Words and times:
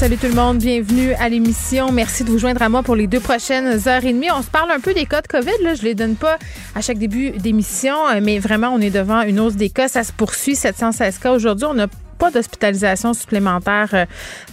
Salut 0.00 0.16
tout 0.16 0.28
le 0.28 0.34
monde, 0.34 0.56
bienvenue 0.56 1.12
à 1.12 1.28
l'émission. 1.28 1.92
Merci 1.92 2.24
de 2.24 2.30
vous 2.30 2.38
joindre 2.38 2.62
à 2.62 2.70
moi 2.70 2.82
pour 2.82 2.96
les 2.96 3.06
deux 3.06 3.20
prochaines 3.20 3.86
heures 3.86 4.02
et 4.02 4.14
demie. 4.14 4.30
On 4.30 4.40
se 4.40 4.48
parle 4.48 4.70
un 4.70 4.80
peu 4.80 4.94
des 4.94 5.04
cas 5.04 5.20
de 5.20 5.26
COVID. 5.26 5.62
Là. 5.62 5.74
Je 5.74 5.82
les 5.82 5.94
donne 5.94 6.16
pas 6.16 6.38
à 6.74 6.80
chaque 6.80 6.96
début 6.96 7.32
d'émission, 7.32 7.96
mais 8.22 8.38
vraiment, 8.38 8.70
on 8.72 8.80
est 8.80 8.88
devant 8.88 9.20
une 9.20 9.38
hausse 9.38 9.56
des 9.56 9.68
cas. 9.68 9.88
Ça 9.88 10.02
se 10.02 10.10
poursuit, 10.10 10.56
716 10.56 11.18
cas. 11.18 11.32
Aujourd'hui, 11.32 11.66
on 11.68 11.78
a 11.78 11.86
pas 12.20 12.30
d'hospitalisation 12.30 13.14
supplémentaire 13.14 13.88
euh, 13.94 14.04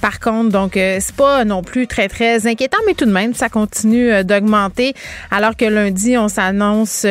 par 0.02 0.20
contre. 0.20 0.50
Donc, 0.50 0.78
euh, 0.78 0.98
c'est 1.02 1.16
pas 1.16 1.44
non 1.44 1.62
plus 1.62 1.86
très, 1.86 2.08
très 2.08 2.48
inquiétant, 2.48 2.78
mais 2.88 2.94
tout 2.94 3.06
de 3.06 3.12
même, 3.12 3.34
ça 3.34 3.50
continue 3.50 4.10
euh, 4.10 4.24
d'augmenter. 4.24 4.94
Alors 5.32 5.56
que 5.56 5.66
lundi, 5.66 6.18
on 6.18 6.30
s'annonce, 6.30 7.06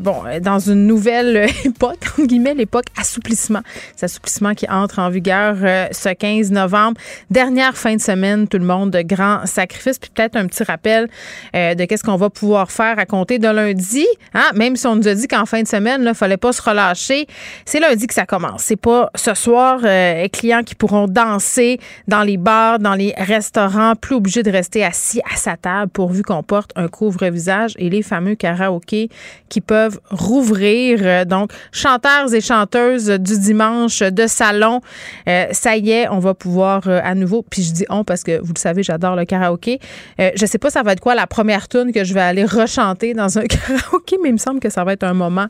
bon, 0.00 0.16
dans 0.42 0.58
une 0.58 0.86
nouvelle 0.86 1.48
époque, 1.64 1.98
entre 2.02 2.26
guillemets, 2.26 2.54
l'époque 2.54 2.86
assouplissement. 3.00 3.60
C'est 3.94 4.06
assouplissement 4.06 4.54
qui 4.54 4.68
entre 4.68 4.98
en 4.98 5.08
vigueur 5.08 5.56
ce 5.92 6.12
15 6.12 6.50
novembre. 6.50 7.00
Dernière 7.30 7.76
fin 7.76 7.94
de 7.94 8.00
semaine, 8.00 8.48
tout 8.48 8.58
le 8.58 8.64
monde, 8.64 8.90
de 8.90 9.02
grands 9.02 9.46
sacrifices. 9.46 10.00
Puis 10.00 10.10
peut-être 10.12 10.36
un 10.36 10.46
petit 10.46 10.64
rappel 10.64 11.08
de 11.54 11.84
qu'est-ce 11.84 12.02
qu'on 12.02 12.16
va 12.16 12.30
pouvoir 12.30 12.72
faire 12.72 12.98
à 12.98 13.06
compter 13.06 13.38
de 13.38 13.48
lundi. 13.48 14.06
Hein? 14.34 14.50
Même 14.54 14.74
si 14.74 14.86
on 14.88 14.96
nous 14.96 15.06
a 15.06 15.14
dit 15.14 15.28
qu'en 15.28 15.46
fin 15.46 15.62
de 15.62 15.68
semaine, 15.68 16.04
il 16.04 16.14
fallait 16.14 16.36
pas 16.36 16.52
se 16.52 16.62
relâcher. 16.62 17.26
C'est 17.64 17.78
lundi 17.78 18.06
que 18.08 18.14
ça 18.14 18.26
commence. 18.26 18.62
C'est 18.62 18.80
pas 18.80 19.10
ce 19.14 19.34
soir 19.34 19.75
euh, 19.84 20.26
clients 20.28 20.62
qui 20.62 20.74
pourront 20.74 21.06
danser 21.06 21.78
dans 22.08 22.22
les 22.22 22.36
bars, 22.36 22.78
dans 22.78 22.94
les 22.94 23.14
restaurants, 23.16 23.94
plus 23.94 24.16
obligés 24.16 24.42
de 24.42 24.50
rester 24.50 24.84
assis 24.84 25.20
à 25.30 25.36
sa 25.36 25.56
table 25.56 25.90
pourvu 25.90 26.22
qu'on 26.22 26.42
porte 26.42 26.70
un 26.76 26.88
couvre-visage 26.88 27.74
et 27.78 27.90
les 27.90 28.02
fameux 28.02 28.34
karaokés 28.34 29.08
qui 29.48 29.60
peuvent 29.60 30.00
rouvrir. 30.10 31.00
Euh, 31.02 31.24
donc, 31.24 31.52
chanteurs 31.72 32.32
et 32.34 32.40
chanteuses 32.40 33.08
du 33.08 33.38
dimanche 33.38 34.00
de 34.00 34.26
salon, 34.26 34.80
euh, 35.28 35.46
ça 35.52 35.76
y 35.76 35.90
est, 35.90 36.08
on 36.08 36.18
va 36.18 36.34
pouvoir 36.34 36.86
à 36.88 37.14
nouveau, 37.14 37.44
puis 37.48 37.62
je 37.62 37.72
dis 37.72 37.86
on 37.88 38.04
parce 38.04 38.22
que 38.22 38.40
vous 38.40 38.52
le 38.54 38.60
savez, 38.60 38.82
j'adore 38.82 39.16
le 39.16 39.24
karaoké. 39.24 39.80
je 40.18 40.46
sais 40.46 40.58
pas 40.58 40.70
ça 40.70 40.82
va 40.82 40.92
être 40.92 41.00
quoi 41.00 41.14
la 41.14 41.26
première 41.26 41.68
tune 41.68 41.92
que 41.92 42.04
je 42.04 42.14
vais 42.14 42.20
aller 42.20 42.44
rechanter 42.44 43.14
dans 43.14 43.38
un 43.38 43.44
karaoké, 43.46 44.16
mais 44.22 44.30
il 44.30 44.34
me 44.34 44.38
semble 44.38 44.60
que 44.60 44.70
ça 44.70 44.84
va 44.84 44.92
être 44.92 45.04
un 45.04 45.14
moment 45.14 45.46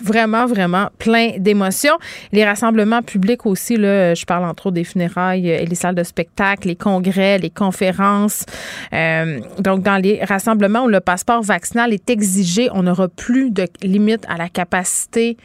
vraiment, 0.00 0.46
vraiment 0.46 0.88
plein 0.98 1.32
d'émotions. 1.38 1.96
Les 2.32 2.44
rassemblements 2.44 3.02
publics 3.02 3.25
aussi, 3.44 3.76
là, 3.76 4.14
je 4.14 4.24
parle 4.24 4.44
entre 4.44 4.66
autres 4.66 4.74
des 4.74 4.84
funérailles 4.84 5.48
et 5.48 5.66
les 5.66 5.74
salles 5.74 5.94
de 5.94 6.02
spectacle, 6.02 6.68
les 6.68 6.76
congrès, 6.76 7.38
les 7.38 7.50
conférences. 7.50 8.44
Euh, 8.92 9.40
donc, 9.58 9.82
dans 9.82 9.96
les 9.96 10.22
rassemblements 10.24 10.84
où 10.84 10.88
le 10.88 11.00
passeport 11.00 11.42
vaccinal 11.42 11.92
est 11.92 12.08
exigé, 12.10 12.68
on 12.72 12.84
n'aura 12.84 13.08
plus 13.08 13.50
de 13.50 13.66
limite 13.82 14.24
à 14.28 14.36
la 14.36 14.48
capacité 14.48 15.36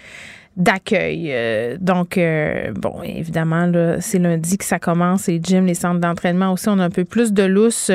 d'accueil. 0.58 1.30
Euh, 1.31 1.78
donc, 1.80 2.18
euh, 2.18 2.72
bon, 2.74 3.02
évidemment, 3.03 3.72
c'est 4.00 4.19
lundi 4.19 4.58
que 4.58 4.66
ça 4.66 4.80
commence. 4.80 5.28
Les 5.28 5.40
gyms, 5.42 5.66
les 5.66 5.74
centres 5.74 6.00
d'entraînement 6.00 6.52
aussi, 6.53 6.69
on 6.69 6.80
a 6.80 6.84
un 6.84 6.90
peu 6.90 7.06
plus 7.06 7.34
de 7.34 7.44
lousse. 7.44 7.90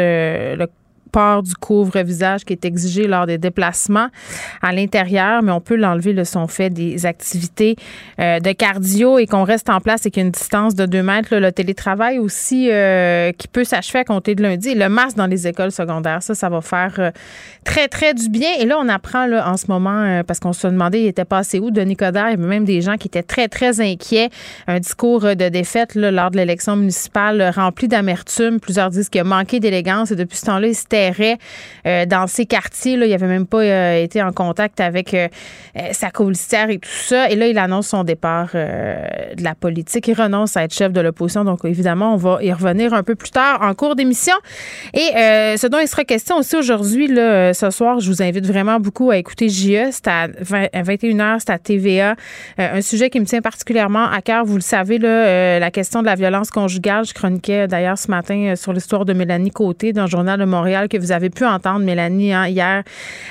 Du 1.42 1.54
couvre-visage 1.54 2.44
qui 2.44 2.52
est 2.52 2.64
exigé 2.64 3.06
lors 3.06 3.26
des 3.26 3.38
déplacements 3.38 4.08
à 4.60 4.72
l'intérieur, 4.72 5.42
mais 5.42 5.50
on 5.50 5.62
peut 5.62 5.76
l'enlever 5.76 6.12
le 6.12 6.24
son 6.24 6.46
fait 6.46 6.68
des 6.68 7.06
activités 7.06 7.76
euh, 8.20 8.38
de 8.38 8.52
cardio 8.52 9.18
et 9.18 9.26
qu'on 9.26 9.44
reste 9.44 9.70
en 9.70 9.80
place 9.80 10.04
et 10.04 10.10
qu'il 10.10 10.22
y 10.22 10.24
a 10.24 10.26
une 10.26 10.32
distance 10.32 10.74
de 10.74 10.84
2 10.84 11.02
mètres. 11.02 11.34
le 11.34 11.52
télétravail 11.52 12.18
aussi 12.18 12.68
euh, 12.70 13.32
qui 13.32 13.48
peut 13.48 13.64
s'achever 13.64 14.00
à 14.00 14.04
compter 14.04 14.34
de 14.34 14.42
lundi. 14.42 14.74
le 14.74 14.90
masque 14.90 15.16
dans 15.16 15.26
les 15.26 15.46
écoles 15.46 15.72
secondaires, 15.72 16.22
ça, 16.22 16.34
ça 16.34 16.50
va 16.50 16.60
faire 16.60 16.94
euh, 16.98 17.10
très, 17.64 17.88
très 17.88 18.12
du 18.12 18.28
bien. 18.28 18.50
Et 18.60 18.66
là, 18.66 18.76
on 18.78 18.88
apprend 18.88 19.26
là, 19.26 19.50
en 19.50 19.56
ce 19.56 19.66
moment, 19.68 20.22
parce 20.26 20.38
qu'on 20.38 20.52
se 20.52 20.66
demandait, 20.66 21.02
il 21.02 21.06
était 21.06 21.24
passé 21.24 21.58
où, 21.58 21.70
Denis 21.70 21.96
Coderre? 21.96 22.28
Il 22.28 22.32
y 22.32 22.34
avait 22.34 22.46
même 22.46 22.64
des 22.64 22.82
gens 22.82 22.96
qui 22.96 23.08
étaient 23.08 23.22
très, 23.22 23.48
très 23.48 23.80
inquiets. 23.80 24.28
Un 24.66 24.80
discours 24.80 25.22
de 25.22 25.48
défaite 25.48 25.94
là, 25.94 26.10
lors 26.10 26.30
de 26.30 26.36
l'élection 26.36 26.76
municipale 26.76 27.52
rempli 27.54 27.88
d'amertume. 27.88 28.60
Plusieurs 28.60 28.90
disent 28.90 29.08
qu'il 29.08 29.22
a 29.22 29.24
manqué 29.24 29.60
d'élégance 29.60 30.10
et 30.10 30.16
depuis 30.16 30.36
ce 30.36 30.46
temps-là, 30.46 30.68
il 30.68 30.74
s'était 30.74 31.05
euh, 31.86 32.06
dans 32.06 32.26
ces 32.26 32.46
quartiers. 32.46 32.94
Il 32.94 33.10
n'avait 33.10 33.26
même 33.26 33.46
pas 33.46 33.62
euh, 33.62 34.02
été 34.02 34.22
en 34.22 34.32
contact 34.32 34.80
avec 34.80 35.14
euh, 35.14 35.28
sa 35.92 36.10
colistière 36.10 36.70
et 36.70 36.78
tout 36.78 36.88
ça. 36.88 37.30
Et 37.30 37.36
là, 37.36 37.46
il 37.46 37.58
annonce 37.58 37.88
son 37.88 38.04
départ 38.04 38.50
de 38.54 39.42
la 39.42 39.54
politique. 39.54 40.08
Il 40.08 40.14
renonce 40.14 40.56
à 40.56 40.64
être 40.64 40.74
chef 40.74 40.92
de 40.92 41.00
l'opposition. 41.00 41.44
Donc, 41.44 41.64
évidemment, 41.64 42.14
on 42.14 42.16
va 42.16 42.38
y 42.42 42.52
revenir 42.52 42.94
un 42.94 43.02
peu 43.02 43.14
plus 43.14 43.30
tard 43.30 43.60
en 43.62 43.74
cours 43.74 43.94
d'émission. 43.94 44.34
Et 44.94 45.10
ce 45.56 45.66
dont 45.66 45.78
il 45.78 45.88
sera 45.88 46.04
question 46.04 46.38
aussi 46.38 46.56
aujourd'hui, 46.56 47.08
ce 47.08 47.68
soir, 47.70 48.00
je 48.00 48.08
vous 48.10 48.22
invite 48.22 48.46
vraiment 48.46 48.80
beaucoup 48.80 49.10
à 49.10 49.18
écouter 49.18 49.48
JE. 49.48 49.90
C'est 49.90 50.08
à, 50.08 50.28
21h, 50.28 51.40
c'est 51.40 51.50
à 51.50 51.58
TVA. 51.58 52.16
un 52.58 52.80
sujet 52.80 53.10
qui 53.10 53.20
me 53.20 53.26
tient 53.26 53.42
particulièrement 53.42 54.06
à 54.06 54.20
cœur. 54.22 54.44
Vous 54.44 54.56
le 54.56 54.62
savez, 54.62 54.98
la 54.98 55.70
question 55.70 56.00
de 56.00 56.06
la 56.06 56.14
violence 56.14 56.50
conjugale. 56.50 57.04
Je 57.04 57.14
chroniquais 57.14 57.68
d'ailleurs 57.68 57.98
ce 57.98 58.10
matin 58.10 58.54
sur 58.56 58.72
l'histoire 58.72 59.04
de 59.04 59.12
Mélanie 59.12 59.50
Côté 59.50 59.92
dans 59.92 60.04
le 60.04 60.10
Journal 60.10 60.38
de 60.38 60.44
Montréal 60.44 60.88
vous 60.98 61.12
avez 61.12 61.30
pu 61.30 61.44
entendre, 61.44 61.84
Mélanie, 61.84 62.32
hein, 62.32 62.46
hier 62.46 62.82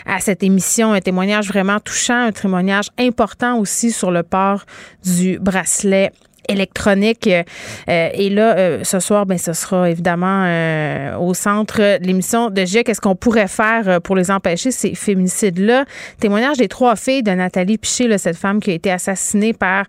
à 0.05 0.19
cette 0.19 0.43
émission. 0.43 0.93
Un 0.93 1.01
témoignage 1.01 1.47
vraiment 1.47 1.79
touchant, 1.79 2.27
un 2.27 2.31
témoignage 2.31 2.89
important 2.97 3.57
aussi 3.57 3.91
sur 3.91 4.11
le 4.11 4.23
port 4.23 4.65
du 5.03 5.39
bracelet 5.39 6.11
électronique. 6.49 7.27
Euh, 7.27 8.09
et 8.13 8.29
là, 8.29 8.57
euh, 8.57 8.83
ce 8.83 8.99
soir, 8.99 9.25
ben, 9.25 9.37
ce 9.37 9.53
sera 9.53 9.89
évidemment 9.89 10.43
euh, 10.45 11.17
au 11.17 11.33
centre 11.33 11.79
de 11.79 12.05
l'émission 12.05 12.49
de 12.49 12.65
G. 12.65 12.83
Qu'est-ce 12.83 13.01
qu'on 13.01 13.15
pourrait 13.15 13.47
faire 13.47 14.01
pour 14.01 14.15
les 14.15 14.31
empêcher, 14.31 14.71
ces 14.71 14.95
féminicides-là? 14.95 15.85
Témoignage 16.19 16.57
des 16.57 16.67
trois 16.67 16.95
filles 16.95 17.23
de 17.23 17.31
Nathalie 17.31 17.77
Piché, 17.77 18.07
là, 18.07 18.17
cette 18.17 18.37
femme 18.37 18.59
qui 18.59 18.71
a 18.71 18.73
été 18.73 18.91
assassinée 18.91 19.53
par 19.53 19.85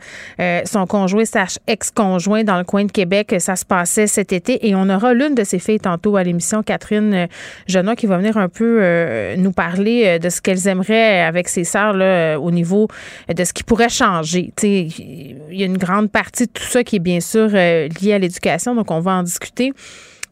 son 0.64 0.86
conjoint, 0.86 1.24
sa 1.24 1.46
ex-conjoint 1.66 2.44
dans 2.44 2.58
le 2.58 2.64
coin 2.64 2.84
de 2.84 2.92
Québec. 2.92 3.34
Ça 3.38 3.56
se 3.56 3.64
passait 3.64 4.06
cet 4.06 4.32
été. 4.32 4.66
Et 4.66 4.74
on 4.74 4.88
aura 4.88 5.14
l'une 5.14 5.34
de 5.34 5.44
ces 5.44 5.58
filles 5.58 5.80
tantôt 5.80 6.16
à 6.16 6.22
l'émission, 6.22 6.62
Catherine 6.62 7.28
Genois, 7.66 7.96
qui 7.96 8.06
va 8.06 8.18
venir 8.18 8.36
un 8.36 8.48
peu 8.48 9.34
nous 9.36 9.52
parler 9.52 10.18
de 10.18 10.28
ce 10.28 10.40
qu'elles 10.40 10.66
aimeraient 10.68 11.22
avec 11.22 11.48
ses 11.48 11.64
sœurs 11.64 11.92
là, 11.92 12.38
au 12.38 12.50
niveau 12.50 12.88
de 13.32 13.44
ce 13.44 13.52
qui 13.52 13.62
pourrait 13.62 13.88
changer. 13.88 14.52
Il 14.62 15.36
y 15.50 15.62
a 15.62 15.66
une 15.66 15.78
grande 15.78 16.10
partie 16.10 16.45
tout 16.46 16.64
ça 16.64 16.84
qui 16.84 16.96
est 16.96 17.00
bien 17.00 17.20
sûr 17.20 17.48
euh, 17.52 17.88
lié 18.00 18.14
à 18.14 18.18
l'éducation, 18.18 18.74
donc 18.74 18.90
on 18.90 19.00
va 19.00 19.12
en 19.12 19.22
discuter. 19.22 19.72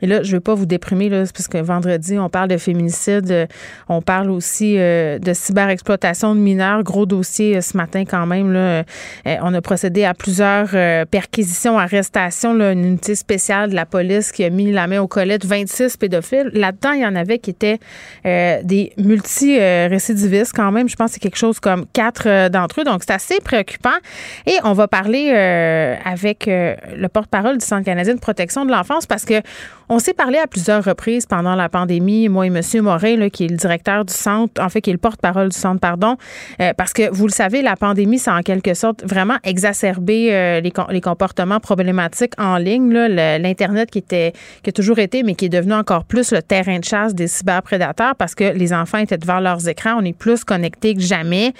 Et 0.05 0.06
là, 0.06 0.23
je 0.23 0.33
veux 0.33 0.41
pas 0.41 0.53
vous 0.53 0.67
déprimer, 0.67 1.09
là, 1.09 1.25
parce 1.35 1.49
que 1.49 1.56
vendredi, 1.56 2.19
on 2.19 2.29
parle 2.29 2.49
de 2.49 2.59
féminicide, 2.59 3.31
euh, 3.31 3.47
on 3.89 4.03
parle 4.03 4.31
aussi 4.31 4.75
euh, 4.77 5.19
de 5.19 5.33
cyberexploitation 5.33 6.35
de 6.35 6.41
mineurs. 6.41 6.83
Gros 6.83 7.06
dossier 7.06 7.62
ce 7.62 7.75
matin 7.75 8.05
quand 8.05 8.27
même. 8.27 8.53
Là. 8.53 8.85
on 9.25 9.55
a 9.55 9.62
procédé 9.62 10.05
à 10.05 10.12
plusieurs 10.12 10.69
perquisitions, 11.06 11.79
arrestations, 11.79 12.53
là, 12.53 12.73
une 12.73 12.85
unité 12.85 13.15
spéciale 13.15 13.71
de 13.71 13.75
la 13.75 13.87
police 13.87 14.31
qui 14.31 14.45
a 14.45 14.51
mis 14.51 14.73
la 14.73 14.87
main 14.87 15.01
au 15.01 15.09
collet 15.09 15.39
de 15.39 15.47
26 15.47 15.97
pédophiles. 15.97 16.51
Là-dedans, 16.53 16.93
il 16.93 17.01
y 17.01 17.06
en 17.06 17.17
avait 17.17 17.39
qui 17.39 17.49
étaient 17.49 17.79
des 18.25 18.93
multi-récidivistes 18.99 20.53
quand 20.55 20.71
même. 20.71 20.87
Je 20.87 20.97
pense 20.97 21.12
que 21.12 21.15
c'est 21.15 21.21
quelque 21.21 21.39
chose 21.39 21.61
comme 21.61 21.87
quatre 21.95 22.49
d'entre 22.51 22.83
eux. 22.83 22.85
Donc, 22.85 23.03
c'est 23.06 23.15
assez 23.15 23.41
préoccupant. 23.41 23.97
Et 24.45 24.56
on 24.65 24.75
va 24.75 24.87
parler 24.87 25.31
avec 25.31 26.45
le 26.47 27.06
porte-parole 27.09 27.56
du 27.56 27.65
Centre 27.65 27.85
canadien 27.85 28.15
de 28.15 28.21
protection 28.21 28.67
de 28.67 28.71
l'enfance 28.71 29.06
parce 29.06 29.25
que 29.25 29.41
s'est 29.99 30.14
parlé 30.14 30.38
à 30.38 30.46
plusieurs 30.46 30.85
reprises 30.85 31.26
pendant 31.26 31.55
la 31.55 31.69
pandémie, 31.69 32.29
moi 32.29 32.46
et 32.46 32.49
M. 32.49 32.61
Morin, 32.82 33.29
qui 33.29 33.44
est 33.44 33.49
le 33.49 33.56
directeur 33.56 34.05
du 34.05 34.12
centre, 34.12 34.62
en 34.62 34.69
fait, 34.69 34.81
qui 34.81 34.91
est 34.91 34.94
le 34.94 34.99
porte-parole 34.99 35.49
du 35.49 35.56
centre, 35.56 35.81
pardon, 35.81 36.17
euh, 36.61 36.73
parce 36.76 36.93
que 36.93 37.11
vous 37.11 37.26
le 37.26 37.32
savez, 37.32 37.62
la 37.62 37.76
pandémie, 37.76 38.19
ça 38.19 38.35
a 38.35 38.38
en 38.38 38.43
quelque 38.43 38.75
sorte 38.75 39.05
vraiment 39.05 39.37
exacerbé 39.44 40.29
euh, 40.32 40.61
les, 40.61 40.73
les, 40.91 41.00
comportements 41.00 41.61
problématiques 41.61 42.32
en 42.38 42.56
ligne. 42.56 42.93
L'Internet 42.93 43.91
qui 43.91 43.99
était 43.99 44.32
qui 44.62 44.70
a 44.70 44.73
toujours 44.73 44.99
été, 44.99 45.23
mais 45.23 45.35
qui 45.35 45.46
est 45.46 45.50
devenu 45.50 45.75
encore 45.75 46.05
plus 46.05 46.32
le 46.32 46.43
terrain 46.43 46.79
de 46.79 46.85
chasse 46.85 47.14
des 47.14 47.26
cyberprédateurs 47.26 48.14
parce 48.17 48.35
que 48.35 48.44
les 48.44 48.73
enfants 48.73 48.99
étaient 48.99 49.19
devant 49.19 49.41
leurs 49.41 49.69
écrans. 49.69 49.96
On 49.99 50.05
est 50.05 50.17
plus 50.17 50.44
connectés 50.44 50.94
que 50.94 51.00
jamais. 51.00 51.52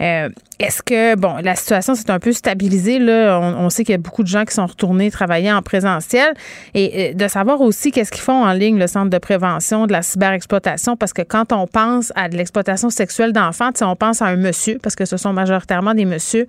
Euh, 0.00 0.28
est-ce 0.62 0.82
que, 0.82 1.16
bon, 1.16 1.36
la 1.42 1.56
situation 1.56 1.94
s'est 1.94 2.10
un 2.10 2.20
peu 2.20 2.32
stabilisée, 2.32 2.98
là? 2.98 3.40
On, 3.40 3.68
sait 3.68 3.84
qu'il 3.84 3.92
y 3.92 3.96
a 3.96 3.98
beaucoup 3.98 4.22
de 4.22 4.28
gens 4.28 4.44
qui 4.44 4.54
sont 4.54 4.66
retournés 4.66 5.10
travailler 5.10 5.52
en 5.52 5.60
présentiel 5.62 6.34
et 6.74 7.14
de 7.14 7.28
savoir 7.28 7.60
aussi 7.60 7.90
qu'est-ce 7.90 8.12
qu'ils 8.12 8.22
font 8.22 8.44
en 8.44 8.52
ligne, 8.52 8.78
le 8.78 8.86
Centre 8.86 9.10
de 9.10 9.18
prévention 9.18 9.86
de 9.86 9.92
la 9.92 10.02
cyberexploitation, 10.02 10.96
parce 10.96 11.12
que 11.12 11.22
quand 11.22 11.52
on 11.52 11.66
pense 11.66 12.12
à 12.14 12.28
de 12.28 12.36
l'exploitation 12.36 12.90
sexuelle 12.90 13.32
d'enfants, 13.32 13.70
on 13.80 13.96
pense 13.96 14.22
à 14.22 14.26
un 14.26 14.36
monsieur, 14.36 14.78
parce 14.82 14.94
que 14.94 15.04
ce 15.04 15.16
sont 15.16 15.32
majoritairement 15.32 15.94
des 15.94 16.04
messieurs, 16.04 16.46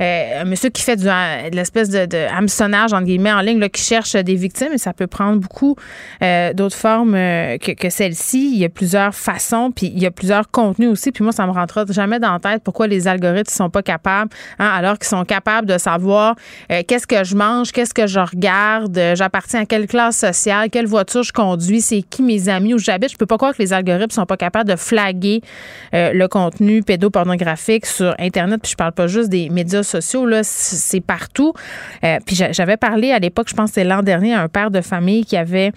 euh, 0.00 0.42
un 0.42 0.44
monsieur 0.44 0.70
qui 0.70 0.82
fait 0.82 0.96
du, 0.96 1.04
de 1.04 1.56
l'espèce 1.56 1.88
de, 1.88 2.06
de, 2.06 2.26
entre 2.36 3.02
guillemets, 3.02 3.32
en 3.32 3.40
ligne, 3.40 3.58
là, 3.58 3.68
qui 3.68 3.82
cherche 3.82 4.12
des 4.12 4.36
victimes, 4.36 4.72
et 4.72 4.78
ça 4.78 4.92
peut 4.92 5.06
prendre 5.06 5.40
beaucoup 5.40 5.76
euh, 6.22 6.52
d'autres 6.52 6.76
formes 6.76 7.14
euh, 7.14 7.58
que, 7.58 7.72
que 7.72 7.90
celle-ci. 7.90 8.52
Il 8.52 8.58
y 8.58 8.64
a 8.64 8.68
plusieurs 8.68 9.14
façons, 9.14 9.72
puis 9.74 9.90
il 9.94 10.00
y 10.00 10.06
a 10.06 10.10
plusieurs 10.10 10.50
contenus 10.50 10.90
aussi, 10.90 11.10
puis 11.10 11.24
moi, 11.24 11.32
ça 11.32 11.46
me 11.46 11.52
rentrera 11.52 11.84
jamais 11.88 12.20
dans 12.20 12.32
la 12.32 12.38
tête 12.38 12.62
pourquoi 12.62 12.86
les 12.86 13.08
algorithmes 13.08 13.55
sont 13.56 13.70
pas 13.70 13.82
capables, 13.82 14.30
hein, 14.58 14.68
alors 14.68 14.98
qu'ils 14.98 15.08
sont 15.08 15.24
capables 15.24 15.66
de 15.66 15.78
savoir 15.78 16.36
qu'est-ce 16.68 17.06
que 17.06 17.24
je 17.24 17.34
mange, 17.34 17.72
qu'est-ce 17.72 17.94
que 17.94 18.06
je 18.06 18.20
regarde, 18.20 18.98
j'appartiens 19.14 19.62
à 19.62 19.66
quelle 19.66 19.86
classe 19.86 20.18
sociale, 20.18 20.70
quelle 20.70 20.86
voiture 20.86 21.22
je 21.22 21.32
conduis, 21.32 21.80
c'est 21.80 22.02
qui 22.02 22.22
mes 22.22 22.48
amis 22.48 22.74
où 22.74 22.78
j'habite. 22.78 23.10
Je 23.10 23.16
peux 23.16 23.26
pas 23.26 23.36
croire 23.36 23.54
que 23.54 23.62
les 23.62 23.72
algorithmes 23.72 24.10
sont 24.10 24.26
pas 24.26 24.36
capables 24.36 24.68
de 24.68 24.76
flaguer 24.76 25.40
euh, 25.94 26.12
le 26.12 26.28
contenu 26.28 26.82
pédopornographique 26.82 27.86
sur 27.86 28.14
Internet. 28.18 28.60
Puis 28.62 28.72
je 28.72 28.76
parle 28.76 28.92
pas 28.92 29.06
juste 29.06 29.28
des 29.28 29.48
médias 29.48 29.82
sociaux, 29.82 30.26
là, 30.26 30.40
c'est 30.42 31.00
partout. 31.00 31.52
Euh, 32.04 32.18
puis 32.24 32.36
j'avais 32.36 32.76
parlé 32.76 33.12
à 33.12 33.18
l'époque, 33.18 33.48
je 33.48 33.54
pense 33.54 33.70
que 33.70 33.74
c'est 33.76 33.84
l'an 33.84 34.02
dernier, 34.02 34.34
à 34.34 34.42
un 34.42 34.48
père 34.48 34.70
de 34.70 34.80
famille 34.80 35.24
qui 35.24 35.36
avait 35.36 35.72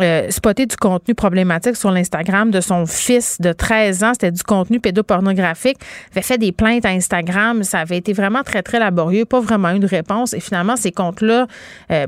euh, 0.00 0.30
spoté 0.30 0.66
du 0.66 0.76
contenu 0.76 1.14
problématique 1.14 1.76
sur 1.76 1.90
l'Instagram 1.90 2.50
de 2.50 2.60
son 2.60 2.86
fils 2.86 3.40
de 3.40 3.52
13 3.52 4.04
ans. 4.04 4.12
C'était 4.12 4.32
du 4.32 4.42
contenu 4.42 4.80
pédopornographique. 4.80 5.78
Il 6.12 6.18
avait 6.18 6.26
fait 6.26 6.38
des 6.38 6.52
plaintes 6.52 6.84
à 6.84 6.90
Instagram. 6.90 7.23
Ça 7.62 7.80
avait 7.80 7.98
été 7.98 8.12
vraiment 8.12 8.42
très, 8.42 8.62
très 8.62 8.78
laborieux. 8.78 9.24
Pas 9.24 9.40
vraiment 9.40 9.70
une 9.70 9.84
réponse. 9.84 10.32
Et 10.34 10.40
finalement, 10.40 10.76
ces 10.76 10.92
comptes-là 10.92 11.46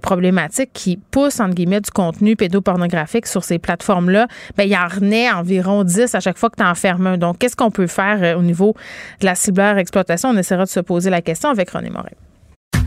problématiques 0.03 0.71
qui 0.73 0.99
poussent, 1.11 1.41
entre 1.41 1.55
guillemets, 1.55 1.81
du 1.81 1.91
contenu 1.91 2.37
pédopornographique 2.37 3.27
sur 3.27 3.45
ces 3.45 3.59
plateformes-là, 3.59 4.27
ben, 4.57 4.65
il 4.65 4.71
y 4.71 4.77
en 4.77 4.87
renaît 4.89 5.31
environ 5.31 5.85
10 5.85 6.15
à 6.15 6.21
chaque 6.21 6.39
fois 6.39 6.51
que 6.51 6.57
tu 6.57 6.65
en 6.65 6.75
fermes 6.75 7.07
un. 7.07 7.19
Donc, 7.19 7.39
qu'est-ce 7.39 7.57
qu'on 7.57 7.71
peut 7.71 7.87
faire 7.87 8.23
euh, 8.23 8.39
au 8.39 8.43
niveau 8.43 8.75
de 9.21 9.27
la 9.27 9.35
cibleur 9.35 9.79
exploitation? 9.79 10.31
On 10.31 10.37
essaiera 10.37 10.65
de 10.65 10.71
se 10.71 10.81
poser 10.81 11.11
la 11.11 11.23
question 11.23 11.51
avec 11.51 11.71
René 11.71 11.91
Morin. 11.91 12.11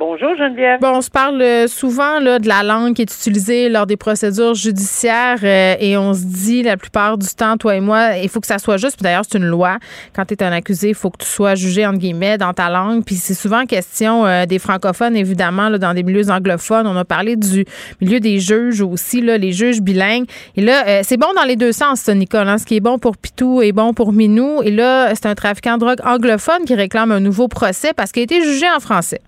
Bonjour 0.00 0.34
Geneviève. 0.34 0.80
Bon, 0.80 0.96
on 0.96 1.00
se 1.02 1.10
parle 1.10 1.42
euh, 1.42 1.66
souvent 1.66 2.20
là, 2.20 2.38
de 2.38 2.48
la 2.48 2.62
langue 2.62 2.94
qui 2.94 3.02
est 3.02 3.14
utilisée 3.14 3.68
lors 3.68 3.84
des 3.84 3.98
procédures 3.98 4.54
judiciaires 4.54 5.40
euh, 5.42 5.74
et 5.78 5.98
on 5.98 6.14
se 6.14 6.24
dit 6.24 6.62
la 6.62 6.78
plupart 6.78 7.18
du 7.18 7.26
temps, 7.26 7.58
toi 7.58 7.76
et 7.76 7.80
moi, 7.80 8.16
il 8.16 8.30
faut 8.30 8.40
que 8.40 8.46
ça 8.46 8.58
soit 8.58 8.78
juste. 8.78 8.96
Puis 8.96 9.02
d'ailleurs, 9.02 9.24
c'est 9.30 9.36
une 9.36 9.44
loi. 9.44 9.76
Quand 10.16 10.24
tu 10.24 10.32
es 10.32 10.42
un 10.42 10.52
accusé, 10.52 10.88
il 10.88 10.94
faut 10.94 11.10
que 11.10 11.22
tu 11.22 11.28
sois 11.28 11.54
jugé, 11.54 11.86
entre 11.86 11.98
guillemets, 11.98 12.38
dans 12.38 12.54
ta 12.54 12.70
langue. 12.70 13.04
Puis 13.04 13.16
c'est 13.16 13.34
souvent 13.34 13.66
question 13.66 14.24
euh, 14.24 14.46
des 14.46 14.58
francophones, 14.58 15.14
évidemment, 15.16 15.68
là, 15.68 15.76
dans 15.76 15.92
des 15.92 16.02
milieux 16.02 16.30
anglophones. 16.30 16.86
On 16.86 16.96
a 16.96 17.04
parlé 17.04 17.36
du 17.36 17.66
milieu 18.00 18.20
des 18.20 18.40
juges 18.40 18.80
aussi, 18.80 19.20
là, 19.20 19.36
les 19.36 19.52
juges 19.52 19.82
bilingues. 19.82 20.24
Et 20.56 20.62
là, 20.62 21.02
c'est 21.02 21.18
bon 21.18 21.28
dans 21.36 21.44
les 21.44 21.56
deux 21.56 21.72
sens, 21.72 22.08
Nicole. 22.08 22.48
Hein. 22.48 22.56
Ce 22.56 22.64
qui 22.64 22.76
est 22.76 22.80
bon 22.80 22.98
pour 22.98 23.18
Pitou 23.18 23.60
est 23.60 23.72
bon 23.72 23.92
pour 23.92 24.14
Minou. 24.14 24.62
Et 24.62 24.70
là, 24.70 25.14
c'est 25.14 25.26
un 25.26 25.34
trafiquant 25.34 25.74
de 25.74 25.80
drogue 25.80 26.00
anglophone 26.02 26.64
qui 26.64 26.74
réclame 26.74 27.12
un 27.12 27.20
nouveau 27.20 27.48
procès 27.48 27.92
parce 27.94 28.12
qu'il 28.12 28.20
a 28.20 28.24
été 28.24 28.42
jugé 28.42 28.64
en 28.74 28.80
français. 28.80 29.20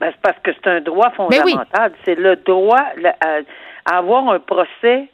Ben, 0.00 0.10
c'est 0.12 0.22
parce 0.22 0.38
que 0.42 0.50
c'est 0.52 0.70
un 0.70 0.80
droit 0.80 1.10
fondamental. 1.10 1.92
C'est 2.04 2.14
le 2.14 2.36
droit 2.36 2.86
à, 3.20 3.96
avoir 3.96 4.30
un 4.30 4.40
procès 4.40 5.08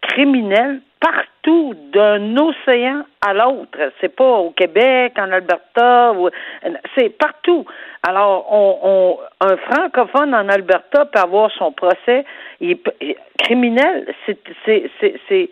criminel 0.00 0.80
partout 1.00 1.74
d'un 1.92 2.36
océan 2.36 3.04
à 3.20 3.34
l'autre. 3.34 3.78
C'est 4.00 4.14
pas 4.14 4.38
au 4.38 4.50
Québec, 4.50 5.12
en 5.16 5.30
Alberta, 5.30 6.12
c'est 6.96 7.10
partout. 7.10 7.64
Alors, 8.02 8.46
on, 8.52 9.18
un 9.40 9.56
francophone 9.56 10.34
en 10.34 10.48
Alberta 10.48 11.04
peut 11.06 11.20
avoir 11.20 11.50
son 11.52 11.70
procès 11.70 12.24
il, 12.60 12.78
criminel. 13.38 14.12
C'est 14.26 14.38
c'est 14.64 15.50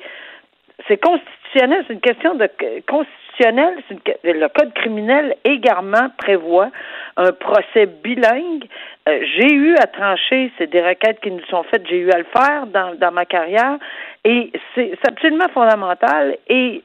c'est 0.88 0.96
constitutionnel. 0.96 1.84
C'est 1.86 1.94
une 1.94 2.00
question 2.00 2.34
de 2.34 2.48
constitutionnel. 2.88 3.76
le 4.25 4.48
code 4.48 4.72
criminel 4.75 5.36
également 5.44 6.08
prévoit 6.19 6.70
un 7.20 7.32
procès 7.32 7.87
bilingue. 7.87 8.64
Euh, 9.08 9.20
j'ai 9.37 9.52
eu 9.52 9.75
à 9.76 9.87
trancher, 9.87 10.50
c'est 10.56 10.70
des 10.70 10.81
requêtes 10.81 11.20
qui 11.20 11.31
nous 11.31 11.44
sont 11.50 11.62
faites, 11.64 11.87
j'ai 11.87 11.99
eu 11.99 12.11
à 12.11 12.19
le 12.19 12.25
faire 12.25 12.67
dans, 12.67 13.12
ma 13.12 13.26
carrière, 13.26 13.76
et 14.25 14.50
c'est 14.75 14.99
absolument 15.06 15.49
fondamental. 15.52 16.37
Et 16.49 16.82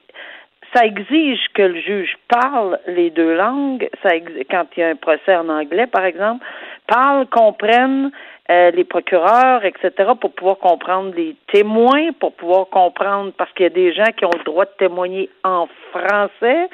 ça 0.74 0.86
exige 0.86 1.40
que 1.54 1.62
le 1.62 1.80
juge 1.80 2.18
parle 2.28 2.80
les 2.88 3.12
deux 3.12 3.36
langues. 3.36 3.90
Ça 4.04 4.10
quand 4.50 4.66
il 4.76 4.80
y 4.82 4.84
a 4.84 4.90
un 4.90 4.96
procès 4.96 5.36
en 5.36 5.48
anglais, 5.48 5.88
par 5.88 6.04
exemple, 6.04 6.46
parle, 6.88 7.28
comprenne 7.28 8.12
euh, 8.52 8.72
les 8.72 8.84
procureurs, 8.84 9.64
etc., 9.64 9.92
pour 10.20 10.34
pouvoir 10.34 10.58
comprendre 10.58 11.14
les 11.16 11.36
témoins, 11.52 12.12
pour 12.20 12.34
pouvoir 12.34 12.68
comprendre, 12.68 13.32
parce 13.38 13.52
qu'il 13.54 13.64
y 13.64 13.68
a 13.68 13.70
des 13.70 13.94
gens 13.94 14.12
qui 14.18 14.26
ont 14.26 14.38
le 14.38 14.44
droit 14.44 14.66
de 14.66 14.76
témoigner 14.78 15.30
en 15.44 15.68
français 15.92 16.70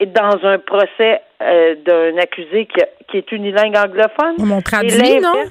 et 0.00 0.06
dans 0.06 0.38
un 0.44 0.58
procès 0.58 1.22
euh, 1.42 1.74
d'un 1.84 2.18
accusé 2.18 2.66
qui, 2.66 2.80
qui 3.08 3.18
est 3.18 3.32
unilingue 3.32 3.76
anglophone. 3.76 4.36
On 4.38 4.60
traduit, 4.60 5.20
non? 5.20 5.44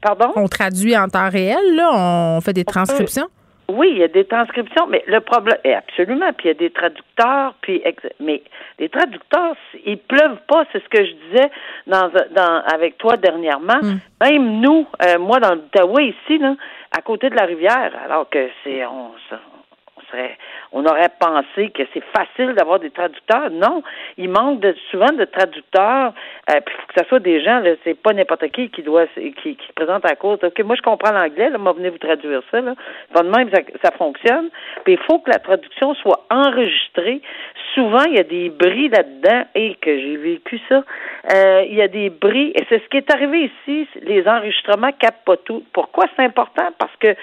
Pardon? 0.00 0.32
On 0.36 0.46
traduit 0.46 0.96
en 0.96 1.08
temps 1.08 1.28
réel, 1.28 1.74
là? 1.74 1.90
On 1.92 2.40
fait 2.40 2.52
des 2.52 2.64
transcriptions? 2.64 3.28
Oui, 3.70 3.88
il 3.90 3.98
y 3.98 4.02
a 4.02 4.08
des 4.08 4.24
transcriptions, 4.24 4.86
mais 4.86 5.04
le 5.06 5.20
problème, 5.20 5.58
est 5.62 5.74
absolument, 5.74 6.32
puis 6.32 6.46
il 6.46 6.48
y 6.48 6.50
a 6.52 6.54
des 6.54 6.70
traducteurs, 6.70 7.52
puis 7.60 7.82
mais 8.18 8.42
les 8.78 8.88
traducteurs, 8.88 9.56
ils 9.84 9.98
pleuvent 9.98 10.40
pas, 10.48 10.64
c'est 10.72 10.82
ce 10.82 10.88
que 10.88 11.04
je 11.04 11.12
disais 11.26 11.50
dans, 11.86 12.10
dans 12.34 12.62
avec 12.72 12.96
toi 12.96 13.18
dernièrement. 13.18 13.78
Hmm. 13.82 13.98
Même 14.22 14.60
nous, 14.60 14.86
euh, 15.02 15.18
moi 15.18 15.38
dans 15.38 15.54
l'Outaouais 15.54 16.06
ici, 16.06 16.38
là, 16.38 16.54
à 16.96 17.02
côté 17.02 17.28
de 17.28 17.34
la 17.34 17.44
rivière, 17.44 17.92
alors 18.06 18.30
que 18.30 18.48
c'est 18.64 18.86
on, 18.86 19.10
on 20.72 20.84
aurait 20.84 21.10
pensé 21.18 21.70
que 21.70 21.82
c'est 21.92 22.02
facile 22.16 22.54
d'avoir 22.54 22.78
des 22.78 22.90
traducteurs. 22.90 23.50
Non, 23.50 23.82
il 24.16 24.28
manque 24.28 24.64
souvent 24.90 25.12
de 25.12 25.24
traducteurs. 25.24 26.12
Euh, 26.50 26.60
puis 26.64 26.74
il 26.74 26.80
faut 26.80 26.86
que 26.86 27.00
ce 27.00 27.08
soit 27.08 27.18
des 27.20 27.42
gens, 27.42 27.62
c'est 27.84 27.94
pas 27.94 28.12
n'importe 28.12 28.48
qui 28.48 28.70
qui 28.70 28.82
doit 28.82 29.06
qui, 29.14 29.58
se 29.66 29.72
présente 29.74 30.04
à 30.04 30.14
cause. 30.16 30.38
Ok, 30.42 30.58
moi 30.64 30.76
je 30.76 30.82
comprends 30.82 31.12
l'anglais, 31.12 31.50
là, 31.50 31.58
moi 31.58 31.72
venez 31.72 31.90
vous 31.90 31.98
traduire 31.98 32.42
ça. 32.50 32.60
Même 32.60 33.50
ça, 33.52 33.60
ça 33.82 33.90
fonctionne. 33.96 34.50
Puis 34.84 34.94
il 34.94 34.98
faut 35.10 35.18
que 35.18 35.30
la 35.30 35.38
traduction 35.38 35.94
soit 35.94 36.24
enregistrée. 36.30 37.20
Souvent 37.74 38.04
il 38.04 38.14
y 38.14 38.20
a 38.20 38.24
des 38.24 38.50
bris 38.50 38.88
là-dedans 38.88 39.44
et 39.54 39.74
que 39.76 39.98
j'ai 39.98 40.16
vécu 40.16 40.60
ça. 40.68 40.82
Euh, 41.34 41.64
il 41.68 41.74
y 41.74 41.82
a 41.82 41.88
des 41.88 42.10
bris 42.10 42.52
et 42.54 42.64
c'est 42.68 42.82
ce 42.82 42.88
qui 42.88 42.96
est 42.96 43.12
arrivé 43.12 43.50
ici. 43.66 43.88
Les 44.02 44.26
enregistrements 44.26 44.92
capent 44.92 45.24
pas 45.24 45.36
tout. 45.36 45.62
Pourquoi 45.72 46.06
c'est 46.16 46.24
important? 46.24 46.68
Parce 46.78 46.94
que 46.96 47.14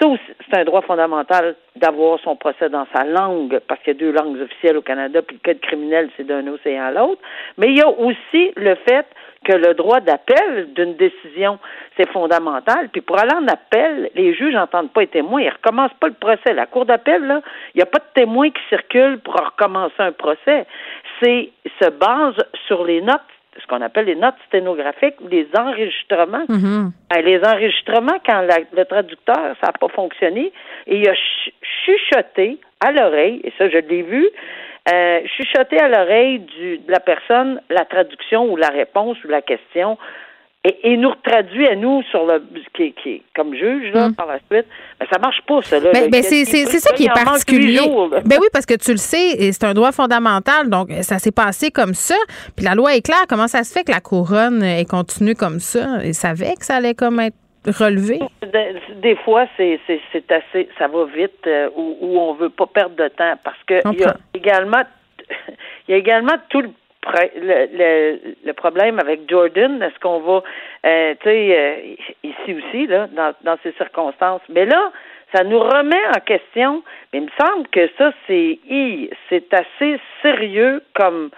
Ça 0.00 0.08
aussi, 0.08 0.22
c'est 0.48 0.58
un 0.58 0.64
droit 0.64 0.82
fondamental 0.82 1.54
d'avoir 1.76 2.18
son 2.20 2.36
procès 2.36 2.68
dans 2.68 2.86
sa 2.92 3.04
langue, 3.04 3.60
parce 3.68 3.80
qu'il 3.82 3.94
y 3.94 3.96
a 3.96 4.00
deux 4.00 4.12
langues 4.12 4.40
officielles 4.40 4.76
au 4.76 4.82
Canada, 4.82 5.22
puis 5.22 5.38
le 5.42 5.52
code 5.52 5.60
criminel, 5.60 6.10
c'est 6.16 6.26
d'un 6.26 6.46
océan 6.48 6.84
à 6.84 6.90
l'autre. 6.90 7.20
Mais 7.58 7.68
il 7.68 7.78
y 7.78 7.82
a 7.82 7.88
aussi 7.88 8.52
le 8.56 8.74
fait 8.74 9.06
que 9.44 9.52
le 9.52 9.74
droit 9.74 10.00
d'appel 10.00 10.72
d'une 10.74 10.94
décision, 10.94 11.58
c'est 11.96 12.08
fondamental. 12.10 12.88
Puis 12.90 13.02
pour 13.02 13.18
aller 13.18 13.34
en 13.34 13.46
appel, 13.46 14.10
les 14.14 14.34
juges 14.34 14.54
n'entendent 14.54 14.90
pas 14.90 15.02
les 15.02 15.06
témoins, 15.06 15.42
ils 15.42 15.50
recommencent 15.50 15.98
pas 16.00 16.08
le 16.08 16.14
procès. 16.14 16.54
La 16.54 16.66
cour 16.66 16.86
d'appel, 16.86 17.24
là, 17.26 17.40
il 17.74 17.78
n'y 17.78 17.82
a 17.82 17.86
pas 17.86 17.98
de 17.98 18.20
témoins 18.20 18.50
qui 18.50 18.62
circulent 18.68 19.18
pour 19.18 19.34
recommencer 19.34 19.94
un 19.98 20.12
procès. 20.12 20.66
C'est 21.22 21.50
se 21.80 21.90
base 21.90 22.36
sur 22.66 22.84
les 22.84 23.00
notes 23.02 23.20
ce 23.60 23.66
qu'on 23.66 23.80
appelle 23.82 24.06
les 24.06 24.16
notes 24.16 24.34
sténographiques 24.48 25.20
ou 25.20 25.28
les 25.28 25.46
enregistrements. 25.56 26.44
Mm-hmm. 26.48 26.90
Ben, 27.10 27.24
les 27.24 27.40
enregistrements, 27.44 28.18
quand 28.26 28.42
le 28.42 28.84
traducteur, 28.84 29.56
ça 29.60 29.66
n'a 29.66 29.72
pas 29.72 29.88
fonctionné, 29.88 30.52
et 30.86 30.98
il 30.98 31.08
a 31.08 31.14
chuchoté 31.84 32.58
à 32.80 32.92
l'oreille, 32.92 33.40
et 33.44 33.52
ça, 33.58 33.68
je 33.68 33.78
l'ai 33.78 34.02
vu, 34.02 34.28
euh, 34.92 35.20
chuchoter 35.36 35.80
à 35.80 35.88
l'oreille 35.88 36.40
de 36.40 36.80
la 36.88 37.00
personne 37.00 37.60
la 37.70 37.86
traduction 37.86 38.52
ou 38.52 38.56
la 38.56 38.68
réponse 38.68 39.16
ou 39.24 39.28
la 39.28 39.40
question 39.40 39.96
et, 40.64 40.92
et 40.92 40.96
nous 40.96 41.12
traduit 41.22 41.66
à 41.68 41.76
nous 41.76 42.02
sur 42.10 42.24
le 42.26 42.42
qui, 42.74 42.92
qui 42.94 43.22
comme 43.36 43.54
juge 43.54 43.92
là, 43.92 44.08
Mm. 44.08 44.14
par 44.14 44.26
la 44.26 44.38
suite. 44.50 44.66
Ben, 44.98 45.06
ça 45.12 45.18
marche 45.18 45.40
pas 45.46 45.60
ça 45.62 45.78
là. 45.78 45.90
Ben, 45.92 46.10
ben, 46.10 46.22
c'est 46.22 46.40
il- 46.40 46.46
c'est- 46.46 46.64
c'est 46.66 46.78
ça 46.80 46.92
qui 46.94 47.04
est 47.04 47.12
particulier. 47.12 47.76
jours. 47.78 48.08
Ben 48.10 48.38
oui, 48.40 48.46
parce 48.52 48.64
que 48.66 48.74
tu 48.74 48.92
le 48.92 48.96
sais, 48.96 49.32
et 49.38 49.52
c'est 49.52 49.64
un 49.64 49.74
droit 49.74 49.92
fondamental, 49.92 50.70
donc 50.70 50.88
ça 51.02 51.18
s'est 51.18 51.32
passé 51.32 51.70
comme 51.70 51.94
ça. 51.94 52.14
Puis 52.56 52.64
la 52.64 52.74
loi 52.74 52.94
est 52.96 53.02
claire. 53.02 53.24
Comment 53.28 53.46
ça 53.48 53.62
se 53.64 53.72
fait 53.72 53.84
que 53.84 53.92
la 53.92 54.00
couronne 54.00 54.62
est 54.62 54.88
continuée 54.88 55.34
comme 55.34 55.58
ça? 55.60 55.98
Ils 56.04 56.14
savaient 56.14 56.54
que 56.58 56.64
ça 56.64 56.76
allait 56.76 56.94
comme 56.94 57.20
être 57.20 57.36
relevé? 57.66 58.18
Des, 59.02 59.16
fois, 59.24 59.46
c'est 59.56 59.78
assez, 60.30 60.68
ça 60.78 60.86
va 60.88 61.04
vite 61.06 61.46
euh, 61.46 61.68
où, 61.76 61.96
où 62.00 62.18
on 62.18 62.34
veut 62.34 62.50
pas 62.50 62.66
perdre 62.66 62.96
de 62.96 63.08
temps 63.08 63.34
parce 63.42 63.56
que 63.66 63.80
il 63.92 64.00
y 64.00 64.04
a 64.04 64.16
également, 64.34 64.82
il 65.88 65.92
y 65.92 65.94
a 65.94 65.96
également 65.96 66.34
tout 66.50 66.60
le 66.60 66.70
le, 67.36 67.68
le, 67.72 68.34
le 68.44 68.52
problème 68.52 68.98
avec 68.98 69.28
Jordan, 69.28 69.82
est-ce 69.82 69.98
qu'on 70.00 70.20
va, 70.20 70.42
euh, 70.86 71.14
tu 71.20 71.28
sais, 71.28 71.58
euh, 71.58 71.94
ici 72.22 72.54
aussi 72.54 72.86
là, 72.86 73.08
dans, 73.08 73.34
dans 73.42 73.56
ces 73.62 73.72
circonstances, 73.72 74.42
mais 74.48 74.66
là, 74.66 74.92
ça 75.34 75.44
nous 75.44 75.58
remet 75.58 76.06
en 76.16 76.20
question. 76.20 76.82
Mais 77.12 77.20
il 77.20 77.24
me 77.24 77.30
semble 77.38 77.68
que 77.68 77.88
ça, 77.98 78.12
c'est, 78.26 78.58
c'est 79.28 79.52
assez 79.52 80.00
sérieux 80.22 80.82
comme 80.94 81.30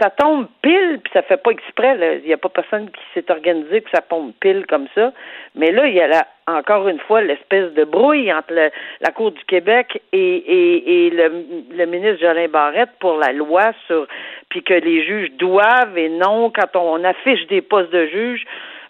ça 0.00 0.10
tombe 0.10 0.46
pile, 0.62 1.00
puis 1.02 1.12
ça 1.12 1.22
fait 1.22 1.36
pas 1.36 1.50
exprès. 1.50 2.20
Il 2.22 2.26
n'y 2.26 2.32
a 2.32 2.36
pas 2.38 2.48
personne 2.48 2.90
qui 2.90 3.00
s'est 3.14 3.30
organisé 3.30 3.82
que 3.82 3.90
ça 3.90 4.00
tombe 4.02 4.32
pile 4.40 4.64
comme 4.66 4.86
ça. 4.94 5.12
Mais 5.54 5.70
là, 5.70 5.86
il 5.86 5.94
y 5.94 6.00
a 6.00 6.06
là, 6.08 6.26
encore 6.46 6.88
une 6.88 6.98
fois 7.00 7.20
l'espèce 7.22 7.72
de 7.74 7.84
brouille 7.84 8.32
entre 8.32 8.52
le- 8.52 8.70
la 9.00 9.10
Cour 9.12 9.32
du 9.32 9.44
Québec 9.44 10.00
et, 10.12 11.10
le, 11.12 11.84
ministre 11.86 12.20
Jolin 12.20 12.48
Barrette 12.48 12.90
pour 12.98 13.18
la 13.18 13.32
loi 13.32 13.72
sur 13.86 14.06
puis 14.48 14.62
que 14.62 14.74
les 14.74 15.04
juges 15.04 15.30
doivent 15.32 15.96
et 15.96 16.08
non 16.08 16.50
quand 16.50 16.74
on 16.76 17.04
affiche 17.04 17.46
des 17.48 17.60
postes 17.62 17.92
de 17.92 18.06
juges. 18.06 18.44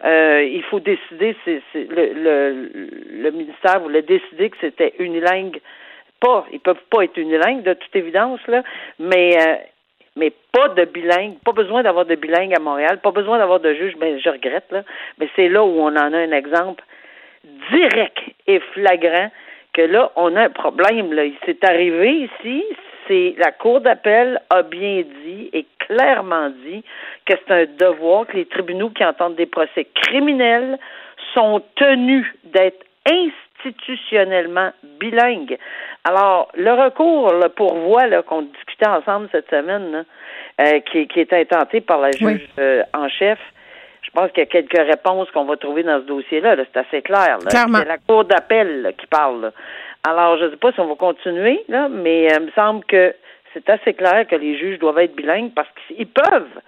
euh, 0.05 0.43
il 0.43 0.63
faut 0.63 0.81
décider, 0.81 1.37
c'est 1.45 1.61
le, 1.75 2.13
le, 2.15 2.71
le 3.23 3.31
ministère 3.33 3.81
voulait 3.81 4.01
décider 4.03 4.49
que 4.49 4.57
c'était 4.61 4.95
unilingue. 4.99 5.61
Pas, 6.21 6.47
ils 6.53 6.61
peuvent 6.61 6.83
pas 6.91 7.05
être 7.05 7.17
unilingues 7.19 7.63
de 7.63 7.75
toute 7.75 7.95
évidence 7.97 8.41
là, 8.47 8.63
mais 8.99 9.37
euh, 9.39 9.57
mais 10.17 10.33
pas 10.53 10.69
de 10.69 10.85
bilingue, 10.85 11.39
pas 11.45 11.53
besoin 11.53 11.83
d'avoir 11.83 12.05
de 12.05 12.15
bilingue 12.15 12.55
à 12.55 12.61
Montréal, 12.61 12.99
pas 13.03 13.13
besoin 13.13 13.39
d'avoir 13.39 13.61
de 13.61 13.75
juge, 13.75 13.97
ben 13.97 14.19
je 14.19 14.29
regrette 14.29 14.71
là, 14.71 14.83
mais 15.19 15.29
c'est 15.37 15.49
là 15.49 15.65
où 15.65 15.81
on 15.81 15.97
en 15.97 16.13
a 16.13 16.19
un 16.19 16.33
exemple 16.33 16.85
direct 17.71 18.19
et 18.47 18.61
flagrant 18.73 19.31
que 19.73 19.83
là 19.83 20.11
on 20.17 20.35
a 20.37 20.43
un 20.43 20.51
problème 20.51 21.13
là, 21.13 21.25
il 21.25 21.37
s'est 21.47 21.65
arrivé 21.65 22.29
ici, 22.29 22.65
c'est 23.07 23.35
la 23.39 23.53
cour 23.53 23.81
d'appel 23.81 24.41
a 24.51 24.63
bien 24.63 25.03
dit 25.25 25.51
et 25.53 25.67
clairement 25.79 26.51
dit 26.51 26.85
que 27.27 27.35
c'est 27.37 27.55
un 27.55 27.67
devoir 27.79 28.27
que 28.27 28.37
les 28.37 28.47
tribunaux 28.47 28.91
qui 28.91 29.05
entendent 29.05 29.37
des 29.37 29.47
procès 29.47 29.87
criminels 29.95 30.79
sont 31.35 31.63
tenus 31.77 32.27
d'être 32.45 32.85
institutionnellement 33.07 34.71
bilingues. 35.01 35.59
Alors, 36.05 36.49
le 36.55 36.73
recours, 36.73 37.33
le 37.33 37.49
pourvoi 37.49 38.23
qu'on 38.23 38.43
ensemble 38.87 39.29
cette 39.33 39.49
semaine, 39.51 39.93
là, 39.93 40.03
euh, 40.61 40.81
qui, 40.81 41.07
qui 41.09 41.21
est 41.21 41.33
intenté 41.33 41.81
par 41.81 42.01
la 42.01 42.11
juge 42.13 42.23
Oui. 42.23 42.49
euh, 42.59 42.83
en 42.95 43.09
chef, 43.09 43.39
je 44.03 44.11
pense 44.11 44.31
qu'il 44.33 44.41
y 44.41 44.47
a 44.47 44.47
quelques 44.47 44.79
réponses 44.79 45.31
qu'on 45.31 45.45
va 45.45 45.57
trouver 45.57 45.83
dans 45.83 46.01
ce 46.01 46.07
dossier-là. 46.07 46.57
là. 46.57 46.65
c'est 46.73 46.81
assez 46.81 47.03
clair. 47.03 47.39
C'est 47.49 47.69
la 47.69 47.99
cour 47.99 48.25
d'appel 48.25 48.93
qui 48.99 49.07
parle. 49.07 49.53
Alors, 50.07 50.39
je 50.39 50.45
ne 50.45 50.51
sais 50.51 50.57
pas 50.57 50.73
si 50.73 50.81
on 50.81 50.89
va 50.89 50.95
continuer, 50.95 51.63
là, 51.69 51.89
mais 51.89 52.33
euh, 52.33 52.37
il 52.41 52.47
me 52.47 52.51
semble 52.53 52.85
que 52.85 53.15
c'est 53.53 53.69
assez 53.69 53.95
clair 53.95 54.27
que 54.27 54.37
les 54.37 54.59
juges 54.59 54.79
doivent 54.79 54.99
être 54.99 55.15
bilingues 55.15 55.53
parce 55.55 55.69
qu'ils 55.87 56.07
peuvent 56.07 56.61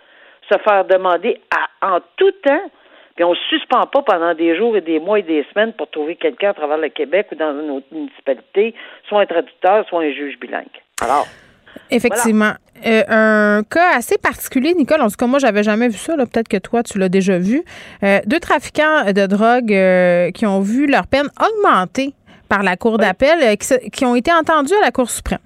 se 0.50 0.58
faire 0.58 0.84
demander 0.84 1.40
à, 1.50 1.94
en 1.94 2.00
tout 2.16 2.32
temps 2.44 2.70
puis 3.14 3.24
on 3.24 3.30
ne 3.30 3.36
suspend 3.50 3.86
pas 3.86 4.02
pendant 4.02 4.34
des 4.34 4.56
jours 4.56 4.76
et 4.76 4.80
des 4.80 4.98
mois 4.98 5.18
et 5.18 5.22
des 5.22 5.44
semaines 5.52 5.72
pour 5.74 5.90
trouver 5.90 6.16
quelqu'un 6.16 6.50
à 6.50 6.54
travers 6.54 6.78
le 6.78 6.88
Québec 6.88 7.28
ou 7.32 7.34
dans 7.34 7.52
une 7.60 7.70
autre 7.70 7.86
municipalité, 7.92 8.74
soit 9.06 9.20
un 9.20 9.26
traducteur, 9.26 9.86
soit 9.88 10.00
un 10.02 10.12
juge 10.12 10.38
bilingue. 10.38 10.64
Alors, 11.02 11.26
Effectivement. 11.90 12.52
Euh, 12.84 13.02
un 13.08 13.62
cas 13.62 13.96
assez 13.96 14.18
particulier, 14.18 14.74
Nicole. 14.74 15.00
En 15.02 15.08
tout 15.08 15.16
cas, 15.16 15.26
moi, 15.26 15.38
j'avais 15.38 15.62
jamais 15.62 15.88
vu 15.88 15.96
ça. 15.96 16.16
Peut-être 16.16 16.48
que 16.48 16.56
toi, 16.56 16.82
tu 16.82 16.98
l'as 16.98 17.08
déjà 17.08 17.38
vu. 17.38 17.62
Euh, 18.02 18.18
deux 18.26 18.40
trafiquants 18.40 19.04
de 19.06 19.26
drogue 19.26 19.72
euh, 19.72 20.30
qui 20.32 20.46
ont 20.46 20.60
vu 20.60 20.86
leur 20.86 21.06
peine 21.06 21.28
augmenter 21.40 22.12
par 22.48 22.62
la 22.62 22.76
Cour 22.76 22.98
d'appel, 22.98 23.56
qui, 23.56 24.04
ont 24.04 24.14
été 24.14 24.30
entendus 24.32 24.74
à 24.74 24.84
la 24.84 24.90
Cour 24.90 25.08
suprême. 25.08 25.38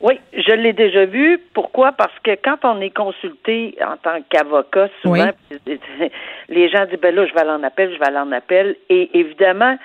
oui, 0.00 0.18
je 0.32 0.52
l'ai 0.52 0.72
déjà 0.72 1.04
vu. 1.04 1.38
Pourquoi? 1.52 1.92
Parce 1.92 2.16
que 2.22 2.30
quand 2.42 2.58
on 2.62 2.80
est 2.80 2.94
consulté 2.96 3.76
en 3.84 3.96
tant 3.96 4.18
qu'avocat, 4.30 4.88
souvent, 5.02 5.30
les 6.48 6.70
gens 6.70 6.86
disent, 6.86 7.00
ben 7.00 7.14
là, 7.14 7.26
je 7.26 7.34
vais 7.34 7.40
aller 7.40 7.50
en 7.50 7.62
appel, 7.62 7.92
je 7.92 7.98
vais 7.98 8.06
aller 8.06 8.18
en 8.18 8.32
appel. 8.32 8.76
Et 8.88 9.18
évidemment, 9.18 9.76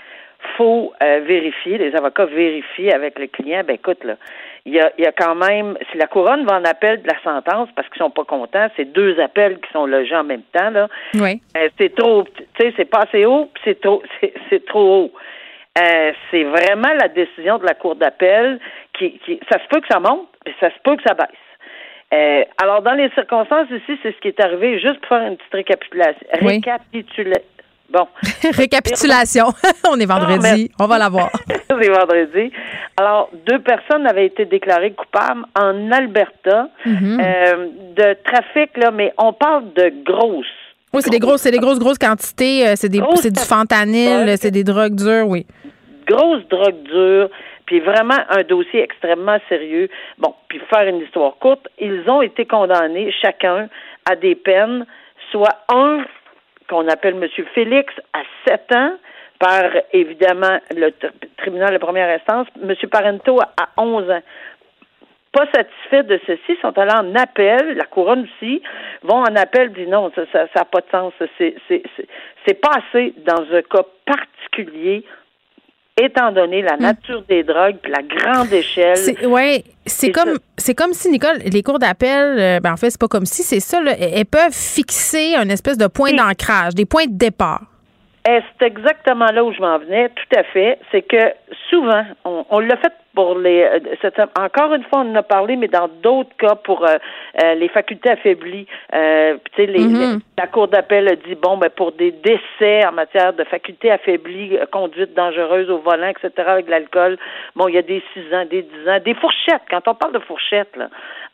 faut 0.57 0.93
euh, 1.01 1.21
vérifier, 1.25 1.77
les 1.77 1.95
avocats 1.95 2.25
vérifient 2.25 2.91
avec 2.91 3.17
le 3.19 3.27
client, 3.27 3.63
ben 3.65 3.75
écoute, 3.75 4.03
là, 4.03 4.15
il 4.65 4.73
y 4.73 4.79
a, 4.79 4.91
il 4.97 5.03
y 5.03 5.07
a 5.07 5.11
quand 5.11 5.35
même, 5.35 5.77
si 5.91 5.97
la 5.97 6.07
couronne 6.07 6.45
va 6.45 6.57
en 6.57 6.63
appel 6.63 7.01
de 7.01 7.07
la 7.07 7.19
sentence 7.21 7.69
parce 7.75 7.87
qu'ils 7.89 7.99
sont 8.01 8.11
pas 8.11 8.23
contents, 8.23 8.67
c'est 8.77 8.85
deux 8.85 9.19
appels 9.19 9.59
qui 9.59 9.71
sont 9.73 9.85
logés 9.85 10.15
en 10.15 10.23
même 10.23 10.43
temps, 10.53 10.69
là. 10.69 10.87
Oui. 11.15 11.41
Euh, 11.57 11.69
c'est 11.77 11.93
trop, 11.93 12.23
tu 12.23 12.43
sais, 12.59 12.73
c'est 12.77 12.85
pas 12.89 12.99
assez 12.99 13.25
haut, 13.25 13.49
puis 13.53 13.63
c'est 13.65 13.81
trop, 13.81 14.01
c'est, 14.21 14.33
c'est 14.49 14.65
trop 14.65 15.03
haut. 15.05 15.11
Euh, 15.81 16.11
c'est 16.29 16.43
vraiment 16.43 16.93
la 16.99 17.07
décision 17.09 17.57
de 17.57 17.65
la 17.65 17.73
cour 17.73 17.95
d'appel 17.95 18.59
qui, 18.97 19.19
qui, 19.25 19.39
ça 19.51 19.59
se 19.59 19.67
peut 19.69 19.81
que 19.81 19.87
ça 19.91 19.99
monte, 19.99 20.29
mais 20.45 20.53
ça 20.59 20.69
se 20.69 20.79
peut 20.83 20.95
que 20.95 21.03
ça 21.05 21.13
baisse. 21.15 21.27
Euh, 22.13 22.45
alors, 22.61 22.83
dans 22.83 22.93
les 22.93 23.09
circonstances 23.09 23.67
ici, 23.71 23.99
c'est 24.03 24.11
ce 24.11 24.17
qui 24.21 24.27
est 24.27 24.39
arrivé, 24.39 24.79
juste 24.79 24.99
pour 24.99 25.09
faire 25.09 25.27
une 25.27 25.35
petite 25.35 25.53
récapitulation. 25.53 26.27
Oui. 26.43 26.61
Récapitula- 26.61 27.41
Bon. 27.91 28.07
Récapitulation. 28.51 29.45
On 29.89 29.99
est 29.99 30.05
vendredi. 30.05 30.71
Non, 30.79 30.85
On 30.85 30.87
va 30.87 30.97
la 30.97 31.09
voir. 31.09 31.29
c'est 31.47 31.89
vendredi. 31.89 32.51
Alors, 32.97 33.29
deux 33.47 33.59
personnes 33.59 34.07
avaient 34.07 34.25
été 34.27 34.45
déclarées 34.45 34.93
coupables 34.93 35.43
en 35.59 35.91
Alberta 35.91 36.69
Mhm. 36.85 37.19
euh, 37.21 37.67
de 37.95 38.17
trafic, 38.23 38.75
là, 38.77 38.91
mais 38.91 39.13
on 39.17 39.33
parle 39.33 39.73
de 39.73 39.91
grosses. 40.03 40.45
Oui, 40.93 41.01
c'est 41.01 41.09
des 41.09 41.19
grosses, 41.19 41.41
c'est 41.41 41.51
des 41.51 41.57
grosses, 41.59 41.79
grosses 41.79 41.97
quantités. 41.97 42.67
euh, 42.67 42.73
C'est 42.75 42.89
des, 42.89 42.99
Grosses 42.99 43.21
c'est 43.21 43.31
du 43.33 43.39
fentanyl, 43.39 44.37
c'est 44.37 44.51
des 44.51 44.63
drogues 44.63 44.95
dures, 44.95 45.27
oui. 45.27 45.45
grosse 46.07 46.47
drogue 46.49 46.83
dure, 46.83 47.29
puis 47.65 47.79
vraiment 47.79 48.17
un 48.29 48.43
dossier 48.43 48.83
extrêmement 48.83 49.37
sérieux. 49.49 49.89
Bon, 50.19 50.33
puis 50.47 50.59
pour 50.59 50.67
faire 50.69 50.87
une 50.87 50.97
histoire 51.01 51.33
courte, 51.39 51.67
ils 51.79 52.03
ont 52.09 52.21
été 52.21 52.45
condamnés 52.45 53.11
chacun 53.21 53.69
à 54.09 54.15
des 54.15 54.35
peines, 54.35 54.85
soit 55.31 55.55
un 55.69 55.99
qu'on 56.73 56.87
appelle 56.87 57.15
M. 57.21 57.27
Félix 57.53 57.93
à 58.13 58.23
7 58.47 58.75
ans 58.75 58.93
par 59.39 59.63
évidemment 59.91 60.57
le 60.75 60.87
tr- 60.87 61.11
tribunal 61.37 61.73
de 61.73 61.77
première 61.77 62.09
instance, 62.09 62.47
M. 62.61 62.73
Parento 62.89 63.39
à 63.39 63.69
11 63.77 64.09
ans 64.09 64.21
pas 65.31 65.47
satisfaits 65.51 66.03
de 66.03 66.19
ceci, 66.27 66.55
sont 66.61 66.77
allés 66.77 66.93
en 66.93 67.15
appel, 67.15 67.75
la 67.75 67.85
couronne 67.85 68.27
aussi, 68.35 68.61
vont 69.01 69.17
en 69.21 69.35
appel, 69.35 69.73
dit 69.73 69.87
non, 69.87 70.11
ça 70.13 70.21
n'a 70.31 70.47
ça, 70.55 70.63
pas 70.63 70.81
de 70.81 70.85
sens, 70.91 71.11
c'est 71.39 72.61
passé 72.61 73.15
dans 73.25 73.43
un 73.51 73.61
cas 73.63 73.83
particulier, 74.05 75.03
étant 76.01 76.31
donné 76.31 76.61
la 76.61 76.77
nature 76.77 77.23
des 77.29 77.43
drogues, 77.43 77.75
puis 77.81 77.91
la 77.91 78.01
grande 78.01 78.51
échelle. 78.51 78.97
C'est 78.97 79.25
ouais, 79.25 79.63
c'est 79.85 80.11
comme 80.11 80.37
c'est 80.57 80.73
comme 80.73 80.93
si 80.93 81.09
Nicole, 81.09 81.37
les 81.45 81.61
cours 81.63 81.79
d'appel, 81.79 82.39
euh, 82.39 82.59
ben 82.59 82.73
en 82.73 82.77
fait 82.77 82.89
c'est 82.89 82.99
pas 82.99 83.07
comme 83.07 83.25
si, 83.25 83.43
c'est 83.43 83.59
ça. 83.59 83.81
là, 83.81 83.93
elles 83.99 84.11
elles 84.15 84.25
peuvent 84.25 84.53
fixer 84.53 85.35
un 85.35 85.49
espèce 85.49 85.77
de 85.77 85.87
point 85.87 86.11
Oui. 86.11 86.17
d'ancrage, 86.17 86.73
des 86.75 86.85
points 86.85 87.05
de 87.05 87.13
départ. 87.17 87.61
C'est 88.25 88.65
exactement 88.65 89.25
là 89.31 89.43
où 89.43 89.51
je 89.51 89.59
m'en 89.59 89.77
venais, 89.79 90.09
tout 90.09 90.37
à 90.39 90.43
fait. 90.43 90.79
C'est 90.91 91.01
que 91.01 91.33
souvent, 91.69 92.05
on, 92.23 92.45
on 92.49 92.59
l'a 92.59 92.77
fait 92.77 92.93
pour 93.13 93.37
les 93.37 93.63
euh, 93.63 94.25
encore 94.39 94.73
une 94.73 94.83
fois 94.83 95.01
on 95.01 95.11
en 95.11 95.15
a 95.15 95.23
parlé 95.23 95.55
mais 95.55 95.67
dans 95.67 95.87
d'autres 96.01 96.35
cas 96.37 96.55
pour 96.55 96.83
euh, 96.83 96.95
euh, 97.43 97.53
les 97.55 97.67
facultés 97.69 98.09
affaiblies 98.09 98.65
euh, 98.93 99.37
tu 99.53 99.65
sais 99.65 99.71
mm-hmm. 99.71 100.19
la 100.37 100.47
cour 100.47 100.67
d'appel 100.67 101.07
a 101.07 101.15
dit 101.15 101.35
bon 101.35 101.57
ben 101.57 101.69
pour 101.69 101.91
des 101.91 102.11
décès 102.11 102.85
en 102.85 102.91
matière 102.91 103.33
de 103.33 103.43
facultés 103.43 103.91
affaiblies 103.91 104.57
conduite 104.71 105.13
dangereuse 105.13 105.69
au 105.69 105.77
volant 105.79 106.07
etc 106.07 106.31
avec 106.47 106.69
l'alcool 106.69 107.17
bon 107.55 107.67
il 107.67 107.75
y 107.75 107.77
a 107.77 107.83
des 107.83 108.01
six 108.13 108.33
ans 108.33 108.45
des 108.49 108.63
dix 108.63 108.89
ans 108.89 108.99
des 109.03 109.13
fourchettes 109.13 109.63
quand 109.69 109.87
on 109.87 109.95
parle 109.95 110.13
de 110.13 110.19
fourchettes 110.19 110.75
là 110.75 110.89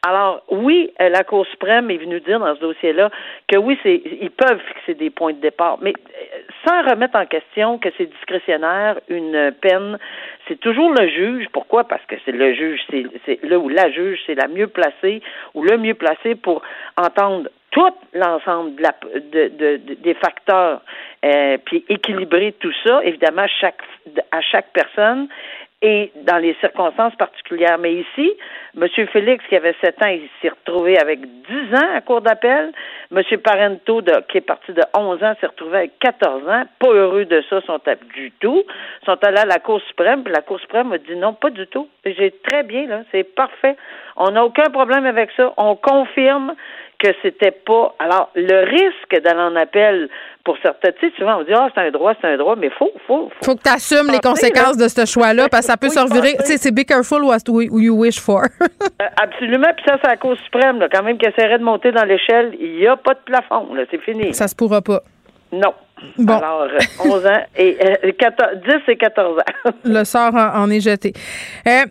alors 0.05 0.43
oui 0.49 0.91
la 0.99 1.23
cour 1.23 1.45
suprême 1.47 1.89
est 1.91 1.97
venue 1.97 2.19
dire 2.21 2.39
dans 2.39 2.55
ce 2.55 2.59
dossier 2.59 2.93
là 2.93 3.09
que 3.47 3.57
oui 3.57 3.79
c'est 3.83 4.01
ils 4.21 4.31
peuvent 4.31 4.59
fixer 4.73 4.95
des 4.95 5.09
points 5.09 5.33
de 5.33 5.39
départ 5.39 5.77
mais 5.81 5.93
sans 6.65 6.81
remettre 6.83 7.17
en 7.17 7.25
question 7.25 7.77
que 7.77 7.89
c'est 7.97 8.05
discrétionnaire 8.05 8.99
une 9.07 9.51
peine 9.61 9.97
c'est 10.49 10.59
toujours 10.59 10.91
le 10.91 11.07
juge. 11.07 11.45
Pourquoi? 11.53 11.83
Parce 11.85 12.03
que 12.05 12.15
c'est 12.25 12.31
le 12.31 12.53
juge, 12.53 12.81
c'est 12.89 13.43
là 13.43 13.57
où 13.59 13.69
la 13.69 13.89
juge, 13.91 14.19
c'est 14.25 14.35
la 14.35 14.47
mieux 14.47 14.67
placée 14.67 15.21
ou 15.53 15.63
le 15.63 15.77
mieux 15.77 15.93
placé 15.93 16.35
pour 16.35 16.61
entendre 16.97 17.49
tout 17.71 17.93
l'ensemble 18.13 18.71
de 18.75 19.77
des 19.77 20.13
facteurs, 20.15 20.81
euh, 21.23 21.57
puis 21.63 21.85
équilibrer 21.87 22.53
tout 22.53 22.73
ça, 22.83 23.01
évidemment, 23.03 23.45
chaque, 23.61 23.81
à 24.31 24.41
chaque 24.41 24.73
personne 24.73 25.27
et 25.81 26.11
dans 26.23 26.37
les 26.37 26.55
circonstances 26.59 27.15
particulières. 27.15 27.77
Mais 27.79 27.93
ici, 27.93 28.33
M. 28.75 28.87
Félix, 29.07 29.43
qui 29.47 29.55
avait 29.55 29.75
7 29.81 30.03
ans, 30.03 30.07
il 30.07 30.27
s'est 30.41 30.49
retrouvé 30.49 30.97
avec 30.99 31.21
10 31.21 31.75
ans 31.75 31.95
à 31.95 32.01
cour 32.01 32.21
d'appel. 32.21 32.71
M. 33.15 33.23
Parento, 33.43 34.01
qui 34.27 34.37
est 34.37 34.41
parti 34.41 34.73
de 34.73 34.83
11 34.95 35.23
ans, 35.23 35.33
s'est 35.39 35.47
retrouvé 35.47 35.77
avec 35.77 35.99
14 35.99 36.47
ans. 36.49 36.63
Pas 36.79 36.89
heureux 36.89 37.25
de 37.25 37.41
ça, 37.49 37.61
sont 37.61 37.79
du 38.13 38.31
tout. 38.39 38.63
sont 39.05 39.17
allés 39.23 39.39
à 39.39 39.45
la 39.45 39.59
Cour 39.59 39.81
suprême, 39.87 40.23
puis 40.23 40.33
la 40.33 40.41
Cour 40.41 40.59
suprême 40.59 40.91
a 40.91 40.97
dit 40.97 41.15
non, 41.15 41.33
pas 41.33 41.49
du 41.49 41.65
tout. 41.67 41.87
J'ai 42.05 42.33
très 42.49 42.63
bien, 42.63 42.85
là, 42.87 43.03
c'est 43.11 43.23
parfait. 43.23 43.77
On 44.17 44.31
n'a 44.31 44.43
aucun 44.43 44.69
problème 44.71 45.05
avec 45.05 45.31
ça. 45.37 45.53
On 45.57 45.75
confirme 45.75 46.55
que 46.99 47.07
c'était 47.21 47.51
pas. 47.51 47.95
Alors, 47.99 48.29
le 48.35 48.65
risque 48.65 49.23
d'aller 49.23 49.39
en 49.39 49.55
appel 49.55 50.09
pour 50.43 50.57
certains, 50.61 50.91
tu 50.99 51.07
sais, 51.07 51.13
souvent 51.17 51.39
on 51.39 51.43
dit 51.43 51.53
ah 51.53 51.69
c'est 51.73 51.81
un 51.81 51.91
droit, 51.91 52.13
c'est 52.19 52.27
un 52.27 52.37
droit, 52.37 52.55
mais 52.55 52.69
faut, 52.71 52.91
faut, 53.07 53.29
faut. 53.41 53.55
que 53.55 53.61
tu 53.61 53.69
assumes 53.69 54.11
les 54.11 54.19
conséquences 54.19 54.77
de 54.77 54.87
ce 54.87 55.05
choix-là 55.05 55.47
parce 55.49 55.65
que 55.65 55.71
ça 55.71 55.77
peut 55.77 55.89
se 55.89 55.99
revirer. 55.99 56.35
Tu 56.39 56.45
sais, 56.45 56.57
c'est 56.57 56.71
be 56.71 56.85
careful 56.85 57.23
what 57.23 57.37
you 57.47 57.95
wish 57.95 58.19
for. 58.19 58.43
Euh, 59.01 59.05
absolument, 59.15 59.69
puis 59.77 59.85
ça 59.87 59.97
c'est 60.01 60.09
la 60.09 60.17
Cour 60.17 60.35
suprême, 60.43 60.79
là, 60.79 60.89
quand 60.91 61.03
même 61.03 61.17
qui 61.17 61.25
essaierait 61.25 61.57
de 61.57 61.63
monter 61.63 61.91
dans 61.93 62.03
l'échelle, 62.03 62.53
il 62.59 62.79
n'y 62.79 62.87
a 62.87 62.97
pas 62.97 63.13
de 63.13 63.19
plafond, 63.19 63.73
là, 63.73 63.83
c'est 63.89 64.01
fini. 64.01 64.33
Ça 64.33 64.49
se 64.49 64.55
pourra 64.55 64.81
pas. 64.81 65.01
Non. 65.51 65.73
Bon. 66.17 66.37
Alors, 66.37 66.67
11 67.03 67.25
euh, 67.25 67.29
ans 67.29 67.41
et 67.57 68.13
14, 68.13 68.49
euh, 68.53 68.77
10 68.85 68.91
et 68.91 68.97
14 68.97 69.37
ans. 69.37 69.71
Le 69.83 70.03
sort 70.03 70.33
en, 70.35 70.69
est 70.69 70.79
jeté. 70.79 71.13
Euh, 71.67 71.85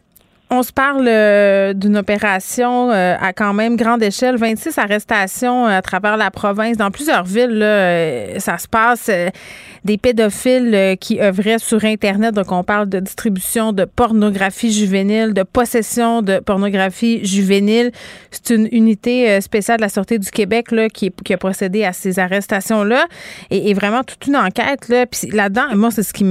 on 0.51 0.63
se 0.63 0.73
parle 0.73 1.07
euh, 1.07 1.75
d'une 1.75 1.97
opération 1.97 2.91
euh, 2.91 3.17
à 3.21 3.33
quand 3.35 3.53
même 3.53 3.77
grande 3.77 4.03
échelle, 4.03 4.37
26 4.37 4.79
arrestations 4.79 5.67
euh, 5.67 5.79
à 5.79 5.83
travers 5.83 6.17
la 6.17 6.31
province. 6.31 6.79
Dans 6.79 6.91
plusieurs 6.91 7.25
villes, 7.25 7.59
là, 7.59 8.41
ça 8.41 8.57
se 8.57 8.67
passe. 8.67 9.11
des 9.85 9.99
pédophiles 9.99 10.97
qui 11.01 11.21
œuvraient 11.21 11.59
sur 11.59 11.85
Internet. 11.85 12.35
Donc, 12.35 12.51
on 12.51 12.65
parle 12.65 12.89
de 12.89 13.01
distribution 13.01 13.73
de 13.73 13.85
pornographie 13.85 14.73
juvénile, 14.73 15.35
de 15.35 15.43
possession 15.43 16.23
de 16.23 16.41
pornographie 16.41 17.25
juvénile. 17.25 17.93
C'est 18.31 18.55
une 18.55 18.69
unité 18.73 19.41
spéciale 19.41 19.79
de 19.79 19.83
la 19.83 19.89
Sûreté 19.89 20.19
du 20.19 20.31
Québec 20.31 20.73
là, 20.73 20.89
qui, 20.89 21.13
a 21.31 21.37
procédé 21.37 21.85
à 21.85 21.93
ces 21.93 22.19
arrestations-là. 22.19 23.07
Et, 23.51 23.71
et, 23.71 23.75
vraiment 23.75 24.03
toute 24.03 24.27
une 24.27 24.37
enquête. 24.37 24.89
Là. 24.89 25.07
Puis 25.07 25.31
là-dedans, 25.31 25.75
moi, 25.75 25.91
c'est 25.91 26.03
ce 26.03 26.13
qui 26.13 26.25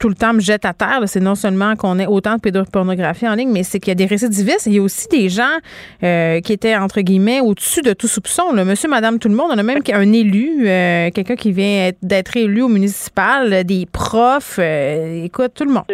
tout 0.00 0.08
le 0.08 0.14
temps 0.14 0.32
me 0.32 0.40
jette 0.40 0.64
à 0.64 0.72
terre. 0.72 1.02
C'est 1.06 1.20
non 1.20 1.36
seulement 1.36 1.76
qu'on 1.76 1.98
ait 1.98 2.06
autant 2.06 2.36
de 2.36 2.40
pédopornographie 2.40 3.28
en 3.30 3.34
ligne, 3.34 3.50
mais 3.50 3.62
c'est 3.62 3.78
qu'il 3.78 3.88
y 3.88 3.92
a 3.92 3.94
des 3.94 4.06
récidivistes. 4.06 4.66
Il 4.66 4.74
y 4.74 4.78
a 4.78 4.82
aussi 4.82 5.08
des 5.08 5.28
gens 5.28 5.58
euh, 6.02 6.40
qui 6.40 6.52
étaient, 6.52 6.76
entre 6.76 7.00
guillemets, 7.00 7.40
au-dessus 7.40 7.82
de 7.82 7.92
tout 7.92 8.08
soupçon. 8.08 8.52
Là. 8.52 8.64
Monsieur, 8.64 8.88
madame, 8.88 9.18
tout 9.18 9.28
le 9.28 9.34
monde. 9.34 9.50
On 9.52 9.58
a 9.58 9.62
même 9.62 9.80
un 9.92 10.12
élu, 10.12 10.68
euh, 10.68 11.10
quelqu'un 11.10 11.36
qui 11.36 11.52
vient 11.52 11.90
d'être 12.02 12.36
élu 12.36 12.62
au 12.62 12.68
municipal, 12.68 13.64
des 13.64 13.86
profs. 13.90 14.58
Euh, 14.58 15.24
écoute, 15.24 15.52
tout 15.54 15.64
le 15.64 15.72
monde. 15.72 15.84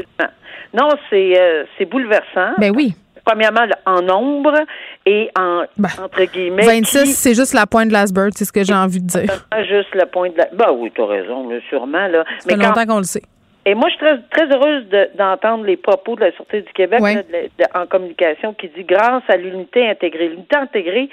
Non, 0.75 0.88
c'est 1.11 1.85
bouleversant. 1.90 2.55
Ben 2.59 2.73
oui 2.75 2.95
premièrement 3.26 3.66
en 3.85 4.02
nombre 4.02 4.55
et 5.05 5.28
en 5.38 5.64
ben, 5.76 5.88
entre 6.02 6.25
guillemets. 6.25 6.64
26, 6.64 7.14
c'est 7.14 7.35
juste 7.35 7.52
la 7.52 7.66
pointe 7.66 7.88
de 7.88 7.93
l'iceberg, 7.93 8.31
c'est 8.35 8.45
ce 8.45 8.52
que 8.52 8.64
j'ai 8.64 8.75
envie 8.75 9.02
de 9.02 9.07
dire. 9.07 9.47
Juste 9.69 9.95
la 9.95 10.07
pointe 10.07 10.33
de 10.35 10.38
la. 10.38 10.49
Ben 10.52 10.71
oui, 10.73 10.90
tu 10.95 11.02
as 11.02 11.07
raison, 11.07 11.49
sûrement. 11.69 12.07
Là. 12.07 12.25
Ça 12.38 12.49
fait 12.49 12.57
longtemps 12.57 12.87
qu'on 12.87 12.99
le 12.99 13.05
sait. 13.05 13.23
Et 13.69 13.75
moi, 13.75 13.89
je 13.89 13.97
suis 13.97 13.99
très, 14.31 14.47
très 14.47 14.57
heureuse 14.57 14.85
d'entendre 15.17 15.65
les 15.65 15.77
propos 15.77 16.15
de 16.15 16.21
la 16.21 16.33
Sûreté 16.33 16.63
du 16.63 16.73
Québec 16.73 17.01
en 17.75 17.87
communication 17.87 18.55
qui 18.55 18.69
dit 18.69 18.85
grâce 18.85 19.25
à 19.29 19.37
l'unité 19.37 19.89
intégrée. 19.89 20.29
L'unité 20.29 20.57
intégrée, 20.57 21.11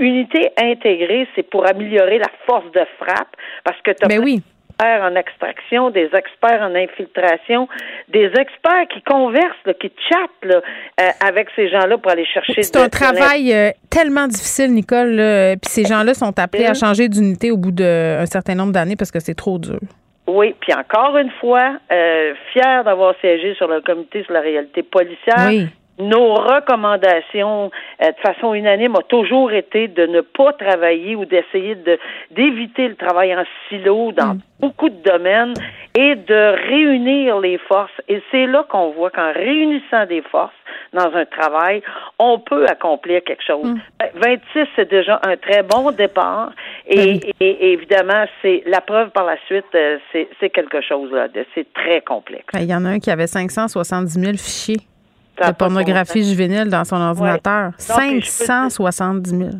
unité 0.00 0.50
intégrée, 0.60 1.28
c'est 1.36 1.44
pour 1.44 1.64
améliorer 1.64 2.18
la 2.18 2.30
force 2.46 2.70
de 2.72 2.84
frappe 2.98 3.36
parce 3.62 3.80
que 3.82 3.92
tu 3.92 4.04
as 4.04 4.08
ben 4.08 4.20
oui. 4.24 4.38
des 4.38 4.42
experts 4.70 5.02
en 5.04 5.14
extraction, 5.14 5.90
des 5.90 6.10
experts 6.12 6.62
en 6.62 6.74
infiltration, 6.74 7.68
des 8.08 8.26
experts 8.26 8.88
qui 8.92 9.00
conversent, 9.02 9.78
qui 9.80 9.92
chattent 10.08 10.50
là, 10.50 10.62
euh, 11.00 11.08
avec 11.24 11.46
ces 11.54 11.68
gens-là 11.68 11.96
pour 11.96 12.10
aller 12.10 12.26
chercher. 12.26 12.60
C'est 12.64 12.76
un 12.76 12.88
travail 12.88 13.52
euh, 13.52 13.70
tellement 13.88 14.26
difficile, 14.26 14.72
Nicole. 14.72 15.14
Puis 15.62 15.70
ces 15.70 15.84
gens-là 15.84 16.12
sont 16.14 16.36
appelés 16.40 16.66
à 16.66 16.74
changer 16.74 17.08
d'unité 17.08 17.52
au 17.52 17.56
bout 17.56 17.70
d'un 17.70 18.26
certain 18.26 18.56
nombre 18.56 18.72
d'années 18.72 18.96
parce 18.96 19.12
que 19.12 19.20
c'est 19.20 19.36
trop 19.36 19.60
dur. 19.60 19.78
Oui, 20.26 20.54
puis 20.60 20.72
encore 20.72 21.16
une 21.18 21.30
fois, 21.32 21.76
euh, 21.92 22.34
fier 22.52 22.82
d'avoir 22.84 23.14
siégé 23.20 23.54
sur 23.54 23.68
le 23.68 23.80
comité 23.80 24.22
sur 24.24 24.32
la 24.32 24.40
réalité 24.40 24.82
policière. 24.82 25.48
Oui. 25.48 25.68
Nos 25.98 26.34
recommandations 26.34 27.70
euh, 28.02 28.10
de 28.10 28.20
façon 28.20 28.52
unanime 28.52 28.96
ont 28.96 29.06
toujours 29.08 29.52
été 29.52 29.86
de 29.86 30.06
ne 30.06 30.22
pas 30.22 30.52
travailler 30.52 31.14
ou 31.14 31.24
d'essayer 31.24 31.76
de 31.76 31.98
d'éviter 32.32 32.88
le 32.88 32.96
travail 32.96 33.34
en 33.34 33.44
silo 33.68 34.10
dans 34.10 34.34
mm. 34.34 34.40
beaucoup 34.60 34.88
de 34.88 35.00
domaines 35.02 35.54
et 35.94 36.16
de 36.16 36.68
réunir 36.68 37.38
les 37.38 37.58
forces. 37.58 37.92
Et 38.08 38.20
c'est 38.32 38.46
là 38.46 38.64
qu'on 38.68 38.90
voit 38.90 39.10
qu'en 39.10 39.32
réunissant 39.32 40.06
des 40.06 40.22
forces 40.22 40.52
dans 40.92 41.14
un 41.14 41.24
travail, 41.26 41.80
on 42.18 42.40
peut 42.40 42.66
accomplir 42.66 43.22
quelque 43.22 43.44
chose. 43.44 43.64
26, 44.00 44.14
mm. 44.14 44.20
ben, 44.20 44.66
c'est 44.74 44.90
déjà 44.90 45.20
un 45.24 45.36
très 45.36 45.62
bon 45.62 45.92
départ. 45.92 46.50
Et, 46.88 47.18
ben 47.18 47.32
et, 47.38 47.72
évidemment, 47.72 48.24
c'est 48.42 48.64
la 48.66 48.80
preuve 48.80 49.10
par 49.10 49.24
la 49.24 49.36
suite, 49.46 49.64
euh, 49.76 49.98
c'est 50.12 50.50
quelque 50.50 50.80
chose 50.80 51.12
là. 51.12 51.28
C'est 51.54 51.72
très 51.72 52.00
complexe. 52.00 52.46
Ben, 52.52 52.60
il 52.60 52.68
y 52.68 52.74
en 52.74 52.84
a 52.84 52.88
un 52.88 52.98
qui 52.98 53.12
avait 53.12 53.28
570 53.28 54.12
000 54.12 54.32
fichiers 54.32 54.88
de 55.38 55.52
pornographie 55.52 56.24
juvénile 56.24 56.68
dans 56.68 56.84
son 56.84 56.96
ordinateur. 56.96 57.72
570 57.78 59.30
000. 59.30 59.50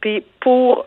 Puis 0.00 0.24
pour 0.40 0.86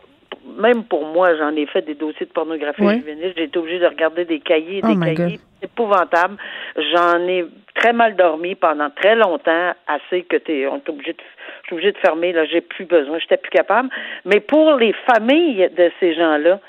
même 0.60 0.84
pour 0.84 1.06
moi, 1.06 1.36
j'en 1.36 1.56
ai 1.56 1.66
fait 1.66 1.82
des 1.82 1.96
dossiers 1.96 2.26
de 2.26 2.32
pornographie 2.32 2.82
juvénile. 2.82 3.34
J'ai 3.36 3.44
été 3.44 3.58
obligée 3.58 3.80
de 3.80 3.88
regarder 3.88 4.26
des 4.26 4.40
cahiers, 4.40 4.82
oh 4.84 4.88
des 4.88 5.16
cahiers 5.16 5.40
épouvantables. 5.62 6.38
J'en 6.76 7.20
ai 7.28 7.46
très 7.76 7.94
mal 7.94 8.16
dormi 8.16 8.56
pendant 8.56 8.90
très 8.90 9.16
longtemps, 9.16 9.72
assez 9.88 10.24
que 10.24 10.38
t'es, 10.38 10.68
on 10.68 10.78
est 10.78 10.90
obligé 10.90 11.14
de, 11.14 11.18
je 11.62 11.68
suis 11.68 11.74
obligée 11.76 11.92
de 11.92 11.98
fermer. 11.98 12.34
Là, 12.34 12.46
j'ai 12.46 12.62
plus 12.62 12.86
besoin, 12.86 13.20
j'étais 13.20 13.38
plus 13.38 13.52
capable. 13.52 13.90
Mais 14.26 14.40
pour 14.40 14.76
les 14.76 14.94
familles 15.12 15.70
de 15.76 15.92
ces 16.00 16.14
gens-là, 16.14 16.60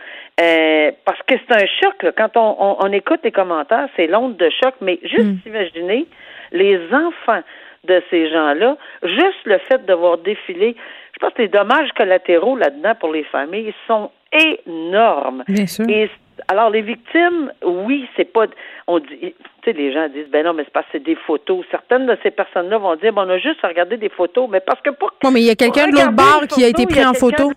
euh, 0.41 0.91
parce 1.05 1.21
que 1.27 1.35
c'est 1.47 1.55
un 1.55 1.67
choc. 1.83 2.03
Là, 2.03 2.13
quand 2.17 2.37
on, 2.37 2.77
on, 2.81 2.93
écoute 2.93 3.21
les 3.23 3.33
commentaires, 3.33 3.89
c'est 3.97 4.07
l'onde 4.07 4.37
de 4.37 4.51
choc. 4.63 4.75
Mais 4.81 4.99
juste 5.03 5.25
mm. 5.25 5.49
imaginez 5.49 6.07
les 6.53 6.79
enfants 6.93 7.43
de 7.85 8.03
ces 8.11 8.31
gens-là, 8.31 8.77
juste 9.03 9.45
le 9.45 9.59
fait 9.59 9.85
de 9.85 9.95
voir 9.95 10.19
défiler, 10.19 10.77
je 11.15 11.19
pense 11.21 11.33
que 11.35 11.43
les 11.43 11.49
dommages 11.49 11.91
collatéraux 11.97 12.57
là-dedans 12.57 12.95
pour 12.99 13.13
les 13.13 13.25
familles 13.25 13.73
sont 13.87 14.11
énormes. 14.33 15.45
Bien 15.49 15.67
sûr. 15.67 15.85
Et 15.89 16.11
alors 16.49 16.71
les 16.71 16.83
victimes, 16.83 17.53
oui, 17.65 18.09
c'est 18.17 18.33
pas 18.33 18.47
on 18.87 18.99
dit 18.99 19.07
tu 19.21 19.35
sais 19.65 19.73
les 19.73 19.93
gens 19.93 20.09
disent 20.09 20.29
ben 20.29 20.45
non 20.45 20.53
mais 20.53 20.65
c'est 20.65 20.73
parce 20.73 20.87
que 20.87 20.93
c'est 20.95 21.05
des 21.05 21.15
photos. 21.15 21.65
Certaines 21.71 22.07
de 22.07 22.19
ces 22.23 22.31
personnes-là 22.31 22.79
vont 22.79 22.97
dire 22.97 23.13
bon 23.13 23.23
on 23.23 23.31
a 23.31 23.39
juste 23.39 23.61
regardé 23.63 23.97
des 23.97 24.09
photos 24.09 24.49
mais 24.51 24.61
parce 24.61 24.81
que 24.81 24.91
pour 24.91 25.13
Non 25.23 25.31
mais 25.31 25.41
il 25.41 25.47
y 25.47 25.51
a 25.51 25.55
quelqu'un 25.55 25.87
de 25.87 25.93
l'autre 25.93 26.13
bar 26.13 26.41
qui 26.49 26.65
a 26.65 26.69
été 26.69 26.87
pris 26.87 27.05
en 27.05 27.15
photo. 27.15 27.53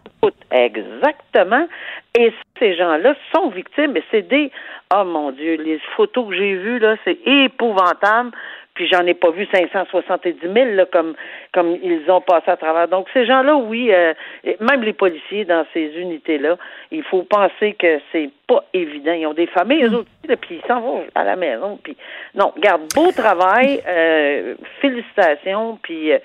Exactement. 0.52 1.68
Et 2.18 2.32
ces 2.60 2.76
gens-là 2.76 3.16
sont 3.36 3.50
victimes 3.50 3.98
et 3.98 4.04
c'est 4.12 4.28
des 4.28 4.52
oh 4.96 5.04
mon 5.04 5.32
dieu, 5.32 5.56
les 5.56 5.80
photos 5.96 6.30
que 6.30 6.36
j'ai 6.36 6.56
vues 6.56 6.80
là, 6.80 6.96
c'est 7.04 7.18
épouvantable 7.26 8.32
puis 8.78 8.88
j'en 8.88 9.08
ai 9.08 9.16
pas 9.16 9.32
vu 9.32 9.48
570 9.52 10.36
000 10.40 10.54
là, 10.76 10.86
comme 10.86 11.16
comme 11.52 11.76
ils 11.82 12.10
ont 12.12 12.22
passé 12.22 12.52
à 12.52 12.58
travers. 12.58 12.88
Donc 12.88 13.08
ces 13.12 13.26
gens-là, 13.26 13.56
oui, 13.56 13.92
euh, 13.92 14.13
même 14.62 14.84
les 14.84 14.94
policiers 14.94 15.46
dans 15.46 15.66
ces 15.74 15.88
unités-là, 15.98 16.58
il 16.92 17.02
faut 17.02 17.24
penser 17.24 17.74
que 17.74 18.00
c'est 18.12 18.30
pas 18.48 18.63
évident. 18.76 19.13
Ils 19.13 19.26
ont 19.26 19.34
des 19.34 19.48
familles, 19.48 19.86
eux 19.86 19.96
aussi, 19.96 20.36
puis 20.40 20.62
ils 20.63 20.68
s'en 20.68 20.80
vont 20.80 21.04
à 21.16 21.24
la 21.24 21.36
maison. 21.36 21.80
Puis 21.82 21.98
non, 22.36 22.54
garde 22.60 22.84
beau 22.94 23.12
travail, 23.12 23.82
euh, 23.88 24.54
félicitations, 24.80 25.80
puis 25.82 26.13
euh, 26.13 26.20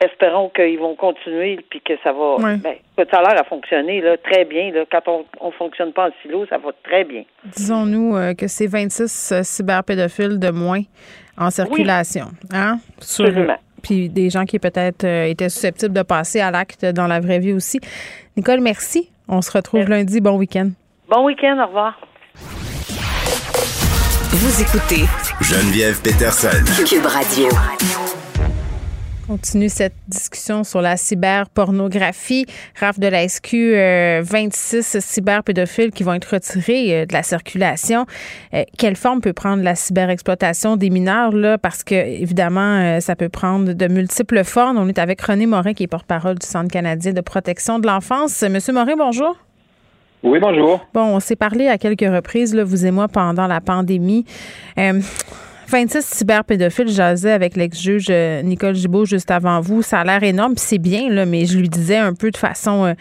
espérons 0.00 0.50
qu'ils 0.50 0.78
vont 0.78 0.94
continuer 0.94 1.58
puis 1.68 1.80
que 1.80 1.94
ça 2.02 2.12
va. 2.12 2.36
Ben, 2.38 2.74
ça 3.10 3.18
a 3.18 3.22
l'air 3.22 3.40
à 3.40 3.44
fonctionner 3.44 4.00
là, 4.00 4.16
très 4.16 4.44
bien. 4.44 4.72
Là. 4.72 4.84
Quand 4.90 5.24
on 5.40 5.46
ne 5.46 5.52
fonctionne 5.52 5.92
pas 5.92 6.08
en 6.08 6.10
silo, 6.22 6.46
ça 6.46 6.58
va 6.58 6.70
très 6.82 7.04
bien. 7.04 7.24
Disons-nous 7.44 8.16
euh, 8.16 8.34
que 8.34 8.46
c'est 8.46 8.66
26 8.66 9.32
euh, 9.32 9.42
cyberpédophiles 9.42 10.38
de 10.38 10.50
moins 10.50 10.82
en 11.38 11.50
circulation. 11.50 12.30
Hein? 12.52 12.78
Absolument. 12.98 13.56
Puis 13.82 14.08
des 14.08 14.28
gens 14.28 14.44
qui 14.44 14.58
peut-être 14.58 15.04
euh, 15.04 15.24
étaient 15.24 15.48
susceptibles 15.48 15.94
de 15.94 16.02
passer 16.02 16.40
à 16.40 16.50
l'acte 16.50 16.84
dans 16.84 17.06
la 17.06 17.20
vraie 17.20 17.38
vie 17.38 17.52
aussi. 17.52 17.80
Nicole, 18.36 18.60
merci. 18.60 19.10
On 19.28 19.40
se 19.40 19.50
retrouve 19.52 19.88
lundi. 19.88 20.20
Bon 20.20 20.36
week-end. 20.36 20.70
Bon 21.08 21.24
week-end. 21.24 21.58
Au 21.62 21.66
revoir. 21.66 21.98
Vous 24.30 24.62
écoutez 24.62 25.04
Geneviève 25.40 26.00
Peterson. 26.02 26.64
Cube 26.84 27.06
Radio 27.06 27.48
continue 29.28 29.68
cette 29.68 29.94
discussion 30.08 30.64
sur 30.64 30.80
la 30.80 30.96
cyberpornographie. 30.96 32.46
Raph 32.80 32.98
de 32.98 33.08
la 33.08 33.28
SQ, 33.28 33.52
26 34.22 34.96
euh, 34.96 35.00
cyberpédophiles 35.00 35.90
qui 35.90 36.02
vont 36.02 36.14
être 36.14 36.32
retirés 36.32 37.02
euh, 37.02 37.06
de 37.06 37.12
la 37.12 37.22
circulation. 37.22 38.06
Euh, 38.54 38.64
quelle 38.78 38.96
forme 38.96 39.20
peut 39.20 39.34
prendre 39.34 39.62
la 39.62 39.74
cyberexploitation 39.74 40.76
des 40.76 40.88
mineurs 40.88 41.32
là? 41.32 41.58
Parce 41.58 41.84
que 41.84 41.94
évidemment 41.94 43.00
ça 43.00 43.16
peut 43.16 43.28
prendre 43.28 43.74
de 43.74 43.88
multiples 43.88 44.44
formes. 44.44 44.78
On 44.78 44.88
est 44.88 44.98
avec 44.98 45.20
René 45.20 45.44
Morin 45.44 45.74
qui 45.74 45.82
est 45.82 45.88
porte-parole 45.88 46.38
du 46.38 46.46
Centre 46.46 46.70
canadien 46.70 47.12
de 47.12 47.20
protection 47.20 47.78
de 47.78 47.86
l'enfance. 47.86 48.42
Monsieur 48.42 48.72
Morin, 48.72 48.96
bonjour. 48.96 49.36
Oui, 50.22 50.38
bonjour. 50.40 50.80
Bon, 50.94 51.02
on 51.02 51.20
s'est 51.20 51.36
parlé 51.36 51.68
à 51.68 51.76
quelques 51.78 52.00
reprises, 52.00 52.54
là, 52.54 52.64
vous 52.64 52.86
et 52.86 52.90
moi, 52.90 53.06
pendant 53.06 53.46
la 53.46 53.60
pandémie. 53.60 54.24
26 55.68 56.02
cyberpédophiles, 56.02 56.88
jasais 56.88 57.30
avec 57.30 57.54
l'ex-juge 57.54 58.06
euh, 58.08 58.40
Nicole 58.40 58.74
Gibault 58.74 59.04
juste 59.04 59.30
avant 59.30 59.60
vous. 59.60 59.82
Ça 59.82 60.00
a 60.00 60.04
l'air 60.04 60.22
énorme, 60.22 60.54
c'est 60.56 60.78
bien, 60.78 61.10
là, 61.10 61.26
mais 61.26 61.44
je 61.44 61.58
lui 61.58 61.68
disais 61.68 61.98
un 61.98 62.14
peu 62.14 62.30
de 62.30 62.38
façon, 62.38 62.86
euh, 62.86 62.94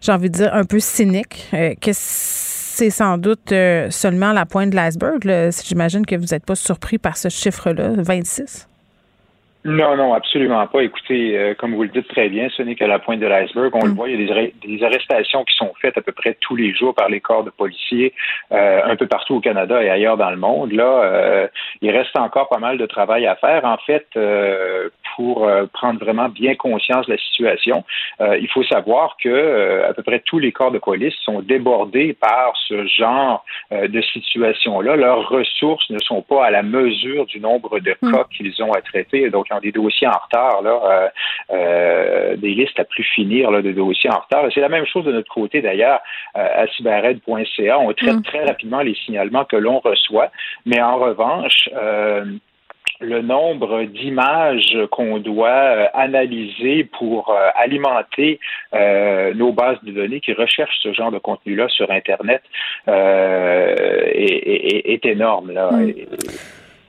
j'ai 0.00 0.10
envie 0.10 0.28
de 0.28 0.34
dire, 0.34 0.52
un 0.52 0.64
peu 0.64 0.80
cynique, 0.80 1.48
euh, 1.54 1.74
que 1.80 1.92
c'est 1.94 2.90
sans 2.90 3.18
doute 3.18 3.52
seulement 3.90 4.32
la 4.32 4.46
pointe 4.46 4.70
de 4.70 4.76
l'iceberg. 4.76 5.50
J'imagine 5.64 6.06
que 6.06 6.16
vous 6.16 6.26
n'êtes 6.32 6.44
pas 6.44 6.54
surpris 6.56 6.98
par 6.98 7.16
ce 7.16 7.28
chiffre-là, 7.28 7.92
26. 7.98 8.68
Non, 9.68 9.96
non, 9.96 10.14
absolument 10.14 10.66
pas. 10.66 10.82
Écoutez, 10.82 11.36
euh, 11.36 11.54
comme 11.54 11.74
vous 11.74 11.82
le 11.82 11.90
dites 11.90 12.08
très 12.08 12.30
bien, 12.30 12.48
ce 12.56 12.62
n'est 12.62 12.74
que 12.74 12.86
la 12.86 12.98
pointe 12.98 13.20
de 13.20 13.26
l'iceberg. 13.26 13.70
On 13.74 13.84
le 13.84 13.90
mm. 13.90 13.94
voit, 13.94 14.08
il 14.08 14.18
y 14.18 14.32
a 14.32 14.46
des, 14.64 14.82
arrestations 14.82 15.44
qui 15.44 15.54
sont 15.56 15.74
faites 15.78 15.98
à 15.98 16.00
peu 16.00 16.12
près 16.12 16.38
tous 16.40 16.56
les 16.56 16.72
jours 16.72 16.94
par 16.94 17.10
les 17.10 17.20
corps 17.20 17.44
de 17.44 17.50
policiers 17.50 18.14
euh, 18.50 18.80
un 18.82 18.96
peu 18.96 19.06
partout 19.06 19.34
au 19.34 19.40
Canada 19.40 19.82
et 19.82 19.90
ailleurs 19.90 20.16
dans 20.16 20.30
le 20.30 20.38
monde. 20.38 20.72
Là, 20.72 21.02
euh, 21.02 21.48
il 21.82 21.90
reste 21.90 22.16
encore 22.16 22.48
pas 22.48 22.58
mal 22.58 22.78
de 22.78 22.86
travail 22.86 23.26
à 23.26 23.36
faire. 23.36 23.66
En 23.66 23.76
fait, 23.76 24.06
pour 25.18 25.50
prendre 25.72 25.98
vraiment 25.98 26.28
bien 26.28 26.54
conscience 26.54 27.06
de 27.06 27.12
la 27.12 27.18
situation, 27.18 27.84
il 28.20 28.48
faut 28.54 28.62
savoir 28.62 29.16
que 29.20 29.82
à 29.88 29.92
peu 29.92 30.04
près 30.04 30.20
tous 30.20 30.38
les 30.38 30.52
corps 30.52 30.70
de 30.70 30.78
police 30.78 31.14
sont 31.24 31.42
débordés 31.42 32.12
par 32.12 32.52
ce 32.68 32.86
genre 32.86 33.44
de 33.72 34.00
situation-là. 34.00 34.94
Leurs 34.94 35.28
ressources 35.28 35.90
ne 35.90 35.98
sont 35.98 36.22
pas 36.22 36.46
à 36.46 36.50
la 36.50 36.62
mesure 36.62 37.26
du 37.26 37.40
nombre 37.40 37.80
de 37.80 37.96
mm. 38.00 38.12
cas 38.12 38.24
qu'ils 38.36 38.62
ont 38.62 38.72
à 38.72 38.80
traiter. 38.80 39.30
Donc, 39.30 39.46
des 39.62 39.72
dossiers 39.72 40.06
en 40.06 40.18
retard, 40.18 40.62
là, 40.62 40.80
euh, 40.84 41.08
euh, 41.52 42.36
des 42.36 42.54
listes 42.54 42.78
à 42.78 42.84
plus 42.84 43.04
finir 43.04 43.50
là, 43.50 43.62
de 43.62 43.72
dossiers 43.72 44.10
en 44.10 44.20
retard. 44.20 44.44
C'est 44.54 44.60
la 44.60 44.68
même 44.68 44.86
chose 44.86 45.04
de 45.04 45.12
notre 45.12 45.32
côté 45.32 45.60
d'ailleurs 45.60 46.00
euh, 46.36 46.62
à 46.62 46.66
cybered.ca. 46.68 47.78
On 47.78 47.92
traite 47.92 48.16
mm. 48.16 48.22
très 48.22 48.44
rapidement 48.44 48.80
les 48.80 48.94
signalements 48.94 49.44
que 49.44 49.56
l'on 49.56 49.78
reçoit, 49.80 50.30
mais 50.66 50.80
en 50.80 50.96
revanche, 50.96 51.68
le 53.00 53.22
nombre 53.22 53.84
d'images 53.84 54.76
qu'on 54.90 55.18
doit 55.18 55.88
analyser 55.94 56.84
pour 56.84 57.34
alimenter 57.54 58.40
nos 58.72 59.52
bases 59.52 59.82
de 59.84 59.92
données 59.92 60.20
qui 60.20 60.32
recherchent 60.32 60.78
ce 60.82 60.92
genre 60.92 61.12
de 61.12 61.18
contenu-là 61.18 61.68
sur 61.68 61.90
Internet 61.90 62.42
est, 64.18 65.06
énorme. 65.06 65.52
Là. 65.52 65.70
Mm. 65.70 65.94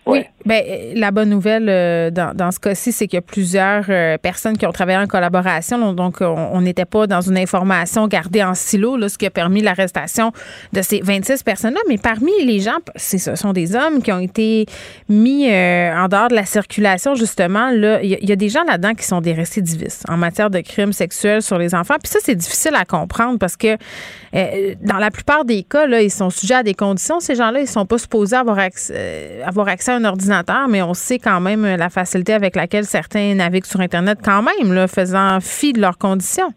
Oui. 0.06 0.26
Ben, 0.50 0.66
la 0.96 1.12
bonne 1.12 1.30
nouvelle 1.30 1.68
euh, 1.70 2.10
dans, 2.10 2.52
ce 2.52 2.60
cas-ci, 2.60 2.92
c'est 2.92 3.06
qu'il 3.06 3.18
y 3.18 3.20
a 3.20 3.22
plusieurs 3.22 3.86
euh, 3.90 4.18
personnes 4.18 4.58
qui 4.58 4.66
ont 4.66 4.72
travaillé 4.72 4.98
en 4.98 5.06
collaboration. 5.06 5.94
Donc, 5.94 6.22
on 6.22 6.62
n'était 6.62 6.86
pas 6.86 7.06
dans 7.06 7.22
une 7.22 7.38
information 7.38 8.08
gardée 8.08 8.44
en 8.44 8.56
silo, 8.56 8.98
là, 8.98 9.10
ce 9.10 9.20
qui 9.20 9.28
a 9.28 9.30
permis 9.30 9.62
l'arrestation 9.62 10.32
de 10.74 10.82
ces 10.82 11.02
26 11.02 11.44
personnes-là. 11.44 11.80
Mais 11.88 12.00
parmi 12.00 12.32
les 12.44 12.62
gens, 12.62 12.78
ce 12.96 13.36
sont 13.36 13.54
des 13.54 13.76
hommes 13.76 14.02
qui 14.02 14.12
ont 14.12 14.20
été 14.20 14.66
mis 15.08 15.48
euh, 15.52 15.96
en 15.96 16.08
dehors 16.08 16.30
de 16.30 16.36
la 16.36 16.46
circulation, 16.46 17.14
justement. 17.14 17.70
Il 17.70 18.18
y, 18.20 18.32
a 18.32 18.36
des 18.36 18.50
gens 18.50 18.64
là-dedans 18.64 18.96
qui 18.96 19.06
sont 19.06 19.22
des 19.22 19.34
récidivistes 19.34 20.04
en 20.10 20.18
matière 20.18 20.50
de 20.50 20.62
crimes 20.62 20.94
sexuels 20.94 21.44
sur 21.44 21.60
les 21.60 21.76
enfants. 21.76 21.98
Puis 22.02 22.12
ça, 22.12 22.18
c'est 22.24 22.34
difficile 22.34 22.74
à 22.74 22.86
comprendre 22.86 23.38
parce 23.38 23.56
que 23.56 23.78
dans 24.34 24.98
la 24.98 25.12
plupart 25.12 25.46
des 25.46 25.62
cas, 25.62 25.86
là, 25.86 26.02
ils 26.02 26.10
sont 26.10 26.32
sujets 26.32 26.56
à 26.56 26.64
des 26.64 26.74
conditions. 26.74 27.20
Ces 27.20 27.36
gens-là, 27.36 27.60
ils 27.60 27.68
sont 27.68 27.86
pas 27.86 28.00
supposés 28.00 28.36
avoir 28.36 28.58
avoir 29.46 29.68
accès 29.68 29.92
à 29.92 29.96
un 29.96 30.06
ordinateur, 30.06 30.39
mais 30.70 30.82
on 30.82 30.94
sait 30.94 31.20
quand 31.20 31.42
même 31.42 31.66
la 31.66 31.90
facilité 31.90 32.34
avec 32.34 32.56
laquelle 32.56 32.86
certains 32.86 33.34
naviguent 33.36 33.66
sur 33.66 33.80
Internet 33.80 34.20
quand 34.24 34.42
même, 34.42 34.88
faisant 34.88 35.40
fi 35.42 35.74
de 35.74 35.82
leurs 35.82 35.98
conditions. 35.98 36.54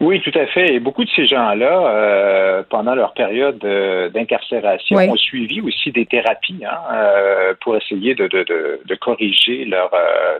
Oui, 0.00 0.20
tout 0.20 0.36
à 0.38 0.46
fait. 0.46 0.74
Et 0.74 0.80
beaucoup 0.80 1.04
de 1.04 1.10
ces 1.10 1.26
gens-là, 1.26 1.88
euh, 1.88 2.62
pendant 2.68 2.94
leur 2.94 3.12
période 3.14 3.62
euh, 3.64 4.08
d'incarcération, 4.10 4.96
ont 4.96 5.16
suivi 5.16 5.60
aussi 5.60 5.90
des 5.92 6.06
thérapies 6.06 6.62
hein, 6.64 6.78
euh, 6.92 7.54
pour 7.60 7.76
essayer 7.76 8.14
de, 8.14 8.28
de, 8.28 8.44
de, 8.44 8.80
de 8.84 8.94
corriger 8.94 9.64
leur 9.64 9.90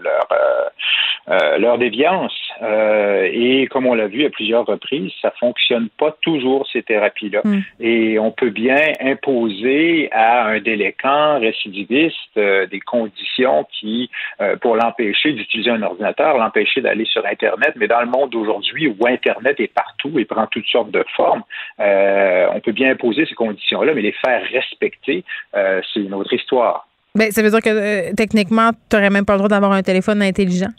leur 0.00 0.28
leur 1.58 1.76
déviance. 1.76 2.32
et 2.62 3.66
comme 3.70 3.86
on 3.86 3.94
l'a 3.94 4.06
vu 4.06 4.24
à 4.24 4.30
plusieurs 4.30 4.64
reprises, 4.64 5.12
ça 5.20 5.30
fonctionne 5.38 5.88
pas 5.98 6.16
toujours 6.22 6.66
ces 6.72 6.82
thérapies-là. 6.82 7.42
Mm. 7.44 7.58
Et 7.80 8.18
on 8.18 8.30
peut 8.30 8.48
bien 8.48 8.80
imposer 9.00 10.08
à 10.12 10.46
un 10.46 10.60
délinquant 10.60 11.38
récidiviste 11.38 12.34
des 12.36 12.80
conditions 12.80 13.66
qui, 13.78 14.10
pour 14.62 14.76
l'empêcher 14.76 15.32
d'utiliser 15.32 15.70
un 15.70 15.82
ordinateur, 15.82 16.38
l'empêcher 16.38 16.80
d'aller 16.80 17.04
sur 17.04 17.26
Internet. 17.26 17.74
Mais 17.76 17.88
dans 17.88 18.00
le 18.00 18.06
monde 18.06 18.30
d'aujourd'hui 18.30 18.88
où 18.88 19.06
Internet 19.18 19.58
est 19.60 19.72
partout 19.72 20.18
et 20.18 20.24
prend 20.24 20.46
toutes 20.46 20.66
sortes 20.66 20.90
de 20.90 21.04
formes. 21.16 21.42
Euh, 21.80 22.46
on 22.54 22.60
peut 22.60 22.72
bien 22.72 22.90
imposer 22.90 23.26
ces 23.26 23.34
conditions-là, 23.34 23.92
mais 23.94 24.02
les 24.02 24.12
faire 24.24 24.42
respecter, 24.52 25.24
euh, 25.56 25.80
c'est 25.92 26.00
une 26.00 26.14
autre 26.14 26.32
histoire. 26.32 26.86
Bien, 27.14 27.30
ça 27.30 27.42
veut 27.42 27.50
dire 27.50 27.60
que 27.60 27.68
euh, 27.70 28.12
techniquement, 28.16 28.70
tu 28.88 28.96
n'aurais 28.96 29.10
même 29.10 29.24
pas 29.24 29.34
le 29.34 29.38
droit 29.38 29.48
d'avoir 29.48 29.72
un 29.72 29.82
téléphone 29.82 30.22
intelligent? 30.22 30.72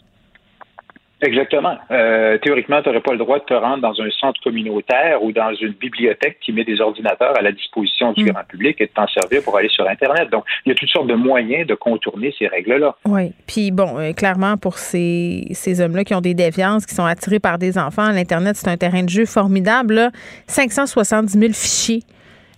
Exactement. 1.22 1.76
Euh, 1.92 2.38
théoriquement, 2.38 2.82
tu 2.82 2.90
n'aurais 2.90 3.02
pas 3.02 3.12
le 3.12 3.18
droit 3.18 3.40
de 3.40 3.44
te 3.44 3.54
rendre 3.54 3.82
dans 3.82 4.02
un 4.02 4.10
centre 4.12 4.40
communautaire 4.42 5.22
ou 5.22 5.32
dans 5.32 5.54
une 5.54 5.74
bibliothèque 5.74 6.40
qui 6.40 6.54
met 6.54 6.64
des 6.64 6.80
ordinateurs 6.80 7.38
à 7.38 7.42
la 7.42 7.52
disposition 7.52 8.14
du 8.14 8.24
mm. 8.24 8.30
grand 8.30 8.44
public 8.48 8.80
et 8.80 8.86
de 8.86 8.92
t'en 8.92 9.08
servir 9.08 9.44
pour 9.44 9.58
aller 9.58 9.70
sur 9.70 9.88
Internet. 9.88 10.30
Donc, 10.30 10.46
il 10.66 10.70
y 10.70 10.72
a 10.72 10.76
toutes 10.76 10.90
sortes 10.90 11.08
de 11.08 11.16
moyens 11.16 11.68
de 11.68 11.76
contourner 11.76 12.34
ces 12.38 12.48
règles-là. 12.48 12.96
Oui. 13.06 13.32
Puis, 13.48 13.72
bon, 13.72 14.00
euh, 14.00 14.14
clairement, 14.14 14.56
pour 14.58 14.78
ces, 14.78 15.48
ces 15.52 15.82
hommes-là 15.82 16.04
qui 16.04 16.16
ont 16.16 16.22
des 16.22 16.34
déviances, 16.34 16.86
qui 16.86 16.96
sont 16.96 17.06
attirés 17.06 17.40
par 17.40 17.58
des 17.58 17.78
enfants, 17.78 18.12
l'Internet, 18.12 18.56
c'est 18.56 18.70
un 18.70 18.78
terrain 18.78 19.04
de 19.04 19.10
jeu 19.10 19.26
formidable. 19.26 19.96
Là. 19.96 20.12
570 20.48 21.38
000 21.38 21.54
fichiers 21.54 22.04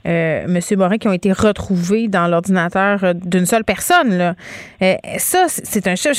euh, 0.05 0.45
M. 0.45 0.59
Morin, 0.77 0.97
qui 0.97 1.07
ont 1.07 1.13
été 1.13 1.31
retrouvés 1.31 2.07
dans 2.07 2.27
l'ordinateur 2.27 3.03
euh, 3.03 3.13
d'une 3.13 3.45
seule 3.45 3.63
personne. 3.63 4.35
Euh, 4.81 4.95
ça, 5.17 5.45
c'est 5.47 5.87
un 5.87 5.95
chiffre. 5.95 6.15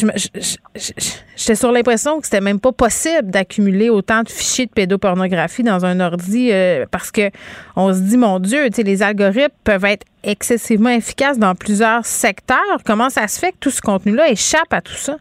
J'étais 1.36 1.54
sur 1.54 1.72
l'impression 1.72 2.20
que 2.20 2.26
c'était 2.26 2.40
même 2.40 2.60
pas 2.60 2.72
possible 2.72 3.30
d'accumuler 3.30 3.90
autant 3.90 4.22
de 4.22 4.28
fichiers 4.28 4.66
de 4.66 4.72
pédopornographie 4.72 5.62
dans 5.62 5.84
un 5.84 6.00
ordi 6.00 6.50
parce 6.90 7.10
que 7.10 7.30
on 7.76 7.92
se 7.92 8.00
dit, 8.00 8.16
mon 8.16 8.38
Dieu, 8.38 8.68
les 8.76 9.02
algorithmes 9.02 9.54
peuvent 9.64 9.84
être 9.84 10.06
excessivement 10.22 10.90
efficaces 10.90 11.38
dans 11.38 11.54
plusieurs 11.54 12.06
secteurs. 12.06 12.58
Comment 12.84 13.10
ça 13.10 13.26
se 13.28 13.38
fait 13.38 13.52
que 13.52 13.58
tout 13.60 13.70
ce 13.70 13.80
contenu-là 13.80 14.30
échappe 14.30 14.72
à 14.72 14.80
tout 14.80 14.94
ça? 14.94 15.16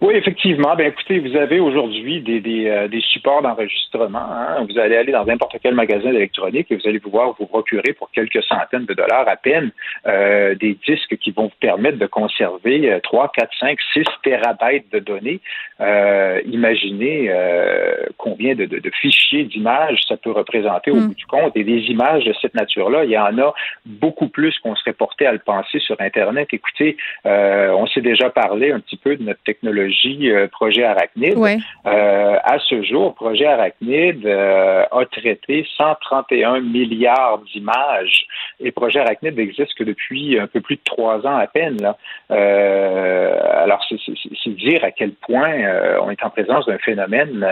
Oui, 0.00 0.14
effectivement. 0.14 0.76
Ben 0.76 0.86
écoutez, 0.86 1.18
vous 1.18 1.36
avez 1.36 1.58
aujourd'hui 1.58 2.20
des, 2.20 2.40
des, 2.40 2.68
euh, 2.68 2.88
des, 2.88 3.00
supports 3.00 3.42
d'enregistrement. 3.42 4.18
Hein. 4.18 4.66
Vous 4.68 4.78
allez 4.78 4.96
aller 4.96 5.12
dans 5.12 5.24
n'importe 5.24 5.56
quel 5.62 5.74
magasin 5.74 6.12
d'électronique 6.12 6.70
et 6.70 6.76
vous 6.76 6.88
allez 6.88 7.00
pouvoir 7.00 7.34
vous 7.38 7.46
procurer 7.46 7.92
pour 7.94 8.10
quelques 8.12 8.42
centaines 8.44 8.86
de 8.86 8.94
dollars 8.94 9.28
à 9.28 9.36
peine 9.36 9.70
euh, 10.06 10.54
des 10.54 10.78
disques 10.86 11.16
qui 11.18 11.32
vont 11.32 11.44
vous 11.44 11.58
permettre 11.60 11.98
de 11.98 12.06
conserver 12.06 12.98
3, 13.02 13.32
4, 13.34 13.50
5, 13.58 13.78
6 13.92 14.04
terabytes 14.22 14.90
de 14.92 15.00
données. 15.00 15.40
Euh, 15.80 16.40
imaginez 16.46 17.26
euh, 17.28 18.06
combien 18.16 18.54
de, 18.54 18.66
de, 18.66 18.78
de 18.78 18.90
fichiers 19.00 19.44
d'images 19.44 20.00
ça 20.08 20.16
peut 20.16 20.32
représenter 20.32 20.90
au 20.90 20.96
mm. 20.96 21.08
bout 21.08 21.14
du 21.14 21.26
compte. 21.26 21.56
Et 21.56 21.64
des 21.64 21.80
images 21.90 22.24
de 22.24 22.34
cette 22.40 22.54
nature-là, 22.54 23.04
il 23.04 23.10
y 23.10 23.18
en 23.18 23.36
a 23.38 23.52
beaucoup 23.84 24.28
plus 24.28 24.56
qu'on 24.60 24.76
serait 24.76 24.92
porté 24.92 25.26
à 25.26 25.32
le 25.32 25.40
penser 25.40 25.80
sur 25.80 25.96
Internet. 26.00 26.48
Écoutez, 26.52 26.96
on 27.24 27.86
s'est 27.88 28.00
déjà 28.00 28.30
parlé 28.30 28.70
un 28.70 28.80
petit 28.80 28.96
peu 28.96 29.16
de 29.16 29.22
notre 29.22 29.42
technologie 29.42 29.57
technologie 29.58 30.30
Projet 30.52 30.84
Arachnid. 30.84 31.36
à 31.84 32.58
ce 32.68 32.82
jour, 32.82 33.14
Projet 33.14 33.46
Arachnid 33.46 34.26
a 34.26 35.04
traité 35.10 35.66
131 35.76 36.60
milliards 36.60 37.40
d'images 37.52 38.26
et 38.60 38.72
Projet 38.72 39.00
Arachnid 39.00 39.38
existe 39.38 39.74
que 39.74 39.84
depuis 39.84 40.38
un 40.38 40.46
peu 40.46 40.60
plus 40.60 40.76
de 40.76 40.80
trois 40.84 41.26
ans 41.26 41.36
à 41.36 41.46
peine. 41.46 41.76
Là. 41.80 41.96
alors, 42.30 43.84
c'est 43.88 44.50
dire 44.50 44.84
à 44.84 44.90
quel 44.90 45.12
point 45.12 45.54
on 46.02 46.10
est 46.10 46.22
en 46.22 46.30
présence 46.30 46.66
d'un 46.66 46.78
phénomène 46.78 47.46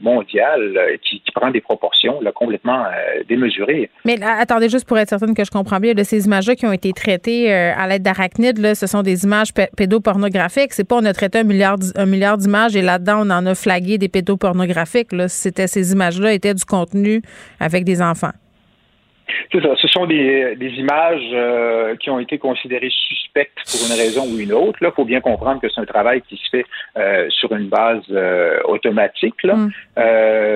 mondial 0.00 0.98
qui, 1.02 1.22
prend 1.34 1.50
des 1.50 1.60
proportions 1.60 2.20
là, 2.20 2.32
complètement 2.32 2.84
démesurées. 3.28 3.90
Mais 4.04 4.16
attendez 4.22 4.68
juste 4.68 4.88
pour 4.88 4.98
être 4.98 5.08
certaine 5.08 5.34
que 5.34 5.44
je 5.44 5.50
comprends 5.50 5.78
bien, 5.78 5.94
de 5.94 6.02
ces 6.02 6.26
images-là 6.26 6.56
qui 6.56 6.66
ont 6.66 6.72
été 6.72 6.92
traitées 6.92 7.52
à 7.52 7.86
l'aide 7.86 8.02
d'arachnides, 8.02 8.74
ce 8.74 8.86
sont 8.86 9.02
des 9.02 9.24
images 9.24 9.52
pédopornographiques. 9.76 10.72
C'est 10.72 10.86
pas 10.86 10.96
on 10.96 11.04
un 11.96 12.06
milliard 12.06 12.38
d'images 12.38 12.76
et 12.76 12.82
là-dedans, 12.82 13.26
on 13.26 13.30
en 13.30 13.46
a 13.46 13.54
flagué 13.54 13.98
des 13.98 14.08
pédopornographiques. 14.08 15.12
Là. 15.12 15.28
C'était, 15.28 15.66
ces 15.66 15.92
images-là 15.92 16.32
étaient 16.32 16.54
du 16.54 16.64
contenu 16.64 17.22
avec 17.60 17.84
des 17.84 18.02
enfants. 18.02 18.32
C'est 19.52 19.62
ça. 19.62 19.74
Ce 19.76 19.88
sont 19.88 20.06
des, 20.06 20.56
des 20.56 20.70
images 20.74 21.28
euh, 21.32 21.96
qui 21.96 22.10
ont 22.10 22.18
été 22.18 22.38
considérées 22.38 22.90
suspectes 22.90 23.58
pour 23.70 23.80
une 23.86 23.96
raison 23.98 24.26
ou 24.26 24.38
une 24.38 24.52
autre. 24.52 24.78
Il 24.80 24.90
faut 24.94 25.04
bien 25.04 25.20
comprendre 25.20 25.60
que 25.60 25.68
c'est 25.68 25.80
un 25.80 25.86
travail 25.86 26.22
qui 26.22 26.36
se 26.36 26.48
fait 26.50 26.66
euh, 26.96 27.28
sur 27.30 27.52
une 27.52 27.68
base 27.68 28.02
euh, 28.10 28.60
automatique. 28.64 29.42
Là. 29.42 29.56
Mm. 29.56 29.70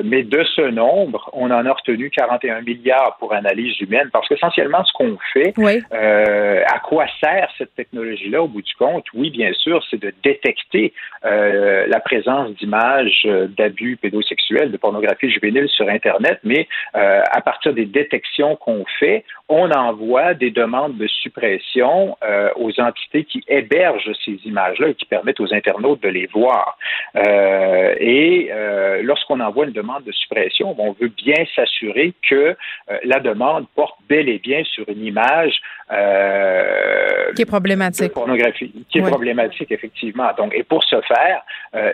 mais 0.05 0.23
de 0.23 0.45
ce 0.57 0.63
nombre, 0.63 1.31
on 1.33 1.51
en 1.51 1.67
a 1.67 1.73
retenu 1.73 2.11
41 2.11 2.63
milliards 2.63 3.17
pour 3.19 3.33
analyse 3.33 3.81
humaine 3.81 4.09
parce 4.13 4.29
qu'essentiellement, 4.29 4.85
ce 4.85 4.93
qu'on 4.93 5.19
fait, 5.33 5.55
à 5.93 6.79
quoi 6.81 7.07
sert 7.23 7.49
cette 7.59 7.75
technologie-là 7.75 8.43
au 8.43 8.49
bout 8.49 8.63
du 8.63 8.75
compte? 8.75 9.05
Oui, 9.15 9.31
bien 9.31 9.53
sûr, 9.53 9.83
c'est 9.91 10.01
de 10.01 10.13
détecter 10.23 10.93
la 11.23 12.01
présence 12.01 12.51
d'images 12.57 13.27
d'abus 13.57 13.97
pédosexuels, 13.97 14.71
de 14.71 14.77
pornographie 14.77 15.31
juvénile 15.31 15.69
sur 15.69 15.89
Internet, 15.89 16.41
mais 16.45 16.69
à 16.95 17.41
partir 17.41 17.73
des 17.73 17.87
détections 17.87 18.57
qu'on 18.65 18.85
fait, 19.01 19.25
on 19.49 19.71
envoie 19.71 20.35
des 20.35 20.51
demandes 20.51 20.97
de 20.97 21.07
suppression 21.07 22.17
euh, 22.23 22.49
aux 22.57 22.81
entités 22.81 23.25
qui 23.25 23.43
hébergent 23.49 24.13
ces 24.25 24.39
images-là 24.45 24.89
et 24.89 24.95
qui 24.95 25.05
permettent 25.05 25.41
aux 25.41 25.53
internautes 25.53 26.03
de 26.03 26.09
les 26.09 26.27
voir. 26.27 26.79
Euh, 27.17 27.95
et 27.99 28.51
euh, 28.53 29.03
lorsqu'on 29.03 29.41
envoie 29.41 29.67
une 29.67 29.73
demande 29.73 30.05
de 30.05 30.13
suppression, 30.13 30.75
on 30.79 30.93
veut 30.93 31.13
bien 31.25 31.45
s'assurer 31.55 32.15
que 32.29 32.57
la 33.05 33.21
demande 33.21 33.67
porte 33.75 33.99
bel 34.09 34.29
et 34.29 34.39
bien 34.39 34.63
sur 34.65 34.89
une 34.89 35.05
image 35.05 35.61
qui 37.35 37.43
est 37.43 37.47
problématique. 37.47 38.13
pornographie, 38.13 38.73
qui 38.89 38.99
est 38.99 39.03
problématique 39.03 39.71
effectivement. 39.71 40.31
Donc, 40.39 40.55
et 40.55 40.63
pour 40.63 40.83
ce 40.85 41.01
faire, 41.03 41.43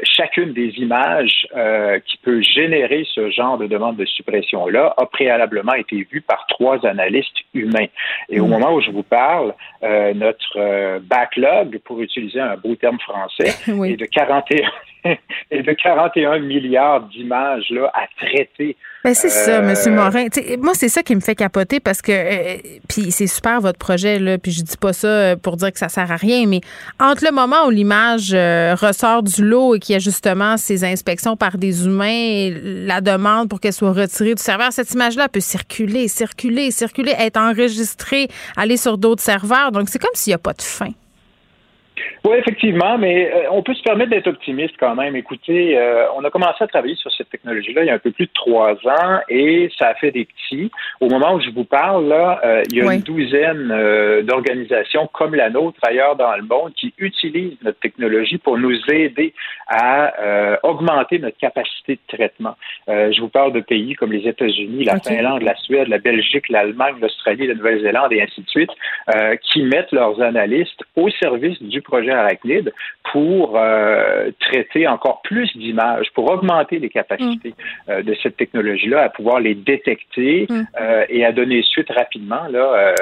chacune 0.05 0.53
des 0.53 0.69
images 0.77 1.47
qui 2.07 2.17
peut 2.19 2.41
générer 2.41 3.05
ce 3.15 3.31
genre 3.31 3.59
de 3.59 3.67
demande 3.67 3.97
de 3.97 4.05
suppression-là 4.05 4.95
a 4.97 5.07
préalablement 5.07 5.75
été 5.75 6.07
vue 6.11 6.21
par 6.21 6.47
trois 6.59 6.85
analystes 6.87 7.39
humains. 7.55 7.87
Et 8.29 8.41
au 8.41 8.47
mm. 8.47 8.51
moment 8.51 8.75
où 8.75 8.81
je 8.81 8.91
vous 8.91 9.03
parle, 9.03 9.55
euh, 9.83 10.13
notre 10.15 10.57
euh, 10.57 10.99
backlog, 11.03 11.79
pour 11.85 12.01
utiliser 12.01 12.41
un 12.41 12.57
beau 12.57 12.75
terme 12.75 12.99
français, 12.99 13.55
est 13.69 13.97
de 13.97 14.07
41 14.07 14.69
et 15.51 15.63
de 15.63 15.73
41 15.73 16.41
milliards 16.41 17.03
d'images 17.03 17.71
là 17.71 17.91
à 17.95 18.07
traiter. 18.25 18.77
Ben 19.09 19.15
c'est 19.15 19.31
ça, 19.31 19.63
euh, 19.63 19.75
M. 19.75 19.95
Morin. 19.95 20.27
moi, 20.61 20.75
c'est 20.75 20.91
ça 20.91 21.03
qui 21.03 21.17
me 21.17 21.21
fait 21.21 21.35
capoter 21.35 21.81
parce 21.81 22.03
que, 22.03 22.13
euh, 22.13 22.59
puis 22.91 23.11
c'est 23.11 23.27
super 23.27 23.59
votre 23.59 23.79
projet, 23.79 24.19
là, 24.19 24.37
puis 24.37 24.53
je 24.53 24.61
dis 24.61 24.77
pas 24.77 24.93
ça 24.93 25.09
euh, 25.09 25.35
pour 25.35 25.57
dire 25.57 25.73
que 25.73 25.79
ça 25.79 25.89
sert 25.89 26.13
à 26.13 26.17
rien, 26.17 26.45
mais 26.47 26.61
entre 27.01 27.25
le 27.25 27.33
moment 27.33 27.67
où 27.67 27.71
l'image 27.71 28.33
ressort 28.35 29.23
du 29.23 29.43
lot 29.43 29.75
et 29.75 29.79
qu'il 29.79 29.95
y 29.95 29.97
a 29.97 29.99
justement 29.99 30.59
ces 30.59 30.85
inspections 30.85 31.39
par 31.39 31.57
des 31.57 31.87
humains 31.87 32.05
et 32.07 32.61
la 32.85 33.01
demande 33.01 33.49
pour 33.49 33.61
qu'elle 33.61 33.73
soit 33.73 33.95
retirée 33.95 34.35
du 34.35 34.43
serveur, 34.43 34.75
cette 34.75 34.93
image-là 34.93 35.31
peut 35.31 35.41
circuler, 35.41 36.07
circuler, 36.09 36.71
circuler, 36.71 37.15
être 37.19 37.41
enregistrée, 37.41 38.29
aller 38.59 38.77
sur 38.77 38.99
d'autres 38.99 39.23
serveurs. 39.23 39.73
Donc, 39.73 39.89
c'est 39.89 39.99
comme 39.99 40.11
s'il 40.13 40.33
n'y 40.33 40.35
a 40.35 40.39
pas 40.39 40.53
de 40.53 40.61
fin. 40.61 40.91
Oui, 42.25 42.37
effectivement, 42.37 42.99
mais 42.99 43.31
euh, 43.33 43.49
on 43.51 43.63
peut 43.63 43.75
se 43.75 43.83
permettre 43.83 44.11
d'être 44.11 44.27
optimiste 44.27 44.75
quand 44.79 44.95
même. 44.95 45.15
Écoutez, 45.15 45.79
euh, 45.79 46.07
on 46.17 46.25
a 46.25 46.31
commencé 46.31 46.65
à 46.65 46.67
travailler 46.67 46.97
sur 46.97 47.13
cette 47.13 47.31
technologie-là 47.31 47.85
il 47.85 47.87
y 47.87 47.91
a 47.91 47.95
un 47.95 47.99
peu 47.99 48.11
plus 48.11 48.27
de 48.27 48.33
trois 48.35 48.73
ans 48.73 49.21
et 49.29 49.71
ça 49.79 49.89
a 49.89 49.95
fait 49.95 50.11
des 50.11 50.25
petits. 50.25 50.71
Au 51.01 51.09
moment 51.09 51.35
où 51.35 51.41
je 51.41 51.51
vous 51.51 51.65
parle, 51.65 52.09
là, 52.09 52.41
euh, 52.45 52.63
il 52.71 52.79
y 52.79 52.83
a 52.83 52.93
une 52.93 53.01
douzaine 53.03 53.69
d'organisations 54.25 55.09
comme 55.13 55.35
la 55.35 55.51
nôtre 55.51 55.79
ailleurs 55.87 56.17
dans 56.17 56.35
le 56.37 56.43
monde 56.43 56.73
qui 56.75 56.93
utilisent 56.99 57.59
notre 57.63 57.79
technologie 57.79 58.39
pour 58.39 58.59
nous 58.59 58.77
aider 58.91 59.33
à 59.69 60.59
augmenter 60.63 61.19
notre 61.19 61.39
capacité 61.39 61.95
de 61.95 62.17
traitement. 62.17 62.57
je 62.89 63.21
vous 63.21 63.29
parle 63.29 63.53
de 63.53 63.61
pays 63.61 63.95
comme 63.95 64.13
les 64.13 64.27
États-Unis, 64.27 64.85
la 64.85 64.99
Finlande, 64.99 65.43
la 65.43 65.55
Suède, 65.57 65.89
la 65.89 65.99
Belgique, 65.99 66.49
l'Allemagne, 66.49 66.97
l'Australie, 67.01 67.47
la 67.47 67.55
Nouvelle-Zélande 67.55 68.13
et 68.13 68.23
ainsi 68.23 68.41
de 68.43 68.49
suite, 68.49 68.71
qui 69.43 69.63
mettent 69.63 69.93
leurs 69.93 70.21
analystes 70.21 70.83
au 70.97 71.11
service 71.11 71.61
du 71.63 71.83
projet 71.83 71.98
arachnide 72.07 72.73
pour 73.13 73.57
euh, 73.57 74.31
traiter 74.39 74.87
encore 74.87 75.23
plus 75.23 75.51
d'images, 75.57 76.09
pour 76.15 76.31
augmenter 76.31 76.79
les 76.79 76.91
capacités 76.91 77.51
mm. 77.51 77.91
euh, 77.91 78.03
de 78.03 78.15
cette 78.23 78.37
technologie-là, 78.37 79.05
à 79.05 79.09
pouvoir 79.09 79.41
les 79.41 79.55
détecter 79.55 80.47
mm. 80.49 80.63
euh, 80.81 81.05
et 81.09 81.25
à 81.25 81.33
donner 81.33 81.63
suite 81.63 81.91
rapidement 81.91 82.47
là, 82.51 82.95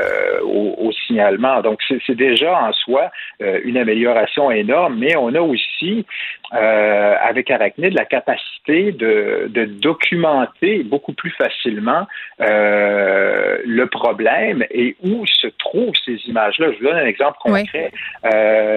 au, 0.45 0.91
signalement. 1.07 1.61
Donc, 1.61 1.81
c'est 2.07 2.15
déjà 2.15 2.59
en 2.61 2.73
soi 2.73 3.11
une 3.41 3.77
amélioration 3.77 4.51
énorme, 4.51 4.97
mais 4.99 5.17
on 5.17 5.35
a 5.35 5.41
aussi, 5.41 6.07
avec 6.51 7.51
Arachnid, 7.51 7.93
la 7.93 8.05
capacité 8.05 8.93
de, 8.93 9.49
de 9.49 9.65
documenter 9.65 10.83
beaucoup 10.85 11.13
plus 11.13 11.31
facilement 11.31 12.07
le 12.39 13.85
problème 13.85 14.65
et 14.71 14.97
où 15.03 15.27
se 15.27 15.49
trouvent 15.59 15.95
ces 16.05 16.19
images-là. 16.29 16.73
Je 16.73 16.79
vous 16.79 16.85
donne 16.85 16.99
un 16.99 17.07
exemple 17.07 17.39
concret. 17.41 17.91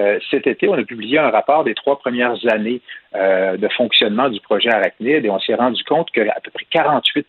Euh, 0.09 0.19
cet 0.31 0.47
été, 0.47 0.67
on 0.67 0.73
a 0.73 0.83
publié 0.83 1.19
un 1.19 1.29
rapport 1.29 1.63
des 1.63 1.75
trois 1.75 1.99
premières 1.99 2.37
années 2.51 2.81
euh, 3.15 3.57
de 3.57 3.67
fonctionnement 3.69 4.29
du 4.29 4.39
projet 4.39 4.69
Arachnid 4.69 5.25
et 5.25 5.29
on 5.29 5.39
s'est 5.39 5.55
rendu 5.55 5.83
compte 5.83 6.09
que 6.11 6.21
à 6.21 6.39
peu 6.43 6.51
près 6.51 6.65
48% 6.71 7.23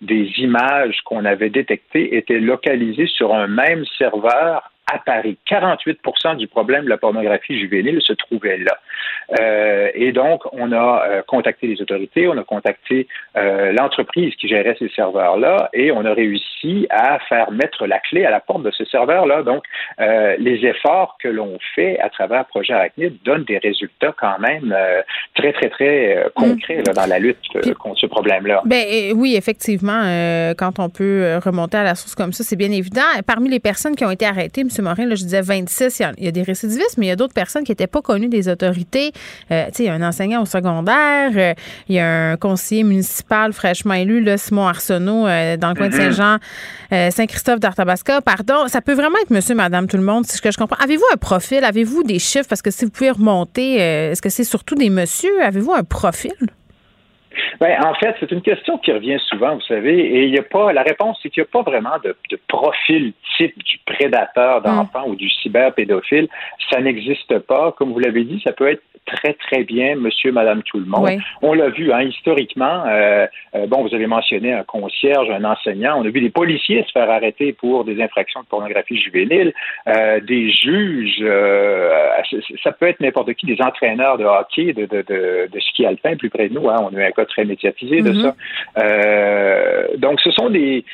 des 0.00 0.30
images 0.38 1.00
qu'on 1.04 1.24
avait 1.24 1.50
détectées 1.50 2.16
étaient 2.16 2.40
localisées 2.40 3.06
sur 3.06 3.34
un 3.34 3.46
même 3.46 3.84
serveur 3.98 4.70
à 4.92 4.98
Paris. 4.98 5.38
48% 5.50 6.36
du 6.36 6.46
problème 6.46 6.84
de 6.84 6.90
la 6.90 6.98
pornographie 6.98 7.58
juvénile 7.58 8.00
se 8.02 8.12
trouvait 8.12 8.58
là. 8.58 8.78
Euh, 9.40 9.88
et 9.94 10.12
donc, 10.12 10.42
on 10.52 10.72
a 10.72 11.04
euh, 11.06 11.22
contacté 11.26 11.66
les 11.66 11.80
autorités, 11.80 12.28
on 12.28 12.36
a 12.36 12.44
contacté 12.44 13.06
euh, 13.36 13.72
l'entreprise 13.72 14.34
qui 14.36 14.48
gérait 14.48 14.76
ces 14.78 14.88
serveurs-là 14.90 15.70
et 15.72 15.90
on 15.92 16.04
a 16.04 16.12
réussi 16.12 16.86
à 16.90 17.18
faire 17.20 17.50
mettre 17.50 17.86
la 17.86 17.98
clé 18.00 18.24
à 18.24 18.30
la 18.30 18.40
porte 18.40 18.62
de 18.62 18.70
ces 18.70 18.84
serveurs-là. 18.86 19.42
Donc, 19.42 19.64
les 19.98 20.66
efforts 20.66 21.16
que 21.22 21.28
l'on 21.28 21.58
fait 21.74 21.98
à 22.00 22.08
travers 22.08 22.44
Projet 22.46 22.72
Arachnid 22.72 23.22
donnent 23.24 23.44
des 23.44 23.58
résultats 23.58 24.14
quand 24.18 24.38
même 24.38 24.74
très, 25.34 25.52
très, 25.52 25.68
très 25.70 26.26
concrets 26.34 26.82
dans 26.82 27.06
la 27.06 27.18
lutte 27.18 27.38
contre 27.78 28.00
ce 28.00 28.06
problème-là. 28.06 28.62
Ben, 28.64 29.12
oui, 29.14 29.36
effectivement, 29.36 30.02
quand 30.58 30.78
on 30.78 30.88
peut 30.88 31.38
remonter 31.44 31.78
à 31.78 31.84
la 31.84 31.94
source 31.94 32.14
comme 32.14 32.32
ça, 32.32 32.44
c'est 32.44 32.56
bien 32.56 32.70
évident. 32.70 33.02
Parmi 33.26 33.48
les 33.48 33.60
personnes 33.60 33.94
qui 33.94 34.04
ont 34.04 34.10
été 34.10 34.26
arrêtées, 34.26 34.62
M. 34.62 34.68
Morin, 34.82 35.06
là, 35.06 35.14
je 35.14 35.24
disais 35.24 35.40
26, 35.40 36.00
il 36.18 36.24
y, 36.24 36.28
a, 36.28 36.30
des 36.30 36.42
récidivistes, 36.42 36.96
mais 36.98 37.06
il 37.06 37.08
y 37.08 37.12
a 37.12 37.16
d'autres 37.16 37.34
personnes 37.34 37.64
qui 37.64 37.72
n'étaient 37.72 37.86
pas 37.86 38.02
connues 38.02 38.28
des 38.28 38.48
autorités. 38.48 39.12
Euh, 39.50 39.66
il 39.78 39.84
y 39.84 39.88
a 39.88 39.94
un 39.94 40.02
enseignant 40.02 40.42
au 40.42 40.46
secondaire, 40.46 41.30
euh, 41.36 41.54
il 41.88 41.96
y 41.96 41.98
a 41.98 42.32
un 42.32 42.36
conseiller 42.36 42.84
municipal 42.84 43.52
fraîchement 43.52 43.94
élu, 43.94 44.22
là, 44.22 44.38
Simon 44.38 44.66
Arsenault, 44.66 45.26
euh, 45.26 45.56
dans 45.56 45.68
le 45.70 45.74
coin 45.74 45.88
de 45.88 45.94
mm-hmm. 45.94 46.12
Saint-Jean, 46.12 47.10
Saint-Christophe 47.10 47.60
d'Arthabasca. 47.60 48.20
Pardon, 48.20 48.68
ça 48.68 48.80
peut 48.80 48.94
vraiment 48.94 49.18
être 49.22 49.30
monsieur, 49.30 49.54
madame, 49.54 49.86
tout 49.86 49.96
le 49.96 50.02
monde, 50.02 50.24
c'est 50.26 50.36
ce 50.36 50.42
que 50.42 50.50
je 50.50 50.58
comprends. 50.58 50.76
Avez-vous 50.82 51.04
un 51.12 51.16
profil? 51.16 51.64
Avez-vous 51.64 52.04
des 52.04 52.18
chiffres? 52.18 52.48
Parce 52.48 52.62
que 52.62 52.70
si 52.70 52.84
vous 52.84 52.90
pouvez 52.90 53.10
remonter, 53.10 53.76
est-ce 53.76 54.22
que 54.22 54.28
c'est 54.28 54.44
surtout 54.44 54.76
des 54.76 54.90
messieurs? 54.90 55.42
Avez-vous 55.42 55.72
un 55.72 55.82
profil? 55.82 56.32
Ben, 57.60 57.78
en 57.84 57.94
fait, 57.94 58.16
c'est 58.20 58.30
une 58.30 58.42
question 58.42 58.78
qui 58.78 58.92
revient 58.92 59.18
souvent, 59.28 59.54
vous 59.54 59.62
savez, 59.62 59.98
et 59.98 60.24
il 60.24 60.30
n'y 60.30 60.38
a 60.38 60.42
pas, 60.42 60.72
la 60.72 60.82
réponse, 60.82 61.18
c'est 61.22 61.30
qu'il 61.30 61.42
n'y 61.42 61.48
a 61.48 61.52
pas 61.52 61.68
vraiment 61.68 61.98
de, 62.02 62.16
profil 62.48 63.12
type 63.36 63.56
du 63.64 63.78
prédateur 63.84 64.62
d'enfant 64.62 65.06
mm. 65.06 65.10
ou 65.10 65.16
du 65.16 65.28
cyberpédophile. 65.30 66.28
Ça 66.70 66.80
n'existe 66.80 67.38
pas. 67.40 67.72
Comme 67.72 67.92
vous 67.92 67.98
l'avez 67.98 68.24
dit, 68.24 68.40
ça 68.44 68.52
peut 68.52 68.68
être 68.68 68.82
très, 69.06 69.34
très 69.34 69.64
bien 69.64 69.96
monsieur, 69.96 70.32
madame, 70.32 70.62
tout 70.62 70.78
le 70.78 70.86
monde. 70.86 71.10
On 71.42 71.52
l'a 71.52 71.68
vu, 71.68 71.92
hein, 71.92 72.02
historiquement. 72.02 72.84
Euh, 72.86 73.26
euh, 73.54 73.66
bon, 73.66 73.82
vous 73.86 73.94
avez 73.94 74.06
mentionné 74.06 74.52
un 74.52 74.64
concierge, 74.64 75.30
un 75.30 75.44
enseignant. 75.44 76.00
On 76.00 76.06
a 76.06 76.10
vu 76.10 76.20
des 76.20 76.30
policiers 76.30 76.84
se 76.84 76.92
faire 76.92 77.10
arrêter 77.10 77.52
pour 77.52 77.84
des 77.84 78.00
infractions 78.02 78.40
de 78.40 78.46
pornographie 78.46 78.96
juvénile, 78.96 79.52
euh, 79.88 80.20
des 80.20 80.50
juges. 80.50 81.24
ça 82.62 82.72
peut 82.72 82.86
être 82.86 83.00
n'importe 83.00 83.34
qui, 83.34 83.46
des 83.46 83.60
entraîneurs 83.60 84.18
de 84.18 84.24
hockey, 84.24 84.72
de, 84.72 84.86
de, 84.86 85.02
de, 85.02 85.48
de, 85.52 85.60
ski 85.60 85.86
alpin, 85.86 86.16
plus 86.16 86.30
près 86.30 86.48
de 86.48 86.54
nous. 86.54 86.68
Hein, 86.68 86.76
on 86.80 86.94
a 86.94 87.00
eu 87.00 87.04
un 87.04 87.10
cas 87.10 87.23
très 87.24 87.44
médiatisé 87.44 88.02
de 88.02 88.12
mm-hmm. 88.12 88.32
ça. 88.76 89.96
donc, 89.98 90.20
ce 90.20 90.30
sont 90.32 90.50
des 90.50 90.84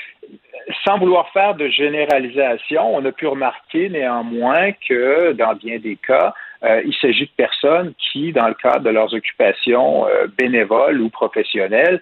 sans 0.84 0.98
vouloir 0.98 1.30
faire 1.32 1.54
de 1.54 1.68
généralisation, 1.68 2.94
on 2.94 3.04
a 3.04 3.12
pu 3.12 3.26
remarquer 3.26 3.88
néanmoins 3.88 4.72
que 4.72 5.32
dans 5.32 5.54
bien 5.54 5.78
des 5.78 5.96
cas, 5.96 6.32
il 6.62 6.94
s'agit 7.00 7.24
de 7.24 7.30
personnes 7.36 7.92
qui, 7.98 8.32
dans 8.32 8.46
le 8.46 8.54
cadre 8.54 8.84
de 8.84 8.90
leurs 8.90 9.12
occupations 9.14 10.04
bénévoles 10.38 11.00
ou 11.00 11.08
professionnelles, 11.08 12.00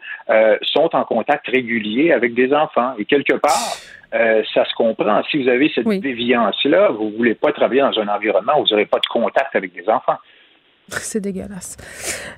sont 0.62 0.94
en 0.94 1.04
contact 1.04 1.46
régulier 1.48 2.12
avec 2.12 2.34
des 2.34 2.52
enfants. 2.52 2.94
Et 2.98 3.04
quelque 3.04 3.34
part, 3.34 3.76
ça 4.12 4.64
se 4.64 4.74
comprend. 4.74 5.22
Si 5.30 5.42
vous 5.42 5.48
avez 5.48 5.70
cette 5.74 5.88
déviance-là, 5.88 6.90
vous 6.90 7.10
ne 7.10 7.16
voulez 7.16 7.34
pas 7.34 7.52
travailler 7.52 7.82
dans 7.82 7.98
un 7.98 8.08
environnement 8.08 8.58
où 8.58 8.64
vous 8.64 8.70
n'aurez 8.70 8.86
pas 8.86 8.98
de 8.98 9.06
contact 9.06 9.54
avec 9.54 9.72
des 9.72 9.88
enfants. 9.88 10.18
C'est 11.00 11.20
dégueulasse. 11.20 11.76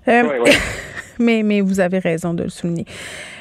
mais, 1.19 1.43
mais 1.43 1.61
vous 1.61 1.81
avez 1.81 1.99
raison 1.99 2.35
de 2.35 2.45
le 2.45 2.51
souligner. 2.51 2.87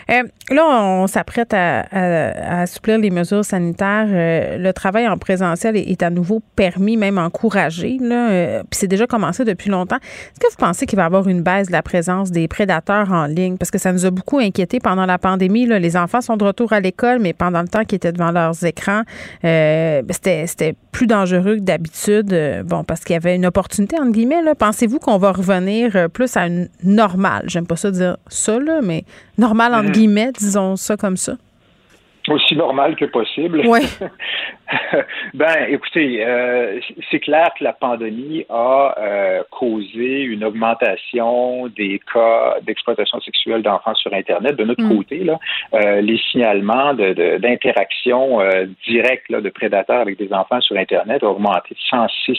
Euh, 0.10 0.24
là, 0.50 0.66
on 0.66 1.08
s'apprête 1.08 1.54
à, 1.54 2.62
assouplir 2.62 2.98
les 2.98 3.10
mesures 3.10 3.46
sanitaires. 3.46 4.08
Euh, 4.10 4.58
le 4.58 4.74
travail 4.74 5.08
en 5.08 5.18
présentiel 5.18 5.78
est, 5.78 6.02
à 6.02 6.10
nouveau 6.10 6.42
permis, 6.56 6.98
même 6.98 7.18
encouragé. 7.18 7.98
Là, 8.02 8.30
euh, 8.30 8.60
puis 8.70 8.80
c'est 8.80 8.88
déjà 8.88 9.06
commencé 9.06 9.46
depuis 9.46 9.70
longtemps. 9.70 9.98
Est-ce 9.98 10.40
que 10.40 10.52
vous 10.52 10.58
pensez 10.58 10.86
qu'il 10.86 10.98
va 10.98 11.04
y 11.04 11.06
avoir 11.06 11.28
une 11.28 11.42
baisse 11.42 11.68
de 11.68 11.72
la 11.72 11.84
présence 11.84 12.32
des 12.32 12.48
prédateurs 12.48 13.12
en 13.12 13.26
ligne? 13.26 13.58
Parce 13.58 13.72
que 13.72 13.78
ça 13.78 13.94
nous 13.94 14.06
a 14.06 14.10
beaucoup 14.10 14.40
inquiétés 14.40 14.80
pendant 14.80 15.06
la 15.06 15.18
pandémie. 15.18 15.66
Là. 15.66 15.78
Les 15.78 15.96
enfants 15.96 16.22
sont 16.22 16.38
de 16.38 16.44
retour 16.44 16.74
à 16.74 16.80
l'école, 16.80 17.20
mais 17.20 17.34
pendant 17.34 17.62
le 17.62 17.68
temps 17.68 17.84
qu'ils 17.84 17.98
étaient 17.98 18.12
devant 18.12 18.32
leurs 18.32 18.66
écrans, 18.66 19.04
ben, 19.44 20.06
c'était 20.10 20.76
plus 20.92 21.08
dangereux 21.08 21.58
que 21.58 21.62
d'habitude. 21.62 22.36
bon, 22.66 22.84
parce 22.84 23.02
qu'il 23.02 23.14
y 23.14 23.18
avait 23.18 23.36
une 23.36 23.46
opportunité, 23.46 23.98
entre 24.00 24.12
guillemets. 24.12 24.42
Pensez-vous 24.58 25.00
qu'on 25.00 25.18
va 25.18 25.32
revenir 25.32 26.10
plus 26.10 26.36
à 26.36 26.48
une 26.48 26.70
normale? 26.84 27.44
J'aime 27.46 27.68
pas 27.68 27.76
ça 27.76 27.92
dire 27.92 28.18
ça, 28.28 28.60
là, 28.60 28.80
mais 28.82 29.04
normale 29.38 29.74
entre 29.74 29.92
mm-hmm 30.08 30.32
disons 30.38 30.76
ça 30.76 30.98
comme 30.98 31.18
ça? 31.18 31.38
Aussi 32.28 32.56
normal 32.56 32.96
que 32.96 33.06
possible. 33.06 33.62
Oui. 33.66 33.80
ben, 35.34 35.66
écoutez, 35.70 36.24
euh, 36.24 36.80
c'est 37.10 37.20
clair 37.20 37.50
que 37.58 37.64
la 37.64 37.74
pandémie 37.74 38.46
a 38.50 38.94
euh, 38.98 39.44
causé 39.52 40.22
une 40.22 40.44
augmentation 40.44 41.68
des 41.68 42.00
cas 42.14 42.58
d'exploitation 42.62 43.20
sexuelle 43.22 43.64
d'enfants 43.64 43.96
sur 43.96 44.14
Internet. 44.14 44.58
De 44.58 44.66
notre 44.66 44.84
mm. 44.84 44.96
côté, 44.96 45.24
là, 45.24 45.40
euh, 45.74 46.02
les 46.02 46.20
signalements 46.32 46.94
d'interaction 46.94 48.40
de, 48.40 48.70
directe 48.86 49.32
de 49.32 49.50
prédateurs 49.50 50.02
avec 50.02 50.18
des 50.18 50.32
enfants 50.34 50.62
sur 50.62 50.78
Internet 50.78 51.24
ont 51.24 51.32
augmenté 51.32 51.74
de 51.74 51.80
106 51.90 52.38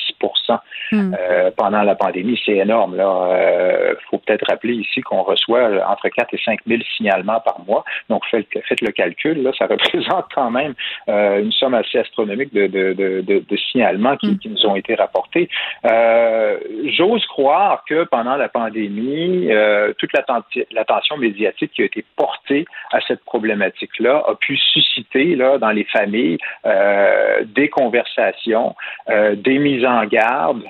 mm. 0.93 1.15
pendant 1.57 1.83
la 1.83 1.95
pandémie. 1.95 2.41
C'est 2.45 2.59
énorme. 2.59 2.97
Il 2.97 3.97
faut 4.11 4.19
peut-être 4.19 4.47
rappeler 4.49 4.75
ici 4.75 5.01
qu'on 5.01 5.23
reçoit 5.23 5.69
entre 5.89 6.09
4 6.09 6.35
et 6.35 6.41
5 6.45 6.61
000 6.67 6.83
signalements 6.97 7.41
par 7.41 7.61
mois. 7.67 7.85
Donc, 8.09 8.23
faites, 8.31 8.47
faites 8.69 8.83
le 8.83 8.93
calcul. 8.93 9.43
Là, 9.43 9.53
ça 9.59 9.67
représente 9.71 10.27
quand 10.35 10.51
même 10.51 10.75
une 11.09 11.53
somme 11.53 11.75
assez 11.75 11.99
astronomique 11.99 12.53
de, 12.53 13.57
signalements 13.71 14.17
mm. 14.23 14.39
qui, 14.39 14.49
nous 14.49 14.67
ont 14.67 14.77
été 14.77 14.95
rapportés. 14.95 15.49
Euh, 15.85 16.59
j'ose 16.97 17.25
croire 17.27 17.85
que 17.89 18.05
pendant 18.05 18.37
la 18.37 18.49
pandémie, 18.49 19.51
euh, 19.51 19.93
toute 19.99 20.11
l'attention 20.13 21.17
médiatique 21.17 21.73
qui 21.75 21.83
a 21.83 21.85
été 21.85 22.05
portée 22.17 22.65
à 22.93 23.01
cette 23.07 23.25
problématique-là 23.25 24.23
a 24.29 24.35
pu 24.35 24.57
susciter 24.57 25.37
là, 25.37 25.59
dans 25.59 25.71
les 25.71 25.85
familles 25.85 26.39
euh, 26.67 27.45
des 27.45 27.69
conversations, 27.69 28.75
des 29.09 29.59
mises 29.59 29.85
en 29.85 30.05
garde 30.05 30.63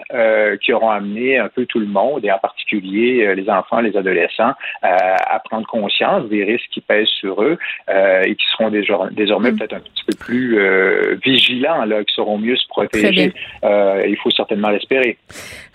qui 0.62 0.72
auront 0.72 0.90
amené 0.90 1.38
un 1.38 1.48
peu 1.48 1.66
tout 1.66 1.78
le 1.78 1.86
monde, 1.86 2.24
et 2.24 2.30
en 2.30 2.38
particulier 2.38 3.34
les 3.34 3.48
enfants, 3.50 3.80
les 3.80 3.96
adolescents, 3.96 4.52
à 4.82 5.38
prendre 5.44 5.66
conscience 5.66 6.28
des 6.28 6.44
risques 6.44 6.68
qui 6.70 6.80
pèsent 6.80 7.08
sur 7.08 7.42
eux 7.42 7.58
et 7.88 8.34
qui 8.34 8.46
seront 8.52 8.70
désormais 9.12 9.52
mm. 9.52 9.58
peut-être 9.58 9.74
un 9.74 9.80
petit 9.80 10.04
peu 10.06 10.16
plus 10.16 10.58
vigilants 11.24 11.40
vigilants, 11.40 11.84
là, 11.84 12.04
qui 12.04 12.14
sauront 12.14 12.38
mieux 12.38 12.56
se 12.56 12.66
protéger. 12.68 13.32
Euh, 13.64 14.04
il 14.08 14.16
faut 14.16 14.30
certainement 14.30 14.70
l'espérer. 14.70 15.18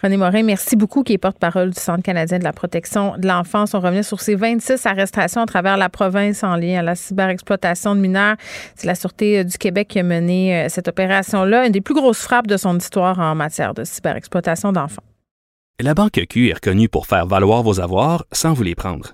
René 0.01 0.17
Morin, 0.17 0.43
merci 0.43 0.75
beaucoup, 0.75 1.03
qui 1.03 1.13
est 1.13 1.17
porte-parole 1.17 1.71
du 1.71 1.79
Centre 1.79 2.03
canadien 2.03 2.39
de 2.39 2.43
la 2.43 2.53
protection 2.53 3.17
de 3.17 3.27
l'enfance. 3.27 3.73
On 3.73 3.79
revient 3.79 4.03
sur 4.03 4.19
ces 4.19 4.35
26 4.35 4.85
arrestations 4.85 5.41
à 5.41 5.45
travers 5.45 5.77
la 5.77 5.89
province 5.89 6.43
en 6.43 6.55
lien 6.55 6.79
à 6.79 6.83
la 6.83 6.95
cyberexploitation 6.95 7.95
de 7.95 8.01
mineurs. 8.01 8.35
C'est 8.75 8.87
la 8.87 8.95
Sûreté 8.95 9.39
euh, 9.39 9.43
du 9.43 9.57
Québec 9.57 9.87
qui 9.89 9.99
a 9.99 10.03
mené 10.03 10.55
euh, 10.55 10.69
cette 10.69 10.87
opération-là, 10.87 11.65
une 11.65 11.71
des 11.71 11.81
plus 11.81 11.95
grosses 11.95 12.23
frappes 12.23 12.47
de 12.47 12.57
son 12.57 12.77
histoire 12.77 13.19
en 13.19 13.35
matière 13.35 13.73
de 13.73 13.83
cyberexploitation 13.83 14.71
d'enfants. 14.71 15.03
La 15.81 15.93
Banque 15.93 16.21
Q 16.29 16.49
est 16.49 16.53
reconnue 16.53 16.87
pour 16.87 17.05
faire 17.05 17.25
valoir 17.25 17.61
vos 17.63 17.81
avoirs 17.81 18.25
sans 18.31 18.53
vous 18.53 18.63
les 18.63 18.75
prendre. 18.75 19.13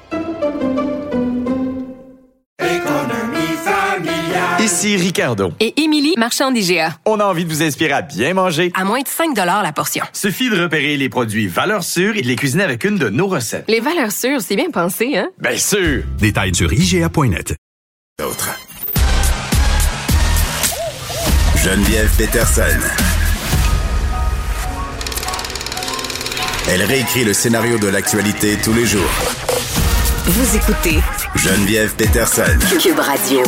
Ici 4.61 4.95
Ricardo. 4.95 5.53
Et 5.59 5.81
Émilie, 5.81 6.13
marchand 6.17 6.51
d'IGA. 6.51 6.95
On 7.05 7.19
a 7.19 7.25
envie 7.25 7.45
de 7.45 7.49
vous 7.49 7.63
inspirer 7.63 7.93
à 7.93 8.03
bien 8.03 8.35
manger. 8.35 8.71
À 8.75 8.83
moins 8.83 9.01
de 9.01 9.07
5 9.07 9.35
la 9.35 9.71
portion. 9.71 10.05
Suffit 10.13 10.51
de 10.51 10.61
repérer 10.61 10.97
les 10.97 11.09
produits 11.09 11.47
valeurs 11.47 11.83
sûres 11.83 12.15
et 12.15 12.21
de 12.21 12.27
les 12.27 12.35
cuisiner 12.35 12.63
avec 12.63 12.83
une 12.83 12.99
de 12.99 13.09
nos 13.09 13.25
recettes. 13.25 13.65
Les 13.67 13.79
valeurs 13.79 14.11
sûres, 14.11 14.39
c'est 14.39 14.55
bien 14.55 14.69
pensé, 14.69 15.17
hein? 15.17 15.29
Bien 15.39 15.57
sûr! 15.57 16.03
Détails 16.19 16.53
sur 16.53 16.71
IGA.net. 16.71 17.55
D'autres. 18.19 18.51
Geneviève 21.55 22.11
Peterson. 22.15 22.61
Elle 26.69 26.83
réécrit 26.83 27.23
le 27.23 27.33
scénario 27.33 27.79
de 27.79 27.87
l'actualité 27.87 28.57
tous 28.63 28.73
les 28.73 28.85
jours. 28.85 29.09
Vous 30.25 30.55
écoutez 30.55 30.99
Geneviève 31.35 31.95
Peterson. 31.95 32.59
Cube 32.79 32.99
Radio. 32.99 33.41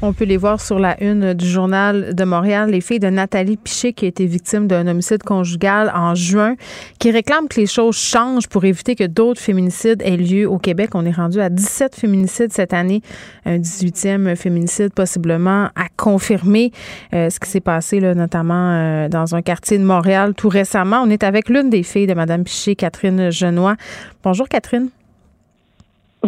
On 0.00 0.12
peut 0.12 0.26
les 0.26 0.36
voir 0.36 0.60
sur 0.60 0.78
la 0.78 1.02
une 1.02 1.34
du 1.34 1.48
journal 1.48 2.14
de 2.14 2.24
Montréal, 2.24 2.70
les 2.70 2.80
filles 2.80 3.00
de 3.00 3.10
Nathalie 3.10 3.56
Piché 3.56 3.92
qui 3.92 4.04
a 4.04 4.08
été 4.08 4.26
victime 4.26 4.68
d'un 4.68 4.86
homicide 4.86 5.24
conjugal 5.24 5.90
en 5.92 6.14
juin, 6.14 6.54
qui 7.00 7.10
réclament 7.10 7.48
que 7.48 7.58
les 7.58 7.66
choses 7.66 7.96
changent 7.96 8.46
pour 8.46 8.64
éviter 8.64 8.94
que 8.94 9.02
d'autres 9.02 9.40
féminicides 9.40 10.00
aient 10.02 10.16
lieu 10.16 10.48
au 10.48 10.58
Québec. 10.58 10.90
On 10.94 11.04
est 11.04 11.10
rendu 11.10 11.40
à 11.40 11.48
17 11.48 11.96
féminicides 11.96 12.52
cette 12.52 12.72
année, 12.72 13.02
un 13.44 13.58
18e 13.58 14.36
féminicide 14.36 14.92
possiblement 14.92 15.64
à 15.74 15.88
confirmer 15.96 16.70
euh, 17.12 17.28
ce 17.28 17.40
qui 17.40 17.50
s'est 17.50 17.58
passé 17.60 17.98
là, 17.98 18.14
notamment 18.14 18.70
euh, 18.70 19.08
dans 19.08 19.34
un 19.34 19.42
quartier 19.42 19.78
de 19.78 19.84
Montréal 19.84 20.34
tout 20.34 20.48
récemment. 20.48 21.02
On 21.02 21.10
est 21.10 21.24
avec 21.24 21.48
l'une 21.48 21.70
des 21.70 21.82
filles 21.82 22.06
de 22.06 22.14
Madame 22.14 22.44
Piché, 22.44 22.76
Catherine 22.76 23.32
Genois. 23.32 23.74
Bonjour 24.22 24.48
Catherine. 24.48 24.90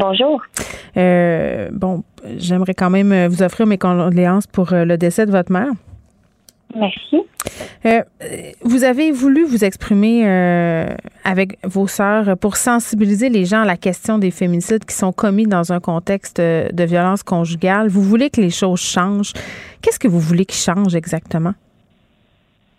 Bonjour. 0.01 0.41
Euh, 0.97 1.69
bon, 1.73 2.03
j'aimerais 2.39 2.73
quand 2.73 2.89
même 2.89 3.13
euh, 3.13 3.29
vous 3.29 3.43
offrir 3.43 3.67
mes 3.67 3.77
condoléances 3.77 4.47
pour 4.47 4.73
euh, 4.73 4.87
le 4.87 4.97
décès 4.97 5.27
de 5.27 5.31
votre 5.31 5.53
mère. 5.53 5.69
Merci. 6.75 7.17
vous 8.63 8.85
avez 8.85 9.11
voulu 9.11 9.45
vous 9.45 9.65
exprimer 9.65 10.25
avec 11.25 11.59
vos 11.65 11.89
sœurs 11.89 12.37
pour 12.39 12.57
sensibiliser 12.57 13.29
les 13.29 13.45
gens 13.45 13.63
à 13.63 13.65
la 13.65 13.77
question 13.77 14.19
des 14.19 14.31
féminicides 14.31 14.85
qui 14.85 14.95
sont 14.95 15.13
commis 15.13 15.49
dans 15.49 15.73
un 15.73 15.81
contexte 15.81 16.41
de 16.41 16.85
violence 16.85 17.25
conjugale. 17.25 17.89
Vous 17.89 18.03
voulez 18.03 18.31
que 18.31 18.41
les 18.41 18.51
choses 18.51 18.81
changent. 18.81 19.33
Qu'est-ce 19.83 19.99
que 19.99 20.07
vous 20.07 20.21
voulez 20.21 20.45
qu'ils 20.45 20.61
changent 20.61 20.95
exactement? 20.95 21.55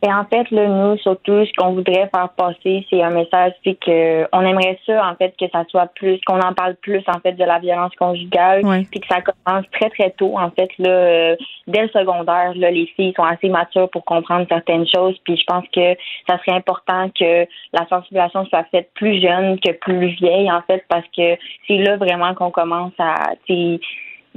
Et 0.03 0.11
en 0.11 0.25
fait, 0.25 0.49
là, 0.49 0.67
nous, 0.67 0.97
surtout, 0.97 1.45
ce 1.45 1.53
qu'on 1.55 1.73
voudrait 1.73 2.09
faire 2.13 2.29
passer, 2.35 2.85
c'est 2.89 3.03
un 3.03 3.11
message, 3.11 3.53
c'est 3.63 3.75
que 3.75 4.27
on 4.33 4.41
aimerait 4.41 4.79
ça, 4.87 5.07
en 5.07 5.15
fait, 5.15 5.35
que 5.39 5.45
ça 5.51 5.63
soit 5.69 5.87
plus, 5.93 6.19
qu'on 6.25 6.39
en 6.39 6.53
parle 6.53 6.75
plus, 6.75 7.03
en 7.07 7.19
fait, 7.19 7.33
de 7.33 7.43
la 7.43 7.59
violence 7.59 7.93
conjugale, 7.95 8.61
puis 8.89 8.99
que 8.99 9.07
ça 9.07 9.21
commence 9.21 9.65
très, 9.71 9.91
très 9.91 10.09
tôt, 10.11 10.39
en 10.39 10.49
fait, 10.49 10.69
là, 10.79 10.89
euh, 10.89 11.35
dès 11.67 11.83
le 11.83 11.89
secondaire, 11.89 12.53
là, 12.55 12.71
les 12.71 12.87
filles 12.95 13.13
sont 13.15 13.23
assez 13.23 13.49
matures 13.49 13.89
pour 13.91 14.03
comprendre 14.03 14.47
certaines 14.49 14.87
choses, 14.87 15.15
puis 15.23 15.37
je 15.37 15.43
pense 15.45 15.65
que 15.71 15.95
ça 16.27 16.39
serait 16.39 16.57
important 16.57 17.09
que 17.09 17.45
la 17.71 17.87
sensibilisation 17.87 18.45
soit 18.45 18.65
faite 18.71 18.89
plus 18.95 19.21
jeune 19.21 19.59
que 19.59 19.71
plus 19.71 20.07
vieille, 20.15 20.51
en 20.51 20.63
fait, 20.63 20.83
parce 20.89 21.05
que 21.15 21.37
c'est 21.67 21.77
là 21.77 21.97
vraiment 21.97 22.33
qu'on 22.33 22.49
commence 22.49 22.93
à, 22.97 23.33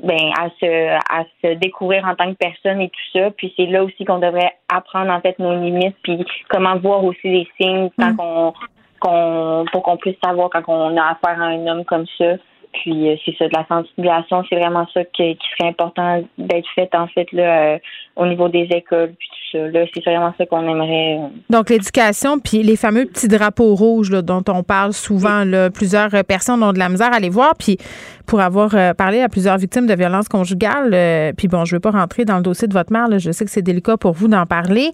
ben 0.02 0.30
à 0.38 0.48
se 0.61 0.90
à 1.11 1.24
se 1.42 1.54
découvrir 1.54 2.04
en 2.04 2.14
tant 2.14 2.33
que 2.33 2.37
personne 2.37 2.80
et 2.80 2.88
tout 2.88 3.18
ça 3.18 3.30
puis 3.30 3.52
c'est 3.57 3.66
là 3.66 3.85
aussi 3.85 4.04
qu'on 4.04 4.18
devrait 4.18 4.52
apprendre 4.68 5.12
en 5.12 5.20
fait 5.20 5.38
nos 5.38 5.54
limites 5.54 5.96
puis 6.02 6.24
comment 6.48 6.76
voir 6.76 7.04
aussi 7.04 7.28
les 7.28 7.48
signes 7.61 7.90
quand 7.98 8.12
mm. 8.12 8.16
qu'on 8.16 8.52
qu'on 9.00 9.64
pour 9.70 9.83
qu'on 9.83 9.96
puisse 9.96 10.16
savoir 10.24 10.50
quand 10.50 10.62
on 10.66 10.96
a 10.96 11.11
affaire 11.12 11.40
à 11.40 11.46
un 11.46 11.66
homme 11.66 11.85
comme 11.85 12.07
ça 12.18 12.35
puis 12.75 13.09
euh, 13.09 13.17
c'est 13.25 13.35
ça, 13.39 13.47
de 13.47 13.55
la 13.57 13.65
sensibilisation, 13.67 14.43
c'est 14.49 14.57
vraiment 14.57 14.87
ça 14.93 15.05
qui, 15.05 15.39
serait 15.57 15.71
important 15.71 16.23
d'être 16.37 16.69
fait 16.75 16.89
en 16.95 17.07
fait 17.07 17.31
là 17.33 17.75
euh, 17.75 17.79
au 18.17 18.27
niveau 18.27 18.49
des 18.49 18.69
écoles 18.71 19.14
puis 19.18 19.29
tout 19.29 19.59
ça. 19.59 19.68
Là, 19.68 19.87
c'est 19.95 20.05
vraiment 20.05 20.35
ça 20.37 20.45
qu'on 20.47 20.62
aimerait. 20.62 21.18
Euh. 21.18 21.29
Donc 21.51 21.70
l'éducation 21.70 22.39
puis 22.39 22.62
les 22.62 22.77
fameux 22.77 23.07
petits 23.07 23.29
drapeaux 23.29 23.75
rouges 23.75 24.11
là, 24.11 24.22
dont 24.22 24.43
on 24.49 24.62
parle 24.62 24.93
souvent, 24.93 25.45
là, 25.45 25.70
plusieurs 25.70 26.11
personnes 26.25 26.62
ont 26.62 26.72
de 26.72 26.79
la 26.79 26.89
misère 26.89 27.12
à 27.12 27.20
les 27.20 27.31
voir. 27.31 27.55
Puis 27.59 27.79
pour 28.27 28.41
avoir 28.41 28.70
parlé 28.97 29.20
à 29.20 29.29
plusieurs 29.29 29.59
victimes 29.59 29.87
de 29.87 29.95
violences 29.95 30.29
conjugales, 30.29 31.35
puis 31.37 31.47
bon, 31.47 31.66
je 31.66 31.75
ne 31.75 31.77
veux 31.77 31.81
pas 31.81 31.91
rentrer 31.91 32.25
dans 32.25 32.37
le 32.37 32.43
dossier 32.43 32.66
de 32.66 32.72
votre 32.72 32.91
mère, 32.91 33.07
là, 33.07 33.18
je 33.18 33.31
sais 33.31 33.45
que 33.45 33.51
c'est 33.51 33.62
délicat 33.62 33.99
pour 33.99 34.12
vous 34.12 34.29
d'en 34.29 34.47
parler, 34.47 34.93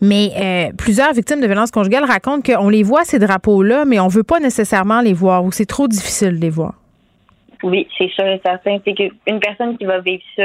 mais 0.00 0.70
plusieurs 0.78 1.12
victimes 1.12 1.40
de 1.40 1.46
violences 1.46 1.72
conjugales 1.72 2.04
racontent 2.04 2.40
qu'on 2.40 2.68
les 2.68 2.84
voit 2.84 3.04
ces 3.04 3.18
drapeaux-là, 3.18 3.84
mais 3.84 3.98
on 3.98 4.06
veut 4.06 4.22
pas 4.22 4.38
nécessairement 4.38 5.00
les 5.00 5.12
voir 5.12 5.44
ou 5.44 5.50
c'est 5.50 5.66
trop 5.66 5.88
difficile 5.88 6.36
de 6.36 6.40
les 6.40 6.50
voir? 6.50 6.74
Oui, 7.62 7.88
c'est 7.96 8.10
sûr 8.10 8.26
et 8.26 8.40
certain. 8.44 8.78
C'est 8.84 8.94
qu'une 8.94 9.40
personne 9.40 9.76
qui 9.78 9.84
va 9.84 10.00
vivre 10.00 10.22
ça, 10.36 10.42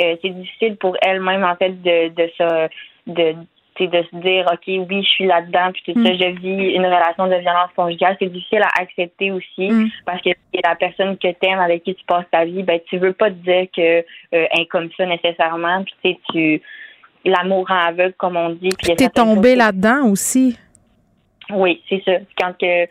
euh, 0.00 0.16
c'est 0.22 0.30
difficile 0.30 0.76
pour 0.76 0.96
elle-même, 1.02 1.44
en 1.44 1.56
fait, 1.56 1.70
de, 1.82 2.08
de 2.08 2.30
se 2.38 2.68
de, 3.06 3.34
de 3.80 4.02
se 4.02 4.16
dire 4.16 4.46
OK, 4.52 4.62
oui, 4.66 5.02
je 5.02 5.08
suis 5.08 5.26
là-dedans, 5.26 5.72
puis 5.72 5.82
tout 5.92 6.04
ça, 6.04 6.12
mm. 6.12 6.18
je 6.18 6.40
vis 6.40 6.74
une 6.74 6.86
relation 6.86 7.26
de 7.26 7.34
violence 7.36 7.70
conjugale. 7.74 8.16
C'est 8.18 8.32
difficile 8.32 8.62
à 8.62 8.80
accepter 8.80 9.32
aussi 9.32 9.70
mm. 9.70 9.90
parce 10.06 10.22
que 10.22 10.30
la 10.62 10.74
personne 10.76 11.16
que 11.18 11.28
tu 11.28 11.46
aimes, 11.48 11.58
avec 11.58 11.82
qui 11.82 11.94
tu 11.94 12.04
passes 12.04 12.26
ta 12.30 12.44
vie, 12.44 12.62
ben 12.62 12.78
tu 12.88 12.98
veux 12.98 13.12
pas 13.12 13.30
te 13.30 13.34
dire 13.34 13.66
que 13.76 14.04
euh, 14.36 14.46
est 14.58 14.66
comme 14.66 14.88
ça 14.96 15.06
nécessairement. 15.06 15.84
Puis 15.84 15.94
tu 16.02 16.10
sais, 16.10 16.18
tu 16.30 16.62
l'amour 17.24 17.66
en 17.70 17.88
aveugle, 17.88 18.14
comme 18.14 18.36
on 18.36 18.50
dit. 18.50 18.70
Puis 18.78 18.94
t'es 18.96 19.08
tombé 19.08 19.54
là-dedans 19.54 20.06
aussi. 20.06 20.58
Oui, 21.50 21.82
c'est 21.88 22.02
ça. 22.04 22.12
Quand 22.38 22.56
que 22.58 22.86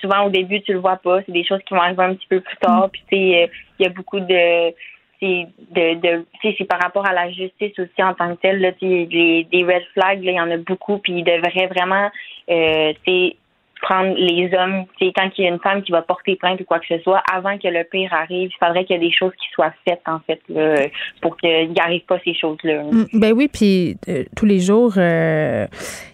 souvent 0.00 0.24
au 0.24 0.30
début 0.30 0.62
tu 0.62 0.72
le 0.72 0.78
vois 0.78 0.96
pas, 0.96 1.20
c'est 1.24 1.32
des 1.32 1.44
choses 1.44 1.60
qui 1.66 1.74
vont 1.74 1.80
arriver 1.80 2.02
un 2.02 2.14
petit 2.14 2.26
peu 2.28 2.40
plus 2.40 2.56
tard. 2.56 2.90
Puis 2.90 3.02
il 3.12 3.48
y 3.78 3.86
a 3.86 3.90
beaucoup 3.90 4.20
de 4.20 4.72
c'est 5.20 5.46
de, 5.70 5.94
de 6.00 6.26
c'est 6.42 6.64
par 6.64 6.80
rapport 6.80 7.06
à 7.06 7.12
la 7.12 7.30
justice 7.30 7.78
aussi 7.78 8.02
en 8.02 8.14
tant 8.14 8.34
que 8.34 8.40
telle 8.40 8.60
là, 8.60 8.70
des, 8.80 9.46
des 9.50 9.64
red 9.64 9.82
flags, 9.94 10.20
il 10.22 10.30
y 10.30 10.40
en 10.40 10.50
a 10.50 10.56
beaucoup, 10.58 10.98
puis 10.98 11.14
ils 11.14 11.24
devraient 11.24 11.68
vraiment 11.68 12.10
euh, 12.50 12.92
prendre 13.80 14.14
les 14.16 14.50
hommes, 14.56 14.84
c'est 14.98 15.12
quand 15.14 15.28
il 15.36 15.44
y 15.44 15.46
a 15.46 15.50
une 15.50 15.60
femme 15.60 15.82
qui 15.82 15.92
va 15.92 16.02
porter 16.02 16.36
plainte 16.36 16.60
ou 16.60 16.64
quoi 16.64 16.78
que 16.78 16.86
ce 16.88 16.98
soit, 17.02 17.22
avant 17.32 17.58
que 17.58 17.68
le 17.68 17.84
pire 17.84 18.12
arrive, 18.12 18.50
il 18.50 18.56
faudrait 18.64 18.84
qu'il 18.84 18.96
y 18.96 18.98
ait 18.98 19.08
des 19.08 19.14
choses 19.14 19.32
qui 19.32 19.46
soient 19.52 19.72
faites, 19.86 20.02
en 20.06 20.20
fait, 20.20 20.40
pour 21.20 21.36
qu'il 21.36 21.70
n'y 21.70 21.80
arrive 21.80 22.04
pas 22.06 22.18
ces 22.24 22.34
choses-là. 22.34 22.84
Mm, 22.84 23.06
ben 23.12 23.32
oui, 23.32 23.48
puis 23.52 23.96
euh, 24.08 24.24
tous 24.34 24.46
les 24.46 24.60
jours, 24.60 24.94
euh, 24.96 25.66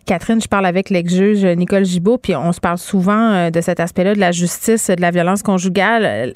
Catherine, 0.07 0.41
je 0.41 0.49
parle 0.49 0.67
avec 0.67 0.91
l'ex-juge 0.91 1.45
Nicole 1.45 1.85
Gibault, 1.85 2.19
puis 2.19 2.35
on 2.35 2.53
se 2.53 2.61
parle 2.61 2.79
souvent 2.79 3.33
euh, 3.33 3.51
de 3.51 3.61
cet 3.61 3.81
aspect-là 3.81 4.15
de 4.15 4.21
la 4.21 4.33
justice, 4.33 4.91
de 4.91 5.01
la 5.01 5.11
violence 5.11 5.43
conjugale, 5.43 6.33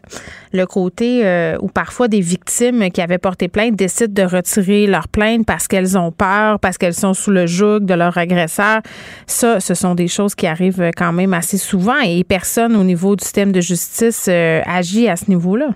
le 0.52 0.66
côté 0.66 1.22
où 1.60 1.68
parfois 1.68 2.08
des 2.08 2.20
victimes 2.20 2.90
qui 2.90 3.00
avaient 3.00 3.18
porté 3.18 3.48
plainte 3.48 3.74
décident 3.74 4.12
de 4.12 4.28
retirer 4.28 4.86
leur 4.86 5.08
plainte 5.08 5.44
parce 5.46 5.66
qu'elles 5.66 5.98
ont 5.98 6.12
peur, 6.12 6.60
parce 6.60 6.78
qu'elles 6.78 6.94
sont 6.94 7.14
sous 7.14 7.30
le 7.30 7.46
joug 7.46 7.80
de 7.80 7.94
leur 7.94 8.16
agresseur. 8.16 8.80
Ça, 9.26 9.60
ce 9.60 9.74
sont 9.74 9.94
des 9.94 10.08
choses 10.08 10.34
qui 10.34 10.46
arrivent 10.46 10.90
quand 10.96 11.12
même 11.12 11.15
assez 11.32 11.58
souvent 11.58 12.00
et 12.04 12.24
personne 12.24 12.76
au 12.76 12.84
niveau 12.84 13.16
du 13.16 13.24
système 13.24 13.52
de 13.52 13.60
justice 13.60 14.28
euh, 14.28 14.60
agit 14.66 15.08
à 15.08 15.16
ce 15.16 15.30
niveau-là? 15.30 15.68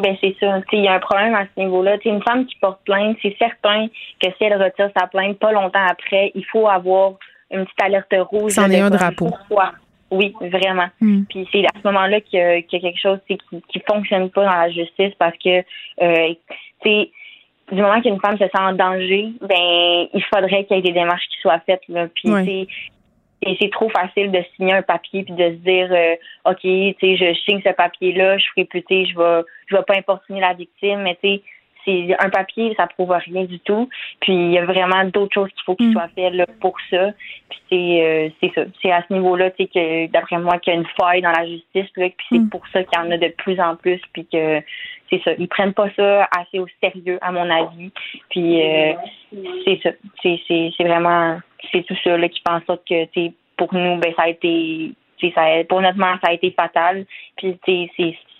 Ben 0.00 0.16
c'est 0.20 0.34
ça. 0.40 0.60
Il 0.72 0.84
y 0.84 0.88
a 0.88 0.94
un 0.94 1.00
problème 1.00 1.34
à 1.34 1.44
ce 1.44 1.60
niveau-là. 1.60 1.96
une 2.04 2.22
femme 2.22 2.46
qui 2.46 2.56
porte 2.56 2.80
plainte, 2.84 3.16
c'est 3.20 3.36
certain 3.38 3.88
que 4.20 4.28
si 4.38 4.44
elle 4.44 4.62
retire 4.62 4.90
sa 4.96 5.06
plainte 5.06 5.38
pas 5.38 5.52
longtemps 5.52 5.86
après, 5.86 6.32
il 6.34 6.44
faut 6.46 6.66
avoir 6.66 7.12
une 7.50 7.64
petite 7.64 7.82
alerte 7.82 8.14
rouge. 8.30 8.52
C'en 8.52 8.70
est 8.70 8.80
un 8.80 8.90
drapeau. 8.90 9.30
Oui, 10.10 10.34
vraiment. 10.40 10.88
Hmm. 11.00 11.22
Puis 11.28 11.48
c'est 11.50 11.64
à 11.64 11.78
ce 11.78 11.88
moment-là 11.88 12.20
qu'il 12.20 12.38
y, 12.38 12.42
a 12.42 12.62
quelque 12.62 13.00
chose 13.00 13.18
qui 13.26 13.38
qui 13.68 13.82
fonctionne 13.86 14.28
pas 14.30 14.44
dans 14.44 14.60
la 14.60 14.70
justice 14.70 15.12
parce 15.18 15.36
que 15.38 15.62
euh, 16.02 16.34
du 17.72 17.80
moment 17.80 18.00
qu'une 18.00 18.20
femme 18.20 18.36
se 18.36 18.44
sent 18.44 18.50
en 18.58 18.72
danger, 18.72 19.32
ben 19.40 20.06
il 20.12 20.24
faudrait 20.34 20.64
qu'il 20.64 20.76
y 20.76 20.80
ait 20.80 20.82
des 20.82 20.92
démarches 20.92 21.26
qui 21.30 21.40
soient 21.40 21.60
faites. 21.60 21.82
Là. 21.88 22.08
Puis 22.14 22.68
et 23.42 23.56
c'est 23.60 23.70
trop 23.70 23.88
facile 23.88 24.30
de 24.30 24.42
signer 24.56 24.72
un 24.72 24.82
papier 24.82 25.24
puis 25.24 25.34
de 25.34 25.44
se 25.44 25.56
dire 25.56 25.88
euh, 25.90 26.14
ok 26.50 26.60
tu 26.60 26.94
sais 27.00 27.16
je 27.16 27.34
signe 27.40 27.60
ce 27.64 27.72
papier 27.72 28.12
là 28.12 28.38
je 28.38 28.46
ferai 28.54 28.64
plus 28.64 28.84
je 28.88 29.16
vais 29.16 29.42
je 29.66 29.76
vais 29.76 29.82
pas 29.82 29.96
importuner 29.96 30.40
la 30.40 30.54
victime 30.54 31.02
mais 31.02 31.18
tu 31.22 31.28
sais 31.28 31.42
c'est 31.84 32.14
un 32.20 32.30
papier 32.30 32.74
ça 32.76 32.86
prouve 32.86 33.10
rien 33.10 33.44
du 33.44 33.58
tout 33.60 33.88
puis 34.20 34.32
il 34.32 34.52
y 34.52 34.58
a 34.58 34.64
vraiment 34.64 35.04
d'autres 35.04 35.34
choses 35.34 35.50
qu'il 35.50 35.64
faut 35.64 35.74
qu'il 35.74 35.88
mm. 35.88 35.92
soit 35.92 36.08
fait 36.14 36.30
là, 36.30 36.46
pour 36.60 36.76
ça 36.90 37.10
puis 37.48 37.60
c'est 37.68 38.02
euh, 38.02 38.28
c'est 38.40 38.52
ça 38.54 38.62
c'est 38.80 38.92
à 38.92 39.04
ce 39.08 39.12
niveau 39.12 39.36
là 39.36 39.50
tu 39.50 39.64
sais 39.64 39.68
que 39.68 40.12
d'après 40.12 40.38
moi 40.38 40.58
qu'il 40.58 40.72
y 40.72 40.76
a 40.76 40.78
une 40.78 40.86
faille 40.98 41.22
dans 41.22 41.32
la 41.32 41.46
justice 41.46 41.90
là, 41.96 42.08
puis 42.08 42.26
c'est 42.30 42.38
mm. 42.38 42.50
pour 42.50 42.62
ça 42.72 42.84
qu'il 42.84 42.98
y 42.98 43.02
en 43.02 43.10
a 43.10 43.16
de 43.16 43.28
plus 43.28 43.58
en 43.60 43.76
plus 43.76 44.00
puis 44.12 44.26
que 44.26 44.62
c'est 45.12 45.22
ça 45.22 45.32
ils 45.38 45.48
prennent 45.48 45.74
pas 45.74 45.90
ça 45.94 46.28
assez 46.36 46.58
au 46.58 46.66
sérieux 46.82 47.18
à 47.20 47.30
mon 47.30 47.48
avis 47.50 47.92
puis 48.30 48.62
euh, 48.62 48.94
c'est 49.64 49.80
ça 49.82 49.90
c'est 50.22 50.72
vraiment 50.80 51.38
c'est 51.70 51.84
tout 51.86 51.96
ça 52.02 52.18
qui 52.28 52.40
pense 52.42 52.62
que 52.88 53.30
pour 53.56 53.74
nous, 53.74 53.98
ben, 54.00 54.12
ça 54.16 54.24
a 54.24 54.28
été 54.28 54.94
ça, 55.34 55.42
pour 55.68 55.80
notre 55.80 55.98
mère, 55.98 56.18
ça 56.22 56.30
a 56.30 56.34
été 56.34 56.50
fatal. 56.50 57.06
Puis 57.36 57.56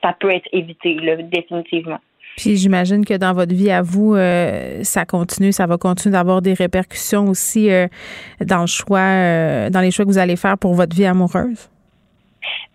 ça 0.02 0.16
peut 0.18 0.30
être 0.30 0.48
évité, 0.52 0.96
définitivement. 1.30 1.98
Puis 2.36 2.56
j'imagine 2.56 3.04
que 3.04 3.16
dans 3.16 3.34
votre 3.34 3.54
vie 3.54 3.70
à 3.70 3.82
vous, 3.82 4.14
euh, 4.14 4.82
ça 4.82 5.04
continue, 5.04 5.52
ça 5.52 5.66
va 5.66 5.76
continuer 5.76 6.14
d'avoir 6.14 6.40
des 6.40 6.54
répercussions 6.54 7.28
aussi 7.28 7.70
euh, 7.70 7.86
dans 8.40 8.62
le 8.62 8.66
choix, 8.66 9.70
dans 9.70 9.80
les 9.80 9.90
choix 9.90 10.04
que 10.04 10.10
vous 10.10 10.18
allez 10.18 10.36
faire 10.36 10.56
pour 10.56 10.74
votre 10.74 10.96
vie 10.96 11.04
amoureuse. 11.04 11.68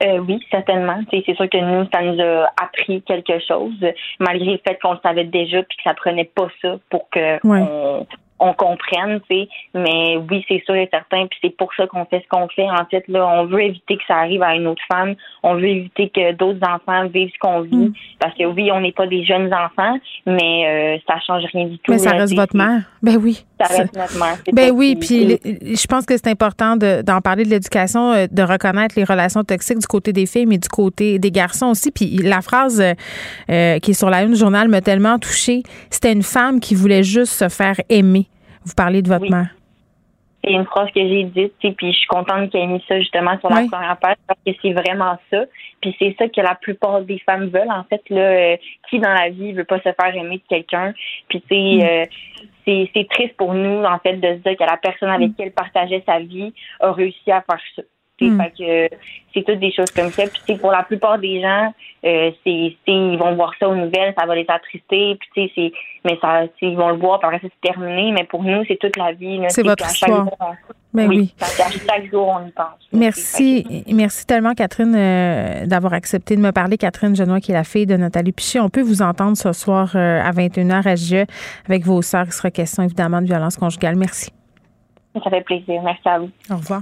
Oui, 0.02 0.40
certainement. 0.52 1.00
C'est 1.12 1.24
sûr 1.36 1.50
que 1.50 1.58
nous, 1.58 1.88
ça 1.94 2.02
nous 2.02 2.22
a 2.22 2.50
appris 2.62 3.02
quelque 3.02 3.40
chose, 3.40 3.74
malgré 4.20 4.52
le 4.54 4.60
fait 4.68 4.78
qu'on 4.82 4.94
le 4.94 5.00
savait 5.04 5.26
déjà 5.26 5.64
puis 5.64 5.78
que 5.78 5.84
ça 5.84 5.94
prenait 5.94 6.30
pas 6.36 6.48
ça 6.62 6.78
pour 6.90 7.10
que 7.10 7.40
on 7.44 8.06
comprenne, 8.54 9.20
tu 9.30 9.36
sais. 9.36 9.50
Mais 9.74 10.18
oui, 10.30 10.46
c'est 10.48 10.62
sûr 10.66 10.76
et 10.76 10.88
certain. 10.92 11.28
Puis 11.28 11.40
c'est 11.42 11.56
pour 11.58 11.74
ça 11.76 11.88
qu'on 11.88 12.06
fait 12.06 12.22
ce 12.24 12.28
qu'on 12.30 12.48
fait. 12.50 12.70
En 12.70 12.86
fait, 12.90 13.04
là, 13.08 13.28
on 13.28 13.46
veut 13.46 13.62
éviter 13.62 13.98
que 13.98 14.04
ça 14.08 14.18
arrive 14.18 14.44
à 14.44 14.56
une 14.56 14.68
autre 14.68 14.82
femme. 14.92 15.16
On 15.44 15.56
veut 15.56 15.68
éviter 15.68 16.10
que 16.10 16.34
d'autres 16.34 16.60
enfants 16.68 17.08
vivent 17.08 17.32
ce 17.34 17.40
qu'on 17.40 17.62
vit. 17.62 17.76
Mm. 17.76 17.94
Parce 18.20 18.36
que 18.36 18.44
oui, 18.46 18.70
on 18.72 18.82
n'est 18.82 18.92
pas 18.92 19.08
des 19.08 19.26
jeunes 19.26 19.52
enfants, 19.54 19.98
mais 20.26 20.98
euh, 20.98 20.98
ça 21.08 21.20
change 21.26 21.44
rien 21.54 21.66
du 21.66 21.78
tout. 21.80 21.92
Mais 21.92 21.98
ça 21.98 22.12
reste 22.12 22.36
votre 22.36 22.56
mère. 22.56 22.82
Ben 23.02 23.18
oui. 23.18 23.44
Ça 23.60 23.76
reste 23.76 23.96
notre 23.96 24.20
mère. 24.20 24.38
Ben 24.54 24.72
oui. 24.72 24.96
Puis 24.96 25.40
je 25.44 25.88
pense 25.88 26.06
que 26.06 26.16
c'est 26.16 26.28
important 26.28 26.76
d'en 26.78 27.22
parler 27.22 27.44
de 27.44 27.50
l'éducation, 27.50 28.12
euh, 28.12 28.28
de 28.30 28.44
reconnaître 28.44 28.96
les 28.98 29.04
relations 29.04 29.44
toxiques 29.44 29.80
du 29.80 29.88
côté 29.88 30.14
des 30.14 30.26
filles, 30.26 30.46
mais 30.46 30.58
du 30.58 30.70
côté 30.70 31.18
des 31.20 31.32
garçons 31.32 31.68
aussi. 31.68 31.92
Puis 31.92 32.18
la 32.18 32.42
phrase 32.42 32.82
euh, 33.50 33.80
qui 33.80 33.92
est 33.92 33.98
sur 33.98 34.10
la 34.10 34.24
une 34.24 34.34
du 34.34 34.40
journal 34.40 34.68
m'a 34.68 34.82
tellement 34.82 35.18
touchée. 35.20 35.64
C'était 35.90 36.12
une 36.12 36.24
femme 36.24 36.60
qui 36.60 36.76
voulait 36.76 37.04
juste 37.04 37.34
se 37.34 37.50
faire 37.50 37.76
aimer. 37.90 38.27
Vous 38.68 38.74
parlez 38.76 39.02
de 39.02 39.08
votre 39.08 39.32
mère. 39.32 39.48
C'est 40.44 40.52
une 40.52 40.66
phrase 40.66 40.90
que 40.94 41.00
j'ai 41.00 41.24
dite, 41.24 41.54
puis 41.60 41.92
je 41.94 41.98
suis 41.98 42.08
contente 42.08 42.52
qu'elle 42.52 42.64
ait 42.64 42.68
mis 42.68 42.84
ça 42.88 43.00
justement 43.00 43.40
sur 43.40 43.50
la 43.50 43.66
première 43.70 43.98
page 43.98 44.18
parce 44.28 44.40
que 44.46 44.52
c'est 44.62 44.74
vraiment 44.74 45.18
ça. 45.32 45.46
Puis 45.82 45.96
c'est 45.98 46.16
ça 46.20 46.28
que 46.28 46.42
la 46.42 46.56
plupart 46.56 47.02
des 47.02 47.18
femmes 47.20 47.48
veulent, 47.48 47.72
en 47.72 47.84
fait, 47.86 48.02
là, 48.10 48.22
euh, 48.22 48.58
qui 48.90 49.00
dans 49.00 49.14
la 49.14 49.30
vie 49.30 49.54
veut 49.54 49.64
pas 49.64 49.78
se 49.78 49.84
faire 49.84 50.16
aimer 50.16 50.38
de 50.38 50.44
quelqu'un. 50.50 50.94
Puis 51.30 51.42
mm. 51.50 51.82
euh, 51.82 52.06
c'est 52.66 53.08
triste 53.10 53.38
pour 53.38 53.54
nous, 53.54 53.84
en 53.84 54.00
fait, 54.00 54.18
de 54.18 54.28
se 54.28 54.44
dire 54.44 54.58
que 54.58 54.64
la 54.64 54.78
personne 54.78 55.10
avec 55.10 55.30
mm. 55.30 55.34
qui 55.36 55.42
elle 55.44 55.54
partageait 55.54 56.04
sa 56.06 56.20
vie 56.20 56.54
a 56.82 56.92
réussi 56.92 57.32
à 57.32 57.42
faire 57.42 57.62
ça. 57.76 57.82
Hmm. 58.20 58.42
que 58.58 58.90
c'est 59.34 59.44
toutes 59.44 59.60
des 59.60 59.72
choses 59.72 59.92
comme 59.92 60.10
ça. 60.10 60.24
Puis 60.46 60.56
pour 60.58 60.72
la 60.72 60.84
plupart 60.84 61.20
des 61.20 61.42
gens, 61.42 61.74
euh, 62.06 62.32
c'est 62.44 62.76
ils 62.88 63.18
vont 63.18 63.36
voir 63.36 63.54
ça 63.60 63.68
aux 63.70 63.76
nouvelles, 63.76 64.14
ça 64.18 64.26
va 64.26 64.36
les 64.36 64.46
attrister. 64.48 65.18
Puis 65.20 65.52
c'est 65.56 65.72
mais 66.04 66.18
ça 66.22 66.44
ils 66.62 66.76
vont 66.76 66.90
le 66.90 66.98
voir, 66.98 67.20
après 67.22 67.40
c'est 67.42 67.52
terminé. 67.62 68.12
Mais 68.12 68.24
pour 68.24 68.44
nous, 68.44 68.64
c'est 68.68 68.78
toute 68.78 68.98
la 68.98 69.12
vie. 69.14 69.40
C'est 69.50 69.64
votre 69.64 69.86
histoire. 69.86 70.28
Ben 70.94 71.08
oui, 71.10 71.34
chaque 71.40 72.10
jour 72.10 72.28
on 72.28 72.48
y 72.48 72.52
pense. 72.52 72.88
Merci, 72.92 73.84
merci 73.88 74.26
tellement 74.26 74.54
Catherine 74.54 74.96
euh, 74.96 75.66
d'avoir 75.68 75.94
accepté 75.94 76.36
de 76.36 76.42
me 76.42 76.52
parler. 76.52 76.78
Catherine 76.78 77.16
Genois, 77.16 77.40
qui 77.40 77.52
est 77.52 77.56
la 77.56 77.64
fille 77.64 77.86
de 77.86 77.98
Nathalie 77.98 78.32
Piché. 78.32 78.60
On 78.60 78.70
peut 78.70 78.82
vous 78.82 79.04
entendre 79.04 79.38
ce 79.38 79.54
soir 79.54 79.92
euh, 79.96 80.20
à 80.22 80.32
21h 80.32 80.88
à 80.88 80.96
GE 80.96 81.28
avec 81.68 81.84
vos 81.84 82.02
sœurs. 82.02 82.26
Il 82.28 82.32
sera 82.32 82.50
question 82.50 82.84
évidemment 82.84 83.22
de 83.22 83.28
violence 83.28 83.58
conjugale. 83.58 83.96
Merci. 83.96 84.32
Ça 85.24 85.30
fait 85.30 85.42
plaisir. 85.42 85.82
Merci 85.84 86.08
à 86.10 86.20
vous. 86.20 86.30
Au 86.50 86.56
revoir. 86.56 86.82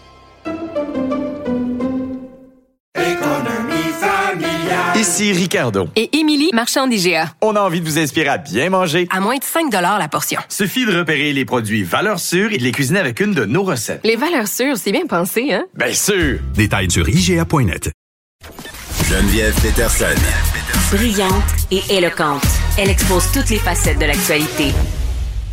Ici 5.01 5.33
Ricardo. 5.33 5.87
Et 5.95 6.15
Émilie, 6.15 6.51
marchand 6.53 6.85
d'IGA. 6.85 7.33
On 7.41 7.55
a 7.55 7.61
envie 7.61 7.81
de 7.81 7.85
vous 7.85 7.97
inspirer 7.97 8.27
à 8.27 8.37
bien 8.37 8.69
manger. 8.69 9.07
À 9.09 9.19
moins 9.19 9.35
de 9.35 9.43
5 9.43 9.71
la 9.71 10.07
portion. 10.07 10.39
Suffit 10.47 10.85
de 10.85 10.95
repérer 10.95 11.33
les 11.33 11.43
produits 11.43 11.81
valeurs 11.81 12.19
sûres 12.19 12.53
et 12.53 12.59
de 12.59 12.63
les 12.63 12.71
cuisiner 12.71 12.99
avec 12.99 13.19
une 13.19 13.33
de 13.33 13.45
nos 13.45 13.63
recettes. 13.63 14.01
Les 14.03 14.15
valeurs 14.15 14.47
sûres, 14.47 14.77
c'est 14.77 14.91
bien 14.91 15.07
pensé, 15.07 15.53
hein? 15.53 15.63
Bien 15.73 15.91
sûr! 15.91 16.37
Détails 16.53 16.91
sur 16.91 17.09
IGA.net. 17.09 17.89
Geneviève 19.09 19.59
Peterson. 19.63 20.05
Brillante 20.93 21.33
et 21.71 21.81
éloquente. 21.89 22.45
Elle 22.77 22.91
expose 22.91 23.23
toutes 23.31 23.49
les 23.49 23.57
facettes 23.57 23.97
de 23.97 24.05
l'actualité. 24.05 24.71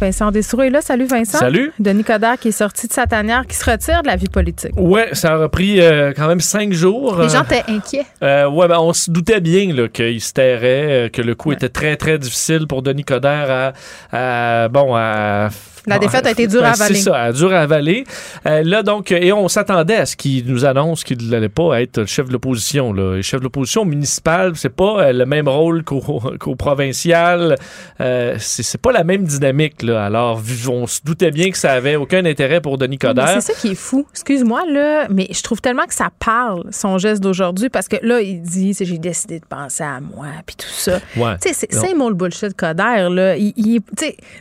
Vincent 0.01 0.31
Dessoureau 0.31 0.63
est 0.63 0.71
là. 0.71 0.81
Salut 0.81 1.07
Vincent. 1.07 1.39
Salut. 1.39 1.73
Denis 1.79 2.05
Coderre 2.05 2.39
qui 2.39 2.49
est 2.49 2.53
sorti 2.53 2.87
de 2.87 2.93
sa 2.93 3.07
tanière, 3.07 3.47
qui 3.47 3.57
se 3.57 3.69
retire 3.69 4.03
de 4.03 4.07
la 4.07 4.17
vie 4.17 4.29
politique. 4.29 4.73
Ouais, 4.77 5.09
ça 5.13 5.33
a 5.33 5.37
repris 5.37 5.81
euh, 5.81 6.13
quand 6.17 6.29
même 6.29 6.41
cinq 6.41 6.73
jours. 6.73 7.19
Les 7.21 7.29
gens 7.29 7.41
Euh, 7.41 7.55
étaient 7.57 7.65
inquiets. 7.71 8.07
euh, 8.23 8.49
ouais, 8.49 8.69
ben, 8.69 8.79
on 8.79 8.93
se 8.93 9.11
doutait 9.11 9.41
bien 9.41 9.73
là, 9.75 9.89
qu'il 9.89 10.21
se 10.21 10.33
tairait, 10.33 11.07
euh, 11.07 11.09
que 11.09 11.23
le 11.23 11.35
coup 11.35 11.53
était 11.53 11.69
très, 11.69 11.97
très 11.97 12.19
difficile 12.19 12.67
pour 12.69 12.83
Denis 12.83 13.05
Coderre 13.05 13.73
à, 14.13 14.65
à- 14.65 14.69
bon, 14.69 14.95
à... 14.95 15.49
La 15.89 15.99
défaite 15.99 16.27
a 16.27 16.31
été 16.31 16.47
dure 16.47 16.61
à 16.65 16.73
Ben, 16.73 16.73
avaler. 16.73 16.95
C'est 16.95 17.03
ça, 17.03 17.17
à 17.17 17.33
dur 17.33 17.53
à 17.53 17.61
avaler. 17.61 18.05
Euh, 18.47 18.63
là, 18.65 18.83
donc, 18.83 19.13
et 19.13 19.33
on 19.33 19.49
s'attendait 19.49 19.97
à 19.97 20.07
ce 20.07 20.17
qu'il 20.17 20.47
nous 20.47 20.65
annonce 20.65 21.05
qu'il 21.05 21.29
n'allait 21.29 21.49
pas 21.49 21.81
être 21.81 22.01
le 22.01 22.07
chef 22.07 22.29
de 22.29 22.33
l'opposition. 22.33 22.93
Le 22.93 23.23
chef 23.23 23.41
de 23.41 23.45
l'opposition 23.45 23.85
municipale, 23.85 24.53
c'est 24.57 24.75
pas 24.75 25.01
euh, 25.01 25.13
le 25.13 25.27
même 25.27 25.49
rôle 25.49 25.85
qu'au, 25.85 26.01
provincial. 26.59 27.57
Euh, 28.01 28.37
c'est, 28.39 28.81
pas 28.81 28.93
la 28.93 29.05
même 29.05 29.25
dynamique. 29.25 29.83
Là. 29.83 30.05
Alors, 30.05 30.41
on 30.69 30.87
se 30.87 31.01
doutait 31.05 31.31
bien 31.31 31.51
que 31.51 31.59
ça 31.59 31.73
avait 31.73 31.97
aucun 31.97 32.25
intérêt 32.25 32.61
pour 32.61 32.79
Denis 32.79 32.99
Coderre. 32.99 33.41
C'est 33.41 33.53
ça 33.53 33.61
qui 33.61 33.73
est 33.73 33.75
fou. 33.75 34.07
Excuse-moi, 34.13 34.63
là, 34.71 35.07
mais 35.11 35.29
je 35.31 35.43
trouve 35.43 35.61
tellement 35.61 35.87
que 35.87 35.95
ça 35.95 36.11
parle, 36.19 36.65
son 36.71 36.99
geste 36.99 37.23
d'aujourd'hui, 37.23 37.69
parce 37.69 37.89
que 37.89 37.97
là, 38.03 38.21
il 38.21 38.43
dit, 38.43 38.75
j'ai 38.79 38.99
décidé 38.99 39.41
de 39.41 39.45
penser 39.45 39.85
à 39.85 40.01
moi, 40.01 40.27
puis 40.47 40.57
tout 40.57 40.69
ça. 40.69 40.99
Ouais. 41.17 41.37
Tu 41.41 41.49
sais, 41.53 41.55
c'est 41.55 41.95
le 42.09 42.15
bullshit 42.15 42.55
Coderre, 42.55 43.11
là. 43.11 43.37
Il, 43.37 43.53
il- 43.57 43.81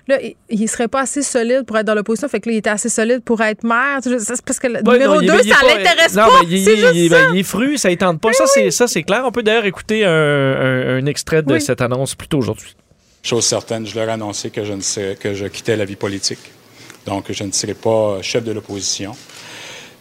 là, 0.07 0.17
il, 0.21 0.35
il 0.49 0.67
serait 0.67 0.87
pas 0.87 1.01
assez 1.01 1.21
solide 1.39 1.63
pour 1.65 1.77
être 1.77 1.85
dans 1.85 1.95
l'opposition, 1.95 2.27
fait 2.27 2.39
que 2.39 2.49
là, 2.49 2.55
il 2.55 2.57
était 2.59 2.69
assez 2.69 2.89
solide 2.89 3.21
pour 3.23 3.41
être 3.41 3.63
maire. 3.63 3.99
C'est 4.01 4.41
parce 4.45 4.59
que 4.59 4.67
le 4.67 4.73
Ouais, 4.83 4.93
numéro 4.93 5.15
non, 5.15 5.21
il 5.21 5.27
2, 5.27 5.33
est- 5.33 5.43
il 5.43 5.49
est 5.49 5.53
ça 5.53 5.59
pas- 5.61 5.67
l'intéresse 5.77 6.13
non, 6.15 6.23
pas. 6.25 6.31
mais 6.43 6.47
il, 6.57 6.63
C'est 6.65 6.73
il- 6.95 7.09
ben, 7.09 7.29
il 7.33 7.39
est 7.39 7.43
fru, 7.43 7.77
ça 7.77 7.89
ne 7.89 7.95
tente 7.95 8.19
pas. 8.21 8.33
Ça, 8.33 8.45
c'est, 8.47 8.71
ça, 8.71 8.87
c'est 8.87 9.03
clair. 9.03 9.23
On 9.25 9.31
peut 9.31 9.43
d'ailleurs 9.43 9.65
écouter 9.65 10.05
un, 10.05 10.09
un- 10.11 10.97
un 10.97 11.05
extrait 11.05 11.41
de 11.43 11.53
Oui. 11.53 11.61
cette 11.61 11.81
annonce 11.81 12.15
plus 12.15 12.27
tôt 12.27 12.37
aujourd'hui. 12.39 12.75
Chose 13.23 13.45
certaine, 13.45 13.85
je 13.85 13.95
leur 13.95 14.07
ai 14.09 14.11
annoncé 14.13 14.49
que 14.51 14.63
je, 14.63 14.73
ne 14.73 14.81
serais- 14.81 15.15
que 15.15 15.33
je 15.33 15.45
quittais 15.47 15.75
la 15.75 15.85
vie 15.85 15.95
politique. 15.97 16.39
Donc, 17.05 17.25
je 17.31 17.43
ne 17.43 17.51
serai 17.51 17.73
pas 17.73 18.21
chef 18.21 18.43
de 18.43 18.51
l'opposition. 18.51 19.15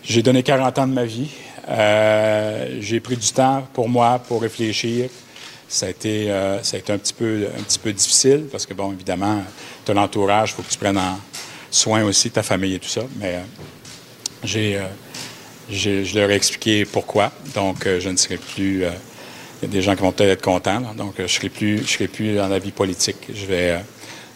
J'ai 0.03 0.22
donné 0.22 0.43
40 0.43 0.78
ans 0.78 0.87
de 0.87 0.93
ma 0.95 1.05
vie. 1.05 1.30
Euh, 1.68 2.76
j'ai 2.80 3.01
pris 3.01 3.16
du 3.16 3.32
temps 3.32 3.66
pour 3.74 3.89
moi, 3.89 4.20
pour 4.28 4.43
réfléchir. 4.43 5.09
Ça 5.69 5.87
a 5.87 5.89
été, 5.91 6.31
euh, 6.31 6.62
ça 6.62 6.77
a 6.77 6.81
été 6.81 6.93
un, 6.93 6.99
petit 6.99 7.12
peu, 7.12 7.49
un 7.59 7.62
petit 7.62 7.79
peu 7.79 7.93
difficile 7.93 8.47
parce 8.51 8.67
que, 8.67 8.75
bon, 8.75 8.93
évidemment, 8.93 9.43
tu 9.85 9.91
as 9.91 9.95
l'entourage, 9.95 10.51
il 10.51 10.55
faut 10.55 10.62
que 10.62 10.71
tu 10.71 10.79
prennes 10.79 10.99
en 10.99 11.19
soin 11.71 12.05
aussi 12.05 12.31
ta 12.31 12.43
famille 12.43 12.75
et 12.75 12.79
tout 12.79 12.89
ça. 12.89 13.03
Mais 13.19 13.35
euh, 13.37 13.41
j'ai, 14.45 14.77
euh, 14.77 14.85
je 15.71 16.14
leur 16.19 16.31
ai 16.31 16.35
expliqué 16.35 16.85
pourquoi. 16.85 17.33
Donc, 17.55 17.87
euh, 17.87 17.99
je 18.01 18.09
ne 18.09 18.17
serai 18.17 18.37
plus. 18.37 18.85
euh, 18.85 18.91
il 19.62 19.69
y 19.69 19.71
a 19.71 19.73
des 19.73 19.81
gens 19.83 19.97
qui 19.97 20.03
vont 20.03 20.12
peut-être 20.12 20.31
être 20.33 20.43
contents. 20.43 20.81
là. 20.81 20.93
Donc, 20.95 21.19
euh, 21.19 21.27
je 21.27 21.33
serai 21.35 21.49
plus, 21.49 21.79
je 21.79 21.93
serai 21.95 22.09
plus 22.09 22.37
dans 22.37 22.49
la 22.49 22.59
vie 22.59 22.73
politique. 22.73 23.17
Je 23.35 23.47
vais, 23.47 23.81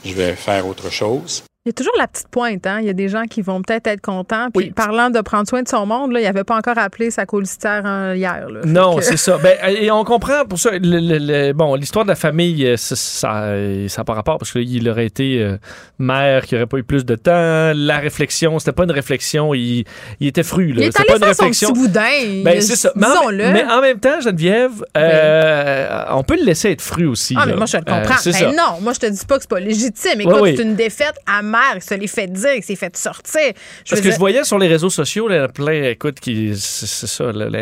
je 0.04 0.14
vais 0.14 0.34
faire 0.34 0.66
autre 0.66 0.90
chose. 0.90 1.42
Il 1.66 1.68
y 1.68 1.72
a 1.72 1.72
toujours 1.74 1.92
la 1.98 2.08
petite 2.08 2.28
pointe, 2.28 2.66
hein. 2.66 2.78
Il 2.80 2.86
y 2.86 2.88
a 2.88 2.94
des 2.94 3.10
gens 3.10 3.24
qui 3.24 3.42
vont 3.42 3.60
peut-être 3.60 3.86
être 3.86 4.00
contents. 4.00 4.48
Puis 4.50 4.70
parlant 4.70 5.10
de 5.10 5.20
prendre 5.20 5.46
soin 5.46 5.60
de 5.62 5.68
son 5.68 5.84
monde, 5.84 6.10
là, 6.12 6.18
il 6.22 6.26
avait 6.26 6.42
pas 6.42 6.56
encore 6.56 6.78
appelé 6.78 7.10
sa 7.10 7.26
colistière 7.26 7.82
hein, 7.84 8.14
hier. 8.14 8.48
là. 8.48 8.60
Non, 8.64 8.96
que- 8.96 9.02
c'est 9.02 9.18
ça. 9.18 9.36
Ben, 9.36 9.58
et 9.68 9.90
on 9.90 10.02
comprend 10.04 10.46
pour 10.46 10.58
ça. 10.58 10.70
le- 10.70 10.78
le- 10.78 11.18
le- 11.18 11.52
bon, 11.52 11.74
l'histoire 11.74 12.06
de 12.06 12.08
la 12.08 12.14
famille, 12.16 12.66
euh, 12.66 12.76
ça 12.78 13.44
n'a 13.44 14.04
pas 14.04 14.14
rapport 14.14 14.38
parce 14.38 14.52
qu'il 14.52 14.88
aurait 14.88 15.04
été 15.04 15.42
euh, 15.42 15.58
maire 15.98 16.46
qui 16.46 16.54
n'aurait 16.54 16.66
pas 16.66 16.78
eu 16.78 16.82
plus 16.82 17.04
de 17.04 17.14
temps. 17.14 17.72
La 17.74 17.98
réflexion, 17.98 18.58
c'était 18.58 18.72
pas 18.72 18.84
une 18.84 18.90
réflexion. 18.92 19.52
Il, 19.52 19.84
il 20.18 20.28
était 20.28 20.42
fru. 20.42 20.68
Là. 20.72 20.80
Il 20.80 20.84
est 20.84 20.98
allé 20.98 21.20
pas 21.20 21.28
une 21.28 21.34
son 21.34 21.50
petit 21.50 21.72
boudin. 21.74 22.42
Ben, 22.42 22.58
c'est 22.62 22.76
ça. 22.76 22.90
Mais 22.96 23.04
en, 23.06 23.10
Disons-le. 23.10 23.52
mais 23.52 23.64
en 23.66 23.82
même 23.82 24.00
temps, 24.00 24.18
Geneviève, 24.22 24.82
euh, 24.96 26.04
on 26.12 26.22
peut 26.22 26.36
le 26.38 26.44
laisser 26.44 26.70
être 26.70 26.80
fru 26.80 27.04
aussi. 27.06 27.34
Ah, 27.38 27.44
mais 27.44 27.54
moi, 27.54 27.66
je 27.66 27.76
le 27.76 27.82
Euh, 27.86 28.00
comprends. 28.00 28.14
Ben 28.24 28.56
non, 28.56 28.80
moi, 28.80 28.94
je 28.94 29.00
te 29.00 29.06
dis 29.10 29.26
pas 29.26 29.36
que 29.36 29.42
c'est 29.42 29.50
pas 29.50 29.60
légitime. 29.60 30.22
Écoute, 30.22 30.36
oui. 30.40 30.54
c'est 30.56 30.62
une 30.62 30.74
défaite 30.74 31.16
amère. 31.50 31.76
Il 31.76 31.82
se 31.82 31.94
l'est 31.94 32.06
fait 32.06 32.26
dire, 32.26 32.54
il 32.56 32.62
s'est 32.62 32.76
fait 32.76 32.96
sortir. 32.96 33.40
Je 33.84 33.90
Parce 33.90 34.00
que 34.00 34.06
dire- 34.06 34.14
je 34.14 34.18
voyais 34.18 34.44
sur 34.44 34.58
les 34.58 34.68
réseaux 34.68 34.90
sociaux, 34.90 35.28
là, 35.28 35.48
plein, 35.48 35.90
écoute, 35.90 36.20
qui, 36.20 36.52
c'est 36.56 37.06
ça, 37.06 37.32
là, 37.32 37.48
là, 37.48 37.60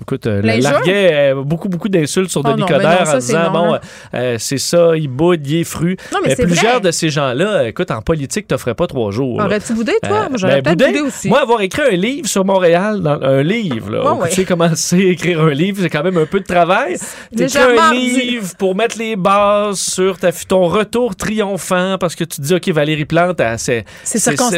écoute, 0.00 0.26
euh, 0.26 0.42
larguait 0.42 1.32
euh, 1.32 1.42
beaucoup, 1.42 1.68
beaucoup 1.68 1.88
d'insultes 1.88 2.30
sur 2.30 2.40
Oh 2.44 2.48
Denis 2.48 2.60
non, 2.60 2.66
mais 2.68 2.72
Coderre 2.74 3.00
non, 3.00 3.06
ça, 3.06 3.14
en 3.14 3.18
disant, 3.18 3.52
non, 3.52 3.68
bon, 3.70 3.78
euh, 4.14 4.36
c'est 4.38 4.58
ça, 4.58 4.96
il 4.96 5.08
boude, 5.08 5.46
il 5.46 5.60
est 5.60 5.64
fru. 5.64 5.96
Mais 6.24 6.34
c'est 6.34 6.44
plusieurs 6.44 6.74
vrai. 6.74 6.80
de 6.80 6.90
ces 6.90 7.10
gens-là, 7.10 7.68
écoute, 7.68 7.90
en 7.90 8.02
politique, 8.02 8.46
t'offrais 8.48 8.74
pas 8.74 8.86
trois 8.86 9.10
jours. 9.10 9.38
Aurais-tu 9.40 9.74
boudé, 9.74 9.92
toi? 10.02 10.24
Euh, 10.24 10.28
Moi, 10.28 10.38
J'aurais 10.38 10.62
ben, 10.62 10.76
peut-être 10.76 10.88
boudé. 10.88 10.98
boudé 11.00 11.08
aussi. 11.08 11.28
Moi, 11.28 11.40
avoir 11.40 11.60
écrit 11.60 11.82
un 11.82 11.96
livre 11.96 12.28
sur 12.28 12.44
Montréal, 12.44 13.00
dans, 13.00 13.20
un 13.20 13.42
livre, 13.42 13.90
là, 13.90 14.00
on 14.04 14.20
ouais. 14.20 14.28
tu 14.28 14.36
sais 14.36 14.44
comment 14.44 14.70
c'est 14.74 14.98
écrire 15.00 15.40
un 15.40 15.50
livre, 15.50 15.78
c'est 15.82 15.90
quand 15.90 16.02
même 16.02 16.16
un 16.16 16.26
peu 16.26 16.40
de 16.40 16.44
travail. 16.44 16.96
T'écris 17.36 17.58
un 17.58 17.92
livre 17.92 18.54
pour 18.58 18.74
mettre 18.74 18.98
les 18.98 19.16
bases 19.16 19.80
sur 19.80 20.18
ta, 20.18 20.32
ton 20.32 20.66
retour 20.66 21.16
triomphant 21.16 21.96
parce 21.98 22.14
que 22.14 22.24
tu 22.24 22.40
te 22.40 22.42
dis, 22.42 22.54
OK, 22.54 22.68
Valérie 22.68 23.04
Plante, 23.04 23.29
elle, 23.38 23.58
c'est 23.58 23.84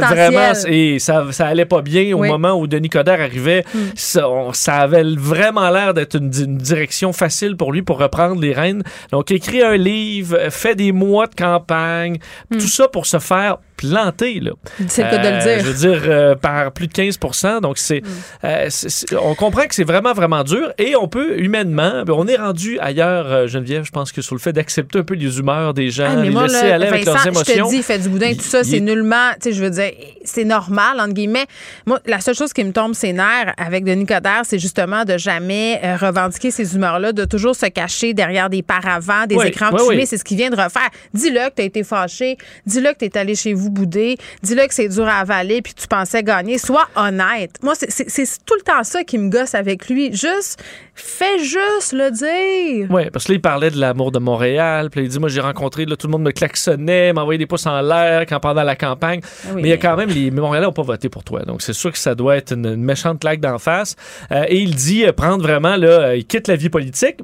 vraiment, 0.00 0.52
et 0.68 0.98
ça, 0.98 1.24
ça 1.30 1.46
allait 1.46 1.64
pas 1.66 1.82
bien 1.82 2.14
au 2.16 2.20
Oui. 2.20 2.28
moment 2.28 2.52
où 2.52 2.66
Denis 2.66 2.88
Coderre 2.88 3.20
arrivait. 3.20 3.64
Hmm. 3.74 3.78
Ça, 3.94 4.28
on- 4.28 4.52
ça 4.52 4.76
avait 4.76 5.02
vraiment 5.16 5.68
l'air 5.70 5.94
d'être 5.94 6.16
une, 6.16 6.32
une 6.34 6.58
direction 6.58 7.12
facile 7.12 7.56
pour 7.56 7.72
lui 7.72 7.82
pour 7.82 7.98
reprendre 7.98 8.40
les 8.40 8.52
rênes. 8.52 8.82
Donc, 9.10 9.30
écrit 9.30 9.62
un 9.62 9.76
livre, 9.76 10.38
fait 10.50 10.74
des 10.74 10.92
mois 10.92 11.26
de 11.26 11.34
campagne, 11.34 12.18
Hmm. 12.50 12.58
tout 12.58 12.68
ça 12.68 12.88
pour 12.88 13.06
se 13.06 13.18
faire 13.18 13.58
planter. 13.86 14.40
Là. 14.40 14.52
C'est 14.88 15.02
le 15.04 15.10
cas 15.10 15.18
de 15.18 15.28
le 15.28 15.34
Euh, 15.34 15.56
dire. 15.56 15.64
Je 15.64 15.70
veux 15.70 15.90
dire, 15.90 16.02
euh, 16.06 16.34
par 16.34 16.72
plus 16.72 16.86
de 16.86 16.92
15% 16.92 17.60
Donc, 17.60 17.78
c'est, 17.78 18.00
Hmm. 18.02 18.06
euh, 18.44 18.66
c'est- 18.68 19.14
on 19.16 19.34
comprend 19.34 19.62
que 19.66 19.74
c'est 19.74 19.84
vraiment, 19.84 20.12
vraiment 20.12 20.42
dur. 20.44 20.72
Et 20.78 20.96
on 20.96 21.08
peut, 21.08 21.38
humainement, 21.38 22.02
ben, 22.04 22.14
on 22.16 22.26
est 22.26 22.36
rendu 22.36 22.78
ailleurs, 22.80 23.46
Geneviève, 23.48 23.84
je 23.84 23.90
pense 23.90 24.12
que 24.12 24.22
sur 24.22 24.34
le 24.34 24.40
fait 24.40 24.52
d'accepter 24.52 24.98
un 24.98 25.02
peu 25.02 25.14
les 25.14 25.38
humeurs 25.38 25.74
des 25.74 25.90
gens, 25.90 26.06
Ah, 26.08 26.16
mais 26.16 26.24
les 26.24 26.30
moi, 26.30 26.42
laisser 26.46 26.68
là, 26.68 26.74
aller 26.76 26.86
avec 26.86 27.04
leurs 27.04 27.26
émotions. 27.26 27.54
Je 27.54 27.62
te 27.64 27.68
dis, 27.70 27.76
il 27.76 27.82
fait 27.82 27.98
du 27.98 28.08
boudin, 28.08 28.32
tout 28.34 28.40
ça, 28.40 28.64
c'est 28.64 28.76
est- 28.76 28.80
nullement, 28.80 29.30
tu 29.34 29.50
sais, 29.50 29.52
je 29.52 29.62
veux 29.62 29.70
dire, 29.70 29.90
c'est 30.24 30.44
normal, 30.44 31.00
entre 31.00 31.12
guillemets. 31.14 31.46
Moi, 31.86 31.98
la 32.06 32.20
seule 32.20 32.34
chose 32.34 32.52
qui 32.52 32.64
me 32.64 32.72
tombe 32.72 32.94
ses 32.94 33.12
nerfs 33.12 33.54
avec 33.56 33.84
Denis 33.84 34.06
Coderre, 34.06 34.42
c'est 34.44 34.58
justement 34.58 35.04
de 35.04 35.18
jamais 35.18 35.80
euh, 35.84 35.96
revendiquer 35.96 36.50
ces 36.50 36.74
humeurs-là, 36.74 37.12
de 37.12 37.24
toujours 37.24 37.54
se 37.56 37.66
cacher 37.66 38.14
derrière 38.14 38.48
des 38.50 38.62
paravents, 38.62 39.26
des 39.26 39.36
Oui, 39.36 39.46
écrans 39.48 39.70
oui, 39.72 39.78
fumée. 39.80 39.96
oui. 40.02 40.06
C'est 40.06 40.18
ce 40.18 40.24
qu'il 40.24 40.36
vient 40.36 40.50
de 40.50 40.56
refaire. 40.56 40.88
Dis-le 41.14 41.48
que 41.50 41.54
tu 41.56 41.62
as 41.62 41.64
été 41.64 41.82
fâché, 41.84 42.36
dis-le 42.66 42.92
que 42.92 42.98
tu 42.98 43.04
es 43.06 43.18
allé 43.18 43.34
chez 43.34 43.52
vous 43.54 43.70
boudé. 43.72 44.16
Dis-le 44.42 44.66
que 44.66 44.74
c'est 44.74 44.88
dur 44.88 45.06
à 45.06 45.16
avaler 45.16 45.62
puis 45.62 45.74
tu 45.74 45.86
pensais 45.86 46.22
gagner. 46.22 46.58
Sois 46.58 46.86
honnête. 46.96 47.56
Moi, 47.62 47.74
c'est 47.74 48.44
tout 48.44 48.54
le 48.54 48.62
temps 48.62 48.84
ça 48.84 49.04
qui 49.04 49.18
me 49.18 49.30
gosse 49.30 49.54
avec 49.54 49.88
lui. 49.88 50.12
Juste, 50.12 50.62
fais 50.94 51.38
juste 51.38 51.92
le 51.92 52.10
dire. 52.10 52.88
Oui, 52.90 53.10
parce 53.10 53.24
que 53.24 53.32
là, 53.32 53.36
il 53.36 53.40
parlait 53.40 53.70
de 53.70 53.80
l'amour 53.80 54.12
de 54.12 54.18
Montréal. 54.18 54.90
Puis 54.90 55.02
il 55.02 55.08
dit, 55.08 55.18
moi, 55.18 55.28
j'ai 55.28 55.40
rencontré, 55.40 55.84
là, 55.86 55.96
tout 55.96 56.06
le 56.06 56.12
monde 56.12 56.22
me 56.22 56.32
klaxonnait, 56.32 57.12
m'envoyait 57.12 57.38
des 57.38 57.46
pouces 57.46 57.66
en 57.66 57.80
l'air 57.80 58.26
quand 58.26 58.40
pendant 58.40 58.62
la 58.62 58.76
campagne. 58.76 59.20
Ah 59.22 59.48
oui, 59.54 59.62
mais 59.62 59.68
il 59.68 59.70
y 59.70 59.74
a 59.74 59.78
quand 59.78 59.96
même, 59.96 60.10
les 60.10 60.30
Montréalais 60.30 60.66
n'ont 60.66 60.72
pas 60.72 60.82
voté 60.82 61.08
pour 61.08 61.24
toi. 61.24 61.42
Donc, 61.42 61.62
c'est 61.62 61.72
sûr 61.72 61.92
que 61.92 61.98
ça 61.98 62.14
doit 62.14 62.36
être 62.36 62.52
une, 62.52 62.66
une 62.66 62.84
méchante 62.84 63.20
claque 63.20 63.40
d'en 63.40 63.58
face. 63.58 63.96
Euh, 64.30 64.44
et 64.48 64.58
il 64.58 64.74
dit 64.74 65.04
euh, 65.04 65.12
prendre 65.12 65.42
vraiment, 65.42 65.76
là, 65.76 65.88
euh, 65.88 66.16
il 66.16 66.26
quitte 66.26 66.48
la 66.48 66.56
vie 66.56 66.68
politique. 66.68 67.18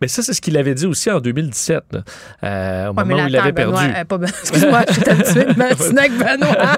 Mais 0.00 0.08
ça, 0.08 0.22
c'est 0.22 0.32
ce 0.32 0.40
qu'il 0.40 0.56
avait 0.56 0.74
dit 0.74 0.86
aussi 0.86 1.10
en 1.10 1.18
2017, 1.20 1.82
là, 1.92 2.00
euh, 2.44 2.86
au 2.86 2.88
Ouais, 2.90 2.94
mais 2.98 3.04
moment 3.14 3.24
où 3.24 3.28
il 3.28 3.36
avait 3.36 3.52
perdu. 3.52 3.82
Euh, 3.84 4.04
pas 4.04 4.18
Excuse-moi, 4.42 4.80
je 4.88 4.92
suis 4.94 5.10
habituée 5.10 5.44
de 5.44 5.58
m'astiner 5.58 6.00
avec 6.00 6.12
Benoît. 6.12 6.76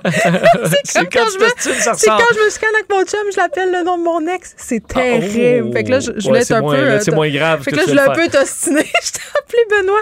c'est 0.84 0.98
comme 0.98 1.08
quand 1.12 1.28
je 1.32 1.44
me, 1.44 1.48
c'est 1.58 2.06
quand 2.06 2.18
je 2.34 2.44
me 2.44 2.50
chicane 2.50 2.70
avec 2.74 2.90
mon 2.90 3.02
chum, 3.04 3.20
je 3.32 3.36
l'appelle 3.36 3.70
le 3.72 3.84
nom 3.84 3.98
de 3.98 4.02
mon 4.04 4.26
ex. 4.26 4.54
C'est 4.56 4.86
terrible. 4.86 5.68
oh. 5.68 5.72
fait 5.72 5.84
que 5.84 5.90
là, 5.90 6.00
je, 6.00 6.06
je 6.06 6.10
Ouais, 6.12 6.22
voulais 6.28 6.40
être 6.42 6.52
un 6.52 6.60
moins- 6.60 6.74
peu. 6.76 6.84
là, 6.84 6.90
euh, 6.92 7.00
c'est 7.02 7.14
moins 7.14 7.28
grave 7.30 7.62
Fait 7.62 7.70
que 7.72 7.76
que 7.76 7.80
là, 7.80 7.86
je 7.88 7.94
l'ai 7.94 8.00
un 8.00 8.10
peu 8.12 8.28
tostiné. 8.28 8.80
je 9.04 9.10
t'ai 9.12 9.20
appelé 9.38 9.62
Benoît. 9.82 10.00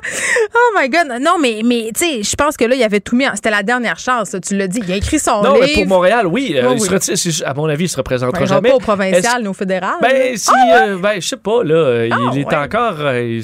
Oh 0.54 0.78
my 0.78 0.88
God. 0.88 1.20
Non, 1.20 1.36
mais, 1.40 1.62
mais 1.64 1.90
tu 1.94 2.04
sais, 2.04 2.22
je 2.22 2.36
pense 2.36 2.56
que 2.56 2.64
là, 2.64 2.74
il 2.74 2.82
avait 2.82 3.00
tout 3.00 3.16
mis. 3.16 3.26
en- 3.26 3.34
C'était 3.34 3.50
la 3.50 3.62
dernière 3.62 3.98
chance. 3.98 4.32
là, 4.32 4.40
Tu 4.40 4.56
l'as 4.56 4.68
dit. 4.68 4.80
Il 4.86 4.92
a 4.92 4.96
écrit 4.96 5.18
son 5.18 5.42
Non, 5.42 5.54
livre. 5.54 5.66
mais 5.66 5.72
pour 5.74 5.86
Montréal, 5.86 6.26
oui. 6.26 6.54
euh, 6.56 6.68
Oui, 6.70 6.76
il 6.78 7.16
se 7.16 7.44
à 7.44 7.54
mon 7.54 7.66
avis, 7.68 7.84
il 7.84 7.88
se 7.88 7.96
représentera 7.96 8.38
Ben, 8.38 8.44
il 8.44 8.48
jamais. 8.48 8.68
pas 8.70 8.76
au 8.76 8.80
provincial, 8.80 9.42
ni 9.42 9.48
au 9.48 9.52
fédéral. 9.54 9.96
Ben, 10.00 10.36
si, 10.36 10.50
euh, 10.72 10.98
ben, 10.98 11.20
je 11.20 11.26
sais 11.28 11.36
pas, 11.36 11.62
là. 11.64 11.74
euh, 11.74 12.08
Ah, 12.12 12.16
il 12.32 12.40
est 12.40 12.54
encore. 12.54 13.07
Euh, 13.12 13.40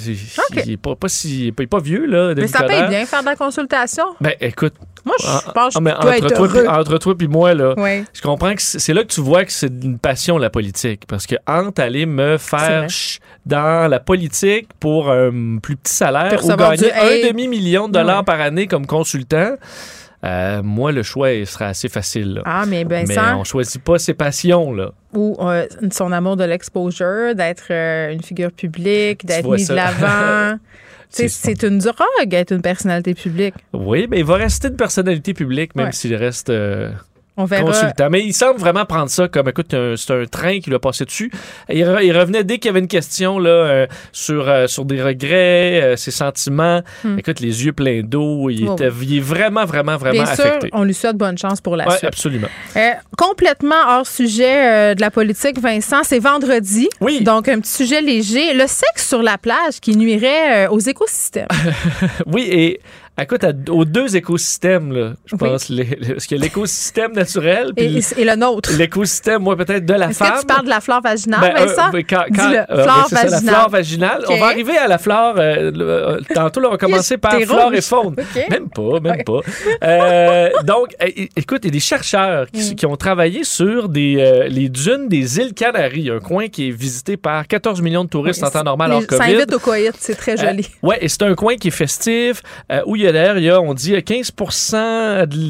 il, 0.57 0.73
est 0.73 0.77
pas, 0.77 0.97
pas 0.97 1.09
si, 1.09 1.49
il 1.49 1.49
est 1.49 1.67
pas, 1.67 1.81
vieux, 1.81 2.07
là. 2.07 2.35
mais 2.37 2.47
ça 2.47 2.65
paye 2.65 2.89
bien 2.89 3.07
faire 3.07 3.21
de 3.21 3.27
la 3.27 3.37
consultation. 3.37 4.05
Ben, 4.21 4.35
écoute. 4.41 4.75
Moi, 5.05 5.17
je 5.21 5.53
pense 5.53 5.77
ah, 5.77 5.81
que 5.81 5.89
entre 5.91 6.13
être 6.13 6.35
toi, 6.35 6.47
heureux. 6.47 6.67
entre 6.67 6.99
toi 6.99 7.15
puis 7.15 7.29
moi, 7.29 7.53
là, 7.53 7.75
je 8.13 8.23
comprends 8.23 8.55
que 8.55 8.63
c'est 8.63 8.95
là 8.95 9.03
que 9.03 9.09
tu 9.09 9.21
vois 9.21 9.45
que 9.45 9.53
c'est 9.53 9.67
une 9.67 9.99
passion, 9.99 10.39
la 10.39 10.49
politique. 10.49 11.03
Parce 11.07 11.27
que 11.27 11.35
entre 11.47 11.83
aller 11.83 12.07
me 12.07 12.39
faire 12.39 12.87
dans 13.45 13.91
la 13.91 14.01
politique 14.01 14.69
pour 14.81 15.11
un 15.11 15.59
plus 15.59 15.77
petit 15.77 15.93
salaire 15.93 16.43
ou 16.43 16.57
gagner 16.57 16.77
du 16.77 16.91
un 16.91 17.29
demi-million 17.29 17.89
de 17.89 17.93
dollars 17.93 18.25
par 18.25 18.41
année 18.41 18.67
comme 18.67 18.87
consultant, 18.87 19.57
euh, 20.25 20.63
moi, 20.63 20.91
le 20.93 21.03
choix 21.03 21.33
il 21.33 21.47
sera 21.47 21.67
assez 21.67 21.89
facile. 21.89 22.35
là. 22.35 22.43
Ah, 22.47 22.65
mais 22.67 22.85
mais 22.85 23.05
Vincent, 23.05 23.41
on 23.41 23.45
choisit 23.45 23.83
pas 23.83 23.99
ses 23.99 24.15
passions, 24.15 24.73
là. 24.73 24.93
ou 25.13 25.37
euh, 25.41 25.67
son 25.93 26.11
amour 26.13 26.37
de 26.37 26.45
l'exposure, 26.45 27.35
d'être 27.35 27.67
euh, 27.71 28.13
une 28.13 28.23
figure 28.23 28.51
publique, 28.53 29.25
d'être 29.27 29.49
mis 29.51 29.61
ça. 29.65 29.73
de 29.73 29.77
l'avant. 29.77 30.59
C'est- 31.11 31.63
une 31.63 31.79
drogue 31.79 32.33
être 32.33 32.51
une 32.53 32.63
personnalité 32.63 33.15
publique. 33.15 33.55
Oui, 33.73 34.09
mais 34.11 34.19
il 34.19 34.25
va 34.25 34.35
rester 34.35 34.67
une 34.69 34.77
personnalité 34.77 35.33
publique, 35.33 35.77
même 35.77 35.87
Ouais. 35.87 35.93
s'il 35.93 36.15
reste 36.17 36.51
On 37.37 37.47
verra. 37.47 37.65
consultant. 37.65 38.09
Mais 38.11 38.25
il 38.25 38.33
semble 38.33 38.61
vraiment 38.61 38.85
prendre 38.85 39.11
ça 39.11 39.27
comme, 39.29 39.49
écoute, 39.49 39.75
c'est 39.97 40.11
un 40.13 40.25
train 40.27 40.61
qui 40.61 40.71
lui 40.71 40.77
a 40.77 40.79
passé 40.79 41.05
dessus. 41.05 41.33
Il, 41.69 41.85
re- 41.85 42.05
il 42.05 42.17
revenait 42.17 42.45
dès 42.45 42.59
qu'il 42.59 42.67
y 42.67 42.71
avait 42.71 42.79
une 42.81 42.87
question 42.89 43.39
là, 43.41 43.51
euh, 43.51 43.87
sur, 44.13 44.49
euh, 44.49 44.67
sur 44.69 44.85
des 44.85 45.03
regrets, 45.03 45.83
euh, 45.83 45.97
ses 45.97 46.11
sentiments. 46.13 46.83
Hmm. 47.03 47.19
Écoute, 47.19 47.41
les 47.41 47.65
yeux 47.67 47.73
pleins 47.73 48.03
d'eau, 48.05 48.51
il, 48.51 48.69
Ouais, 48.69 48.75
était, 48.75 48.91
il 49.03 49.17
est 49.17 49.21
vraiment, 49.21 49.65
vraiment, 49.65 49.97
vraiment 49.97 50.23
Bien 50.23 50.35
sûr, 50.35 50.45
affecté. 50.45 50.71
on 50.73 50.85
lui 50.85 50.95
souhaite 50.95 51.17
bonne 51.17 51.37
chance 51.37 51.61
pour 51.61 51.75
la 51.77 51.87
Oui, 51.87 51.93
suite. 51.95 52.05
absolument. 52.05 52.49
Complètement 53.19 53.75
hors 53.89 54.07
sujet 54.07 54.95
de 54.95 55.01
la 55.01 55.11
politique, 55.11 55.59
Vincent, 55.61 56.03
c'est 56.05 56.19
vendredi. 56.19 56.89
Oui. 57.01 57.23
Donc, 57.23 57.49
un 57.49 57.61
petit 57.61 57.73
sujet 57.73 58.01
léger. 58.01 58.55
Le 58.55 58.67
sexe 58.67 59.09
sur 59.09 59.23
la 59.23 59.39
plage 59.39 59.81
qui 59.81 59.97
nuirait 59.97 60.67
aux 60.69 60.79
écosystèmes. 60.81 61.49
Oui, 62.27 62.47
et 62.51 62.81
écoute, 63.23 63.45
à- 63.45 63.53
aux 63.71 63.85
deux 63.85 64.17
écosystèmes, 64.17 64.93
là, 64.93 65.13
je 65.27 65.35
Oui. 65.37 65.39
pense, 65.39 65.69
les- 65.69 65.85
le- 65.85 66.15
parce 66.15 66.27
qu'il 66.27 66.37
y 66.37 66.41
a 66.41 66.43
l'écosystème 66.45 67.13
naturel, 67.15 67.73
et, 67.77 67.87
puis 67.89 68.05
et 68.17 68.25
le 68.25 68.35
nôtre. 68.37 68.71
l'écosystème, 68.77 69.43
moi, 69.43 69.57
peut-être 69.57 69.87
de 69.87 69.95
la 69.95 70.09
Est-ce 70.11 70.19
femme. 70.19 70.33
que 70.35 70.41
tu 70.41 70.47
parles 70.47 70.65
de 70.65 70.71
la 70.71 70.81
flore 70.81 71.01
vaginale, 71.03 71.41
Ben, 71.41 71.55
euh, 71.63 71.67
Vincent? 71.67 71.91
oui, 71.93 72.05
quand- 72.05 72.25
euh, 72.29 72.83
flore 72.83 73.07
ça, 73.09 73.17
vaginale. 73.23 73.45
la 73.45 73.53
flore 73.53 73.71
vaginale. 73.71 74.25
On 74.29 74.37
va 74.39 74.47
arriver 74.47 74.77
à 74.77 74.89
la 74.89 74.99
flore. 74.99 75.35
euh, 75.39 75.71
euh, 75.77 76.21
tantôt, 76.35 76.61
là, 76.61 76.69
on 76.69 76.73
va 76.73 76.79
commencer 76.79 77.17
par 77.19 77.33
flore 77.41 77.67
rouge. 77.67 77.75
et 77.77 77.81
faune. 77.81 78.17
Même 78.51 78.69
pas, 78.69 79.01
même 79.01 79.23
pas. 79.25 79.41
Euh, 79.83 80.51
donc, 80.65 80.95
euh, 81.03 81.07
é- 81.07 81.29
écoute, 81.37 81.61
il 81.63 81.67
y 81.67 81.69
a 81.69 81.73
des 81.73 81.81
chercheurs 81.81 82.47
qui, 82.51 82.73
Mm. 82.73 82.75
qui 82.75 82.87
ont 82.87 82.97
travaillé 82.97 83.45
sur 83.45 83.89
des, 83.89 84.17
euh, 84.19 84.49
les 84.49 84.69
dunes 84.69 85.09
des 85.09 85.39
îles 85.39 85.55
Canaries, 85.55 86.11
un 86.11 86.21
coin 86.21 86.49
qui 86.49 86.69
est 86.69 86.73
visité 86.73 87.17
par 87.17 87.47
14 87.47 87.81
millions 87.83 88.05
de 88.05 88.09
touristes 88.09 88.43
en 88.43 88.51
temps 88.51 88.65
normal 88.65 88.91
Les- 88.91 88.97
hors 88.97 89.03
Ça 89.09 89.19
COVID. 89.19 89.35
invite 89.37 89.55
au 89.55 89.59
coït, 89.59 89.93
c'est 89.99 90.15
très 90.17 90.37
joli. 90.37 90.69
Euh, 90.83 90.89
ouais, 90.89 90.99
et 91.01 91.09
c'est 91.09 91.23
un 91.23 91.35
coin 91.35 91.57
qui 91.57 91.69
est 91.69 91.73
festif, 91.73 92.43
euh, 92.73 92.81
où 92.87 92.97
il 92.97 93.03
y 93.03 93.04
a 93.04 93.04
d'ailleurs, 93.13 93.39
il 93.39 93.45
y 93.45 93.51
a, 93.51 93.61
on 93.61 93.75
dit, 93.75 93.95
euh, 93.95 94.01
15 94.01 94.33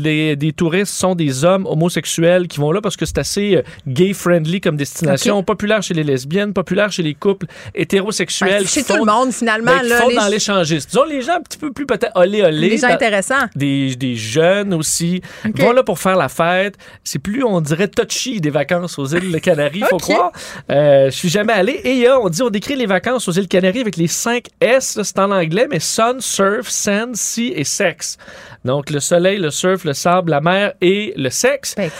des, 0.02 0.36
des 0.36 0.52
touristes 0.52 0.92
sont 0.94 1.14
des 1.14 1.44
hommes 1.44 1.66
homosexuels 1.66 2.48
qui 2.48 2.58
vont 2.60 2.72
là 2.72 2.80
parce 2.80 2.96
que 2.96 3.04
c'est 3.06 3.18
assez 3.18 3.56
euh, 3.56 3.62
gay-friendly 3.86 4.60
comme 4.60 4.76
destination, 4.76 5.42
populaire 5.42 5.82
chez 5.82 5.94
les 5.94 6.04
lesbiennes, 6.04 6.52
populaire 6.52 6.90
chez 6.92 7.02
les 7.02 7.14
couples 7.14 7.46
hétérosexuels. 7.74 8.62
Ouais, 8.62 8.66
chez 8.66 8.82
tout 8.84 8.96
le 8.96 9.04
monde, 9.04 9.32
finalement. 9.32 9.72
ben, 9.72 9.80
qui 9.82 9.88
là, 9.88 9.96
font 10.00 10.08
les, 10.08 10.16
dans 10.16 10.28
l'échangiste. 10.28 10.90
Disons, 10.90 11.04
les 11.04 11.22
gens 11.22 11.34
un 11.36 11.40
petit 11.42 11.58
peu 11.58 11.72
plus 11.72 11.86
peut-être 11.86 12.12
olé 12.16 12.42
olé. 12.42 12.70
les 12.70 12.78
gens 12.78 12.88
dans- 12.88 12.94
intéressants. 12.94 13.46
des, 13.54 13.94
des 13.96 14.16
jeunes 14.16 14.74
aussi. 14.74 15.20
Ils 15.44 15.60
vont 15.62 15.72
là 15.72 15.82
pour 15.82 15.98
faire 15.98 16.16
la 16.16 16.28
fête. 16.28 16.76
C'est 17.02 17.18
plus, 17.18 17.44
on 17.44 17.60
dirait, 17.60 17.88
touchy 17.88 18.40
des 18.40 18.50
vacances 18.50 18.98
aux 18.98 19.06
îles 19.06 19.40
Canaries, 19.40 19.82
faut 19.90 19.96
OK. 19.96 20.02
croire. 20.02 20.32
Euh, 20.70 21.06
je 21.10 21.16
suis 21.16 21.28
jamais 21.28 21.52
allé. 21.52 21.72
Et 21.84 21.92
il 21.92 21.98
y 21.98 22.06
a, 22.06 22.18
on 22.20 22.28
dit, 22.28 22.42
on 22.42 22.50
décrit 22.50 22.76
les 22.76 22.86
vacances 22.86 23.28
aux 23.28 23.32
îles 23.32 23.48
Canaries 23.48 23.80
avec 23.80 23.96
les 23.96 24.06
5 24.08 24.46
S, 24.60 24.98
c'est 25.02 25.18
en 25.18 25.30
anglais, 25.30 25.66
mais 25.70 25.80
sun, 25.80 26.20
surf, 26.20 26.68
sand, 26.68 27.14
sea 27.14 27.43
et 27.54 27.64
sex. 27.64 28.16
Donc, 28.64 28.90
le 28.90 29.00
soleil, 29.00 29.38
le 29.38 29.50
surf, 29.50 29.84
le 29.84 29.92
sable, 29.92 30.30
la 30.30 30.40
mer 30.40 30.72
et 30.80 31.12
le 31.16 31.28
sexe. 31.30 31.74
Ben. 31.76 31.90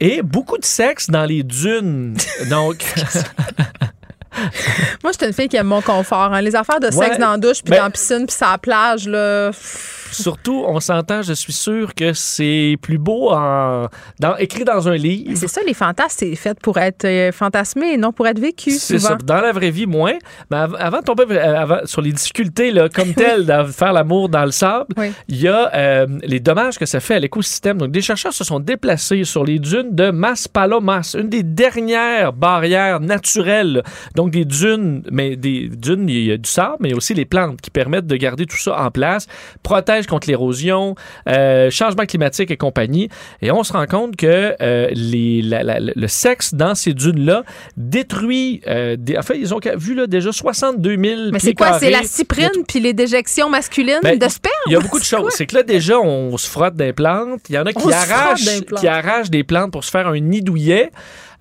Et 0.00 0.22
beaucoup 0.22 0.56
de 0.58 0.64
sexe 0.64 1.10
dans 1.10 1.24
les 1.24 1.42
dunes. 1.42 2.16
Donc, 2.50 2.82
Moi, 5.04 5.12
je 5.12 5.18
suis 5.18 5.26
une 5.26 5.32
fille 5.32 5.48
qui 5.48 5.56
aime 5.56 5.68
mon 5.68 5.80
confort. 5.80 6.32
hein. 6.34 6.40
Les 6.40 6.56
affaires 6.56 6.80
de 6.80 6.86
sexe 6.90 6.96
Ouais. 6.96 7.18
dans 7.18 7.32
la 7.32 7.36
douche, 7.38 7.62
puis 7.62 7.70
Ben- 7.70 7.76
dans 7.78 7.84
la 7.84 7.90
piscine, 7.90 8.26
puis 8.26 8.34
sur 8.36 8.46
la 8.48 8.58
plage, 8.58 9.06
là. 9.06 9.50
Surtout, 10.14 10.64
on 10.66 10.80
s'entend, 10.80 11.22
je 11.22 11.32
suis 11.32 11.52
sûr 11.52 11.94
que 11.94 12.12
c'est 12.12 12.76
plus 12.80 12.98
beau 12.98 13.30
en, 13.32 13.88
dans, 14.20 14.36
écrit 14.36 14.64
dans 14.64 14.88
un 14.88 14.96
livre. 14.96 15.32
C'est 15.34 15.48
ça, 15.48 15.60
les 15.66 15.74
fantasmes, 15.74 16.16
c'est 16.18 16.34
fait 16.36 16.58
pour 16.60 16.78
être 16.78 17.04
euh, 17.04 17.32
fantasmé 17.32 17.92
et 17.92 17.96
non 17.96 18.12
pour 18.12 18.26
être 18.26 18.38
vécu, 18.38 18.70
C'est 18.70 18.98
ça. 18.98 19.16
Dans 19.24 19.40
la 19.40 19.52
vraie 19.52 19.70
vie, 19.70 19.86
moins. 19.86 20.14
Mais 20.50 20.56
av- 20.58 20.76
avant 20.78 20.98
de 21.00 21.04
tomber 21.04 21.24
euh, 21.30 21.56
avant- 21.60 21.84
sur 21.86 22.00
les 22.02 22.12
difficultés 22.12 22.70
là, 22.70 22.88
comme 22.88 23.12
telles 23.14 23.46
de 23.46 23.64
faire 23.72 23.92
l'amour 23.92 24.28
dans 24.28 24.44
le 24.44 24.50
sable, 24.50 24.86
Oui. 24.96 25.12
il 25.28 25.40
y 25.40 25.48
a 25.48 25.70
euh, 25.74 26.06
les 26.22 26.40
dommages 26.40 26.78
que 26.78 26.86
ça 26.86 27.00
fait 27.00 27.14
à 27.14 27.18
l'écosystème. 27.20 27.78
Donc, 27.78 27.90
des 27.90 28.02
chercheurs 28.02 28.32
se 28.32 28.44
sont 28.44 28.60
déplacés 28.60 29.24
sur 29.24 29.44
les 29.44 29.58
dunes 29.58 29.94
de 29.94 30.10
Maspalomas, 30.10 31.16
une 31.18 31.28
des 31.28 31.42
dernières 31.42 32.32
barrières 32.32 33.00
naturelles. 33.00 33.82
Donc, 34.14 34.30
des 34.30 34.44
dunes, 34.44 35.02
mais 35.10 35.36
des 35.36 35.68
dunes, 35.68 36.08
il 36.08 36.24
y 36.24 36.32
a 36.32 36.36
du 36.36 36.48
sable, 36.48 36.76
mais 36.80 36.94
aussi 36.94 37.14
les 37.14 37.24
plantes 37.24 37.60
qui 37.60 37.70
permettent 37.70 38.06
de 38.06 38.16
garder 38.16 38.46
tout 38.46 38.56
ça 38.56 38.78
en 38.80 38.90
place, 38.90 39.26
protègent 39.62 40.03
contre 40.06 40.28
l'érosion, 40.28 40.94
euh, 41.28 41.70
changement 41.70 42.04
climatique 42.06 42.50
et 42.50 42.56
compagnie. 42.56 43.08
Et 43.42 43.50
on 43.50 43.62
se 43.64 43.72
rend 43.72 43.86
compte 43.86 44.16
que 44.16 44.54
euh, 44.60 44.88
les, 44.92 45.42
la- 45.42 45.62
la- 45.62 45.80
le 45.80 46.08
sexe 46.08 46.54
dans 46.54 46.74
ces 46.74 46.94
dunes-là 46.94 47.42
détruit. 47.76 48.60
Euh, 48.66 48.96
des, 48.98 49.16
en 49.16 49.22
fait, 49.22 49.38
ils 49.38 49.54
ont 49.54 49.60
vu 49.76 49.94
là, 49.94 50.06
déjà 50.06 50.32
62 50.32 50.96
000 50.96 51.20
Mais 51.32 51.38
c'est 51.38 51.54
quoi? 51.54 51.78
C'est 51.78 51.90
la 51.90 52.02
cyprine 52.02 52.48
puis 52.66 52.80
les 52.80 52.92
déjections 52.92 53.48
masculines 53.48 53.98
Ben, 54.02 54.18
de 54.18 54.28
sperme? 54.28 54.52
il 54.66 54.72
y 54.72 54.76
a 54.76 54.80
beaucoup 54.80 54.98
de 54.98 55.04
choses. 55.04 55.32
C'est 55.36 55.46
que 55.46 55.56
là, 55.56 55.62
déjà, 55.62 55.98
on 56.00 56.36
se 56.36 56.48
frotte 56.48 56.74
des 56.76 56.92
plantes. 56.92 57.40
Il 57.48 57.54
y 57.54 57.58
en 57.58 57.64
a 57.66 57.72
qui 57.72 57.92
arrachent, 57.92 58.44
des 58.44 58.62
plantes. 58.64 58.80
qui 58.80 58.88
arrachent 58.88 59.30
des 59.30 59.44
plantes 59.44 59.72
pour 59.72 59.84
se 59.84 59.90
faire 59.90 60.06
un 60.08 60.18
nid 60.18 60.42
douillet. 60.42 60.90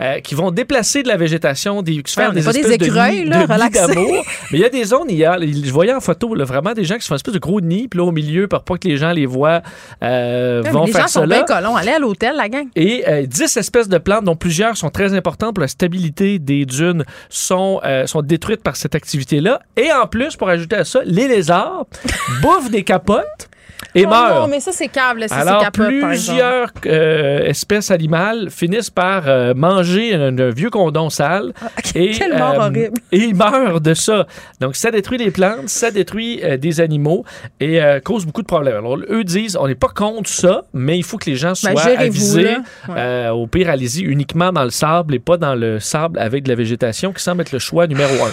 euh, 0.02 0.20
qui 0.20 0.34
vont 0.36 0.50
déplacer 0.52 1.04
de 1.04 1.08
la 1.08 1.18
végétation, 1.18 1.82
des, 1.84 1.94
se 1.94 2.20
Ouais, 2.20 2.26
faire 2.26 2.34
des 2.34 2.42
des 2.42 2.50
espèces 2.50 2.66
de 2.68 2.84
écureuils, 2.84 3.26
là, 3.26 3.44
de 3.46 3.74
d'amour. 3.74 4.26
Mais 4.52 4.58
il 4.58 4.62
y 4.62 4.66
a 4.66 4.70
des 4.70 4.84
zones, 4.86 5.06
il 5.10 5.18
y 5.18 5.24
a, 5.24 5.38
je 5.40 5.72
voyais 5.72 5.94
en 5.94 6.00
photo 6.02 6.34
là, 6.34 6.44
vraiment 6.46 6.74
des 6.74 6.84
gens 6.84 6.96
qui 6.96 7.02
se 7.04 7.08
font 7.08 7.14
une 7.14 7.18
espèce 7.18 7.36
de 7.36 7.40
gros 7.40 7.62
nid, 7.62 7.88
puis 7.88 8.00
là 8.00 8.04
au 8.04 8.12
milieu, 8.12 8.48
pour 8.60 8.64
pas 8.66 8.78
que 8.78 8.88
les 8.88 8.98
gens 8.98 9.12
les 9.12 9.26
voient, 9.26 9.62
euh, 10.04 10.62
mais 10.64 10.72
vont 10.72 10.86
les 10.86 10.92
faire 10.92 11.02
gens 11.02 11.08
sont 11.08 11.28
bien 11.28 11.44
colons. 11.44 11.76
Allez 11.76 11.92
à 11.92 12.00
l'hôtel, 12.00 12.36
la 12.36 12.50
gang. 12.50 12.68
Et 12.76 13.04
euh, 13.08 13.26
10 13.26 13.58
espèces 13.58 13.90
de 13.90 13.98
plantes, 13.98 14.24
dont 14.24 14.36
plusieurs 14.36 14.78
sont 14.78 14.90
très 14.90 15.14
importantes 15.14 15.56
pour 15.56 15.62
la 15.62 15.68
stabilité 15.68 16.40
des 16.40 16.66
dunes, 16.66 17.06
sont, 17.30 17.82
euh, 17.84 18.06
sont 18.08 18.22
détruites 18.22 18.64
par 18.64 18.76
cette 18.76 18.96
activité-là. 18.96 19.60
Et 19.78 19.92
en 19.92 20.08
plus, 20.08 20.36
pour 20.36 20.50
ajouter 20.50 20.76
à 20.76 20.86
ça, 20.86 21.00
les 21.06 21.28
lézards 21.28 21.86
bouffent 22.42 22.72
des 22.72 22.84
capotes 22.84 23.50
et 23.96 24.06
Oh 24.06 24.10
meurent. 24.10 24.42
Non, 24.42 24.48
mais 24.48 24.60
ça, 24.60 24.72
c'est 24.72 24.88
câble. 24.88 25.22
là, 25.22 25.28
si 25.28 25.34
Alors, 25.34 25.62
exemple. 25.62 25.88
plusieurs 25.88 26.72
euh, 26.86 27.46
espèces 27.46 27.92
animales 27.92 28.50
finissent 28.50 28.90
par 28.90 29.24
euh, 29.28 29.54
manger 29.54 30.14
un, 30.16 30.38
un 30.38 30.50
vieux 30.50 30.70
condom 30.70 31.10
sale. 31.10 31.54
et, 31.54 31.60
Ah, 31.62 31.68
euh, 31.98 32.14
quelle 32.18 32.38
mort 32.38 32.56
horrible. 32.58 32.98
Et 33.12 33.18
ils 33.18 33.36
meurent 33.36 33.82
de 33.82 33.94
ça. 33.94 34.26
Donc, 34.60 34.76
ça 34.76 34.92
détruit 34.92 35.18
les 35.18 35.32
plantes, 35.32 35.68
ça 35.70 35.92
détruit 35.92 36.42
euh, 36.44 36.58
des 36.58 36.82
animaux 36.82 37.24
et 37.60 37.82
euh, 37.82 38.00
cause 38.00 38.26
beaucoup 38.26 38.42
de 38.42 38.48
problèmes. 38.48 38.76
Alors, 38.78 38.98
eux 39.10 39.24
disent, 39.24 39.58
on 39.60 39.68
n'est 39.68 39.76
pas 39.76 39.90
contre 39.90 40.30
ça, 40.30 40.64
mais 40.74 40.98
il 40.98 41.04
faut 41.04 41.18
que 41.18 41.30
les 41.30 41.36
gens 41.36 41.54
soient 41.56 41.74
Ben, 41.74 41.98
avisés. 42.00 42.46
Ouais. 42.88 42.96
Euh, 42.98 43.30
au 43.32 43.48
pire, 43.48 43.70
allez-y 43.70 44.02
uniquement 44.02 44.52
dans 44.52 44.64
le 44.64 44.70
sable 44.72 45.14
et 45.16 45.20
pas 45.20 45.38
dans 45.38 45.56
le 45.56 45.80
sable 45.80 46.20
avec 46.20 46.44
de 46.44 46.50
la 46.50 46.56
végétation 46.56 47.14
qui 47.14 47.22
semble 47.22 47.42
être 47.42 47.52
le 47.52 47.60
choix 47.60 47.88
numéro 47.88 48.12
un. 48.26 48.32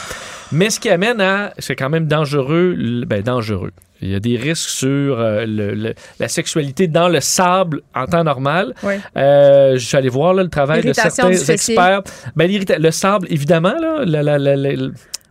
Mais 0.53 0.71
ce 0.71 0.81
qui 0.81 0.91
amène 0.91 1.21
à, 1.21 1.53
c'est 1.59 1.77
quand 1.77 1.91
même 1.91 2.07
dangereux, 2.07 2.77
ben 3.07 3.23
dangereux. 3.23 3.71
Il 4.03 4.09
y 4.09 4.15
a 4.15 4.21
des 4.21 4.37
risques 4.37 4.71
sur 4.71 5.21
euh, 5.21 5.45
le, 5.47 5.95
la 6.19 6.29
sexualité 6.29 6.87
dans 6.87 7.09
le 7.09 7.21
sable 7.21 7.83
en 7.95 8.07
temps 8.07 8.25
normal. 8.25 8.75
Oui. 8.83 8.95
Euh, 9.17 9.75
je 9.75 9.87
suis 9.87 9.97
allé 9.97 10.09
voir 10.09 10.33
là, 10.33 10.43
le 10.43 10.49
travail 10.49 10.83
de 10.83 10.93
certains 10.93 11.31
experts. 11.31 12.03
Ben, 12.35 12.51
le 12.51 12.91
sable, 12.91 13.27
évidemment, 13.31 13.75
là, 13.79 14.05
la, 14.07 14.23
la, 14.23 14.39
la, 14.39 14.73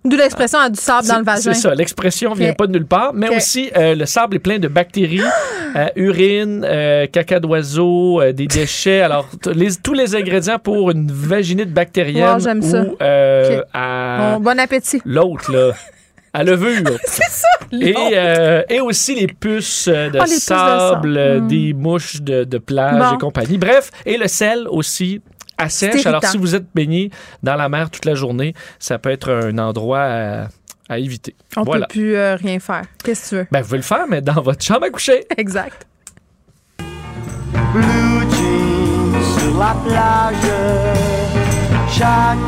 D'où 0.05 0.15
l'expression 0.15 0.59
a 0.59 0.69
du 0.69 0.79
sable 0.79 1.07
dans 1.07 1.17
le 1.17 1.25
vagin. 1.25 1.41
C'est 1.41 1.53
ça, 1.55 1.75
l'expression 1.75 2.33
vient 2.33 2.53
pas 2.53 2.67
de 2.67 2.71
nulle 2.71 2.85
part, 2.85 3.13
mais 3.13 3.35
aussi 3.35 3.69
euh, 3.75 3.95
le 3.95 4.05
sable 4.05 4.37
est 4.37 4.39
plein 4.39 4.59
de 4.59 4.67
bactéries, 4.67 5.21
urine, 5.95 6.65
euh, 6.67 7.07
caca 7.07 7.39
d'oiseau, 7.39 8.21
des 8.33 8.47
déchets. 8.47 9.01
Alors, 9.01 9.27
les, 9.53 9.75
tous 9.75 9.93
les 9.93 10.15
ingrédients 10.15 10.59
pour 10.59 10.91
une 10.91 11.11
vaginite 11.11 11.73
bactérienne. 11.73 12.33
Wow, 12.33 12.39
j'aime 12.39 12.61
ça. 12.61 12.85
à 13.73 14.37
bon 14.39 14.59
appétit. 14.59 15.01
L'autre, 15.05 15.51
là. 15.51 15.73
À 16.33 16.43
levure. 16.43 16.83
c'est 17.05 17.29
ça. 17.29 17.47
Et, 17.71 17.95
euh, 18.15 18.63
et, 18.69 18.79
aussi 18.79 19.15
les 19.15 19.27
puces 19.27 19.87
de 19.87 20.19
oh, 20.19 20.25
sable, 20.25 21.13
de 21.13 21.39
des 21.47 21.73
mouches 21.73 22.21
de, 22.21 22.43
de 22.43 22.57
plage 22.57 23.13
et 23.13 23.17
compagnie. 23.17 23.57
Bref, 23.57 23.91
et 24.05 24.17
le 24.17 24.27
sel 24.27 24.67
aussi 24.69 25.21
à 25.57 25.69
sèche. 25.69 26.05
Alors, 26.05 26.23
si 26.23 26.37
vous 26.37 26.55
êtes 26.55 26.67
baigné 26.73 27.11
dans 27.43 27.55
la 27.55 27.69
mer 27.69 27.89
toute 27.89 28.05
la 28.05 28.15
journée, 28.15 28.53
ça 28.79 28.97
peut 28.97 29.09
être 29.09 29.31
un 29.31 29.57
endroit 29.57 30.01
à, 30.01 30.47
éviter. 30.97 31.35
On 31.55 31.61
ne 31.61 31.65
peut 31.65 31.85
plus 31.89 32.15
euh, 32.15 32.35
rien 32.35 32.59
faire. 32.59 32.83
Qu'est-ce 33.03 33.23
que 33.23 33.29
tu 33.29 33.35
veux? 33.35 33.47
Ben, 33.51 33.61
vous 33.61 33.67
pouvez 33.67 33.77
le 33.77 33.83
faire, 33.83 34.05
mais 34.07 34.21
dans 34.21 34.41
votre 34.41 34.63
chambre 34.63 34.85
à 34.85 34.89
coucher. 34.89 35.25
exact. 35.37 35.85
Blue 37.73 37.83
jeans 38.31 39.23
sur 39.37 39.59
la 39.59 39.75
plage, 39.85 40.35
chacun 41.91 42.39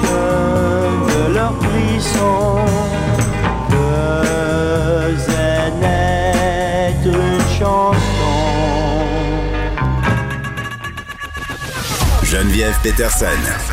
de 1.08 1.34
leurs 1.34 1.56
frissons 1.62 2.66
faisait 5.12 5.72
naître 5.80 7.06
une 7.06 7.40
chanson. 7.60 7.98
Geneviève 12.24 12.76
Peterson. 12.82 13.26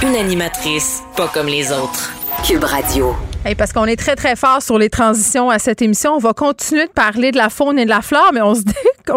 Une 0.03 0.17
animatrice 0.17 1.03
pas 1.17 1.29
comme 1.29 1.47
les 1.47 1.71
autres. 1.71 2.18
Cube 2.45 2.65
Radio 2.65 3.17
parce 3.57 3.73
qu'on 3.73 3.87
est 3.87 3.97
très, 3.97 4.17
très 4.17 4.37
fort 4.37 4.63
sur 4.63 4.79
les 4.79 4.91
transitions 4.91 5.51
à 5.51 5.59
cette 5.59 5.81
émission. 5.81 6.13
On 6.15 6.19
va 6.19 6.33
continuer 6.33 6.87
de 6.87 6.91
parler 6.91 7.31
de 7.31 7.37
la 7.37 7.49
faune 7.49 7.79
et 7.79 7.85
de 7.85 7.91
la 7.91 8.03
flore, 8.03 8.31
mais 8.35 8.41
on 8.43 8.55
se, 8.55 8.63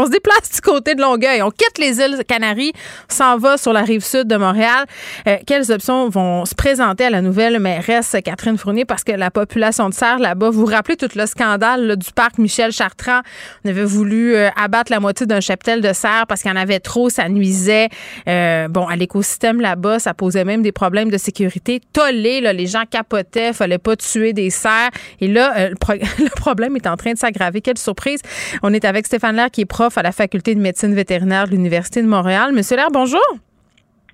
déplace 0.10 0.52
du 0.54 0.62
côté 0.62 0.96
de 0.96 1.02
Longueuil. 1.02 1.42
On 1.42 1.52
quitte 1.52 1.78
les 1.80 2.00
îles 2.00 2.24
Canaries, 2.28 2.74
s'en 3.10 3.38
va 3.38 3.58
sur 3.58 3.74
la 3.74 3.82
rive 3.82 4.04
sud 4.04 4.28
de 4.28 4.38
Montréal. 4.38 4.86
Euh, 5.28 5.38
quelles 5.46 5.72
options 5.72 6.10
vont 6.10 6.46
se 6.46 6.56
présenter 6.56 7.06
à 7.06 7.10
la 7.10 7.22
nouvelle 7.22 7.60
mairesse 7.60 8.16
Catherine 8.24 8.58
Fournier? 8.58 8.86
Parce 8.86 9.04
que 9.04 9.12
la 9.12 9.32
population 9.32 9.90
de 9.90 9.94
serre 9.94 10.20
là-bas, 10.20 10.50
vous 10.50 10.62
vous 10.62 10.66
rappelez 10.66 10.96
tout 10.96 11.10
le 11.16 11.26
scandale 11.26 11.96
du 11.98 12.12
parc 12.14 12.38
Michel 12.38 12.72
Chartrand? 12.72 13.22
On 13.66 13.70
avait 13.70 13.84
voulu 13.84 14.36
euh, 14.36 14.50
abattre 14.56 14.92
la 14.92 15.00
moitié 15.00 15.26
d'un 15.26 15.42
cheptel 15.42 15.82
de 15.82 15.94
serre 15.94 16.26
parce 16.28 16.42
qu'il 16.42 16.52
y 16.52 16.54
en 16.54 16.58
avait 16.58 16.80
trop, 16.80 17.10
ça 17.10 17.28
nuisait 17.28 17.90
euh, 18.28 18.68
bon, 18.68 18.88
à 18.88 18.96
l'écosystème 18.96 19.60
là-bas. 19.60 20.00
Ça 20.00 20.14
posait 20.14 20.46
même 20.46 20.62
des 20.62 20.72
problèmes 20.72 21.10
de 21.10 21.18
sécurité. 21.18 21.82
Tollé, 21.92 22.42
les 22.42 22.68
gens 22.68 22.84
capotaient, 23.12 23.54
fallait 23.54 23.78
pas 23.78 23.96
tuer 23.96 24.34
des 24.34 24.50
serres. 24.50 24.92
Et 25.20 25.28
là, 25.28 25.54
euh, 25.58 25.70
le, 26.20 26.36
problème 26.36 26.76
est 26.76 26.88
en 26.88 26.96
train 26.96 27.14
de 27.14 27.18
s'aggraver. 27.18 27.62
Quelle 27.62 27.78
surprise. 27.78 28.22
On 28.64 28.74
est 28.74 28.86
avec 28.86 29.06
Stéphane 29.06 29.36
Lair, 29.36 29.52
qui 29.52 29.62
est 29.62 29.66
prof 29.66 29.98
à 29.98 30.04
la 30.04 30.12
faculté 30.12 30.56
de 30.56 30.60
médecine 30.60 30.94
vétérinaire 30.94 31.46
de 31.46 31.52
l'Université 31.52 32.02
de 32.02 32.08
Montréal. 32.08 32.52
Monsieur 32.54 32.78
Lair, 32.78 32.90
bonjour. 32.92 33.22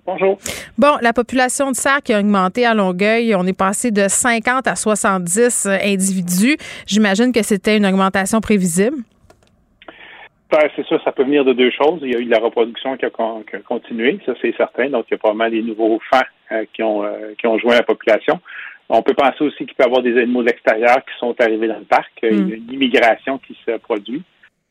Bonjour. 0.06 0.38
Bon, 0.78 0.96
la 1.02 1.12
population 1.12 1.70
de 1.72 1.76
cerfs 1.76 2.02
qui 2.02 2.14
a 2.14 2.20
augmenté 2.20 2.66
à 2.66 2.74
Longueuil, 2.74 3.36
on 3.36 3.46
est 3.46 3.58
passé 3.58 3.92
de 3.92 4.08
50 4.08 4.66
à 4.66 4.76
70 4.76 5.66
euh, 5.66 5.78
individus. 5.84 6.58
J'imagine 6.86 7.34
que 7.34 7.44
c'était 7.44 7.76
une 7.76 7.86
augmentation 7.86 8.40
prévisible. 8.40 8.98
Ben, 10.50 10.70
c'est 10.78 10.88
ça, 10.88 10.96
ça 11.04 11.12
peut 11.12 11.26
venir 11.26 11.44
de 11.44 11.52
deux 11.52 11.72
choses. 11.72 12.00
Il 12.04 12.14
y 12.14 12.16
a 12.16 12.20
eu 12.20 12.26
de 12.26 12.32
la 12.32 12.40
reproduction 12.40 12.96
qui 12.96 13.06
a, 13.06 13.10
continué, 13.68 14.18
ça 14.26 14.32
c'est 14.42 14.56
certain. 14.56 14.90
Donc, 14.90 15.08
il 15.10 15.12
y 15.12 15.16
a 15.16 15.18
probablement 15.18 15.50
des 15.50 15.62
nouveaux 15.62 16.00
fans 16.10 16.22
euh, 16.54 16.64
qui, 16.74 16.84
ont, 16.84 17.04
qui 17.38 17.48
ont 17.48 17.60
joint 17.60 17.76
la 17.76 17.84
population. 17.84 18.40
On 18.90 19.02
peut 19.02 19.14
penser 19.14 19.44
aussi 19.44 19.66
qu'il 19.66 19.76
peut 19.76 19.84
y 19.84 19.86
avoir 19.86 20.02
des 20.02 20.18
animaux 20.18 20.42
de 20.42 20.48
l'extérieur 20.48 20.98
qui 20.98 21.18
sont 21.20 21.36
arrivés 21.40 21.68
dans 21.68 21.80
le 21.80 21.86
parc. 21.86 22.12
Il 22.24 22.30
y 22.30 22.32
a 22.32 22.42
mm. 22.42 22.54
une 22.54 22.74
immigration 22.74 23.38
qui 23.40 23.58
se 23.66 23.78
produit. 23.78 24.24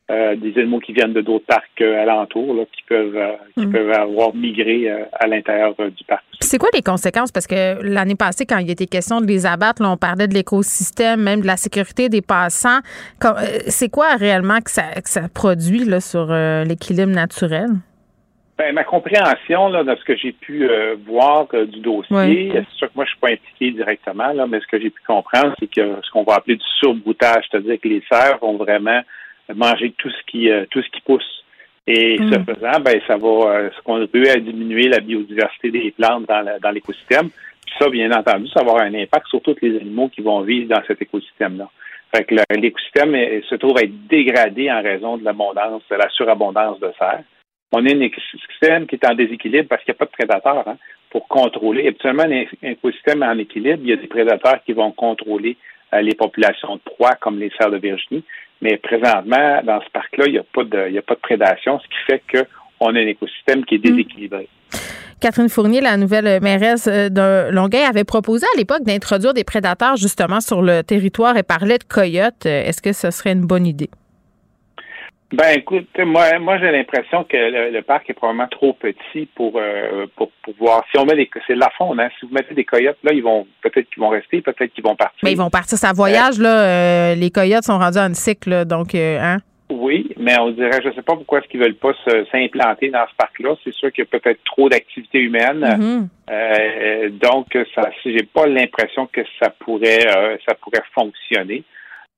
Euh, 0.09 0.37
des 0.37 0.57
animaux 0.57 0.79
qui 0.79 0.93
viennent 0.93 1.11
de 1.11 1.19
d'autres 1.19 1.45
parcs 1.45 1.81
euh, 1.81 2.01
alentours 2.01 2.53
là, 2.53 2.63
qui 2.71 2.81
peuvent 2.87 3.17
euh, 3.17 3.33
qui 3.57 3.65
mm. 3.65 3.71
peuvent 3.73 3.91
avoir 3.91 4.33
migré 4.33 4.89
à 5.11 5.27
l'intérieur 5.27 5.75
du 5.75 6.03
parc. 6.05 6.23
C'est 6.39 6.57
quoi 6.57 6.69
les 6.73 6.81
conséquences? 6.81 7.29
Parce 7.33 7.45
que 7.45 7.83
l'année 7.83 8.15
passée, 8.15 8.45
quand 8.45 8.57
il 8.59 8.69
était 8.69 8.85
question 8.85 9.19
de 9.19 9.25
les 9.25 9.45
abattre, 9.45 9.81
on 9.85 9.97
parlait 9.97 10.29
de 10.29 10.33
l'écosystème, 10.33 11.21
même 11.21 11.41
de 11.41 11.47
la 11.47 11.57
sécurité 11.57 12.07
des 12.07 12.21
passants. 12.21 12.79
C'est 13.67 13.89
quoi 13.89 14.15
réellement 14.15 14.59
que 14.61 14.71
ça, 14.71 14.93
que 14.93 15.09
ça 15.09 15.27
produit 15.27 15.83
là, 15.83 15.99
sur 15.99 16.27
l'équilibre 16.27 17.11
naturel? 17.11 17.67
Ben, 18.57 18.73
ma 18.73 18.83
compréhension 18.83 19.69
là, 19.69 19.83
de 19.83 19.95
ce 19.95 20.03
que 20.03 20.15
j'ai 20.15 20.31
pu 20.31 20.67
euh, 20.67 20.95
voir 21.05 21.45
euh, 21.53 21.65
du 21.65 21.79
dossier, 21.79 22.51
c'est 22.51 22.77
sûr 22.77 22.87
que 22.87 22.93
moi 22.95 23.05
je 23.05 23.11
suis 23.11 23.19
pas 23.19 23.29
impliqué 23.29 23.69
directement, 23.69 24.33
là, 24.33 24.47
mais 24.47 24.59
ce 24.61 24.65
que 24.65 24.81
j'ai 24.81 24.89
pu 24.89 24.99
comprendre, 25.05 25.53
c'est 25.59 25.69
que 25.69 25.99
ce 26.01 26.09
qu'on 26.09 26.23
va 26.23 26.35
appeler 26.35 26.55
du 26.55 26.65
surbroutage, 26.79 27.45
c'est-à-dire 27.51 27.79
que 27.79 27.87
les 27.87 28.01
cerfs 28.11 28.39
vont 28.41 28.57
vraiment 28.57 28.99
manger 29.53 29.93
tout 29.95 30.09
ce 30.09 30.23
qui 30.25 30.49
euh, 30.49 30.65
tout 30.71 30.81
ce 30.81 30.89
qui 30.89 31.01
pousse. 31.01 31.43
Et 31.85 32.17
ce 32.17 32.39
mm. 32.39 32.45
faisant, 32.45 32.79
ben 32.81 32.99
ça 33.05 33.15
va 33.15 33.69
ce 33.69 33.81
qu'on 33.83 34.05
peut 34.07 34.27
à 34.27 34.37
diminuer 34.37 34.89
la 34.89 35.01
biodiversité 35.01 35.69
des 35.69 35.91
plantes 35.91 36.25
dans, 36.25 36.71
l'écosystème. 36.71 37.29
Puis 37.29 37.75
ça, 37.79 37.89
bien 37.89 38.11
entendu, 38.11 38.47
ça 38.49 38.63
va 38.63 38.71
avoir 38.71 38.85
un 38.85 38.95
impact 38.95 39.27
sur 39.27 39.41
tous 39.41 39.55
les 39.61 39.77
animaux 39.77 40.09
qui 40.09 40.21
vont 40.21 40.41
vivre 40.41 40.67
dans 40.67 40.81
cet 40.87 40.99
écosystème-là. 40.99 41.69
Fait 42.13 42.23
que 42.23 42.35
l'écosystème 42.55 43.13
se 43.47 43.55
trouve 43.55 43.77
à 43.77 43.83
être 43.83 44.07
dégradé 44.07 44.71
en 44.71 44.81
raison 44.81 45.17
de 45.17 45.23
l'abondance, 45.23 45.83
de 45.89 45.95
la 45.95 46.09
surabondance 46.09 46.79
de 46.79 46.91
cerfs 46.97 47.23
on 47.71 47.85
a 47.85 47.93
un 47.93 47.99
écosystème 47.99 48.87
qui 48.87 48.95
est 48.95 49.05
en 49.05 49.13
déséquilibre 49.13 49.67
parce 49.67 49.83
qu'il 49.83 49.93
n'y 49.93 49.97
a 49.97 49.99
pas 49.99 50.05
de 50.05 50.11
prédateurs 50.11 50.67
hein, 50.67 50.77
pour 51.09 51.27
contrôler. 51.27 51.87
Habituellement, 51.87 52.23
un 52.23 52.69
écosystème 52.69 53.23
en 53.23 53.37
équilibre, 53.37 53.79
il 53.83 53.89
y 53.89 53.93
a 53.93 53.97
des 53.97 54.07
prédateurs 54.07 54.63
qui 54.65 54.73
vont 54.73 54.91
contrôler 54.91 55.57
euh, 55.93 56.01
les 56.01 56.15
populations 56.15 56.75
de 56.75 56.81
proies 56.81 57.15
comme 57.19 57.39
les 57.39 57.51
cerfs 57.57 57.71
de 57.71 57.77
Virginie. 57.77 58.23
Mais 58.61 58.77
présentement, 58.77 59.61
dans 59.63 59.81
ce 59.81 59.89
parc-là, 59.91 60.25
il 60.27 60.33
n'y 60.33 60.39
a, 60.39 60.43
pas 60.43 60.63
de, 60.63 60.89
il 60.89 60.97
a 60.97 61.01
pas 61.01 61.15
de 61.15 61.19
prédation, 61.19 61.79
ce 61.79 61.87
qui 61.87 62.03
fait 62.07 62.23
qu'on 62.31 62.95
a 62.95 62.99
un 62.99 63.07
écosystème 63.07 63.65
qui 63.65 63.75
est 63.75 63.77
hmm. 63.79 63.95
déséquilibré. 63.95 64.47
Catherine 65.19 65.49
Fournier, 65.49 65.81
la 65.81 65.97
nouvelle 65.97 66.41
mairesse 66.41 66.87
euh, 66.87 67.09
de 67.09 67.51
Longueuil, 67.51 67.83
avait 67.83 68.03
proposé 68.03 68.45
à 68.55 68.57
l'époque 68.57 68.83
d'introduire 68.83 69.33
des 69.33 69.43
prédateurs 69.43 69.97
justement 69.97 70.39
sur 70.39 70.61
le 70.61 70.83
territoire 70.83 71.37
et 71.37 71.43
parlait 71.43 71.79
de 71.79 71.83
coyotes. 71.83 72.45
Euh, 72.45 72.63
est-ce 72.63 72.81
que 72.81 72.93
ce 72.93 73.11
serait 73.11 73.33
une 73.33 73.45
bonne 73.45 73.65
idée? 73.65 73.89
Ben 75.33 75.57
écoute, 75.57 75.89
moi, 75.99 76.39
moi 76.39 76.57
j'ai 76.57 76.71
l'impression 76.71 77.25
que 77.25 77.35
le, 77.35 77.81
parc 77.81 78.09
est 78.09 78.13
probablement 78.13 78.47
trop 78.47 78.71
petit 78.71 79.27
pour 79.35 79.53
euh, 79.57 80.05
pour 80.15 80.31
pouvoir. 80.41 80.85
Si 80.89 80.97
on 80.97 81.05
met 81.05 81.15
des, 81.15 81.29
c'est 81.45 81.55
la 81.55 81.69
faune, 81.77 81.99
hein. 81.99 82.07
Si 82.17 82.25
vous 82.25 82.33
mettez 82.33 82.55
des 82.55 82.63
coyotes 82.63 82.97
là, 83.03 83.11
ils 83.11 83.23
vont 83.23 83.45
peut-être 83.61 83.89
qu'ils 83.89 84.01
vont 84.01 84.09
rester, 84.09 84.41
peut-être 84.41 84.73
qu'ils 84.73 84.85
vont 84.85 84.95
partir. 84.95 85.19
Mais 85.23 85.33
ils 85.33 85.37
vont 85.37 85.49
partir, 85.49 85.77
ça 85.77 85.91
voyage 85.91 86.39
là. 86.39 87.11
Euh, 87.11 87.15
les 87.15 87.29
coyotes 87.29 87.65
sont 87.65 87.77
rendus 87.77 87.97
en 87.97 88.13
cycle, 88.13 88.63
donc 88.63 88.95
euh, 88.95 89.19
hein. 89.21 89.39
Oui, 89.69 90.09
mais 90.17 90.39
on 90.39 90.51
dirait, 90.51 90.79
je 90.81 90.93
sais 90.93 91.01
pas 91.01 91.15
pourquoi 91.17 91.39
est-ce 91.39 91.49
qu'ils 91.49 91.59
veulent 91.59 91.75
pas 91.75 91.91
s'implanter 92.31 92.89
dans 92.89 93.05
ce 93.11 93.15
parc-là. 93.17 93.53
C'est 93.65 93.73
sûr 93.73 93.91
qu'il 93.91 94.05
y 94.05 94.07
a 94.07 94.19
peut-être 94.19 94.41
trop 94.45 94.69
d'activité 94.69 95.19
humaine. 95.19 95.59
Mm-hmm. 95.59 96.07
euh, 96.31 97.09
donc, 97.09 97.47
ça, 97.75 97.89
j'ai 98.05 98.23
pas 98.33 98.47
l'impression 98.47 99.09
que 99.11 99.19
ça 99.43 99.49
pourrait, 99.49 100.07
ça 100.47 100.55
pourrait 100.55 100.83
fonctionner. 100.95 101.65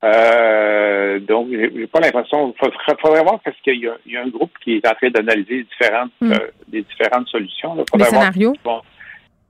Euh, 0.03 1.19
donc, 1.19 1.47
j'ai 1.51 1.87
pas 1.87 1.99
l'impression. 1.99 2.53
Il 2.61 2.71
faudrait, 3.01 3.23
voir 3.23 3.39
parce 3.41 3.57
qu'il 3.61 3.79
y, 3.79 3.87
a 4.17 4.21
un 4.21 4.27
groupe 4.27 4.51
qui 4.63 4.75
est 4.77 4.87
en 4.87 4.93
train 4.93 5.09
d'analyser 5.09 5.63
différentes, 5.63 6.11
hmm. 6.21 6.31
euh, 6.31 6.47
des 6.67 6.83
différentes 6.83 7.27
solutions. 7.27 7.75
Là. 7.75 7.83
Des 7.93 8.03
scénarios. 8.05 8.53
Bon, 8.63 8.81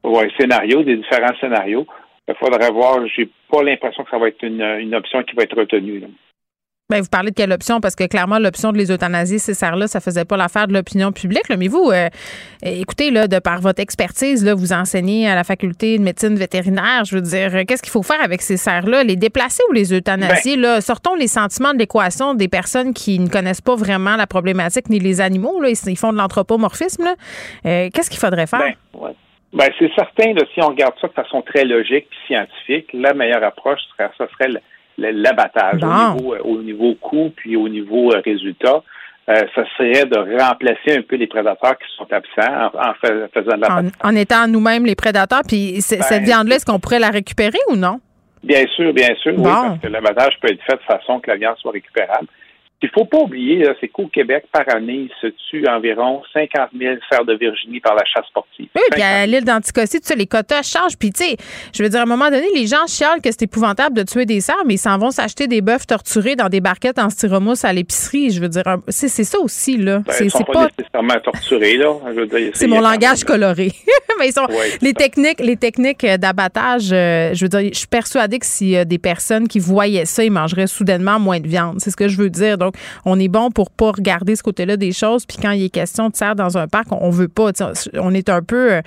ouais, 0.04 0.32
scénarios, 0.38 0.84
des 0.84 0.98
différents 0.98 1.36
scénarios. 1.40 1.86
Il 2.28 2.36
faudrait 2.36 2.72
voir. 2.72 3.06
J'ai 3.08 3.30
pas 3.52 3.64
l'impression 3.64 4.04
que 4.04 4.10
ça 4.10 4.18
va 4.18 4.28
être 4.28 4.44
une, 4.44 4.62
une 4.62 4.96
option 4.96 5.24
qui 5.24 5.36
va 5.36 5.44
être 5.44 5.58
retenue. 5.58 6.00
Là. 6.00 6.08
Bien, 6.92 7.02
vous 7.02 7.10
parlez 7.12 7.30
de 7.30 7.36
quelle 7.36 7.52
option? 7.52 7.82
Parce 7.82 7.96
que 7.96 8.06
clairement, 8.06 8.40
l'option 8.40 8.72
de 8.72 8.78
les 8.80 8.92
euthanasier, 8.92 9.38
ces 9.38 9.54
serres-là, 9.54 9.88
ça 9.88 10.00
faisait 10.00 10.26
pas 10.26 10.38
l'affaire 10.38 10.68
de 10.68 10.74
l'opinion 10.74 11.12
publique. 11.12 11.44
Mais 11.56 11.68
vous, 11.68 11.92
euh, 11.92 12.10
écoutez, 12.64 13.12
là, 13.12 13.28
de 13.28 13.38
par 13.38 13.62
votre 13.62 13.80
expertise, 13.80 14.44
là, 14.44 14.56
vous 14.56 14.74
enseignez 14.74 15.30
à 15.30 15.36
la 15.36 15.44
faculté 15.44 16.00
de 16.00 16.04
médecine 16.04 16.36
vétérinaire. 16.36 17.06
Je 17.06 17.14
veux 17.14 17.22
dire, 17.22 17.64
qu'est-ce 17.68 17.84
qu'il 17.84 17.92
faut 17.92 18.02
faire 18.02 18.24
avec 18.24 18.42
ces 18.42 18.58
serres-là? 18.58 19.04
Les 19.04 19.18
déplacer 19.18 19.62
ou 19.70 19.74
les 19.74 19.94
euthanasier? 19.94 20.56
Ben 20.56 20.62
là, 20.64 20.82
sortons 20.82 21.14
les 21.14 21.28
sentiments 21.28 21.74
de 21.74 21.78
l'équation 21.78 22.34
des 22.34 22.48
personnes 22.48 22.96
qui 22.96 23.20
ne 23.20 23.28
connaissent 23.30 23.62
pas 23.62 23.76
vraiment 23.76 24.16
la 24.16 24.26
problématique 24.26 24.90
ni 24.90 24.98
les 24.98 25.22
animaux. 25.22 25.62
Là, 25.62 25.70
ils 25.70 25.96
font 25.96 26.12
de 26.12 26.18
l'anthropomorphisme. 26.18 27.06
Euh, 27.68 27.90
qu'est-ce 27.94 28.10
qu'il 28.10 28.20
faudrait 28.20 28.48
faire? 28.48 28.74
Ben, 28.94 29.14
ben, 29.54 29.70
c'est 29.78 29.92
certain, 29.94 30.34
là, 30.34 30.42
si 30.56 30.62
on 30.64 30.70
regarde 30.70 30.96
ça 31.00 31.08
de 31.08 31.14
façon 31.14 31.44
très 31.44 31.66
logique 31.66 32.08
et 32.12 32.28
scientifique, 32.28 32.88
la 32.94 33.14
meilleure 33.14 33.44
approche, 33.44 33.80
serait, 33.96 34.10
ça 34.18 34.28
serait 34.32 34.50
l'abattage 35.00 35.82
au, 35.84 36.16
niveau, 36.16 36.34
euh, 36.34 36.40
au 36.44 36.62
niveau 36.62 36.96
coût 36.96 37.32
puis 37.36 37.56
au 37.56 37.68
niveau 37.70 38.12
euh, 38.12 38.22
résultat. 38.24 38.84
Euh, 39.30 39.44
ça 39.54 39.64
serait 39.78 40.06
de 40.06 40.18
remplacer 40.42 40.98
un 40.98 41.04
peu 41.04 41.16
les 41.16 41.28
prédateurs 41.28 41.78
qui 41.78 41.86
sont 41.96 42.08
absents 42.12 42.72
en, 42.74 42.94
faisant 42.96 43.56
de 43.56 43.62
l'abattage. 43.62 43.92
En, 44.04 44.16
étant 44.16 44.48
nous-mêmes 44.48 44.88
les 44.88 44.96
prédateurs, 44.96 45.42
puis 45.48 45.82
cette 45.82 46.10
ben, 46.10 46.24
viande-là, 46.24 46.56
est-ce 46.56 46.66
qu'on 46.66 46.80
pourrait 46.80 46.98
la 46.98 47.12
récupérer 47.12 47.60
ou 47.70 47.76
non? 47.76 48.00
Bien 48.44 48.66
sûr, 48.76 48.92
bien 48.92 49.14
sûr, 49.22 49.34
oui, 49.38 49.44
parce 49.44 49.80
que 49.80 49.88
l'abattage 49.88 50.34
peut 50.42 50.48
être 50.50 50.64
fait 50.64 50.78
de 50.78 50.82
façon 50.82 51.20
que 51.20 51.30
la 51.30 51.38
viande 51.38 51.58
soit 51.58 51.74
récupérable. 51.74 52.28
Qu'il 52.80 52.90
faut 52.92 53.06
pas 53.06 53.18
oublier, 53.18 53.66
c'est 53.82 53.90
qu'au 53.90 54.08
Québec, 54.08 54.46
par 54.54 54.64
année, 54.74 55.10
il 55.10 55.12
se 55.22 55.28
tue 55.50 55.68
environ 55.68 56.22
50 56.32 56.70
000 56.78 56.96
fers 57.10 57.26
de 57.26 57.34
Virginie 57.34 57.82
par 57.82 57.94
la 57.94 58.06
chasse 58.06 58.26
sportive. 58.28 58.68
Oui, 58.76 58.82
puis 58.92 59.02
à 59.02 59.26
l'île 59.26 59.44
d'Anticosti, 59.44 60.00
tu 60.00 60.08
sais, 60.08 60.16
les 60.16 60.28
quotas 60.28 60.64
changent. 60.64 60.98
Puis, 60.98 61.12
tu 61.12 61.26
sais, 61.26 61.36
je 61.76 61.84
veux 61.84 61.90
dire, 61.90 62.00
à 62.00 62.04
un 62.04 62.06
moment 62.06 62.30
donné, 62.30 62.48
les 62.56 62.68
gens 62.68 62.88
chialent 62.88 63.22
que 63.22 63.32
c'est 63.32 63.44
épouvantable 63.44 63.98
de 63.98 64.04
tuer 64.04 64.26
des 64.26 64.40
cerfs, 64.40 64.64
mais 64.66 64.76
ils 64.76 64.80
s'en 64.80 64.98
vont 64.98 65.12
s'acheter 65.12 65.48
des 65.48 65.62
bœufs 65.62 65.86
torturés 65.88 66.36
dans 66.36 66.48
des 66.48 66.62
barquettes 66.62 67.00
en 67.00 67.10
styromousse 67.10 67.66
à 67.66 67.74
l'épicerie. 67.74 68.30
Je 68.30 68.40
veux 68.40 68.48
dire, 68.48 68.64
c'est 68.88 69.10
ça 69.10 69.40
aussi, 69.40 69.78
là. 69.78 70.00
Ben, 70.00 70.30
c'est 70.30 70.46
pas, 70.46 70.70
nécessairement 70.78 71.20
torturés, 71.22 71.78
là. 71.78 71.96
C'est 72.54 72.68
mon 72.68 72.80
langage 72.80 73.24
coloré. 73.26 73.72
mais 74.20 74.30
ils 74.30 74.34
sont, 74.34 74.48
les, 74.82 74.94
techniques, 74.94 75.40
les 75.40 75.58
techniques 75.58 76.06
d'abattage, 76.06 76.92
euh, 76.92 77.34
je 77.34 77.46
veux 77.46 77.50
dire, 77.50 77.72
je 77.74 77.78
suis 77.78 77.88
persuadée 77.88 78.40
que 78.40 78.46
si 78.46 78.70
y 78.70 78.78
a 78.78 78.86
des 78.86 79.00
personnes 79.00 79.48
qui 79.48 79.60
voyaient 79.60 80.06
ça, 80.06 80.24
ils 80.24 80.32
mangeraient 80.32 80.68
soudainement 80.68 81.20
moins 81.20 81.40
de 81.40 81.48
viande. 81.48 81.80
C'est 81.80 81.92
ce 81.92 81.98
que 81.98 82.08
je 82.08 82.18
veux 82.18 82.30
dire. 82.30 82.58
Donc, 82.58 82.69
on 83.06 83.20
est 83.20 83.28
bon 83.28 83.52
pour 83.52 83.72
pas 83.72 83.92
regarder 83.92 84.36
ce 84.36 84.44
côté-là 84.44 84.78
des 84.78 84.92
choses. 84.92 85.26
Puis 85.26 85.38
quand 85.42 85.52
il 85.52 85.66
est 85.66 85.74
question 85.74 86.10
de 86.10 86.16
serre 86.16 86.36
dans 86.36 86.58
un 86.58 86.68
parc, 86.68 86.88
on 86.92 87.10
veut 87.10 87.28
pas. 87.28 87.52
On 87.96 88.14
est 88.14 88.30
un 88.30 88.42
peu 88.42 88.74
euh, 88.74 88.82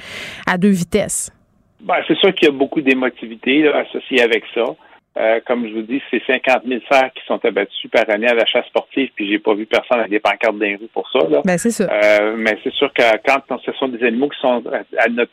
à 0.46 0.58
deux 0.58 0.70
vitesses. 0.70 1.30
Ben, 1.80 1.96
c'est 2.06 2.16
sûr 2.18 2.32
qu'il 2.34 2.48
y 2.48 2.50
a 2.50 2.54
beaucoup 2.54 2.80
d'émotivité 2.80 3.66
associée 3.68 4.22
avec 4.22 4.44
ça. 4.54 4.64
Euh, 5.18 5.40
comme 5.46 5.68
je 5.68 5.74
vous 5.74 5.82
dis, 5.82 6.00
c'est 6.10 6.22
50 6.26 6.62
000 6.66 6.80
cerfs 6.90 7.12
qui 7.14 7.20
sont 7.26 7.38
abattus 7.44 7.90
par 7.90 8.08
année 8.08 8.28
à 8.28 8.34
la 8.34 8.46
chasse 8.46 8.64
sportive, 8.66 9.10
puis 9.14 9.28
j'ai 9.28 9.38
pas 9.38 9.52
vu 9.52 9.66
personne 9.66 9.98
avec 9.98 10.10
des 10.10 10.20
pancartes 10.20 10.56
dans 10.56 10.76
pour 10.94 11.06
ça. 11.10 11.18
Ben, 11.44 11.58
c'est 11.58 11.70
ça. 11.70 11.84
Euh, 11.84 12.34
mais 12.38 12.56
c'est 12.64 12.72
sûr 12.72 12.90
que 12.94 13.02
quand 13.26 13.58
ce 13.62 13.72
sont 13.72 13.88
des 13.88 14.02
animaux 14.06 14.30
qui 14.30 14.40
sont 14.40 14.62
à, 14.98 15.08
notre 15.10 15.30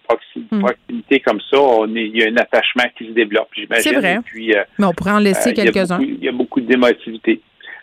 hmm. 0.52 0.60
proximité 0.60 1.22
comme 1.22 1.40
ça, 1.50 1.58
il 1.88 2.18
y 2.18 2.24
a 2.24 2.28
un 2.28 2.36
attachement 2.36 2.84
qui 2.98 3.08
se 3.08 3.12
développe, 3.12 3.48
j'imagine. 3.56 3.82
C'est 3.82 3.96
vrai. 3.96 4.20
Puis, 4.26 4.54
mais 4.78 4.86
on 4.86 4.92
pourrait 4.92 5.12
en 5.12 5.20
laisser 5.20 5.54
quelques-uns. 5.54 6.00
Il 6.02 6.26
y 6.26 6.28
a 6.28 6.34
beaucoup, 6.34 6.60
d'émotivité. 6.60 7.40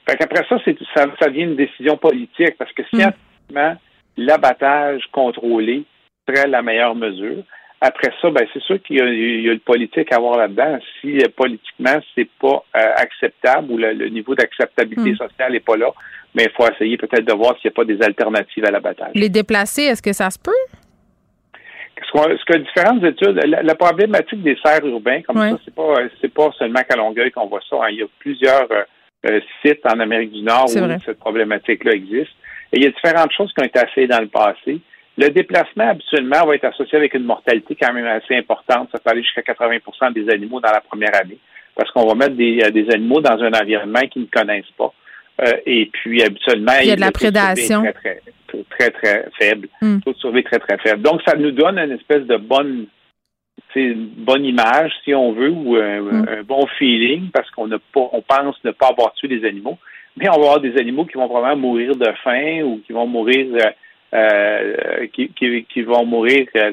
Fait 0.09 0.17
qu'après 0.17 0.45
ça, 0.49 0.57
c'est 0.65 0.77
ça, 0.95 1.07
ça 1.21 1.29
devient 1.29 1.43
une 1.43 1.57
décision 1.57 1.97
politique 1.97 2.57
parce 2.59 2.73
que 2.73 2.83
hmm. 2.83 2.97
scientifiquement, 2.97 3.77
l'abattage 4.17 5.03
contrôlé 5.13 5.85
serait 6.29 6.49
la 6.49 6.63
meilleure 6.63 6.95
mesure. 6.95 7.43
Après 7.81 8.11
ça, 8.23 8.31
ben 8.31 8.47
c'est 8.53 8.63
sûr 8.63 8.83
qu'il 8.83 8.97
y, 8.97 9.01
a 9.01 9.53
le 9.53 9.59
politique 9.59 10.11
à 10.13 10.19
voir 10.19 10.39
là-dedans. 10.39 10.79
Si 11.01 11.19
euh, 11.19 11.29
politiquement 11.37 11.99
c'est 12.15 12.29
pas 12.41 12.65
euh, 12.77 12.93
acceptable 12.97 13.71
ou 13.71 13.77
le, 13.77 14.09
niveau 14.09 14.35
d'acceptabilité 14.35 15.13
hmm. 15.13 15.17
sociale 15.17 15.53
n'est 15.53 15.61
pas 15.61 15.77
là, 15.77 15.93
mais 16.35 16.45
il 16.45 16.51
faut 16.51 16.71
essayer 16.73 16.97
peut-être 16.97 17.27
de 17.27 17.35
voir 17.35 17.55
s'il 17.59 17.71
n'y 17.71 17.75
a 17.75 17.77
pas 17.77 17.85
des 17.85 18.03
alternatives 18.03 18.65
à 18.65 18.71
l'abattage. 18.71 19.13
Les 19.15 19.29
déplacer, 19.29 19.83
est-ce 19.83 20.03
que 20.03 20.13
ça 20.13 20.31
se 20.31 20.39
peut? 20.39 20.53
Ce 21.99 22.45
que 22.45 22.59
différentes 22.59 23.05
études, 23.05 23.41
la, 23.45 23.75
problématique 23.75 24.43
des 24.43 24.57
serres 24.65 24.87
urbains, 24.87 25.21
comme 25.23 25.37
ça, 25.37 25.59
c'est 25.65 25.75
pas 25.75 25.97
c'est 26.21 26.33
pas 26.33 26.51
seulement 26.59 26.81
qu'à 26.89 26.97
Longueuil 26.97 27.31
qu'on 27.31 27.47
voit 27.47 27.61
ça. 27.69 27.77
Hein. 27.83 27.89
Il 27.91 27.99
y 27.99 28.03
a 28.03 28.07
plusieurs 28.21 28.71
euh, 28.71 28.85
sites 29.63 29.85
en 29.85 30.01
Amérique 30.01 30.33
du 30.33 30.43
Nord 30.43 30.67
où 30.67 31.01
cette 31.05 31.19
problématique-là 31.19 31.93
existe. 31.93 32.33
Et 32.73 32.79
il 32.79 32.85
y 32.85 32.87
a 32.87 32.91
différentes 32.91 33.33
choses 33.33 33.53
qui 33.53 33.63
ont 33.63 33.67
été 33.67 33.81
essayées 33.81 34.09
dans 34.09 34.21
le 34.21 34.29
passé. 34.29 34.81
Le 35.19 35.29
déplacement, 35.31 35.89
habituellement, 35.89 36.45
va 36.45 36.55
être 36.57 36.67
associé 36.67 36.99
avec 36.99 37.15
une 37.15 37.25
mortalité 37.25 37.77
quand 37.81 37.93
même 37.93 38.07
assez 38.07 38.37
importante. 38.37 38.89
Ça 38.93 38.99
peut 38.99 39.11
aller 39.11 39.23
jusqu'à 39.23 39.41
80% 39.41 40.13
des 40.13 40.29
animaux 40.31 40.61
dans 40.61 40.73
la 40.73 40.83
première 40.83 41.15
année, 41.15 41.39
parce 41.75 41.91
qu'on 41.91 42.07
va 42.07 42.15
mettre 42.15 42.37
des, 42.37 42.61
euh, 42.63 42.71
des 42.71 42.91
animaux 42.91 43.21
dans 43.21 43.43
un 43.43 43.53
environnement 43.53 44.01
qu'ils 44.11 44.23
ne 44.23 44.27
connaissent 44.27 44.65
pas. 44.77 44.93
Euh, 45.43 45.57
et 45.65 45.87
puis, 45.93 46.23
habituellement, 46.23 46.73
il 46.83 46.89
y 46.89 46.93
a 46.93 46.97
de 46.97 47.01
la 47.01 47.13
prédation. 47.13 47.83
Très, 47.83 48.21
très, 48.47 48.65
très, 48.71 48.91
très, 48.91 49.25
faible. 49.39 49.69
Hmm. 49.81 50.01
Taux 50.01 50.13
de 50.13 50.19
survie 50.19 50.45
très, 50.45 50.59
très 50.59 50.77
faible. 50.79 51.03
Donc, 51.03 51.23
ça 51.27 51.35
nous 51.37 51.51
donne 51.51 51.79
une 51.79 51.93
espèce 51.93 52.27
de 52.27 52.37
bonne 52.37 52.87
une 53.75 54.09
bonne 54.17 54.45
image, 54.45 54.93
si 55.05 55.15
on 55.15 55.33
veut, 55.33 55.51
ou 55.51 55.77
mm. 55.77 56.27
un, 56.29 56.43
bon 56.43 56.67
feeling, 56.79 57.31
parce 57.31 57.51
qu'on 57.51 57.69
n'a 57.69 57.79
pas, 57.79 58.09
on 58.13 58.23
pense 58.23 58.57
ne 58.65 58.71
pas 58.71 58.89
avoir 58.89 59.13
tué 59.15 59.29
des 59.29 59.47
animaux, 59.47 59.79
mais 60.17 60.29
on 60.29 60.33
va 60.33 60.39
avoir 60.39 60.61
des 60.61 60.79
animaux 60.79 61.05
qui 61.05 61.15
vont 61.15 61.29
probablement 61.29 61.69
mourir 61.69 61.95
de 61.95 62.09
faim 62.25 62.63
ou 62.63 62.81
qui 62.87 62.93
vont 62.93 63.07
mourir 63.07 63.47
euh, 63.55 63.71
euh 64.15 65.07
qui, 65.13 65.31
qui, 65.35 65.83
vont 65.83 66.07
mourir 66.07 66.47
euh, 66.57 66.73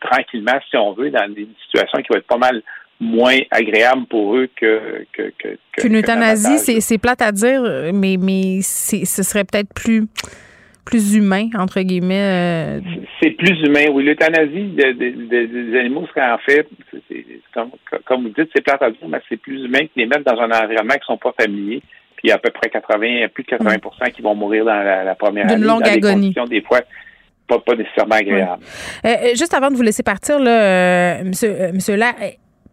tranquillement, 0.00 0.58
si 0.68 0.76
on 0.76 0.92
veut, 0.92 1.10
dans 1.10 1.32
des 1.32 1.46
situations 1.66 2.02
qui 2.02 2.08
vont 2.10 2.18
être 2.18 2.26
pas 2.26 2.38
mal 2.38 2.62
moins 2.98 3.36
agréables 3.50 4.06
pour 4.06 4.36
eux 4.36 4.48
que 4.56 5.04
que 5.12 5.30
que, 5.38 5.58
Qu'une 5.76 5.96
euthanasie, 5.96 6.80
c'est 6.80 6.98
plate 6.98 7.20
à 7.20 7.30
dire, 7.30 7.62
mais 7.92 8.16
mais 8.18 8.62
ce 8.62 9.22
serait 9.22 9.44
peut-être 9.44 9.72
plus 9.74 10.08
plus 10.86 11.16
humain, 11.16 11.48
entre 11.58 11.80
guillemets. 11.82 12.78
Euh, 12.78 12.80
c'est 13.20 13.32
plus 13.32 13.60
humain, 13.66 13.86
oui. 13.92 14.04
L'euthanasie 14.04 14.68
des 14.68 15.78
animaux 15.78 16.06
serait 16.06 16.30
en 16.30 16.38
fait, 16.38 16.66
comme, 18.06 18.22
vous 18.22 18.28
dites, 18.28 18.48
c'est 18.54 18.62
plate 18.62 18.80
à 18.80 18.90
dire, 18.90 19.08
mais 19.08 19.20
c'est 19.28 19.36
plus 19.36 19.64
humain 19.64 19.80
que 19.80 19.90
les 19.96 20.06
mettre 20.06 20.24
dans 20.24 20.40
un 20.40 20.50
environnement 20.50 20.94
qui 20.94 21.00
ne 21.00 21.06
sont 21.06 21.18
pas 21.18 21.34
familiers. 21.38 21.82
Puis 22.16 22.28
il 22.28 22.28
y 22.28 22.32
a 22.32 22.36
à 22.36 22.38
peu 22.38 22.50
près 22.50 22.70
80, 22.70 23.26
plus 23.34 23.44
de 23.44 23.48
80% 23.48 24.12
qui 24.12 24.22
vont 24.22 24.34
mourir 24.34 24.64
dans 24.64 24.82
la, 24.82 25.14
première 25.16 25.50
année. 25.50 25.66
Longue 25.66 25.86
agonie. 25.86 26.34
Des, 26.48 26.62
fois, 26.62 26.80
pas, 27.46 27.58
nécessairement 27.76 28.14
agréables. 28.14 28.62
Euh, 29.04 29.08
euh, 29.08 29.28
juste 29.30 29.52
avant 29.52 29.70
de 29.70 29.76
vous 29.76 29.82
laisser 29.82 30.02
partir, 30.02 30.38
là, 30.38 31.22
monsieur, 31.24 31.72
monsieur 31.74 31.96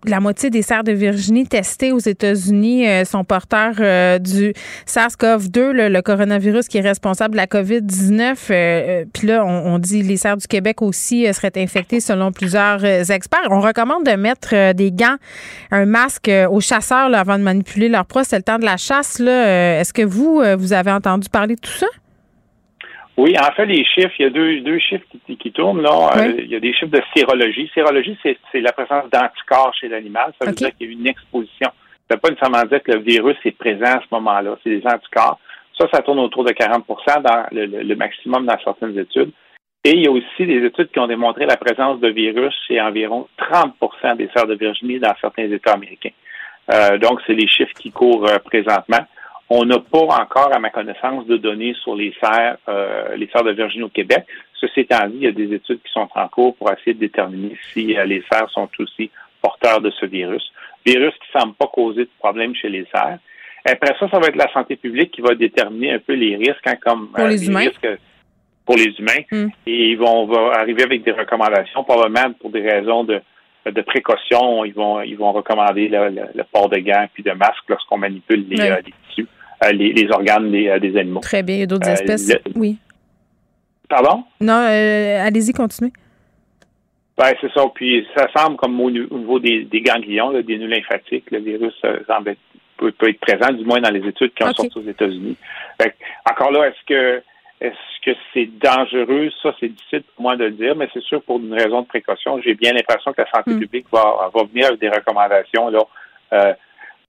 la 0.05 0.19
moitié 0.19 0.49
des 0.49 0.61
cerfs 0.61 0.83
de 0.83 0.91
Virginie 0.91 1.47
testés 1.47 1.91
aux 1.91 1.99
États-Unis 1.99 2.87
euh, 2.87 3.05
sont 3.05 3.23
porteurs 3.23 3.75
euh, 3.79 4.19
du 4.19 4.53
SARS-CoV-2, 4.85 5.71
le, 5.71 6.01
coronavirus 6.01 6.67
qui 6.67 6.77
est 6.77 6.81
responsable 6.81 7.33
de 7.33 7.37
la 7.37 7.47
COVID-19. 7.47 8.35
Euh, 8.49 9.05
puis 9.13 9.27
là, 9.27 9.45
on, 9.45 9.79
dit 9.79 10.03
les 10.03 10.17
cerfs 10.17 10.37
du 10.37 10.47
Québec 10.47 10.81
aussi 10.81 11.31
seraient 11.33 11.57
infectés 11.57 11.99
selon 11.99 12.31
plusieurs 12.31 12.83
experts. 13.11 13.47
On 13.49 13.61
recommande 13.61 14.05
de 14.05 14.11
mettre 14.11 14.73
des 14.73 14.91
gants, 14.91 15.15
un 15.71 15.85
masque 15.85 16.29
aux 16.49 16.61
chasseurs 16.61 17.13
avant 17.13 17.37
de 17.37 17.43
manipuler 17.43 17.89
leur 17.89 18.05
proie. 18.05 18.23
C'est 18.23 18.37
le 18.37 18.43
temps 18.43 18.59
de 18.59 18.65
la 18.65 18.77
chasse. 18.77 19.19
Est-ce 19.19 19.93
que 19.93 20.03
vous, 20.03 20.41
vous 20.57 20.73
avez 20.73 20.91
entendu 20.91 21.29
parler 21.29 21.55
de 21.55 21.61
tout 21.61 21.71
ça? 21.71 21.87
Oui, 23.15 23.35
en 23.39 23.51
fait, 23.53 23.65
les 23.67 23.85
chiffres, 23.85 24.13
il 24.17 24.23
y 24.23 24.25
a 24.25 24.29
deux, 24.31 24.61
deux 24.61 24.79
chiffres 24.79 25.05
qui, 25.27 25.37
qui 25.37 25.51
tournent. 25.51 25.81
Là. 25.81 26.09
Euh, 26.17 26.33
il 26.39 26.47
y 26.47 26.55
a 26.55 26.59
des 26.59 26.73
chiffres 26.73 26.91
de 26.91 27.01
sérologie. 27.15 27.69
Sérologie, 27.73 28.17
c'est, 28.23 28.37
la 28.59 28.71
présence 28.71 29.09
d'anticorps 29.11 29.73
chez 29.79 29.87
l'animal. 29.87 30.33
Ça 30.39 30.47
veut 30.47 30.55
dire 30.55 30.75
qu'il 30.75 30.87
y 30.87 30.89
a 30.89 30.93
une 30.93 31.07
exposition. 31.07 31.69
Ça 32.09 32.15
ne 32.15 32.15
veut 32.15 32.21
pas 32.21 32.29
nécessairement 32.29 32.65
dire 32.65 32.81
que 32.81 32.91
le 32.91 32.99
virus 32.99 33.37
est 33.45 33.57
présent 33.57 33.85
à 33.85 34.01
ce 34.01 34.07
moment-là. 34.11 34.57
C'est 34.63 34.71
des 34.71 34.87
anticorps. 34.87 35.39
Ça, 35.77 35.87
ça 35.93 36.01
tourne 36.01 36.19
autour 36.19 36.43
de 36.43 36.51
40% 36.51 37.21
dans 37.21 37.45
le, 37.51 37.95
maximum 37.95 38.45
dans 38.45 38.57
certaines 38.63 38.97
études. 38.97 39.31
Et 39.83 39.91
il 39.91 40.03
y 40.03 40.07
a 40.07 40.11
aussi 40.11 40.45
des 40.45 40.65
études 40.65 40.89
qui 40.91 40.99
ont 40.99 41.07
démontré 41.07 41.45
la 41.45 41.57
présence 41.57 41.99
de 41.99 42.07
virus 42.07 42.53
chez 42.67 42.81
environ 42.81 43.27
30% 43.37 44.17
des 44.17 44.29
sœurs 44.35 44.47
de 44.47 44.55
Virginie 44.55 44.99
dans 44.99 45.13
certains 45.19 45.51
États 45.51 45.73
américains. 45.73 46.13
Euh, 46.71 46.97
donc, 46.97 47.19
c'est 47.27 47.33
les 47.33 47.47
chiffres 47.47 47.73
qui 47.77 47.91
courent 47.91 48.27
euh, 48.27 48.39
présentement. 48.39 49.05
On 49.49 49.65
n'a 49.65 49.79
pas 49.79 49.99
encore, 49.99 50.51
à 50.53 50.59
ma 50.59 50.69
connaissance, 50.69 51.27
de 51.27 51.37
données 51.37 51.75
sur 51.83 51.95
les 51.95 52.13
serres, 52.19 52.57
euh, 52.69 53.15
les 53.15 53.27
serres 53.27 53.43
de 53.43 53.51
Virginie 53.51 53.83
au 53.83 53.89
Québec. 53.89 54.25
Ceci 54.59 54.81
étant 54.81 55.05
dit, 55.07 55.17
il 55.17 55.23
y 55.23 55.27
a 55.27 55.31
des 55.31 55.53
études 55.53 55.81
qui 55.83 55.91
sont 55.91 56.07
en 56.15 56.27
cours 56.27 56.55
pour 56.55 56.71
essayer 56.71 56.93
de 56.93 56.99
déterminer 56.99 57.57
si 57.71 57.97
euh, 57.97 58.05
les 58.05 58.23
serres 58.31 58.49
sont 58.49 58.69
aussi 58.79 59.11
porteurs 59.41 59.81
de 59.81 59.91
ce 59.91 60.05
virus. 60.05 60.51
Virus 60.85 61.13
qui 61.15 61.35
ne 61.35 61.41
semble 61.41 61.53
pas 61.55 61.67
causer 61.67 62.05
de 62.05 62.09
problème 62.19 62.55
chez 62.55 62.69
les 62.69 62.85
serres. 62.93 63.19
Après 63.65 63.95
ça, 63.99 64.09
ça 64.09 64.19
va 64.19 64.27
être 64.27 64.35
la 64.35 64.51
santé 64.51 64.75
publique 64.75 65.11
qui 65.11 65.21
va 65.21 65.35
déterminer 65.35 65.93
un 65.93 65.99
peu 65.99 66.13
les 66.13 66.35
risques, 66.35 66.65
hein, 66.65 66.75
comme 66.81 67.09
pour 67.09 67.27
les, 67.27 67.43
euh, 67.43 67.49
humains? 67.49 67.59
risques 67.59 67.99
pour 68.65 68.75
les 68.75 68.93
humains. 68.99 69.23
Hmm. 69.31 69.47
Et 69.65 69.91
ils 69.91 69.97
vont 69.97 70.25
va 70.25 70.59
arriver 70.59 70.83
avec 70.83 71.03
des 71.03 71.11
recommandations, 71.11 71.83
probablement 71.83 72.33
pour 72.39 72.49
des 72.49 72.61
raisons 72.61 73.03
de, 73.03 73.21
de 73.65 73.81
précaution. 73.81 74.65
Ils 74.65 74.73
vont 74.73 75.01
ils 75.01 75.17
vont 75.17 75.31
recommander 75.31 75.87
le, 75.89 76.43
port 76.51 76.69
de 76.69 76.79
gants 76.79 77.07
puis 77.13 77.23
de 77.23 77.31
masques 77.31 77.69
lorsqu'on 77.69 77.97
manipule 77.97 78.45
les, 78.49 78.57
les 78.57 78.61
tissus. 78.61 78.63
Euh, 78.67 78.81
les, 78.81 78.93
organes 80.11 80.51
des, 80.51 80.67
euh, 80.67 80.79
des, 80.79 80.97
animaux. 80.97 81.19
Très 81.19 81.43
bien. 81.43 81.55
Il 81.55 81.59
y 81.59 81.63
a 81.63 81.67
d'autres 81.67 81.89
euh, 81.89 81.93
espèces? 81.93 82.37
oui. 82.55 82.77
Pardon? 83.89 84.23
Non, 84.41 84.53
allez-y, 84.53 85.53
continuez. 85.53 85.91
Ben, 87.17 87.31
c'est 87.39 87.51
ça. 87.53 87.63
Puis 87.75 88.07
ça 88.15 88.27
semble 88.35 88.55
comme 88.57 88.79
au, 88.81 88.89
niveau 88.89 89.39
des, 89.39 89.67
ganglions, 89.81 90.31
des 90.41 90.57
nœuds 90.57 90.67
lymphatiques, 90.67 91.29
le 91.29 91.39
virus 91.39 91.73
semble 92.07 92.35
peut, 92.77 92.93
être 93.01 93.19
présent, 93.19 93.53
du 93.53 93.63
moins 93.65 93.81
dans 93.81 93.91
les 93.91 94.07
études 94.07 94.33
qui 94.33 94.43
ont 94.43 94.53
sorti 94.53 94.71
aux 94.75 94.89
États-Unis. 94.89 95.37
Encore 96.27 96.51
là, 96.51 96.69
est-ce 96.69 96.85
que 96.87 97.21
est-ce 97.61 98.11
que 98.11 98.17
c'est 98.33 98.49
dangereux? 98.57 99.29
Ça, 99.41 99.53
c'est 99.59 99.69
difficile 99.69 100.03
pour 100.15 100.23
moi 100.23 100.35
de 100.35 100.45
le 100.45 100.51
dire, 100.51 100.75
mais 100.75 100.89
c'est 100.91 101.03
sûr 101.03 101.21
pour 101.21 101.39
une 101.39 101.53
raison 101.53 101.81
de 101.81 101.87
précaution. 101.87 102.41
J'ai 102.41 102.55
bien 102.55 102.73
l'impression 102.73 103.13
que 103.13 103.21
la 103.21 103.29
santé 103.29 103.51
hmm. 103.51 103.59
publique 103.59 103.85
va, 103.91 104.29
va 104.33 104.43
venir 104.43 104.67
avec 104.67 104.79
des 104.79 104.89
recommandations 104.89 105.69
là, 105.69 106.57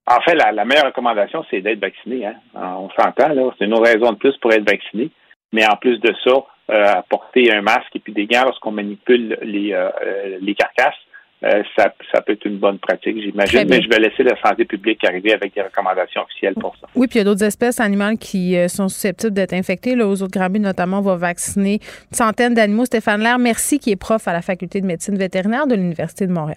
en 0.07 0.21
fait, 0.21 0.35
la, 0.35 0.65
meilleure 0.65 0.87
recommandation, 0.87 1.45
c'est 1.51 1.61
d'être 1.61 1.81
vacciné. 1.81 2.27
Hein. 2.27 2.35
On 2.55 2.91
s'entend, 2.91 3.33
là. 3.33 3.51
C'est 3.59 3.65
une 3.65 3.75
raison 3.75 4.13
de 4.13 4.17
plus 4.17 4.37
pour 4.39 4.53
être 4.53 4.69
vacciné. 4.69 5.11
Mais 5.53 5.65
en 5.67 5.77
plus 5.77 5.99
de 6.01 6.13
ça, 6.25 6.45
euh, 6.71 7.03
porter 7.09 7.53
un 7.53 7.63
masque 7.63 7.95
et 7.95 8.01
puis 8.01 8.13
des 8.13 8.27
gants 8.27 8.45
lorsqu'on 8.45 8.73
manipule 8.73 9.39
les, 9.43 9.73
euh, 9.73 9.89
euh, 10.05 10.39
les 10.41 10.55
carcasses, 10.55 10.95
ça, 11.77 11.93
ça, 12.11 12.23
peut 12.23 12.33
être 12.33 12.47
une 12.47 12.57
bonne 12.57 12.79
pratique, 12.79 13.21
j'imagine. 13.21 13.69
Mais 13.69 13.83
je 13.83 13.89
vais 13.91 13.99
laisser 13.99 14.23
la 14.23 14.35
santé 14.41 14.65
publique 14.65 15.05
arriver 15.05 15.35
avec 15.35 15.55
des 15.55 15.61
recommandations 15.61 16.23
officielles 16.23 16.55
pour 16.55 16.75
ça. 16.77 16.87
Oui, 16.95 17.07
puis 17.07 17.19
il 17.19 17.19
y 17.19 17.21
a 17.21 17.25
d'autres 17.25 17.45
espèces 17.45 17.81
animales 17.81 18.17
qui 18.17 18.57
sont 18.71 18.89
susceptibles 18.89 19.35
d'être 19.35 19.53
infectées. 19.53 19.95
Là, 19.95 20.09
aux 20.09 20.23
autres 20.23 20.39
grands 20.39 20.49
notamment, 20.49 21.01
on 21.01 21.03
va 21.03 21.17
vacciner 21.17 21.81
une 22.11 22.17
centaine 22.17 22.55
d'animaux. 22.55 22.87
Stéphane 22.87 23.21
Lair, 23.21 23.39
merci, 23.39 23.79
qui 23.79 23.91
est 23.91 23.97
prof 23.97 24.27
à 24.27 24.33
la 24.33 24.41
Faculté 24.41 24.81
de 24.81 24.87
médecine 24.87 25.19
vétérinaire 25.19 25.67
de 25.67 25.75
l'Université 25.75 26.27
de 26.27 26.33
Montréal. 26.33 26.57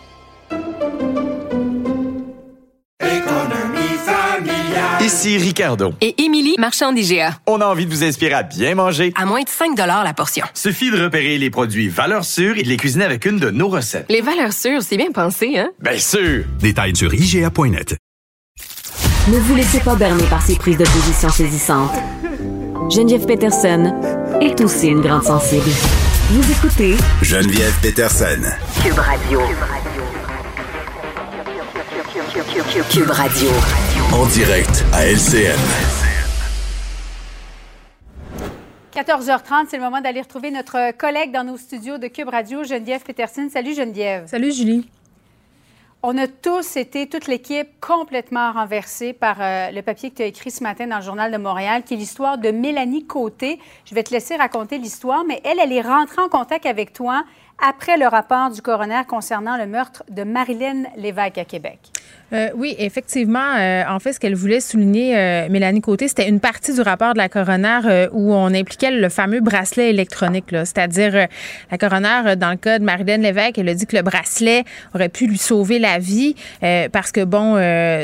Ici 5.01 5.35
Ricardo. 5.39 5.93
Et 5.99 6.21
Émilie, 6.21 6.53
marchand 6.59 6.93
d'IGA. 6.93 7.31
On 7.47 7.59
a 7.59 7.65
envie 7.65 7.87
de 7.87 7.89
vous 7.91 8.03
inspirer 8.03 8.33
à 8.33 8.43
bien 8.43 8.75
manger. 8.75 9.11
À 9.15 9.25
moins 9.25 9.41
de 9.41 9.49
5 9.49 9.75
la 9.75 10.13
portion. 10.13 10.45
Suffit 10.53 10.91
de 10.91 11.03
repérer 11.03 11.39
les 11.39 11.49
produits 11.49 11.89
valeurs 11.89 12.23
sûres 12.23 12.55
et 12.59 12.61
de 12.61 12.69
les 12.69 12.77
cuisiner 12.77 13.05
avec 13.05 13.25
une 13.25 13.39
de 13.39 13.49
nos 13.49 13.67
recettes. 13.67 14.05
Les 14.09 14.21
valeurs 14.21 14.53
sûres, 14.53 14.83
c'est 14.83 14.97
bien 14.97 15.11
pensé, 15.11 15.57
hein? 15.57 15.71
Bien 15.81 15.97
sûr! 15.97 16.43
Détails 16.59 16.95
sur 16.95 17.11
IGA.net. 17.11 17.95
Ne 19.29 19.39
vous 19.39 19.55
laissez 19.55 19.79
pas 19.79 19.95
berner 19.95 20.25
par 20.25 20.43
ces 20.43 20.55
prises 20.55 20.77
de 20.77 20.85
position 20.85 21.29
saisissantes. 21.29 21.97
Geneviève 22.91 23.25
Peterson 23.25 23.91
est 24.39 24.61
aussi 24.61 24.89
une 24.89 25.01
grande 25.01 25.23
sensible. 25.23 25.69
Vous 26.29 26.51
écoutez 26.51 26.95
Geneviève 27.23 27.73
Peterson. 27.81 28.41
Cube 28.83 28.99
Radio. 28.99 29.39
Cube 29.39 29.57
Radio. 29.61 30.20
En 34.13 34.25
direct 34.27 34.85
à 34.93 35.05
LCN. 35.05 35.59
14h30, 38.93 39.65
c'est 39.69 39.75
le 39.75 39.83
moment 39.83 39.99
d'aller 39.99 40.21
retrouver 40.21 40.49
notre 40.49 40.95
collègue 40.97 41.33
dans 41.33 41.43
nos 41.43 41.57
studios 41.57 41.97
de 41.97 42.07
Cube 42.07 42.29
Radio, 42.29 42.63
Geneviève 42.63 43.03
Peterson. 43.03 43.49
Salut 43.51 43.73
Geneviève. 43.73 44.27
Salut 44.27 44.53
Julie. 44.53 44.89
On 46.03 46.17
a 46.17 46.27
tous 46.27 46.77
été, 46.77 47.09
toute 47.09 47.27
l'équipe, 47.27 47.67
complètement 47.81 48.53
renversée 48.53 49.11
par 49.11 49.35
euh, 49.41 49.69
le 49.71 49.81
papier 49.81 50.09
que 50.09 50.15
tu 50.15 50.23
as 50.23 50.27
écrit 50.27 50.51
ce 50.51 50.63
matin 50.63 50.87
dans 50.87 50.97
le 50.97 51.03
Journal 51.03 51.33
de 51.33 51.37
Montréal, 51.37 51.83
qui 51.83 51.95
est 51.95 51.97
l'histoire 51.97 52.37
de 52.37 52.49
Mélanie 52.51 53.05
Côté. 53.05 53.59
Je 53.83 53.93
vais 53.93 54.03
te 54.03 54.11
laisser 54.11 54.37
raconter 54.37 54.77
l'histoire, 54.77 55.25
mais 55.27 55.41
elle, 55.43 55.59
elle 55.59 55.73
est 55.73 55.81
rentrée 55.81 56.21
en 56.21 56.29
contact 56.29 56.65
avec 56.65 56.93
toi 56.93 57.25
après 57.61 57.97
le 57.97 58.07
rapport 58.07 58.49
du 58.49 58.61
coroner 58.61 59.01
concernant 59.07 59.57
le 59.57 59.67
meurtre 59.67 60.03
de 60.09 60.23
Marilyn 60.23 60.83
Lévesque 60.95 61.37
à 61.37 61.45
Québec. 61.45 61.91
Euh, 62.33 62.49
oui, 62.55 62.75
effectivement. 62.79 63.55
Euh, 63.57 63.83
en 63.89 63.99
fait, 63.99 64.13
ce 64.13 64.19
qu'elle 64.19 64.35
voulait 64.35 64.61
souligner, 64.61 65.17
euh, 65.17 65.49
Mélanie 65.49 65.81
Côté, 65.81 66.07
c'était 66.07 66.29
une 66.29 66.39
partie 66.39 66.73
du 66.73 66.81
rapport 66.81 67.13
de 67.13 67.17
la 67.17 67.29
coroner 67.29 68.07
où 68.13 68.33
on 68.33 68.53
impliquait 68.53 68.91
le 68.91 69.09
fameux 69.09 69.41
bracelet 69.41 69.89
électronique. 69.89 70.45
C'est-à-dire, 70.51 71.27
la 71.71 71.77
coroner, 71.77 72.35
dans 72.37 72.51
le 72.51 72.57
cas 72.57 72.79
de 72.79 72.83
Marilyn 72.83 73.17
Lévesque, 73.17 73.57
elle 73.57 73.69
a 73.69 73.73
dit 73.73 73.85
que 73.85 73.95
le 73.95 74.01
bracelet 74.01 74.63
aurait 74.95 75.09
pu 75.09 75.27
lui 75.27 75.37
sauver 75.37 75.79
la 75.79 75.99
vie 75.99 76.35
parce 76.91 77.11
que, 77.11 77.23
bon, 77.23 77.55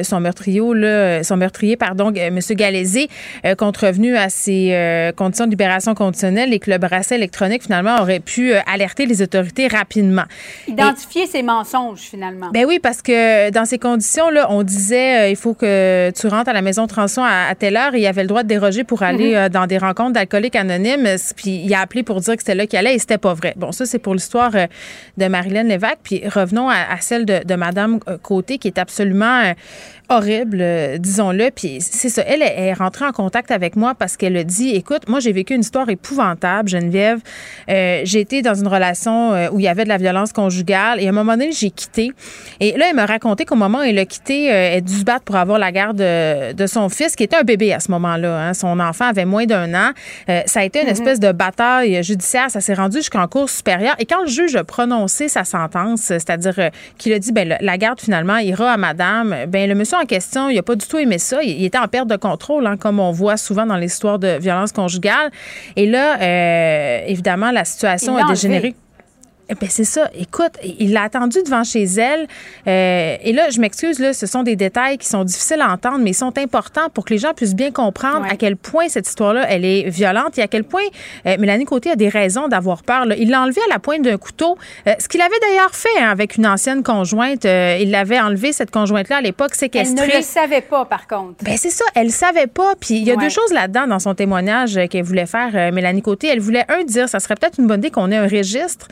son 0.04 0.20
meurtrier, 0.20 0.62
là, 0.74 1.24
son 1.24 1.38
meurtrier, 1.38 1.78
pardon, 1.78 2.12
M. 2.14 2.40
Galézé, 2.52 3.10
contrevenu 3.58 4.18
à 4.18 4.30
ses 4.30 5.12
conditions 5.16 5.46
de 5.46 5.52
libération 5.52 5.94
conditionnelle 5.94 6.54
et 6.54 6.60
que 6.60 6.72
le 6.72 6.78
bracelet 6.78 7.18
électronique, 7.18 7.64
finalement, 7.64 8.02
aurait 8.02 8.20
pu 8.20 8.54
alerter 8.54 9.06
les 9.06 9.22
autorités 9.22 9.68
rapidement. 9.68 10.26
Identifier 10.68 11.28
ses 11.28 11.44
mensonges, 11.44 12.00
finalement. 12.00 12.50
Ben 12.54 12.66
oui, 12.68 12.80
parce 12.82 13.02
que 13.02 13.50
dans 13.52 13.66
ces 13.66 13.80
conditions, 13.80 14.17
là, 14.32 14.48
on 14.50 14.64
disait 14.64 15.20
euh, 15.22 15.30
il 15.30 15.36
faut 15.36 15.54
que 15.54 16.12
tu 16.12 16.28
rentres 16.28 16.50
à 16.50 16.54
la 16.54 16.62
maison 16.62 16.84
de 16.84 16.90
transition 16.90 17.24
à, 17.24 17.54
telle 17.56 17.78
heure 17.78 17.94
et 17.96 18.00
il 18.02 18.08
avait 18.08 18.24
le 18.24 18.28
droit 18.28 18.44
de 18.44 18.48
déroger 18.48 18.84
pour 18.84 19.04
aller 19.04 19.32
Mhm. 19.32 19.36
euh, 19.36 19.50
dans 19.50 19.68
des 19.68 19.78
rencontres 19.78 20.14
d'alcooliques 20.14 20.56
anonymes. 20.56 21.08
Puis 21.36 21.62
il 21.64 21.74
a 21.74 21.82
appelé 21.82 22.04
pour 22.04 22.20
dire 22.20 22.36
que 22.36 22.42
c'était 22.42 22.56
là 22.56 22.66
qu'il 22.68 22.80
allait 22.80 22.96
et 22.96 23.00
c'était 23.00 23.18
pas 23.18 23.34
vrai. 23.34 23.54
Bon, 23.56 23.72
ça, 23.72 23.86
c'est 23.86 24.00
pour 24.00 24.14
l'histoire 24.14 24.52
euh, 24.56 24.66
de 25.18 25.28
Marilyn 25.28 25.64
Lévesque. 25.64 25.98
Puis 26.04 26.22
revenons 26.28 26.70
à, 26.70 26.76
à 26.92 26.98
celle 27.00 27.26
de, 27.26 27.42
de 27.46 27.56
Madame 27.56 28.00
Côté 28.24 28.58
qui 28.58 28.68
est 28.68 28.78
absolument 28.80 29.54
horrible, 30.10 30.58
euh, 30.62 30.98
disons-le. 30.98 31.50
Puis 31.52 31.78
c'est 31.82 32.10
ça. 32.10 32.24
Elle 32.26 32.42
est, 32.42 32.56
est 32.68 32.74
rentrée 32.74 33.06
en 33.06 33.12
contact 33.12 33.52
avec 33.52 33.76
moi 33.76 33.94
parce 33.96 34.18
qu'elle 34.18 34.38
a 34.38 34.44
dit 34.44 34.70
écoute, 34.76 35.08
moi, 35.10 35.20
j'ai 35.20 35.32
vécu 35.32 35.54
une 35.54 35.62
histoire 35.62 35.90
épouvantable, 35.90 36.70
Geneviève. 36.70 37.20
Euh, 37.70 38.02
j'ai 38.04 38.20
été 38.22 38.42
dans 38.42 38.54
une 38.56 38.68
relation 38.68 39.34
euh, 39.34 39.50
où 39.52 39.60
il 39.60 39.64
y 39.64 39.68
avait 39.68 39.84
de 39.84 39.90
la 39.90 39.98
violence 39.98 40.32
conjugale 40.34 41.02
et 41.02 41.08
à 41.08 41.10
un 41.10 41.14
moment 41.14 41.34
donné, 41.34 41.52
j'ai 41.52 41.72
quitté. 41.72 42.12
Et 42.60 42.78
là, 42.78 42.86
elle 42.90 42.96
m'a 42.96 43.06
raconté 43.06 43.46
qu'au 43.46 43.56
moment 43.56 43.80
où 43.80 43.84
elle 43.84 44.00
a 44.00 44.06
quitté, 44.06 44.52
euh, 44.52 44.56
elle 44.72 44.78
a 44.78 44.82
dû 44.82 44.94
se 44.94 45.04
battre 45.04 45.24
pour 45.26 45.36
avoir 45.36 45.60
la 45.60 45.72
garde 45.72 45.98
de, 45.98 46.54
de 46.54 46.68
son 46.68 46.90
fils, 46.90 47.16
qui 47.16 47.24
était 47.24 47.36
un 47.38 47.44
bébé 47.44 47.74
à 47.74 47.80
ce 47.80 47.92
moment-là. 47.92 48.48
hein. 48.50 48.54
Son 48.54 48.80
enfant 48.80 49.06
avait 49.06 49.26
moins 49.26 49.46
d'un 49.46 49.74
an. 49.74 49.92
Ça 50.46 50.62
a 50.62 50.64
été 50.64 50.80
une 50.80 50.86
Mhm. 50.88 50.92
espèce 50.92 51.20
de 51.20 51.32
bataille 51.32 52.02
judiciaire. 52.04 52.50
Ça 52.50 52.62
s'est 52.62 52.74
rendu 52.74 52.98
jusqu'en 52.98 53.28
cour 53.28 53.50
supérieure. 53.50 53.96
Et 54.00 54.06
quand 54.06 54.22
le 54.22 54.28
juge 54.30 54.56
a 54.56 54.64
prononcé 54.64 55.28
sa 55.28 55.44
sentence, 55.44 56.02
c'est-à-dire 56.02 56.70
qu'il 56.98 57.14
a 57.14 57.20
dit, 57.20 57.32
ben, 57.32 57.58
la 57.60 57.78
garde 57.78 58.00
finalement 58.00 58.38
ira 58.38 58.72
à 58.72 58.78
madame, 58.78 59.36
ben, 59.48 59.68
le 59.70 59.76
monsieur 59.76 59.97
en 60.02 60.06
question, 60.06 60.50
il 60.50 60.58
a 60.58 60.64
pas 60.64 60.76
du 60.76 60.86
tout 60.86 60.98
aimé 60.98 61.18
ça. 61.18 61.42
Il, 61.44 61.64
était 61.64 61.78
en 61.78 61.88
perte 61.88 62.08
de 62.08 62.16
contrôle, 62.16 62.66
hein, 62.68 62.78
comme 62.78 63.00
on 63.00 63.12
voit 63.12 63.38
souvent 63.38 63.66
dans 63.66 63.78
l'histoire 63.78 64.20
de 64.20 64.38
violence 64.40 64.72
conjugale. 64.72 65.32
Et 65.76 65.86
là, 65.86 66.20
euh, 66.22 67.06
évidemment, 67.08 67.52
la 67.52 67.66
situation 67.66 68.18
a 68.18 68.28
dégénéré. 68.30 68.76
Eh 69.50 69.56
ben 69.56 69.70
c'est 69.70 69.84
ça. 69.86 70.10
Écoute, 70.14 70.52
il 70.64 70.92
l'a 70.92 71.04
attendu 71.04 71.38
devant 71.44 71.64
chez 71.64 71.84
elle. 71.84 72.28
Euh, 72.68 73.16
et 73.24 73.32
là, 73.32 73.50
je 73.50 73.60
m'excuse, 73.62 74.00
là, 74.00 74.14
ce 74.14 74.26
sont 74.26 74.44
des 74.44 74.56
détails 74.58 74.98
qui 74.98 75.08
sont 75.08 75.24
difficiles 75.24 75.62
à 75.62 75.72
entendre, 75.72 76.00
mais 76.00 76.12
ils 76.12 76.16
sont 76.16 76.38
importants 76.38 76.90
pour 76.94 77.06
que 77.06 77.14
les 77.14 77.18
gens 77.20 77.34
puissent 77.34 77.56
bien 77.56 77.72
comprendre 77.72 78.26
à 78.30 78.36
quel 78.36 78.58
point 78.58 78.90
cette 78.90 79.08
histoire-là, 79.08 79.46
elle 79.50 79.64
est 79.64 79.90
violente 79.90 80.38
et 80.38 80.42
à 80.42 80.48
quel 80.48 80.64
point 80.66 80.82
euh, 81.26 81.38
Mélanie 81.40 81.66
Côté 81.66 81.92
a 81.92 81.96
des 81.96 82.10
raisons 82.10 82.48
d'avoir 82.50 82.84
peur. 82.84 83.06
là. 83.06 83.16
Il 83.18 83.30
l'a 83.30 83.42
enlevé 83.42 83.62
à 83.70 83.74
la 83.74 83.80
pointe 83.80 84.02
d'un 84.02 84.18
couteau, 84.18 84.58
euh, 84.88 84.94
ce 85.00 85.08
qu'il 85.08 85.22
avait 85.22 85.40
d'ailleurs 85.42 85.74
fait 85.74 85.88
hein, 86.02 86.10
avec 86.10 86.36
une 86.36 86.46
ancienne 86.48 86.84
conjointe. 86.84 87.46
Euh, 87.46 87.78
il 87.80 87.92
l'avait 87.92 88.20
enlevé, 88.20 88.52
cette 88.52 88.72
conjointe-là, 88.72 89.18
à 89.18 89.22
l'époque, 89.22 89.52
Elle 89.54 89.58
séquestrée. 89.58 90.08
ne 90.08 90.16
le 90.18 90.22
savait 90.24 90.62
pas, 90.62 90.86
par 90.86 91.08
contre. 91.08 91.44
Ben 91.44 91.56
c'est 91.58 91.70
ça, 91.70 91.86
elle 91.96 92.12
savait 92.12 92.48
pas. 92.48 92.74
Puis 92.80 92.96
il 92.96 93.04
y 93.04 93.12
a 93.12 93.16
Ouais. 93.16 93.24
deux 93.24 93.30
choses 93.30 93.52
là-dedans 93.54 93.88
dans 93.88 94.00
son 94.00 94.14
témoignage 94.14 94.78
qu'elle 94.90 95.04
voulait 95.04 95.26
faire, 95.26 95.72
Mélanie 95.72 96.02
Côté. 96.02 96.28
Elle 96.28 96.40
voulait 96.42 96.66
un 96.70 96.84
dire, 96.84 97.08
ça 97.10 97.20
serait 97.20 97.36
peut-être 97.36 97.60
une 97.60 97.68
bonne 97.68 97.80
idée 97.80 97.92
qu'on 97.92 98.12
ait 98.12 98.18
un 98.18 98.28
registre 98.28 98.88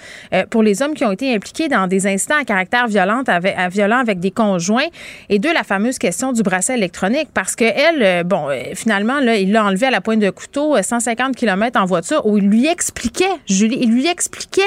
pour 0.50 0.64
les 0.64 0.82
hommes 0.82 0.94
qui 0.94 1.06
ont 1.06 1.12
été 1.12 1.34
impliqués 1.34 1.68
dans 1.68 1.88
des 1.88 2.08
incidents 2.08 2.38
à 2.40 2.46
caractère 2.46 2.88
violent 2.88 3.24
avec, 3.26 4.20
des 4.20 4.32
conjoints. 4.32 4.88
Et 5.30 5.40
deux, 5.40 5.54
la 5.54 5.64
fameuse 5.64 5.98
question 5.98 6.32
du 6.32 6.44
bracelet 6.44 6.76
électronique, 6.76 7.30
parce 7.34 7.56
que 7.56 7.66
elle, 7.66 8.04
euh, 8.04 8.24
bon, 8.24 8.50
euh, 8.50 8.74
finalement 8.74 9.20
là, 9.20 9.38
il 9.38 9.52
l'a 9.52 9.66
enlevé 9.66 9.88
à 9.88 9.92
la 9.92 10.02
pointe 10.02 10.20
de 10.20 10.30
couteau, 10.30 10.76
euh, 10.76 10.82
150 10.82 11.36
km 11.36 11.80
en 11.80 11.86
voiture, 11.86 12.26
où 12.26 12.38
il 12.38 12.48
lui 12.48 12.68
expliquait, 12.68 13.26
Julie, 13.48 13.78
il 13.82 13.92
lui 13.92 14.08
expliquait 14.08 14.62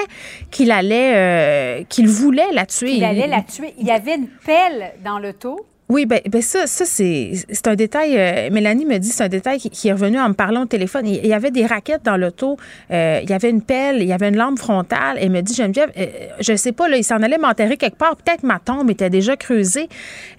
qu'il 0.51 0.71
allait, 0.71 1.13
euh, 1.15 1.85
qu'il 1.89 2.09
voulait 2.09 2.53
la 2.53 2.67
tuer. 2.67 2.93
Il 2.93 3.05
allait 3.05 3.27
la 3.27 3.43
tuer. 3.43 3.75
Il 3.79 3.87
y 3.87 3.91
avait 3.91 4.17
une 4.17 4.29
pelle 4.45 4.93
dans 5.05 5.19
l'auto. 5.19 5.67
Oui, 5.89 6.05
ben, 6.05 6.21
ben 6.31 6.43
ça, 6.43 6.67
ça 6.67 6.85
c'est, 6.85 7.33
c'est 7.51 7.67
un 7.67 7.75
détail. 7.75 8.15
euh, 8.19 8.51
Mélanie 8.53 8.85
me 8.85 8.99
dit 8.99 9.09
c'est 9.09 9.25
un 9.25 9.29
détail 9.29 9.59
qui, 9.59 9.71
qui 9.71 9.89
est 9.89 9.93
revenu 9.93 10.19
en 10.21 10.29
me 10.29 10.35
parlant 10.35 10.63
au 10.65 10.67
téléphone. 10.67 11.07
Il, 11.07 11.15
il 11.17 11.27
y 11.27 11.33
avait 11.33 11.51
des 11.51 11.65
raquettes 11.65 12.03
dans 12.05 12.19
l'auto, 12.19 12.59
euh, 12.91 13.21
il 13.23 13.31
y 13.31 13.33
avait 13.33 13.49
une 13.49 13.63
pelle, 13.63 14.03
il 14.03 14.07
y 14.09 14.13
avait 14.13 14.29
une 14.29 14.37
lampe 14.37 14.59
frontale. 14.59 15.17
Elle 15.19 15.31
me 15.31 15.41
dit 15.41 15.55
Geneviève, 15.55 15.91
euh, 15.97 16.07
je 16.41 16.55
sais 16.57 16.73
pas, 16.73 16.89
là, 16.91 16.99
il 16.99 17.05
s'en 17.05 17.23
allait 17.23 17.39
m'enterrer 17.39 17.79
quelque 17.79 17.97
part. 17.97 18.17
Peut-être 18.17 18.43
ma 18.43 18.59
tombe 18.59 18.91
était 18.91 19.09
déjà 19.09 19.35
creusée. 19.37 19.89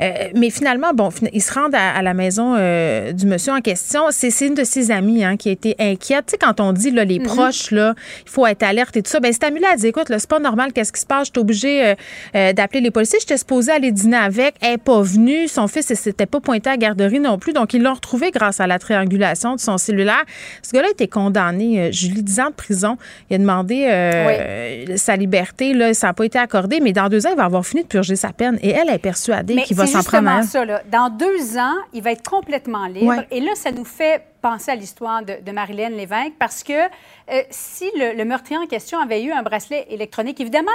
Euh, 0.02 0.12
mais 0.36 0.52
finalement, 0.52 0.94
bon, 0.94 1.10
ils 1.34 1.42
se 1.42 1.52
rendent 1.52 1.74
à, 1.74 1.94
à 1.96 2.02
la 2.04 2.14
maison 2.14 2.54
euh, 2.56 3.12
du 3.12 3.26
monsieur 3.26 3.54
en 3.54 3.62
question. 3.62 4.04
C'est, 4.12 4.30
c'est 4.30 4.46
une 4.46 4.54
de 4.54 4.64
ses 4.64 4.92
amies 4.92 5.24
hein, 5.24 5.36
qui 5.36 5.50
a 5.50 5.54
été 5.54 5.76
inquiète. 5.80 6.28
Tu 6.28 6.32
sais, 6.34 6.38
quand 6.38 6.60
on 6.60 6.74
dit 6.74 6.92
là, 6.92 7.06
les 7.06 7.18
Mhm. 7.18 7.26
proches, 7.26 7.72
là, 7.72 7.96
il 8.24 8.30
faut 8.30 8.46
être 8.46 8.62
alerte 8.62 8.96
et 8.98 9.02
tout 9.02 9.10
ça, 9.10 9.20
ben, 9.20 9.34
cette 9.34 9.44
amie-là, 9.46 9.70
elle 9.74 9.80
dit 9.80 9.88
écoute, 9.88 10.10
là, 10.10 10.20
c'est 10.20 10.30
pas 10.30 10.40
normal, 10.40 10.74
qu'est-ce 10.74 10.94
qui 10.94 11.02
se 11.02 11.08
passe? 11.08 11.28
Je 11.28 11.32
suis 11.34 11.40
obligée 11.42 11.96
d'appeler 12.34 12.82
les 12.82 12.92
policiers. 12.92 13.18
J'étais 13.20 13.38
supposée 13.38 13.72
aller 13.72 13.92
dîner 13.92 14.18
avec. 14.18 14.54
Elle 14.62 14.72
n'est 14.74 14.78
pas 14.78 15.02
venue. 15.02 15.39
Son 15.48 15.68
fils 15.68 15.90
ne 15.90 15.96
s'était 15.96 16.26
pas 16.26 16.40
pointé 16.40 16.70
à 16.70 16.74
la 16.74 16.78
garderie 16.78 17.20
non 17.20 17.38
plus. 17.38 17.54
Donc, 17.54 17.74
ils 17.74 17.82
l'ont 17.82 17.94
retrouvé 17.94 18.32
grâce 18.32 18.60
à 18.60 18.68
la 18.68 18.80
triangulation 18.80 19.56
de 19.56 19.60
son 19.60 19.78
cellulaire. 19.78 20.24
Ce 20.62 20.72
gars-là 20.72 20.88
a 20.88 20.92
été 20.92 21.08
condamné, 21.08 21.92
Julie, 21.92 22.24
10 22.24 22.40
ans 22.40 22.50
de 22.50 22.56
prison. 22.56 22.98
Il 23.30 23.36
a 23.36 23.38
demandé 23.38 23.86
euh, 23.86 24.98
sa 24.98 25.16
liberté. 25.16 25.74
Là, 25.74 25.94
ça 25.94 26.08
n'a 26.08 26.14
pas 26.14 26.26
été 26.26 26.38
accordé, 26.38 26.80
mais 26.80 26.94
dans 26.94 27.10
deux 27.10 27.26
ans, 27.26 27.32
il 27.32 27.38
va 27.38 27.46
avoir 27.46 27.66
fini 27.66 27.84
de 27.84 27.88
purger 27.88 28.16
sa 28.16 28.34
peine. 28.34 28.60
Et 28.62 28.70
elle 28.70 28.90
est 28.90 29.00
persuadée 29.00 29.62
qu'il 29.64 29.78
va 29.78 29.88
s'en 29.88 30.04
prendre 30.04 30.30
à 30.30 30.44
ça. 30.44 30.66
Là. 30.66 30.82
Dans 30.92 31.10
deux 31.10 31.58
ans, 31.58 31.76
il 31.94 32.02
va 32.02 32.12
être 32.12 32.28
complètement 32.28 32.86
libre. 32.88 33.24
Et 33.32 33.40
là, 33.40 33.52
ça 33.56 33.72
nous 33.72 33.86
fait 33.86 34.24
penser 34.42 34.72
à 34.72 34.76
l'histoire 34.76 35.22
de, 35.24 35.34
de 35.46 35.52
Marilyn 35.52 35.90
Lévesque 35.90 36.34
parce 36.40 36.64
que 36.64 36.72
euh, 36.72 37.42
si 37.50 37.90
le, 37.98 38.18
le, 38.18 38.26
meurtrier 38.26 38.58
en 38.58 38.68
question 38.68 38.98
avait 39.00 39.22
eu 39.24 39.32
un 39.32 39.44
bracelet 39.44 39.86
électronique, 39.90 40.40
évidemment, 40.40 40.72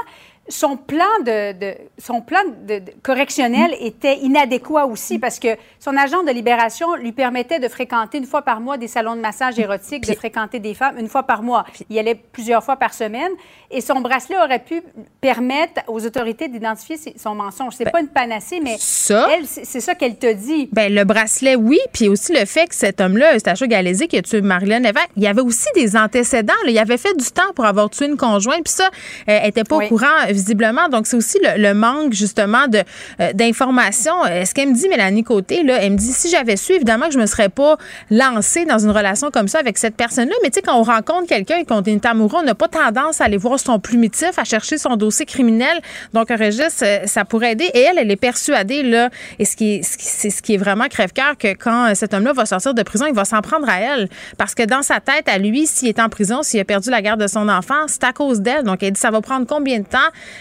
son 0.49 0.77
plan 0.77 1.05
de, 1.25 1.53
de 1.53 1.75
son 1.99 2.21
plan 2.21 2.41
de, 2.67 2.83
correctionnel 3.03 3.71
mm. 3.71 3.87
était 3.87 4.19
inadéquat 4.19 4.85
aussi 4.87 5.19
parce 5.19 5.39
que 5.39 5.49
son 5.79 5.97
agent 5.97 6.23
de 6.23 6.31
libération 6.31 6.95
lui 6.97 7.13
permettait 7.13 7.61
de 7.61 7.69
fréquenter 7.69 8.19
une 8.19 8.27
fois 8.27 8.43
par 8.43 8.61
mois 8.61 8.77
des 8.77 8.89
salons 8.89 9.17
de 9.17 9.21
massage 9.21 9.59
érotiques, 9.59 10.07
de 10.07 10.15
fréquenter 10.15 10.59
des 10.59 10.75
femmes 10.75 10.99
une 10.99 11.09
fois 11.09 11.23
par 11.23 11.43
mois. 11.43 11.65
Il 11.89 11.97
y 11.97 11.99
allait 11.99 12.15
plusieurs 12.15 12.63
fois 12.63 12.77
par 12.77 12.93
semaine 12.93 13.31
et 13.71 13.81
son 13.81 14.01
bracelet 14.01 14.37
aurait 14.37 14.63
pu 14.63 14.83
permettre 15.21 15.83
aux 15.89 16.05
autorités 16.05 16.49
d'identifier 16.49 16.97
son 17.17 17.35
mensonge. 17.35 17.75
C'est 17.77 17.85
ben, 17.85 17.91
pas 17.91 18.01
une 18.01 18.09
panacée, 18.09 18.61
mais 18.63 18.77
ça, 18.79 19.29
c'est 19.47 19.81
ça 19.81 19.95
qu'elle 19.95 20.17
te 20.17 20.33
dit. 20.33 20.69
Ben 20.73 20.95
le 20.95 21.05
bracelet, 21.05 21.57
oui, 21.57 21.79
puis 21.93 22.09
aussi 22.09 22.33
le 22.33 22.45
fait 22.45 22.67
que 22.67 22.75
cet 22.75 23.01
homme-là, 23.01 23.39
Stacho 23.39 23.67
Galési, 23.67 24.09
qui 24.09 24.19
a 24.19 24.23
tué 24.23 24.43
Marilyn 24.43 24.81
Lévesque, 24.81 25.11
il 25.17 25.23
y 25.23 25.27
avait 25.27 25.41
aussi 25.41 25.69
des 25.75 25.97
antécédents. 25.97 26.53
Il 26.67 26.79
avait 26.79 26.99
fait 26.99 27.17
du 27.17 27.31
temps 27.31 27.53
pour 27.55 27.65
avoir 27.65 27.89
tué 27.89 28.07
une 28.07 28.17
conjointe, 28.17 28.65
puis 28.65 28.75
ça, 28.75 28.91
elle 29.27 29.49
était 29.49 29.65
pas 29.65 29.77
au 29.77 29.89
courant 29.89 30.34
visiblement. 30.35 30.89
Donc, 30.89 31.07
c'est 31.07 31.17
aussi 31.17 31.39
le, 31.43 31.73
manque, 31.73 32.13
justement, 32.13 32.69
de 32.69 32.83
euh, 33.21 33.33
d'informations. 33.33 34.25
Euh, 34.27 34.45
ce 34.45 34.53
qu'elle 34.53 34.69
me 34.69 34.75
dit, 34.75 34.89
Mélanie 34.89 35.25
Côté, 35.25 35.63
là, 35.63 35.79
elle 35.81 35.93
me 35.93 35.97
dit, 35.97 36.13
si 36.13 36.29
j'avais 36.29 36.57
su, 36.57 36.73
évidemment, 36.73 37.07
que 37.07 37.15
je 37.15 37.19
me 37.19 37.27
serais 37.27 37.49
pas 37.49 37.77
lancée 38.11 38.65
dans 38.65 38.79
une 38.79 38.91
relation 38.91 39.31
comme 39.31 39.49
ça 39.49 39.59
avec 39.59 39.79
cette 39.79 39.97
personne-là. 39.97 40.35
Mais 40.43 40.51
tu 40.51 40.57
sais, 40.57 40.63
quand 40.63 40.79
on 40.79 40.83
rencontre 40.83 41.27
quelqu'un 41.27 41.59
et 41.59 41.65
qu'on 41.65 41.83
est 41.83 42.05
amoureux, 42.05 42.41
on 42.41 42.45
n'a 42.45 42.55
pas 42.55 42.69
tendance 42.69 43.21
à 43.21 43.25
aller 43.25 43.37
voir 43.37 43.59
son 43.59 43.79
plumitif, 43.79 44.39
à 44.39 44.45
chercher 44.45 44.79
son 44.79 44.97
dossier 44.97 45.27
criminel. 45.27 45.81
Donc, 46.13 46.31
un 46.31 46.37
registre, 46.37 46.85
euh, 46.85 47.07
ça 47.07 47.25
pourrait 47.25 47.53
aider. 47.53 47.71
Et 47.75 47.81
elle, 47.81 47.99
elle 47.99 48.11
est 48.11 48.17
persuadée, 48.17 48.83
là, 48.83 49.11
et 49.39 49.45
ce 49.45 49.57
qui 49.57 49.77
est, 49.77 49.81
c'est 49.83 50.31
ce 50.31 50.43
qui 50.43 50.55
est 50.55 50.59
vraiment 50.59 50.89
crève-cœur, 50.89 51.37
que 51.39 51.55
quand 51.55 51.95
cet 51.95 52.15
homme-là 52.15 52.33
va 52.33 52.47
sortir 52.47 52.75
de 52.75 52.83
prison, 52.83 53.07
il 53.07 53.15
va 53.15 53.25
s'en 53.25 53.41
prendre 53.41 53.69
à 53.69 53.81
elle. 53.81 54.09
Parce 54.37 54.55
que 54.55 54.65
dans 54.65 54.83
sa 54.83 55.01
tête, 55.01 55.29
à 55.29 55.39
lui, 55.39 55.67
s'il 55.67 55.89
est 55.89 56.01
en 56.01 56.09
prison, 56.09 56.43
s'il 56.43 56.61
a 56.61 56.65
perdu 56.65 56.91
la 56.91 57.03
garde 57.03 57.21
de 57.21 57.27
son 57.27 57.49
enfant, 57.49 57.87
c'est 57.87 58.05
à 58.05 58.13
cause 58.13 58.41
d'elle. 58.41 58.65
Donc, 58.65 58.83
elle 58.83 58.93
dit, 58.93 59.01
ça 59.01 59.11
va 59.11 59.21
prendre 59.21 59.47
combien 59.47 59.79
de 59.79 59.85
temps? 59.85 59.99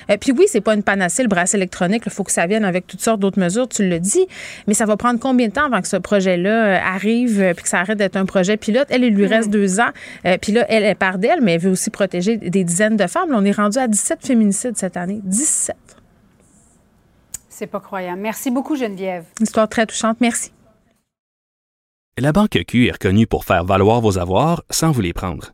Euh, 0.10 0.18
puis 0.20 0.32
oui, 0.32 0.46
c'est 0.48 0.62
pas 0.62 0.74
une 0.74 0.84
panacée, 0.84 1.24
le 1.24 1.30
bracelet 1.30 1.60
électronique. 1.60 2.04
Il 2.06 2.12
faut 2.12 2.24
que 2.24 2.32
ça 2.32 2.46
vienne 2.48 2.66
avec 2.66 2.88
toutes 2.88 3.02
sortes 3.02 3.20
d'autres 3.20 3.40
mesures, 3.40 3.68
tu 3.68 3.88
le 3.88 4.00
dis. 4.00 4.26
Mais 4.68 4.74
ça 4.74 4.86
va 4.86 4.98
prendre 4.98 5.20
combien 5.20 5.48
de 5.48 5.54
temps 5.54 5.66
avant 5.66 5.82
que 5.82 5.88
ce 5.88 5.98
projet-là 5.98 6.66
euh, 6.66 6.80
arrive 6.84 7.42
euh, 7.42 7.54
puis 7.54 7.64
que 7.64 7.70
ça 7.70 7.80
arrête 7.80 7.98
d'être 7.98 8.16
un 8.16 8.26
projet 8.26 8.58
pilote? 8.58 8.88
Elle, 8.90 9.04
il 9.04 9.14
lui 9.14 9.26
reste 9.26 9.50
hmm. 9.50 9.52
deux 9.52 9.80
ans. 9.80 9.92
puis 10.42 10.52
là, 10.52 10.66
elle, 10.70 10.84
est 10.84 10.96
part 10.96 11.18
d'elle, 11.18 11.42
mais 11.42 11.54
elle 11.54 11.62
veut 11.62 11.72
aussi 11.72 11.90
protéger 11.90 12.38
des 12.38 12.64
dizaines 12.64 12.98
de 12.98 13.08
femmes. 13.08 13.30
on 13.34 13.46
est 13.46 13.52
rendu 13.52 13.78
à 13.78 13.88
17 13.88 14.26
féminicides 14.26 14.78
cette 14.78 14.98
année. 14.98 15.22
17. 15.24 15.76
C'est 17.50 17.68
pas 17.68 17.80
croyable. 17.80 18.20
Merci 18.20 18.52
beaucoup, 18.52 18.76
Geneviève. 18.76 19.26
Histoire 19.40 19.70
très 19.70 19.86
touchante. 19.86 20.18
Merci. 20.22 20.52
La 22.18 22.32
Banque 22.32 22.60
Q 22.68 22.88
est 22.88 22.92
reconnue 22.92 23.26
pour 23.26 23.44
faire 23.44 23.64
valoir 23.64 24.02
vos 24.02 24.20
avoirs 24.20 24.64
sans 24.70 24.92
vous 24.92 25.02
les 25.02 25.14
prendre. 25.14 25.54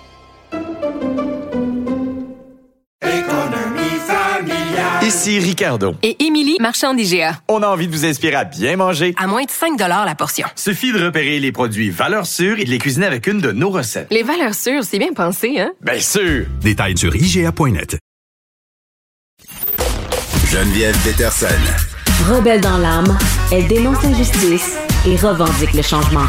Ici 5.03 5.39
Ricardo. 5.39 5.95
Et 6.03 6.23
Émilie, 6.23 6.57
marchand 6.59 6.93
d'IGA. 6.93 7.41
On 7.47 7.63
a 7.63 7.67
envie 7.67 7.87
de 7.87 7.91
vous 7.91 8.05
inspirer 8.05 8.35
à 8.35 8.43
bien 8.43 8.75
manger. 8.75 9.15
À 9.17 9.25
moins 9.25 9.43
de 9.43 9.49
5 9.49 9.79
la 9.79 10.13
portion. 10.15 10.47
Suffit 10.55 10.93
de 10.93 11.03
repérer 11.03 11.39
les 11.39 11.51
produits 11.51 11.89
valeurs 11.89 12.27
sûres 12.27 12.59
et 12.59 12.65
de 12.65 12.69
les 12.69 12.77
cuisiner 12.77 13.07
avec 13.07 13.25
une 13.25 13.39
de 13.41 13.51
nos 13.51 13.71
recettes. 13.71 14.07
Les 14.11 14.21
valeurs 14.21 14.53
sûres, 14.53 14.83
c'est 14.83 14.99
bien 14.99 15.13
pensé, 15.13 15.59
hein? 15.59 15.71
Bien 15.81 15.99
sûr! 15.99 16.45
Détails 16.61 16.97
sur 16.97 17.15
IGA.net. 17.15 17.97
Geneviève 20.45 20.97
Peterson. 21.03 21.47
Rebelle 22.29 22.61
dans 22.61 22.77
l'âme, 22.77 23.17
elle 23.51 23.67
dénonce 23.67 24.03
l'injustice 24.03 24.77
et 25.07 25.15
revendique 25.15 25.73
le 25.73 25.81
changement. 25.81 26.27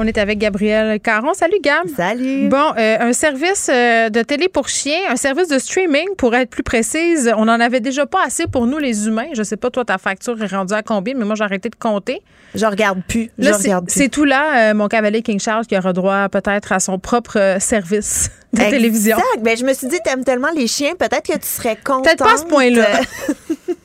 On 0.00 0.06
est 0.06 0.16
avec 0.16 0.38
Gabriel 0.38 1.00
Caron. 1.00 1.34
Salut, 1.34 1.58
Gab. 1.60 1.88
Salut. 1.88 2.48
Bon, 2.48 2.72
euh, 2.78 2.96
un 3.00 3.12
service 3.12 3.68
euh, 3.68 4.08
de 4.10 4.22
télé 4.22 4.46
pour 4.48 4.68
chiens, 4.68 5.00
un 5.10 5.16
service 5.16 5.48
de 5.48 5.58
streaming, 5.58 6.06
pour 6.16 6.36
être 6.36 6.50
plus 6.50 6.62
précise. 6.62 7.28
On 7.36 7.46
n'en 7.46 7.58
avait 7.58 7.80
déjà 7.80 8.06
pas 8.06 8.24
assez 8.24 8.46
pour 8.46 8.68
nous, 8.68 8.78
les 8.78 9.08
humains. 9.08 9.26
Je 9.32 9.42
sais 9.42 9.56
pas, 9.56 9.70
toi, 9.70 9.84
ta 9.84 9.98
facture 9.98 10.40
est 10.40 10.46
rendue 10.46 10.72
à 10.72 10.84
combien, 10.84 11.14
mais 11.16 11.24
moi, 11.24 11.34
j'ai 11.34 11.42
arrêté 11.42 11.68
de 11.68 11.74
compter. 11.74 12.22
Je 12.54 12.64
regarde 12.64 13.00
plus. 13.08 13.32
Je 13.40 13.50
regarde 13.50 13.86
plus. 13.86 13.92
C'est 13.92 14.08
tout 14.08 14.22
là, 14.22 14.70
euh, 14.70 14.74
mon 14.74 14.86
cavalier 14.86 15.20
King 15.20 15.40
Charles, 15.40 15.66
qui 15.66 15.76
aura 15.76 15.92
droit 15.92 16.28
peut-être 16.28 16.70
à 16.70 16.78
son 16.78 17.00
propre 17.00 17.56
service 17.58 18.30
de 18.52 18.60
télévision. 18.70 19.16
Exact. 19.16 19.42
Ben, 19.42 19.56
je 19.56 19.64
me 19.64 19.72
suis 19.72 19.88
dit, 19.88 19.98
t'aimes 20.04 20.22
tellement 20.22 20.52
les 20.54 20.68
chiens, 20.68 20.94
peut-être 20.96 21.26
que 21.26 21.38
tu 21.38 21.48
serais 21.48 21.74
contente. 21.74 22.04
Peut-être 22.04 22.24
pas 22.24 22.34
à 22.34 22.36
ce 22.36 22.44
point-là. 22.44 22.86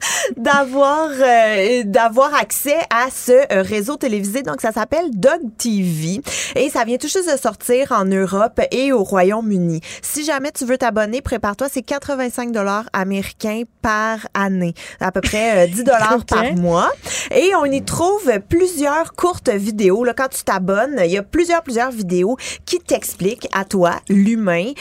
d'avoir 0.36 1.08
euh, 1.10 1.82
d'avoir 1.84 2.34
accès 2.34 2.78
à 2.90 3.08
ce 3.10 3.32
euh, 3.32 3.62
réseau 3.62 3.96
télévisé. 3.96 4.42
Donc, 4.42 4.60
ça 4.60 4.72
s'appelle 4.72 5.10
Dog 5.12 5.40
TV 5.56 6.20
et 6.56 6.70
ça 6.70 6.84
vient 6.84 6.96
tout 6.96 7.08
juste 7.08 7.30
de 7.30 7.38
sortir 7.38 7.92
en 7.92 8.04
Europe 8.04 8.60
et 8.70 8.92
au 8.92 9.02
Royaume-Uni. 9.02 9.80
Si 10.02 10.24
jamais 10.24 10.52
tu 10.52 10.64
veux 10.64 10.78
t'abonner, 10.78 11.20
prépare-toi, 11.20 11.68
c'est 11.70 11.82
85 11.82 12.52
dollars 12.52 12.84
américains 12.92 13.62
par 13.82 14.18
année, 14.34 14.74
à 15.00 15.12
peu 15.12 15.20
près 15.20 15.68
10 15.68 15.80
euh, 15.80 15.84
dollars 15.84 16.24
par 16.28 16.54
mois. 16.54 16.90
Et 17.34 17.52
on 17.60 17.64
y 17.64 17.82
trouve 17.82 18.30
plusieurs 18.48 19.14
courtes 19.14 19.50
vidéos. 19.50 20.04
Là, 20.04 20.14
quand 20.14 20.28
tu 20.28 20.42
t'abonnes, 20.42 21.00
il 21.04 21.10
y 21.10 21.18
a 21.18 21.22
plusieurs 21.22 21.62
plusieurs 21.62 21.90
vidéos 21.90 22.36
qui 22.64 22.78
t'expliquent 22.78 23.48
à 23.52 23.64
toi, 23.64 23.92
l'humain, 24.08 24.72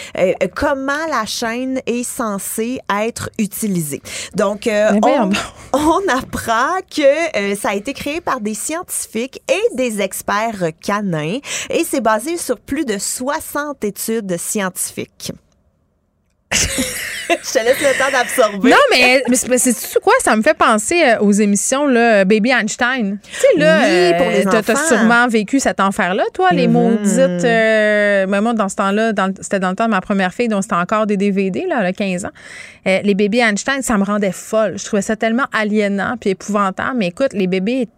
comment 0.56 1.06
la 1.10 1.26
chaîne 1.26 1.80
est 1.86 2.04
censée 2.04 2.80
être 3.04 3.30
utilisée. 3.40 4.02
Donc, 4.36 4.68
on, 4.68 5.07
apprend 6.10 6.80
que 6.90 7.38
euh, 7.38 7.56
ça 7.56 7.70
a 7.70 7.74
été 7.76 7.94
créé 7.94 8.22
par 8.22 8.42
des 8.42 8.54
scientifiques 8.54 9.42
et 9.50 9.76
des 9.76 10.02
experts 10.02 10.72
canins 10.82 11.40
et 11.70 11.84
c'est 11.84 12.02
basé 12.02 12.38
sur 12.38 12.60
plus 12.60 12.86
de 12.86 12.98
60 12.98 13.84
études 13.84 14.38
scientifiques. 14.38 15.32
Je 16.52 17.54
te 17.54 17.60
laisse 17.60 17.80
le 17.80 17.98
temps 17.98 18.12
d'absorber. 18.12 18.70
Non, 18.70 18.78
mais, 18.90 19.24
c'est 19.58 20.00
quoi? 20.02 20.14
Ça 20.20 20.36
me 20.36 20.42
fait 20.42 20.54
penser 20.54 21.04
euh, 21.04 21.20
aux 21.20 21.32
émissions 21.32 21.86
là, 21.86 22.24
Baby 22.24 22.52
Einstein. 22.52 23.20
Tu 23.22 23.40
sais, 23.40 23.48
là, 23.58 23.80
oui, 23.80 24.46
euh, 24.46 24.62
t'as 24.62 24.76
sûrement 24.76 25.28
vécu 25.28 25.60
cet 25.60 25.80
enfer-là, 25.80 26.24
toi, 26.34 26.50
les 26.52 26.68
mm-hmm. 26.68 26.72
maudites. 26.72 27.46
Euh, 27.46 28.28
moi, 28.28 28.54
dans 28.54 28.70
ce 28.70 28.76
temps-là, 28.76 29.12
c'était 29.42 29.60
dans 29.60 29.70
le 29.70 29.76
temps 29.76 29.86
de 29.86 29.92
ma 29.92 30.02
première 30.02 30.34
fille, 30.34 30.48
donc 30.48 30.64
c'était 30.64 30.76
encore 30.76 31.06
des 31.06 31.18
DVD, 31.18 31.66
là, 31.68 31.80
à 31.80 31.92
15 31.92 32.26
ans. 32.26 32.32
les 32.86 33.14
bébés 33.14 33.40
Einstein, 33.40 33.82
ça 33.82 33.98
me 33.98 34.04
rendait 34.04 34.32
folle. 34.32 34.78
Je 34.78 34.86
trouvais 34.86 35.02
ça 35.02 35.16
tellement 35.16 35.46
aliénant 35.52 36.16
puis 36.20 36.32
épouvantable. 36.32 36.98
Mais 36.98 37.08
écoute, 37.08 37.34
les 37.34 37.48
bébés 37.48 37.90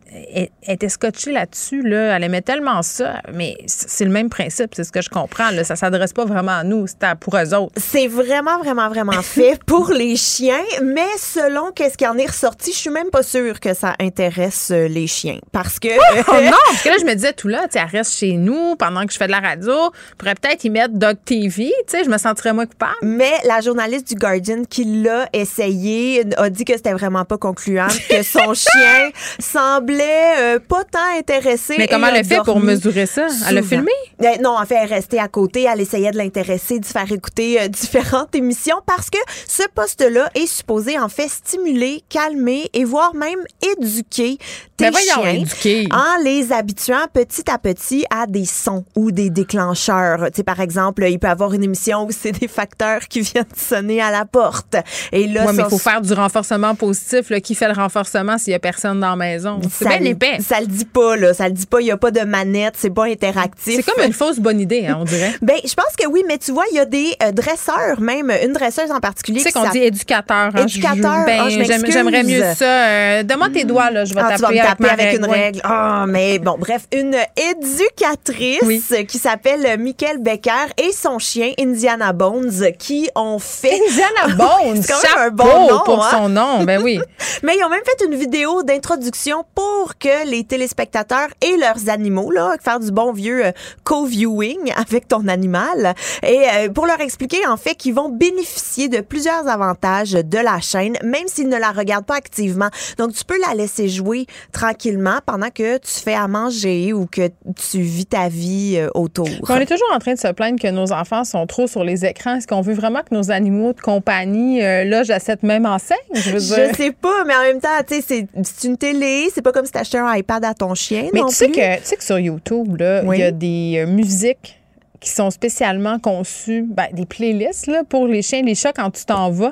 était 0.63 0.89
scotchée 0.89 1.31
là-dessus. 1.31 1.81
Là. 1.81 2.15
Elle 2.15 2.23
aimait 2.23 2.41
tellement 2.41 2.81
ça. 2.81 3.21
Mais 3.33 3.57
c'est 3.67 4.05
le 4.05 4.11
même 4.11 4.29
principe, 4.29 4.75
c'est 4.75 4.83
ce 4.83 4.91
que 4.91 5.01
je 5.01 5.09
comprends. 5.09 5.51
Là. 5.51 5.63
Ça 5.63 5.75
s'adresse 5.75 6.13
pas 6.13 6.25
vraiment 6.25 6.57
à 6.59 6.63
nous, 6.63 6.87
c'est 6.87 6.99
pour 7.19 7.37
eux 7.37 7.53
autres. 7.53 7.73
C'est 7.77 8.07
vraiment, 8.07 8.59
vraiment, 8.59 8.89
vraiment 8.89 9.13
en 9.13 9.21
fait, 9.21 9.63
pour 9.63 9.91
les 9.91 10.15
chiens, 10.15 10.63
mais 10.83 11.07
selon 11.17 11.71
qu'est-ce 11.71 11.97
qui 11.97 12.07
en 12.07 12.17
est 12.17 12.27
ressorti, 12.27 12.71
je 12.71 12.77
suis 12.77 12.89
même 12.89 13.09
pas 13.09 13.23
sûre 13.23 13.59
que 13.59 13.73
ça 13.73 13.95
intéresse 13.99 14.69
euh, 14.71 14.87
les 14.87 15.07
chiens. 15.07 15.39
Parce 15.51 15.79
que. 15.79 15.89
Oh 16.31 16.41
non, 16.43 16.51
parce 16.67 16.83
que 16.83 16.89
là, 16.89 16.95
je 16.99 17.05
me 17.05 17.13
disais 17.15 17.33
tout 17.33 17.47
là, 17.47 17.67
tu 17.71 17.77
elle 17.77 17.85
reste 17.85 18.13
chez 18.13 18.33
nous 18.33 18.75
pendant 18.75 19.05
que 19.05 19.13
je 19.13 19.17
fais 19.17 19.25
de 19.25 19.31
la 19.31 19.39
radio. 19.39 19.73
Je 20.11 20.15
pourrais 20.15 20.35
peut-être 20.35 20.63
y 20.63 20.69
mettre 20.69 20.93
Dog 20.93 21.17
TV, 21.25 21.71
tu 21.87 21.97
sais, 21.97 22.03
je 22.03 22.09
me 22.09 22.17
sentirais 22.17 22.53
moins 22.53 22.65
coupable. 22.65 22.93
Mais 23.01 23.31
la 23.45 23.61
journaliste 23.61 24.07
du 24.09 24.15
Guardian 24.15 24.63
qui 24.69 24.83
l'a 24.83 25.27
essayé 25.33 26.23
a 26.37 26.49
dit 26.49 26.65
que 26.65 26.73
c'était 26.73 26.93
vraiment 26.93 27.25
pas 27.25 27.37
concluant, 27.37 27.87
que 28.09 28.21
son 28.21 28.53
chien 28.53 29.09
semblait 29.39 29.98
euh, 30.03 30.59
pas 30.59 30.83
tant 30.83 31.17
intéressé. 31.17 31.75
Mais 31.77 31.87
comment 31.87 32.07
elle 32.07 32.17
a 32.17 32.23
fait 32.23 32.41
pour 32.43 32.59
mesurer 32.59 33.05
ça? 33.05 33.27
Elle 33.49 33.57
a 33.57 33.63
filmé? 33.63 33.91
Euh, 34.21 34.27
non, 34.41 34.57
en 34.57 34.65
fait, 34.65 34.75
elle 34.75 34.89
restait 34.89 35.19
à 35.19 35.27
côté. 35.27 35.67
Elle 35.71 35.81
essayait 35.81 36.11
de 36.11 36.17
l'intéresser, 36.17 36.79
de 36.79 36.85
faire 36.85 37.11
écouter 37.11 37.61
euh, 37.61 37.67
différentes 37.69 38.35
émissions 38.35 38.77
parce 38.85 39.09
que 39.09 39.17
ce 39.47 39.63
poste-là 39.73 40.29
est 40.35 40.47
supposé, 40.47 40.99
en 40.99 41.09
fait, 41.09 41.27
stimuler, 41.29 42.03
calmer 42.09 42.69
et 42.73 42.83
voire 42.83 43.13
même 43.15 43.39
éduquer 43.77 44.37
tes 44.77 44.89
voyons, 44.89 45.23
chiens 45.23 45.41
éduquer. 45.41 45.87
en 45.91 46.23
les 46.23 46.51
habituant 46.51 47.05
petit 47.11 47.49
à 47.51 47.57
petit 47.57 48.05
à 48.09 48.27
des 48.27 48.45
sons 48.45 48.85
ou 48.95 49.11
des 49.11 49.29
déclencheurs. 49.29 50.25
Tu 50.27 50.37
sais, 50.37 50.43
par 50.43 50.59
exemple, 50.59 51.05
il 51.07 51.19
peut 51.19 51.27
y 51.27 51.31
avoir 51.31 51.53
une 51.53 51.63
émission 51.63 52.05
où 52.05 52.11
c'est 52.11 52.31
des 52.31 52.47
facteurs 52.47 53.01
qui 53.07 53.21
viennent 53.21 53.45
sonner 53.55 54.01
à 54.01 54.11
la 54.11 54.25
porte. 54.25 54.75
Et 55.11 55.27
là, 55.27 55.45
Oui, 55.47 55.53
mais 55.55 55.63
il 55.63 55.69
faut 55.69 55.77
faire 55.77 56.01
du 56.01 56.13
renforcement 56.13 56.75
positif. 56.75 57.29
Là. 57.29 57.39
Qui 57.41 57.55
fait 57.55 57.67
le 57.67 57.73
renforcement 57.73 58.37
s'il 58.37 58.51
y 58.51 58.55
a 58.55 58.59
personne 58.59 58.99
dans 58.99 59.09
la 59.09 59.15
maison? 59.15 59.59
C'est 59.69 59.88
ça 59.93 59.99
le- 59.99 60.07
épais. 60.07 60.37
Ça 60.41 60.59
le 60.59 60.67
dit 60.67 60.85
pas, 60.85 61.15
là. 61.15 61.33
Ça 61.33 61.47
le 61.47 61.53
dit 61.53 61.65
pas. 61.65 61.81
Il 61.81 61.87
y 61.87 61.91
a 61.91 61.97
pas 61.97 62.11
de 62.11 62.21
manette. 62.21 62.75
C'est 62.77 62.89
pas 62.93 63.05
interactif. 63.05 63.75
C'est 63.83 63.91
comme 63.91 64.03
une 64.05 64.13
fausse 64.13 64.39
bonne 64.39 64.59
idée, 64.59 64.85
hein, 64.87 64.97
on 64.99 65.03
dirait. 65.05 65.33
Ben, 65.41 65.55
je 65.63 65.73
pense 65.73 65.95
que 65.97 66.07
oui, 66.07 66.23
mais 66.27 66.37
tu 66.37 66.51
vois, 66.51 66.63
il 66.71 66.75
y 66.75 66.79
a 66.79 66.85
des 66.85 67.13
euh, 67.23 67.31
dresseurs, 67.31 67.99
même 67.99 68.31
une 68.43 68.53
dresseuse 68.53 68.91
en 68.91 68.99
particulier. 68.99 69.37
Tu 69.41 69.45
sais 69.45 69.51
qu'on 69.51 69.69
dit 69.69 69.79
éducateur. 69.79 70.51
hein, 70.53 70.61
Éducateur. 70.63 71.25
ben, 71.25 71.45
m'excuse. 71.57 71.93
J'aimerais 71.93 72.23
mieux 72.23 72.43
ça. 72.55 72.65
Euh, 72.87 73.23
Donne-moi 73.23 73.49
tes 73.49 73.63
doigts, 73.63 73.89
là. 73.91 74.05
Je 74.05 74.13
vais 74.13 74.21
Ah, 74.23 74.33
tu 74.35 74.41
vas 74.41 74.49
me 74.49 74.55
taper 74.57 74.85
avec, 74.89 74.97
taper 74.97 75.15
une 75.17 75.25
règle. 75.25 75.61
Ah, 75.63 76.05
mais 76.07 76.39
bon, 76.39 76.55
bref, 76.59 76.83
une 76.93 77.15
éducatrice 77.37 78.93
qui 79.07 79.17
s'appelle 79.17 79.79
Michael 79.79 80.17
Becker 80.19 80.51
et 80.77 80.91
son 80.91 81.19
chien 81.19 81.51
Indiana 81.59 82.13
Bones 82.13 82.51
qui 82.77 83.09
ont 83.15 83.39
fait. 83.39 83.79
Indiana 83.89 84.35
Bones, 84.63 84.81
C'est 84.83 85.17
un 85.19 85.29
bon 85.29 85.67
nom, 85.69 85.79
pour 85.85 86.03
hein? 86.03 86.09
son 86.11 86.29
nom. 86.29 86.63
Ben 86.63 86.81
oui. 86.83 86.99
Mais 87.43 87.55
ils 87.57 87.63
ont 87.63 87.69
même 87.69 87.81
fait 87.85 88.05
une 88.05 88.15
vidéo 88.15 88.63
d'introduction 88.63 89.43
pour 89.55 89.78
que 89.99 90.27
les 90.29 90.43
téléspectateurs 90.43 91.27
et 91.41 91.57
leurs 91.57 91.89
animaux, 91.89 92.31
là, 92.31 92.55
faire 92.61 92.79
du 92.79 92.91
bon 92.91 93.11
vieux 93.11 93.45
euh, 93.47 93.51
co-viewing 93.83 94.71
avec 94.75 95.07
ton 95.07 95.27
animal, 95.27 95.93
et 96.23 96.43
euh, 96.55 96.69
pour 96.69 96.85
leur 96.85 96.99
expliquer 97.01 97.45
en 97.47 97.57
fait 97.57 97.75
qu'ils 97.75 97.93
vont 97.93 98.09
bénéficier 98.09 98.87
de 98.87 99.01
plusieurs 99.01 99.47
avantages 99.47 100.11
de 100.11 100.37
la 100.37 100.59
chaîne, 100.61 100.97
même 101.03 101.27
s'ils 101.27 101.49
ne 101.49 101.57
la 101.57 101.71
regardent 101.71 102.05
pas 102.05 102.15
activement. 102.15 102.69
Donc 102.97 103.13
tu 103.13 103.25
peux 103.25 103.39
la 103.47 103.55
laisser 103.55 103.89
jouer 103.89 104.25
tranquillement 104.51 105.19
pendant 105.25 105.49
que 105.49 105.77
tu 105.77 105.91
fais 106.03 106.13
à 106.13 106.27
manger 106.27 106.93
ou 106.93 107.05
que 107.05 107.29
tu 107.71 107.79
vis 107.81 108.05
ta 108.05 108.29
vie 108.29 108.75
euh, 108.77 108.89
autour. 108.93 109.27
On 109.49 109.55
est 109.55 109.65
toujours 109.65 109.89
en 109.93 109.99
train 109.99 110.13
de 110.13 110.19
se 110.19 110.31
plaindre 110.31 110.59
que 110.59 110.67
nos 110.69 110.91
enfants 110.91 111.23
sont 111.23 111.45
trop 111.47 111.67
sur 111.67 111.83
les 111.83 112.05
écrans. 112.05 112.35
Est-ce 112.35 112.47
qu'on 112.47 112.61
veut 112.61 112.73
vraiment 112.73 112.99
que 113.01 113.13
nos 113.15 113.31
animaux 113.31 113.73
de 113.73 113.81
compagnie 113.81 114.61
logent 114.85 115.09
à 115.11 115.19
cette 115.19 115.43
même 115.43 115.65
enseigne? 115.65 115.97
Je 116.13 116.31
veux 116.31 116.39
dire. 116.39 116.69
Je 116.71 116.75
sais 116.75 116.91
pas, 116.91 117.23
mais 117.25 117.35
en 117.35 117.41
même 117.41 117.59
temps, 117.59 117.69
tu 117.87 117.95
sais, 117.95 118.01
c'est- 118.07 118.27
c'est 118.43 118.67
une 118.67 118.77
télé, 118.77 119.29
c'est 119.33 119.41
pas 119.41 119.51
comme 119.51 119.65
si 119.69 119.73
t'achetais 119.73 119.99
un 119.99 120.13
iPad 120.15 120.43
à 120.45 120.53
ton 120.53 120.73
chien. 120.75 121.07
Mais 121.13 121.19
non 121.21 121.27
tu 121.27 121.35
sais, 121.35 121.47
que, 121.49 121.77
tu 121.77 121.83
sais 121.85 121.95
que 121.95 122.03
sur 122.03 122.19
YouTube, 122.19 122.75
il 122.81 123.01
Oui. 123.07 123.19
y 123.19 123.23
a 123.23 123.31
des 123.31 123.75
euh, 123.77 123.87
musiques 123.87 124.59
qui 124.99 125.09
sont 125.09 125.29
spécialement 125.31 125.97
conçues, 125.99 126.65
ben, 126.67 126.87
des 126.91 127.05
playlists 127.05 127.67
là, 127.67 127.83
pour 127.87 128.05
les 128.07 128.21
chiens, 128.21 128.41
les 128.41 128.55
chats 128.55 128.73
quand 128.73 128.89
tu 128.91 129.05
t'en 129.05 129.29
vas. 129.29 129.51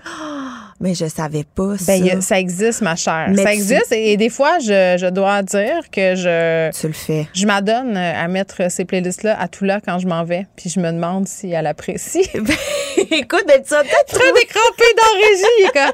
Mais 0.79 0.93
je 0.93 1.05
savais 1.07 1.43
pas 1.43 1.77
ça. 1.77 1.85
Ben, 1.93 2.05
y 2.05 2.11
a- 2.11 2.21
ça 2.21 2.39
existe, 2.39 2.81
ma 2.81 2.95
chère. 2.95 3.27
Mais 3.31 3.41
ça 3.43 3.51
existe 3.53 3.91
et, 3.91 4.11
et 4.13 4.17
des 4.17 4.29
fois, 4.29 4.59
je, 4.59 4.95
je 4.99 5.09
dois 5.09 5.41
dire 5.41 5.89
que 5.91 6.13
je. 6.15 6.69
Tu 6.79 6.87
le 6.87 6.93
fais. 6.93 7.27
Je 7.33 7.45
m'adonne 7.47 7.97
à 7.97 8.27
mettre 8.27 8.69
ces 8.69 8.85
playlists-là 8.85 9.35
à 9.39 9.47
tout 9.47 9.65
là 9.65 9.79
quand 9.83 9.97
je 9.99 10.07
m'en 10.07 10.23
vais. 10.23 10.45
Puis 10.55 10.69
je 10.69 10.79
me 10.79 10.91
demande 10.91 11.27
si 11.27 11.51
elle 11.51 11.65
apprécie. 11.67 12.29
Écoute, 13.11 13.43
ben, 13.47 13.61
tu 13.63 13.69
vas 13.69 13.83
peut-être 13.83 14.07
Très 14.07 14.31
décrampé 14.33 14.83
dans 14.97 15.83
régie. 15.85 15.91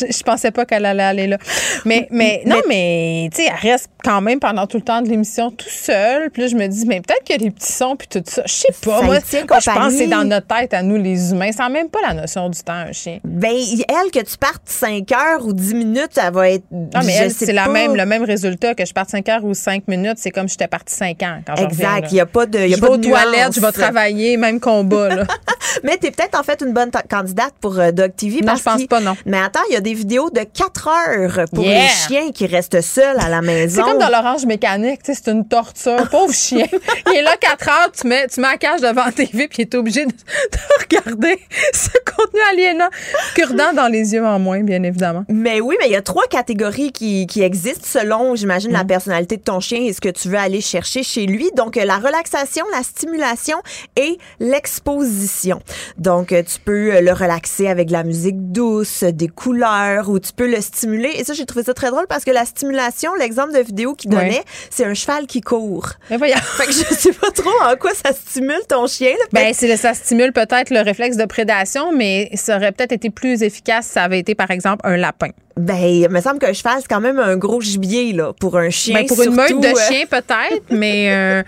Je, 0.00 0.12
je 0.16 0.22
pensais 0.22 0.50
pas 0.50 0.64
qu'elle 0.64 0.84
allait 0.86 1.02
aller 1.02 1.26
là. 1.26 1.38
Mais, 1.84 2.06
mais 2.10 2.42
non, 2.46 2.60
mais 2.68 3.28
tu 3.34 3.42
sais, 3.42 3.48
elle 3.48 3.70
reste 3.70 3.88
quand 4.04 4.20
même 4.20 4.38
pendant 4.40 4.66
tout 4.66 4.76
le 4.78 4.82
temps 4.82 5.02
de 5.02 5.08
l'émission 5.08 5.50
tout 5.50 5.68
seule. 5.68 6.30
Puis 6.30 6.42
là, 6.42 6.48
je 6.48 6.56
me 6.56 6.66
dis, 6.66 6.84
mais 6.86 7.00
peut-être 7.00 7.24
qu'il 7.24 7.36
y 7.36 7.38
a 7.38 7.42
des 7.42 7.50
petits 7.50 7.72
sons 7.72 7.96
puis 7.96 8.08
tout 8.08 8.22
ça. 8.26 8.42
Je 8.46 8.52
sais 8.52 8.68
pas. 8.82 9.00
Ça 9.00 9.04
Moi, 9.04 9.14
moi, 9.16 9.58
je 9.60 9.70
pense 9.70 9.92
que 9.92 9.98
c'est 9.98 10.06
dans 10.06 10.24
notre 10.24 10.46
tête 10.46 10.74
à 10.74 10.82
nous, 10.82 10.96
les 10.96 11.30
humains. 11.32 11.52
Ça 11.52 11.64
n'a 11.64 11.68
même 11.68 11.88
pas 11.88 12.00
la 12.06 12.14
notion 12.14 12.48
du 12.48 12.60
temps, 12.60 12.72
un 12.72 12.92
chien. 12.92 13.18
Ben, 13.24 13.52
elle, 13.88 14.10
que 14.10 14.25
tu 14.28 14.36
partes 14.38 14.62
5 14.66 15.10
heures 15.12 15.46
ou 15.46 15.52
10 15.52 15.74
minutes, 15.74 16.18
elle 16.22 16.32
va 16.32 16.50
être. 16.50 16.64
Non, 16.70 17.00
mais 17.04 17.14
elle, 17.14 17.30
sais 17.30 17.46
c'est 17.46 17.52
la 17.52 17.68
même, 17.68 17.94
le 17.96 18.04
même 18.06 18.24
résultat 18.24 18.74
que 18.74 18.84
je 18.84 18.92
parte 18.92 19.10
5 19.10 19.28
heures 19.28 19.44
ou 19.44 19.54
5 19.54 19.86
minutes. 19.88 20.16
C'est 20.18 20.30
comme 20.30 20.48
si 20.48 20.52
j'étais 20.54 20.68
partie 20.68 20.94
5 20.94 21.22
ans 21.22 21.40
quand 21.46 21.54
Exact. 21.56 22.08
Il 22.10 22.14
n'y 22.14 22.20
a 22.20 22.26
pas 22.26 22.46
de. 22.46 22.58
il 22.58 22.70
Y 22.70 22.74
a 22.74 22.76
je 22.76 22.80
pas 22.80 22.86
vais 22.88 22.92
aux 22.94 22.96
de 22.96 23.06
toilettes, 23.08 23.54
je 23.54 23.60
vais 23.60 23.72
travailler, 23.72 24.36
même 24.36 24.60
combat. 24.60 25.08
Là. 25.14 25.24
Mais 25.82 25.96
t'es 25.96 26.10
peut-être 26.10 26.38
en 26.38 26.42
fait 26.42 26.62
une 26.62 26.72
bonne 26.72 26.90
candidate 27.08 27.52
pour 27.60 27.78
euh, 27.78 27.90
Dog 27.92 28.14
TV. 28.16 28.40
Non, 28.40 28.46
parce 28.46 28.60
je 28.60 28.64
pense 28.64 28.86
pas, 28.86 29.00
non. 29.00 29.14
Mais 29.26 29.38
attends, 29.38 29.60
il 29.70 29.74
y 29.74 29.76
a 29.76 29.80
des 29.80 29.94
vidéos 29.94 30.30
de 30.30 30.40
4 30.40 30.88
heures 30.88 31.44
pour 31.54 31.64
Yeah. 31.64 31.82
les 31.82 31.88
chiens 31.88 32.30
qui 32.32 32.46
restent 32.46 32.80
seuls 32.80 33.18
à 33.18 33.28
la 33.28 33.42
maison. 33.42 33.82
C'est 33.84 33.90
comme 33.90 33.98
dans 34.00 34.08
l'orange 34.08 34.44
mécanique, 34.46 35.02
tu 35.02 35.12
sais, 35.14 35.20
c'est 35.24 35.30
une 35.32 35.46
torture. 35.46 36.08
Pauvre 36.10 36.32
chien. 36.34 36.66
Il 37.12 37.16
est 37.16 37.22
là 37.22 37.36
4 37.40 37.68
heures, 37.68 37.92
tu 37.92 38.06
mets, 38.06 38.26
tu 38.28 38.40
mets 38.40 38.48
la 38.52 38.56
cage 38.56 38.80
devant 38.80 39.04
la 39.04 39.12
TV, 39.12 39.48
puis 39.48 39.58
il 39.58 39.62
est 39.62 39.74
obligé 39.74 40.04
de, 40.06 40.10
de 40.12 40.58
regarder 40.80 41.38
ce 41.72 41.88
contenu 42.16 42.40
aliénant, 42.52 42.88
cure-dent 43.34 43.72
dans 43.74 43.88
les 43.88 44.14
yeux 44.14 44.15
en 44.24 44.38
moins, 44.38 44.60
bien 44.62 44.82
évidemment. 44.82 45.24
Mais 45.28 45.60
oui, 45.60 45.76
mais 45.80 45.86
il 45.86 45.92
y 45.92 45.96
a 45.96 46.02
trois 46.02 46.26
catégories 46.26 46.92
qui, 46.92 47.26
qui 47.26 47.42
existent 47.42 47.86
selon, 47.86 48.34
j'imagine, 48.36 48.70
Mm. 48.70 48.74
la 48.74 48.84
personnalité 48.84 49.36
de 49.36 49.42
ton 49.42 49.60
chien 49.60 49.80
et 49.82 49.92
ce 49.92 50.00
que 50.00 50.08
tu 50.08 50.28
veux 50.28 50.38
aller 50.38 50.60
chercher 50.60 51.02
chez 51.02 51.26
lui. 51.26 51.50
Donc, 51.56 51.76
euh, 51.76 51.84
la 51.84 51.96
relaxation, 51.98 52.64
la 52.72 52.82
stimulation 52.82 53.56
et 53.96 54.18
l'exposition. 54.40 55.60
Donc, 55.98 56.32
euh, 56.32 56.42
tu 56.42 56.58
peux 56.60 56.94
euh, 56.94 57.00
le 57.00 57.12
relaxer 57.12 57.68
avec 57.68 57.88
de 57.88 57.92
la 57.92 58.04
musique 58.04 58.52
douce, 58.52 59.02
des 59.04 59.28
couleurs, 59.28 60.08
ou 60.08 60.18
tu 60.18 60.32
peux 60.32 60.48
le 60.50 60.60
stimuler. 60.60 61.10
Et 61.16 61.24
ça, 61.24 61.32
j'ai 61.34 61.46
trouvé 61.46 61.64
ça 61.64 61.74
très 61.74 61.90
drôle 61.90 62.06
parce 62.08 62.24
que 62.24 62.30
la 62.30 62.44
stimulation, 62.44 63.14
l'exemple 63.14 63.52
de 63.52 63.60
vidéo 63.60 63.94
qu'il 63.94 64.10
Ouais. 64.14 64.16
donnait, 64.24 64.42
c'est 64.70 64.84
un 64.84 64.94
cheval 64.94 65.26
qui 65.26 65.40
court. 65.40 65.88
Mais 66.10 66.16
voyons. 66.16 66.36
Fait 66.56 66.66
que 66.66 66.72
je 66.72 66.94
sais 66.94 67.12
pas 67.12 67.30
trop 67.30 67.50
en 67.64 67.76
quoi 67.76 67.92
ça 67.94 68.12
stimule 68.12 68.60
ton 68.68 68.86
chien. 68.86 69.10
là. 69.10 69.24
Ben, 69.32 69.52
ça 69.76 69.94
stimule 69.94 70.32
peut-être 70.32 70.70
le 70.70 70.80
réflexe 70.80 71.16
de 71.16 71.24
prédation, 71.24 71.92
mais 71.92 72.30
ça 72.34 72.56
aurait 72.56 72.72
peut-être 72.72 72.92
été 72.92 73.10
plus 73.10 73.42
efficace 73.42 73.86
ça 73.86 74.04
avait 74.06 74.18
été, 74.18 74.34
par 74.34 74.50
exemple, 74.50 74.80
un 74.84 74.96
lapin. 74.96 75.28
Ben, 75.56 75.76
il 75.76 76.08
me 76.08 76.20
semble 76.20 76.38
qu'un 76.38 76.52
cheval, 76.52 76.78
c'est 76.80 76.88
quand 76.88 77.00
même 77.00 77.18
un 77.18 77.36
gros 77.36 77.60
gibier, 77.60 78.12
là, 78.12 78.32
pour 78.38 78.56
un 78.56 78.70
chien. 78.70 79.00
Ben, 79.00 79.06
pour 79.06 79.22
une 79.22 79.34
meute 79.34 79.60
de 79.60 79.66
euh, 79.68 79.88
chiens, 79.88 80.04
peut-être, 80.10 80.64
mais 80.70 81.10
euh, 81.12 81.42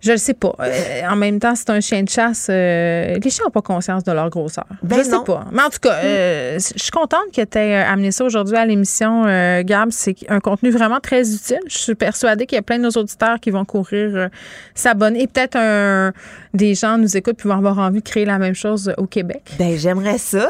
je 0.00 0.12
le 0.12 0.16
sais 0.18 0.34
pas. 0.34 0.54
Euh, 0.60 1.02
en 1.10 1.16
même 1.16 1.38
temps, 1.40 1.54
c'est 1.54 1.68
un 1.70 1.80
chien 1.80 2.02
de 2.02 2.08
chasse. 2.08 2.46
euh, 2.48 3.18
les 3.22 3.30
chiens 3.30 3.44
n'ont 3.44 3.50
pas 3.50 3.60
conscience 3.60 4.02
de 4.04 4.12
leur 4.12 4.30
grosseur. 4.30 4.64
Ben 4.82 4.98
je 4.98 5.02
sais 5.02 5.10
non. 5.10 5.24
pas. 5.24 5.44
Mais 5.52 5.62
en 5.62 5.68
tout 5.68 5.78
cas, 5.80 5.94
euh, 6.04 6.58
je 6.58 6.80
suis 6.82 6.90
contente 6.90 7.32
que 7.34 7.42
tu 7.44 7.58
aies 7.58 7.74
amené 7.76 8.10
ça 8.10 8.24
aujourd'hui 8.24 8.56
à 8.56 8.64
l'émission, 8.64 9.24
Gab. 9.62 9.90
C'est 9.90 10.16
un 10.28 10.40
contenu 10.40 10.70
vraiment 10.70 11.00
très 11.00 11.30
utile. 11.34 11.60
Je 11.66 11.78
suis 11.78 11.94
persuadée 11.94 12.46
qu'il 12.46 12.56
y 12.56 12.58
a 12.60 12.62
plein 12.62 12.78
de 12.78 12.84
nos 12.84 12.90
auditeurs 12.90 13.40
qui 13.40 13.50
vont 13.50 13.64
courir 13.64 14.30
s'abonner. 14.74 15.22
Et 15.22 15.26
peut-être 15.26 15.56
un, 15.56 16.12
des 16.54 16.74
gens 16.74 16.96
nous 16.96 17.16
écoutent 17.16 17.36
puis 17.36 17.48
vont 17.48 17.56
avoir 17.58 17.78
envie 17.78 18.00
de 18.00 18.08
créer 18.08 18.24
la 18.24 18.38
même 18.38 18.54
chose 18.54 18.92
au 18.96 19.06
Québec. 19.06 19.42
Ben, 19.58 19.76
j'aimerais 19.76 20.18
ça. 20.18 20.48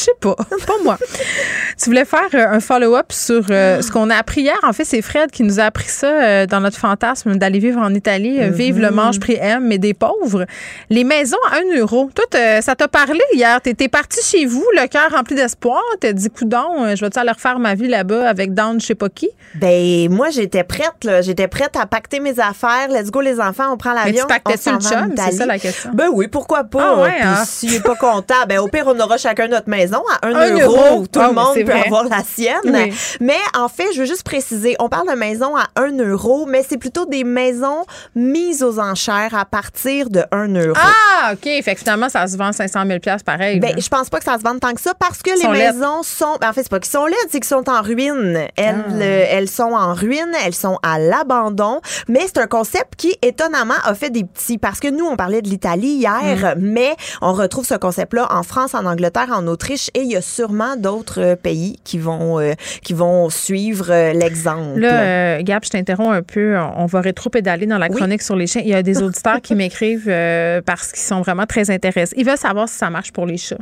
Je 0.00 0.04
sais 0.06 0.12
pas, 0.18 0.34
pas 0.66 0.72
moi. 0.82 0.96
tu 1.78 1.84
voulais 1.90 2.06
faire 2.06 2.28
euh, 2.32 2.46
un 2.56 2.60
follow-up 2.60 3.12
sur 3.12 3.44
euh, 3.50 3.82
ce 3.82 3.90
qu'on 3.92 4.08
a 4.08 4.16
appris 4.16 4.40
hier. 4.40 4.58
En 4.62 4.72
fait, 4.72 4.86
c'est 4.86 5.02
Fred 5.02 5.30
qui 5.30 5.42
nous 5.42 5.60
a 5.60 5.64
appris 5.64 5.88
ça 5.88 6.06
euh, 6.06 6.46
dans 6.46 6.60
notre 6.60 6.78
fantasme 6.78 7.36
d'aller 7.36 7.58
vivre 7.58 7.78
en 7.80 7.92
Italie, 7.92 8.40
euh, 8.40 8.48
vivre 8.48 8.80
le 8.80 8.90
mange 8.90 9.20
prix 9.20 9.36
M, 9.38 9.62
mais 9.66 9.76
des 9.76 9.92
pauvres. 9.92 10.46
Les 10.88 11.04
maisons 11.04 11.36
à 11.52 11.56
1 11.58 11.78
euro. 11.80 12.08
Toi, 12.14 12.24
ça 12.62 12.74
t'a 12.74 12.88
parlé 12.88 13.20
hier. 13.34 13.60
T'étais 13.60 13.88
parti 13.88 14.20
chez 14.24 14.46
vous, 14.46 14.64
le 14.74 14.86
cœur 14.86 15.10
rempli 15.10 15.34
d'espoir. 15.34 15.82
T'as 16.00 16.14
dit, 16.14 16.30
coudon, 16.30 16.94
je 16.96 17.04
vais-tu 17.04 17.18
aller 17.18 17.32
refaire 17.32 17.58
ma 17.58 17.74
vie 17.74 17.88
là-bas 17.88 18.26
avec 18.26 18.54
Down, 18.54 18.80
je 18.80 18.86
sais 18.86 18.94
pas 18.94 19.10
qui? 19.10 19.28
Ben, 19.56 20.08
moi, 20.10 20.30
j'étais 20.30 20.64
prête, 20.64 21.04
là. 21.04 21.20
J'étais 21.20 21.48
prête 21.48 21.76
à 21.76 21.84
pacter 21.84 22.20
mes 22.20 22.40
affaires. 22.40 22.88
Let's 22.88 23.10
go, 23.10 23.20
les 23.20 23.38
enfants, 23.38 23.70
on 23.72 23.76
prend 23.76 23.90
Mais 23.94 24.06
l'avion. 24.06 24.22
tu 24.22 24.28
pactais-tu 24.28 24.70
le 24.70 24.78
chum? 24.78 25.14
C'est 25.14 25.32
ça 25.32 25.44
la 25.44 25.58
question. 25.58 25.90
Ben 25.92 26.08
oui, 26.10 26.28
pourquoi 26.28 26.64
pas? 26.64 26.94
Ah 26.96 27.02
ouais, 27.02 27.20
hein? 27.20 27.44
s'il 27.44 27.74
est 27.74 27.84
pas 27.84 27.96
content, 27.96 28.46
ben 28.48 28.58
au 28.60 28.68
pire, 28.68 28.84
on 28.86 28.98
aura 28.98 29.18
chacun 29.18 29.48
notre 29.48 29.68
maison 29.68 29.89
à 29.98 30.26
1 30.26 30.34
Un 30.34 30.58
euro. 30.58 30.76
euro. 30.76 31.06
Tout 31.06 31.20
Ah, 31.20 31.28
le 31.28 31.34
mais 31.34 31.40
monde 31.42 31.54
peut 31.54 31.62
vrai. 31.64 31.82
avoir 31.86 32.04
la 32.04 32.22
sienne. 32.24 32.56
Oui. 32.64 32.92
Mais 33.20 33.38
en 33.58 33.68
fait, 33.68 33.86
je 33.94 34.00
veux 34.00 34.06
juste 34.06 34.22
préciser, 34.24 34.76
on 34.78 34.88
parle 34.88 35.08
de 35.08 35.14
maisons 35.14 35.56
à 35.56 35.64
1 35.76 35.98
euro, 35.98 36.46
mais 36.46 36.64
c'est 36.68 36.76
plutôt 36.78 37.06
des 37.06 37.24
maisons 37.24 37.84
mises 38.14 38.62
aux 38.62 38.78
enchères 38.78 39.34
à 39.34 39.44
partir 39.44 40.10
de 40.10 40.24
1 40.32 40.48
euro. 40.54 40.74
Ah, 40.76 41.32
OK. 41.32 41.42
Fait 41.62 41.74
que 41.74 41.78
finalement, 41.80 42.08
ça 42.08 42.26
se 42.26 42.36
vend 42.36 42.52
500 42.52 42.84
000 42.86 42.98
pareil. 43.24 43.60
Ben, 43.60 43.74
je 43.78 43.88
pense 43.88 44.08
pas 44.10 44.18
que 44.18 44.24
ça 44.24 44.38
se 44.38 44.42
vende 44.42 44.60
tant 44.60 44.72
que 44.72 44.80
ça 44.80 44.94
parce 44.94 45.22
que 45.22 45.30
les 45.30 45.58
laides. 45.58 45.76
maisons 45.76 46.02
sont. 46.02 46.36
ben, 46.40 46.48
En 46.50 46.52
fait, 46.52 46.62
c'est 46.62 46.70
pas 46.70 46.80
qu'ils 46.80 46.90
sont 46.92 47.06
laides, 47.06 47.16
c'est 47.30 47.40
qu'ils 47.40 47.44
sont 47.44 47.68
en 47.68 47.82
ruine. 47.82 48.40
Elles, 48.56 48.84
Ah. 48.88 48.92
euh, 49.00 49.24
elles 49.30 49.48
sont 49.48 49.72
en 49.72 49.94
ruine, 49.94 50.32
elles 50.44 50.54
sont 50.54 50.78
à 50.82 50.98
l'abandon. 50.98 51.80
Mais 52.08 52.20
c'est 52.26 52.38
un 52.38 52.46
concept 52.46 52.94
qui, 52.96 53.16
étonnamment, 53.22 53.74
a 53.84 53.94
fait 53.94 54.10
des 54.10 54.24
petits. 54.24 54.58
Parce 54.58 54.80
que 54.80 54.88
nous, 54.88 55.04
on 55.06 55.16
parlait 55.16 55.42
de 55.42 55.48
l'Italie 55.48 55.94
hier, 55.94 56.54
Mm. 56.56 56.60
mais 56.60 56.96
on 57.22 57.32
retrouve 57.32 57.64
ce 57.66 57.74
concept-là 57.74 58.26
en 58.30 58.42
France, 58.42 58.74
en 58.74 58.84
Angleterre, 58.86 59.28
en 59.32 59.46
Autriche, 59.46 59.79
et 59.94 60.00
il 60.00 60.10
y 60.10 60.16
a 60.16 60.20
sûrement 60.20 60.76
d'autres 60.76 61.20
euh, 61.20 61.36
pays 61.36 61.78
qui 61.84 61.98
vont, 61.98 62.38
euh, 62.40 62.52
qui 62.82 62.92
vont 62.92 63.30
suivre 63.30 63.90
euh, 63.90 64.12
l'exemple. 64.12 64.80
Là, 64.80 65.02
euh, 65.02 65.42
Gab, 65.42 65.64
je 65.64 65.70
t'interromps 65.70 66.14
un 66.14 66.22
peu. 66.22 66.56
On 66.76 66.86
va 66.86 67.00
rétro-pédaler 67.00 67.66
dans 67.66 67.78
la 67.78 67.88
chronique 67.88 68.22
sur 68.22 68.36
les 68.36 68.46
chiens. 68.46 68.62
Il 68.64 68.70
y 68.70 68.74
a 68.74 68.82
des 68.82 69.02
auditeurs 69.02 69.40
qui 69.40 69.54
m'écrivent 69.56 70.12
parce 70.66 70.92
qu'ils 70.92 71.02
sont 71.02 71.22
vraiment 71.22 71.46
très 71.46 71.70
intéressés. 71.70 72.14
Ils 72.16 72.26
veulent 72.26 72.36
savoir 72.36 72.68
si 72.68 72.76
ça 72.76 72.90
marche 72.90 73.12
pour 73.12 73.26
les 73.26 73.36
chats. 73.36 73.56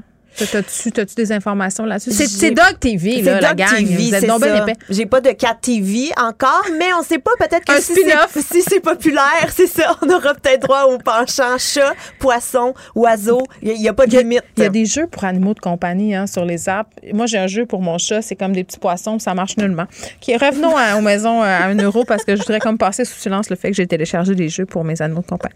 T'as-tu 0.46 0.92
t'as-tu 0.92 1.14
des 1.14 1.32
informations 1.32 1.84
là-dessus? 1.84 2.12
C'est 2.12 2.50
Dog 2.50 2.78
TV, 2.80 3.20
là, 3.22 3.34
C'est 3.36 3.40
la 3.40 3.48
Dog 3.54 3.56
gang. 3.58 3.76
TV, 3.76 3.94
Vous 3.94 4.14
êtes 4.14 4.20
c'est 4.20 4.26
ça. 4.26 4.66
J'ai 4.90 5.06
pas 5.06 5.20
de 5.20 5.30
Cat 5.32 5.56
TV 5.60 6.10
encore, 6.16 6.64
mais 6.78 6.92
on 6.98 7.02
sait 7.02 7.18
pas, 7.18 7.32
peut-être 7.38 7.64
que 7.64 7.72
Un 7.72 7.80
si 7.80 7.94
c'est, 7.94 8.02
spin-off. 8.02 8.38
si 8.52 8.62
c'est 8.62 8.80
populaire, 8.80 9.48
c'est 9.54 9.66
ça, 9.66 9.96
on 10.02 10.08
aura 10.10 10.34
peut-être 10.34 10.62
droit 10.62 10.84
au 10.84 10.98
penchant 10.98 11.58
chat, 11.58 11.94
poisson, 12.18 12.74
oiseau. 12.94 13.42
Il 13.62 13.74
n'y 13.74 13.88
a, 13.88 13.92
pas 13.92 14.06
de 14.06 14.16
limite. 14.16 14.42
Il 14.56 14.62
y 14.62 14.66
a 14.66 14.68
des 14.68 14.86
jeux 14.86 15.06
pour 15.06 15.24
animaux 15.24 15.54
de 15.54 15.60
compagnie 15.60 16.14
hein, 16.14 16.26
sur 16.26 16.44
les 16.44 16.68
apps. 16.68 16.90
Moi, 17.12 17.26
j'ai 17.26 17.38
un 17.38 17.46
jeu 17.46 17.66
pour 17.66 17.80
mon 17.82 17.98
chat, 17.98 18.22
c'est 18.22 18.36
comme 18.36 18.52
des 18.52 18.64
petits 18.64 18.78
poissons, 18.78 19.18
ça 19.18 19.34
marche 19.34 19.56
nullement. 19.56 19.86
Qui 20.20 20.36
revenons 20.36 20.76
à, 20.76 20.96
aux 20.96 21.00
maisons 21.00 21.42
euh, 21.42 21.46
à 21.46 21.64
un 21.66 21.76
euro 21.76 22.04
parce 22.04 22.24
que 22.24 22.36
je 22.36 22.40
voudrais 22.42 22.60
comme 22.60 22.78
passer 22.78 23.04
sous 23.04 23.18
silence 23.18 23.50
le 23.50 23.56
fait 23.56 23.70
que 23.70 23.76
j'ai 23.76 23.86
téléchargé 23.86 24.34
des 24.34 24.48
jeux 24.48 24.66
pour 24.66 24.84
mes 24.84 25.00
animaux 25.02 25.22
de 25.22 25.26
compagnie. 25.26 25.54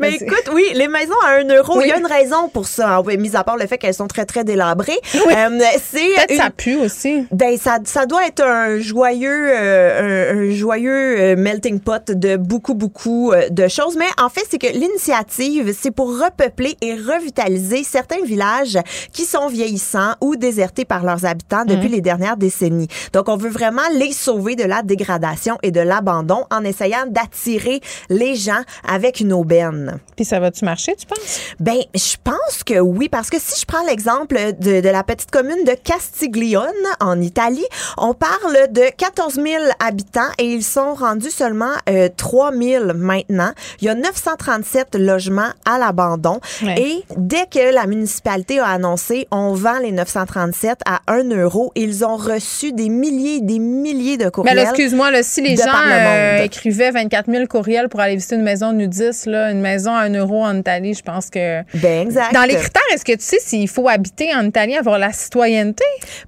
Mais 0.00 0.14
écoute, 0.14 0.50
oui, 0.52 0.64
les 0.74 0.88
maisons 0.88 1.14
à 1.26 1.40
1 1.40 1.44
euro, 1.54 1.78
Oui. 1.78 1.84
il 1.86 1.88
y 1.90 1.92
a 1.92 1.98
une 1.98 2.06
raison 2.06 2.48
pour 2.48 2.66
ça, 2.66 2.96
hein, 2.96 3.02
oui, 3.04 3.16
mis 3.18 3.36
à 3.36 3.44
part 3.44 3.56
le 3.56 3.66
fait 3.66 3.78
qu'elles 3.78 3.94
sont 3.94 4.06
très, 4.08 4.21
très 4.24 4.44
délabrées. 4.44 4.98
Euh, 5.14 5.58
c'est 5.90 5.98
Peut-être 5.98 6.30
une- 6.32 6.36
ça 6.38 6.50
pue 6.50 6.76
aussi. 6.76 7.26
Ben, 7.32 7.56
ça, 7.56 7.78
ça 7.84 8.06
doit 8.06 8.26
être 8.26 8.42
un 8.42 8.78
joyeux, 8.78 9.48
euh, 9.50 10.32
un, 10.32 10.38
un 10.38 10.50
joyeux 10.50 11.20
euh, 11.20 11.36
melting 11.36 11.80
pot 11.80 12.10
de 12.10 12.36
beaucoup, 12.36 12.74
beaucoup 12.74 13.32
euh, 13.32 13.48
de 13.50 13.68
choses. 13.68 13.96
Mais 13.96 14.06
en 14.22 14.28
fait, 14.28 14.44
c'est 14.50 14.58
que 14.58 14.66
l'initiative, 14.72 15.74
c'est 15.78 15.90
pour 15.90 16.18
repeupler 16.18 16.76
et 16.80 16.94
revitaliser 16.94 17.84
certains 17.84 18.22
villages 18.24 18.78
qui 19.12 19.24
sont 19.24 19.48
vieillissants 19.48 20.14
ou 20.20 20.36
désertés 20.36 20.84
par 20.84 21.04
leurs 21.04 21.24
habitants 21.24 21.64
depuis 21.64 21.88
Mhm. 21.88 21.94
les 21.94 22.00
dernières 22.00 22.36
décennies. 22.36 22.88
Donc, 23.12 23.28
on 23.28 23.36
veut 23.36 23.50
vraiment 23.50 23.82
les 23.94 24.12
sauver 24.12 24.56
de 24.56 24.64
la 24.64 24.82
dégradation 24.82 25.58
et 25.62 25.70
de 25.70 25.80
l'abandon 25.80 26.44
en 26.50 26.64
essayant 26.64 27.04
d'attirer 27.08 27.80
les 28.08 28.34
gens 28.34 28.62
avec 28.88 29.20
une 29.20 29.32
aubaine. 29.32 29.98
Puis 30.16 30.24
ça 30.24 30.40
va-tu 30.40 30.64
marcher, 30.64 30.94
tu 30.96 31.06
penses? 31.06 31.40
Ben, 31.60 31.78
je 31.94 32.16
pense 32.22 32.62
que 32.64 32.78
oui, 32.78 33.08
parce 33.08 33.30
que 33.30 33.38
si 33.40 33.60
je 33.60 33.64
prends 33.66 33.84
l'exemple 33.86 34.01
de, 34.06 34.80
de 34.80 34.88
la 34.88 35.02
petite 35.04 35.30
commune 35.30 35.64
de 35.64 35.74
Castiglione 35.74 36.66
en 37.00 37.20
Italie, 37.20 37.64
on 37.96 38.14
parle 38.14 38.70
de 38.70 38.82
14 38.96 39.34
000 39.34 39.46
habitants 39.84 40.20
et 40.38 40.44
ils 40.44 40.64
sont 40.64 40.94
rendus 40.94 41.30
seulement 41.30 41.72
euh, 41.88 42.08
3 42.16 42.52
000 42.52 42.84
maintenant. 42.94 43.52
Il 43.80 43.86
y 43.86 43.88
a 43.88 43.94
937 43.94 44.96
logements 44.96 45.50
à 45.64 45.78
l'abandon 45.78 46.40
Ouais. 46.62 46.74
et 46.80 47.04
dès 47.16 47.46
que 47.46 47.72
la 47.74 47.86
municipalité 47.86 48.58
a 48.60 48.66
annoncé 48.68 49.26
on 49.30 49.52
vend 49.54 49.78
les 49.78 49.92
937 49.92 50.80
à 50.86 51.00
1 51.08 51.30
euro, 51.30 51.72
ils 51.74 52.04
ont 52.04 52.16
reçu 52.16 52.72
des 52.72 52.88
milliers 52.88 53.36
et 53.36 53.40
des 53.40 53.58
milliers 53.58 54.16
de 54.16 54.28
courriels. 54.28 54.58
excuse-moi, 54.58 55.10
si 55.22 55.40
les 55.42 55.56
gens 55.56 55.64
le 55.86 55.92
euh, 55.92 56.44
écrivaient 56.44 56.90
24 56.90 57.30
000 57.30 57.46
courriels 57.46 57.88
pour 57.88 58.00
aller 58.00 58.14
visiter 58.16 58.36
une 58.36 58.42
maison 58.42 58.72
nudiste, 58.72 59.26
là, 59.26 59.50
une 59.50 59.60
maison 59.60 59.94
à 59.94 60.02
1 60.02 60.14
euro 60.14 60.42
en 60.44 60.56
Italie, 60.58 60.94
je 60.94 61.02
pense 61.02 61.30
que. 61.30 61.62
Ben, 61.76 62.06
exact. 62.06 62.32
Dans 62.34 62.42
les 62.44 62.54
critères, 62.56 62.82
est-ce 62.94 63.04
que 63.04 63.12
tu 63.12 63.24
sais 63.24 63.38
s'il 63.40 63.68
faut 63.68 63.88
habiter 63.92 64.34
en 64.34 64.44
Italie, 64.46 64.76
avoir 64.76 64.98
la 64.98 65.12
citoyenneté? 65.12 65.84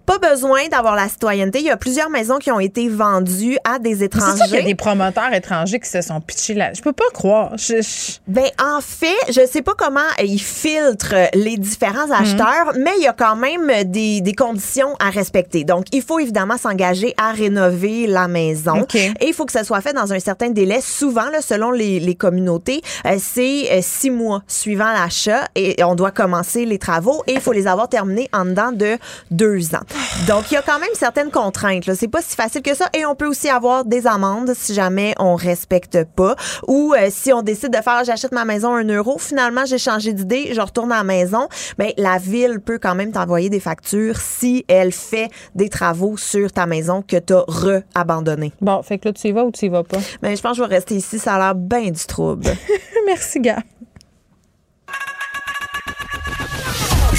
Pas 0.07 0.19
besoin 0.19 0.69
d'avoir 0.70 0.95
la 0.95 1.09
citoyenneté. 1.09 1.59
Il 1.61 1.66
y 1.66 1.70
a 1.70 1.77
plusieurs 1.77 2.11
maisons 2.11 2.39
qui 2.39 2.51
ont 2.51 2.61
été 2.61 2.89
vendues 2.89 3.59
à 3.65 3.78
des 3.78 3.97
C'est 3.97 4.05
étrangers. 4.07 4.36
sûr 4.36 4.47
qu'il 4.47 4.55
y 4.57 4.59
a 4.59 4.62
des 4.65 4.74
promoteurs 4.74 5.32
étrangers 5.32 5.81
qui 5.81 5.89
se 5.89 6.03
sont 6.03 6.20
pitchés 6.20 6.55
là. 6.55 6.73
Je 6.73 6.81
peux 6.82 6.93
pas 6.93 7.05
croire. 7.12 7.53
Je- 7.57 7.82
je- 7.82 8.12
Ben, 8.28 8.47
en 8.62 8.81
fait, 8.81 9.16
je 9.28 9.47
sais 9.47 9.62
pas 9.62 9.74
comment 9.77 10.01
euh, 10.20 10.24
ils 10.24 10.39
filtrent 10.41 11.15
les 11.35 11.57
différents 11.57 12.11
acheteurs, 12.11 12.73
mais 12.78 12.93
il 12.99 13.03
y 13.05 13.07
a 13.09 13.12
quand 13.12 13.36
même 13.36 13.70
des, 13.85 14.20
des 14.20 14.32
conditions 14.35 14.95
à 15.01 15.11
respecter. 15.11 15.65
Donc, 15.65 15.86
il 15.93 16.03
faut 16.03 16.19
évidemment 16.19 16.57
s'engager 16.59 17.15
à 17.16 17.32
rénover 17.32 18.07
la 18.07 18.28
maison. 18.28 18.81
OK. 18.82 18.95
Et 18.97 19.15
il 19.27 19.32
faut 19.35 19.47
que 19.47 19.53
ça 19.53 19.65
soit 19.65 19.81
fait 19.81 19.93
dans 19.93 20.12
un 20.12 20.19
certain 20.19 20.51
délai. 20.51 20.81
Souvent, 20.81 21.28
là, 21.31 21.41
selon 21.41 21.70
les, 21.70 22.01
les 22.01 22.15
communautés, 22.15 22.81
euh, 23.07 23.16
c'est 23.19 23.70
euh, 23.73 23.81
six 23.82 24.11
mois 24.11 24.43
suivant 24.47 24.93
l'achat 24.93 25.45
et 25.55 25.82
on 25.85 25.95
doit 25.95 26.11
commencer 26.11 26.65
les 26.66 26.78
travaux 26.78 27.23
et 27.27 27.32
il 27.35 27.41
faut 27.41 27.53
les 27.55 27.67
avoir 27.67 27.89
terminés 27.89 28.29
en 28.33 28.45
dedans 28.45 28.73
de 28.73 28.99
deux 29.31 29.75
ans. 29.75 29.85
Donc, 30.27 30.51
il 30.51 30.55
y 30.55 30.57
a 30.57 30.63
quand 30.63 30.79
même 30.79 30.89
certaines 30.95 31.31
contraintes. 31.31 31.87
là. 31.87 31.95
C'est 31.95 32.09
pas 32.09 32.23
si 32.23 32.37
facile 32.37 32.63
que 32.63 32.75
ça. 32.75 32.89
Et 32.95 33.07
on 33.07 33.15
peut 33.15 33.27
aussi 33.27 33.49
avoir 33.49 33.85
des 33.85 34.07
amendes 34.07 34.53
si 34.55 34.75
jamais 34.75 35.15
on 35.19 35.35
respecte 35.35 36.05
pas 36.05 36.37
ou 36.67 36.95
euh, 36.95 37.09
si 37.11 37.33
on 37.33 37.43
décide 37.43 37.71
de 37.71 37.83
faire 37.83 38.05
j'achète 38.05 38.33
ma 38.33 38.45
maison 38.45 38.75
un 38.75 38.85
euro, 38.85 39.19
finalement 39.19 39.65
j'ai 39.65 39.79
changé 39.79 40.13
d'idée, 40.13 40.53
je 40.55 40.61
retourne 40.61 40.93
à 40.93 40.99
la 40.99 41.05
maison, 41.05 41.49
ben 41.79 41.93
la 41.97 42.19
ville 42.19 42.61
peut 42.61 42.79
quand 42.79 42.95
même 42.95 43.13
t'envoyer 43.13 43.51
des 43.51 43.61
factures 43.61 44.17
si 44.21 44.65
elle 44.69 44.93
fait 44.93 45.31
des 45.55 45.69
travaux 45.69 46.17
sur 46.17 46.53
ta 46.53 46.67
maison 46.67 47.03
que 47.03 47.17
tu 47.17 47.33
as 47.33 47.45
re-abandonnée. 47.47 48.53
Bon, 48.61 48.83
fait 48.83 48.99
que 48.99 49.09
là, 49.09 49.13
tu 49.13 49.29
y 49.29 49.33
vas 49.33 49.45
ou 49.45 49.51
tu 49.51 49.67
y 49.67 49.69
vas 49.69 49.83
pas? 49.83 49.99
Mais 50.23 50.37
je 50.37 50.43
pense 50.43 50.53
que 50.53 50.65
je 50.65 50.69
vais 50.69 50.75
rester 50.75 50.97
ici, 50.97 51.19
ça 51.19 51.35
a 51.35 51.39
l'air 51.39 51.55
bien 51.55 51.91
du 51.91 52.05
trouble. 52.07 52.47
Merci, 53.07 53.41
gars. 53.41 53.63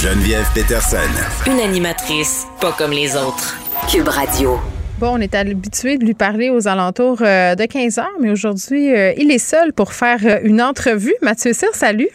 Geneviève 0.05 0.45
Peterson. 0.53 0.97
Une 1.47 1.59
animatrice 1.59 2.45
pas 2.61 2.71
comme 2.73 2.91
les 2.91 3.15
autres. 3.15 3.57
Cube 3.91 4.07
Radio. 4.07 4.59
Bon, 4.99 5.15
on 5.15 5.17
est 5.17 5.33
habitué 5.33 5.97
de 5.97 6.05
lui 6.05 6.13
parler 6.13 6.51
aux 6.51 6.67
alentours 6.67 7.23
euh, 7.23 7.55
de 7.55 7.65
15 7.65 7.97
heures, 7.97 8.11
mais 8.19 8.29
aujourd'hui, 8.29 8.95
euh, 8.95 9.13
il 9.17 9.31
est 9.31 9.39
seul 9.39 9.73
pour 9.73 9.93
faire 9.93 10.19
euh, 10.23 10.37
une 10.43 10.61
entrevue. 10.61 11.15
Mathieu 11.23 11.53
Cyr, 11.53 11.73
salut. 11.73 12.09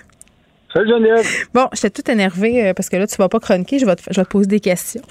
Salut 0.72 0.88
Geneviève. 0.88 1.26
Bon, 1.52 1.66
j'étais 1.72 1.90
toute 1.90 2.08
énervée 2.08 2.68
euh, 2.68 2.74
parce 2.74 2.88
que 2.88 2.96
là, 2.96 3.06
tu 3.06 3.16
vas 3.16 3.28
pas 3.28 3.40
chroniquer, 3.40 3.78
je 3.80 3.86
vais 3.86 3.96
te, 3.96 4.02
je 4.08 4.20
vais 4.20 4.24
te 4.24 4.30
poser 4.30 4.46
des 4.46 4.60
questions. 4.60 5.02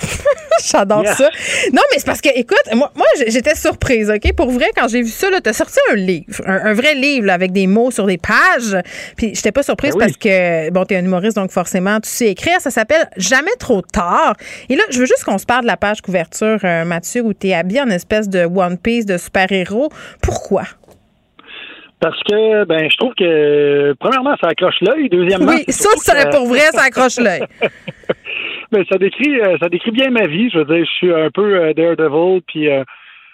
J'adore 0.72 1.04
Yeah. 1.04 1.16
ça. 1.16 1.30
Non, 1.74 1.82
mais 1.92 2.00
c'est 2.00 2.06
parce 2.06 2.20
que, 2.22 2.30
écoute, 2.38 2.58
moi, 2.76 2.92
moi 2.96 3.06
j'étais 3.28 3.56
surprise, 3.56 4.10
OK? 4.10 4.34
Pour 4.34 4.52
vrai, 4.52 4.68
quand 4.76 4.88
j'ai 4.90 5.02
vu 5.02 5.10
ça, 5.10 5.28
tu 5.42 5.50
as 5.50 5.54
sorti 5.54 5.80
un 5.92 5.96
livre, 5.96 6.42
un, 6.46 6.66
un 6.68 6.74
vrai 6.74 6.96
livre 6.96 7.28
là, 7.28 7.34
avec 7.34 7.52
des 7.54 7.66
mots 7.68 7.92
sur 7.92 8.06
des 8.06 8.18
pages. 8.18 8.76
Puis 9.16 9.34
j'étais 9.36 9.52
pas 9.54 9.64
surprise 9.64 9.94
Ben 9.94 10.00
oui. 10.00 10.06
parce 10.06 10.18
que, 10.18 10.70
bon, 10.72 10.84
tu 10.86 10.94
es 10.94 10.98
un 10.98 11.06
humoriste, 11.06 11.38
donc 11.38 11.52
forcément, 11.52 12.00
tu 12.02 12.10
sais 12.10 12.28
écrire. 12.28 12.60
Ça 12.60 12.72
s'appelle 12.72 13.10
Jamais 13.16 13.56
trop 13.60 13.82
tard. 13.82 14.36
Et 14.70 14.76
là, 14.76 14.84
je 14.90 15.00
veux 15.00 15.06
juste 15.06 15.24
qu'on 15.24 15.38
se 15.38 15.46
parle 15.46 15.62
de 15.62 15.68
la 15.68 15.78
page 15.78 16.02
couverture, 16.02 16.60
euh, 16.64 16.84
Mathieu, 16.86 17.22
où 17.22 17.34
tu 17.34 17.48
es 17.48 17.54
habillé 17.54 17.82
en 17.82 17.90
espèce 17.90 18.28
de 18.28 18.44
One 18.46 18.78
Piece 18.78 19.06
de 19.06 19.18
super-héros. 19.18 19.90
Pourquoi? 20.22 20.64
Parce 22.00 22.18
que 22.24 22.64
ben 22.66 22.90
je 22.90 22.96
trouve 22.98 23.14
que 23.16 23.94
premièrement 24.00 24.36
ça 24.42 24.48
accroche 24.50 24.80
l'œil, 24.82 25.10
deuxièmement 25.10 25.52
Oui, 25.52 25.64
ça, 25.68 25.90
ça, 25.98 26.24
que- 26.26 26.38
pour 26.38 26.48
vrai, 26.48 26.60
ça 26.72 26.84
accroche 26.84 27.18
l'œil. 27.20 27.42
ben, 28.72 28.84
ça 28.90 28.98
décrit 28.98 29.40
euh, 29.42 29.58
ça 29.60 29.68
décrit 29.70 29.92
bien 29.92 30.10
ma 30.10 30.26
vie. 30.28 30.50
Je 30.50 30.60
veux 30.60 30.66
dire, 30.66 30.86
je 30.86 30.92
suis 30.92 31.14
un 31.14 31.30
peu 31.30 31.56
euh, 31.56 31.74
Daredevil, 31.74 32.42
puis 32.48 32.70
euh, 32.70 32.84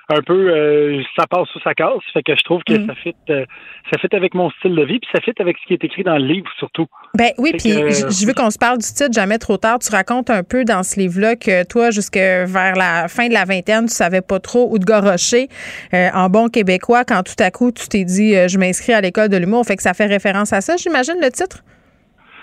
un 0.10 0.22
peu 0.22 0.50
euh, 0.54 1.02
ça 1.18 1.26
passe 1.28 1.54
ou 1.56 1.60
ça 1.62 1.74
casse. 1.74 2.04
Fait 2.14 2.22
que 2.24 2.36
je 2.36 2.44
trouve 2.44 2.62
que 2.64 2.74
Mm. 2.74 2.88
ça 2.88 2.96
fit 2.96 3.16
euh, 3.30 3.46
ça 3.92 3.98
fit 4.00 4.16
avec 4.16 4.34
mon 4.36 4.50
style 4.52 4.76
de 4.76 4.84
vie, 4.84 5.00
puis 5.00 5.10
ça 5.14 5.20
fit 5.22 5.34
avec 5.40 5.58
ce 5.62 5.66
qui 5.68 5.74
est 5.74 5.84
écrit 5.84 6.04
dans 6.04 6.18
le 6.18 6.26
livre 6.26 6.48
surtout. 6.60 6.86
Ben 7.16 7.30
oui, 7.38 7.52
puis 7.58 7.72
que- 7.72 7.90
je 7.92 8.28
veux 8.28 8.34
qu'on 8.34 8.50
se 8.52 8.58
parle 8.58 8.78
du 8.78 8.86
titre 8.86 9.12
Jamais 9.14 9.38
trop 9.38 9.58
tard. 9.58 9.80
Tu 9.80 9.92
racontes 9.92 10.30
un 10.30 10.44
peu 10.44 10.64
dans 10.66 10.84
ce 10.84 11.00
livre-là 11.00 11.36
que 11.36 11.66
toi, 11.68 11.90
jusque 11.92 12.18
vers 12.18 12.76
la 12.76 13.08
fin 13.08 13.28
de 13.28 13.34
la 13.34 13.46
vingtaine, 13.46 13.86
tu 13.86 13.94
savais 13.94 14.22
pas 14.22 14.40
trop 14.40 14.68
où 14.72 14.78
te 14.78 14.86
gorocher 14.86 15.48
euh, 15.94 16.10
en 16.14 16.30
bon 16.30 16.50
québécois 16.50 17.04
quand 17.06 17.24
tout 17.24 17.42
à 17.44 17.50
coup 17.52 17.72
tu 17.72 17.88
t'es 17.88 18.04
dit 18.04 18.36
euh, 18.36 18.48
je 18.48 18.58
m'inscris 18.60 18.94
à 18.94 19.02
l'école 19.02 19.30
de 19.30 19.38
l'humour. 19.38 19.66
Fait 19.66 19.76
que 19.76 19.82
ça 19.84 19.94
fait 19.94 20.06
référence 20.06 20.54
à 20.54 20.62
ça, 20.62 20.76
j'imagine, 20.78 21.16
le 21.22 21.30
titre? 21.32 21.60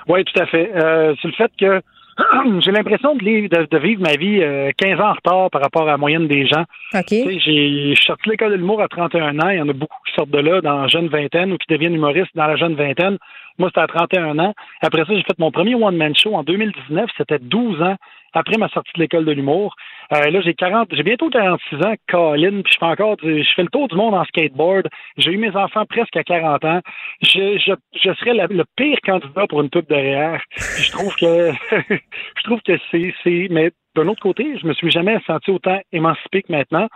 Oui, 0.09 0.25
tout 0.25 0.41
à 0.43 0.47
fait. 0.47 0.71
Euh, 0.75 1.15
c'est 1.23 1.29
le 1.29 1.35
fait 1.35 1.51
que 1.61 1.81
j'ai 2.61 2.71
l'impression 2.73 3.15
de, 3.15 3.21
de- 3.49 3.67
de 3.71 3.79
vivre 3.79 4.03
ma 4.03 4.17
vie 4.17 4.41
euh, 4.43 4.71
15 4.77 5.01
ans 5.01 5.11
en 5.11 5.13
retard 5.15 5.51
par 5.51 5.63
rapport 5.63 5.83
à 5.83 5.93
la 5.93 5.97
moyenne 5.97 6.29
des 6.29 6.47
gens. 6.47 6.65
OK. 6.95 7.07
Tu 7.07 7.17
sais, 7.17 7.39
j'ai 7.41 7.91
je 7.91 7.95
suis 7.95 8.05
sorti 8.07 8.25
de 8.27 8.33
l'école 8.33 8.51
de 8.53 8.57
l'humour 8.57 8.81
à 8.83 8.89
31 8.89 9.39
ans. 9.41 9.49
Il 9.51 9.59
y 9.59 9.63
en 9.63 9.69
a 9.69 9.73
beaucoup 9.73 9.97
qui 10.07 10.13
sortent 10.15 10.31
de 10.31 10.39
là 10.39 10.61
dans 10.61 10.83
la 10.83 10.89
jeune 10.89 11.09
vingtaine 11.09 11.53
ou 11.53 11.57
qui 11.59 11.67
deviennent 11.73 11.95
humoristes 11.95 12.31
dans 12.35 12.47
la 12.47 12.57
jeune 12.57 12.75
vingtaine. 12.75 13.19
Moi, 13.59 13.69
c'était 13.69 13.81
à 13.83 13.87
31 13.87 14.39
ans. 14.39 14.55
Après 14.83 15.05
ça, 15.05 15.15
j'ai 15.15 15.23
fait 15.23 15.39
mon 15.39 15.51
premier 15.51 15.75
one-man 15.75 16.15
show 16.17 16.35
en 16.35 16.43
2019. 16.43 17.11
C'était 17.17 17.39
12 17.39 17.83
ans 17.83 17.97
après 18.35 18.57
ma 18.57 18.69
sortie 18.69 18.93
de 18.97 19.01
l'école 19.01 19.25
de 19.27 19.33
l'humour. 19.33 19.75
Euh, 20.13 20.31
là, 20.31 20.41
j'ai 20.43 20.53
40, 20.55 20.89
j'ai 20.93 21.03
bientôt 21.03 21.31
46 21.31 21.77
ans, 21.87 21.95
Colin, 22.09 22.61
puis 22.63 22.73
je 22.75 22.79
fais 22.79 22.85
encore, 22.85 23.17
du- 23.17 23.43
je 23.43 23.49
fais 23.55 23.63
le 23.63 23.69
tour 23.69 23.89
du 23.89 23.97
monde 23.97 24.15
en 24.15 24.25
skateboard. 24.25 24.89
J'ai 25.17 25.31
eu 25.33 25.39
mes 25.39 25.55
enfants 25.57 25.87
presque 25.87 26.17
à 26.17 26.23
40 26.25 26.65
ans. 26.65 26.81
Je, 27.23 27.59
je, 27.59 27.73
je 27.99 28.13
serais 28.15 28.35
la- 28.35 28.47
le 28.47 28.65
pire 28.77 28.99
candidat 29.05 29.47
pour 29.49 29.63
une 29.63 29.71
pub 29.71 29.87
derrière. 29.89 30.43
Puis 30.55 30.83
je 30.85 30.93
trouve 30.93 31.15
que, 31.17 31.53
je 31.91 32.43
trouve 32.45 32.61
que 32.63 32.79
c'est, 32.91 33.15
c'est, 33.25 33.49
mais 33.51 33.71
d'un 33.95 34.07
autre 34.09 34.23
côté, 34.23 34.57
je 34.61 34.67
me 34.67 34.73
suis 34.75 34.91
jamais 34.91 35.19
senti 35.27 35.51
autant 35.51 35.79
émancipé 35.93 36.43
que 36.43 36.53
maintenant. 36.53 36.89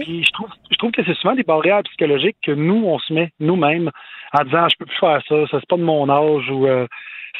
Puis 0.00 0.24
je 0.24 0.30
trouve, 0.32 0.48
je 0.70 0.76
trouve 0.76 0.90
que 0.92 1.02
c'est 1.04 1.14
souvent 1.16 1.34
des 1.34 1.42
barrières 1.44 1.82
psychologiques 1.84 2.36
que 2.42 2.52
nous, 2.52 2.84
on 2.86 2.98
se 2.98 3.12
met 3.12 3.30
nous-mêmes 3.40 3.90
en 4.34 4.44
disant, 4.44 4.68
je 4.68 4.76
peux 4.78 4.86
plus 4.86 4.98
faire 4.98 5.20
ça, 5.28 5.46
ça 5.50 5.58
c'est 5.60 5.68
pas 5.68 5.76
de 5.76 5.82
mon 5.82 6.08
âge 6.08 6.50
ou 6.50 6.66
euh, 6.66 6.86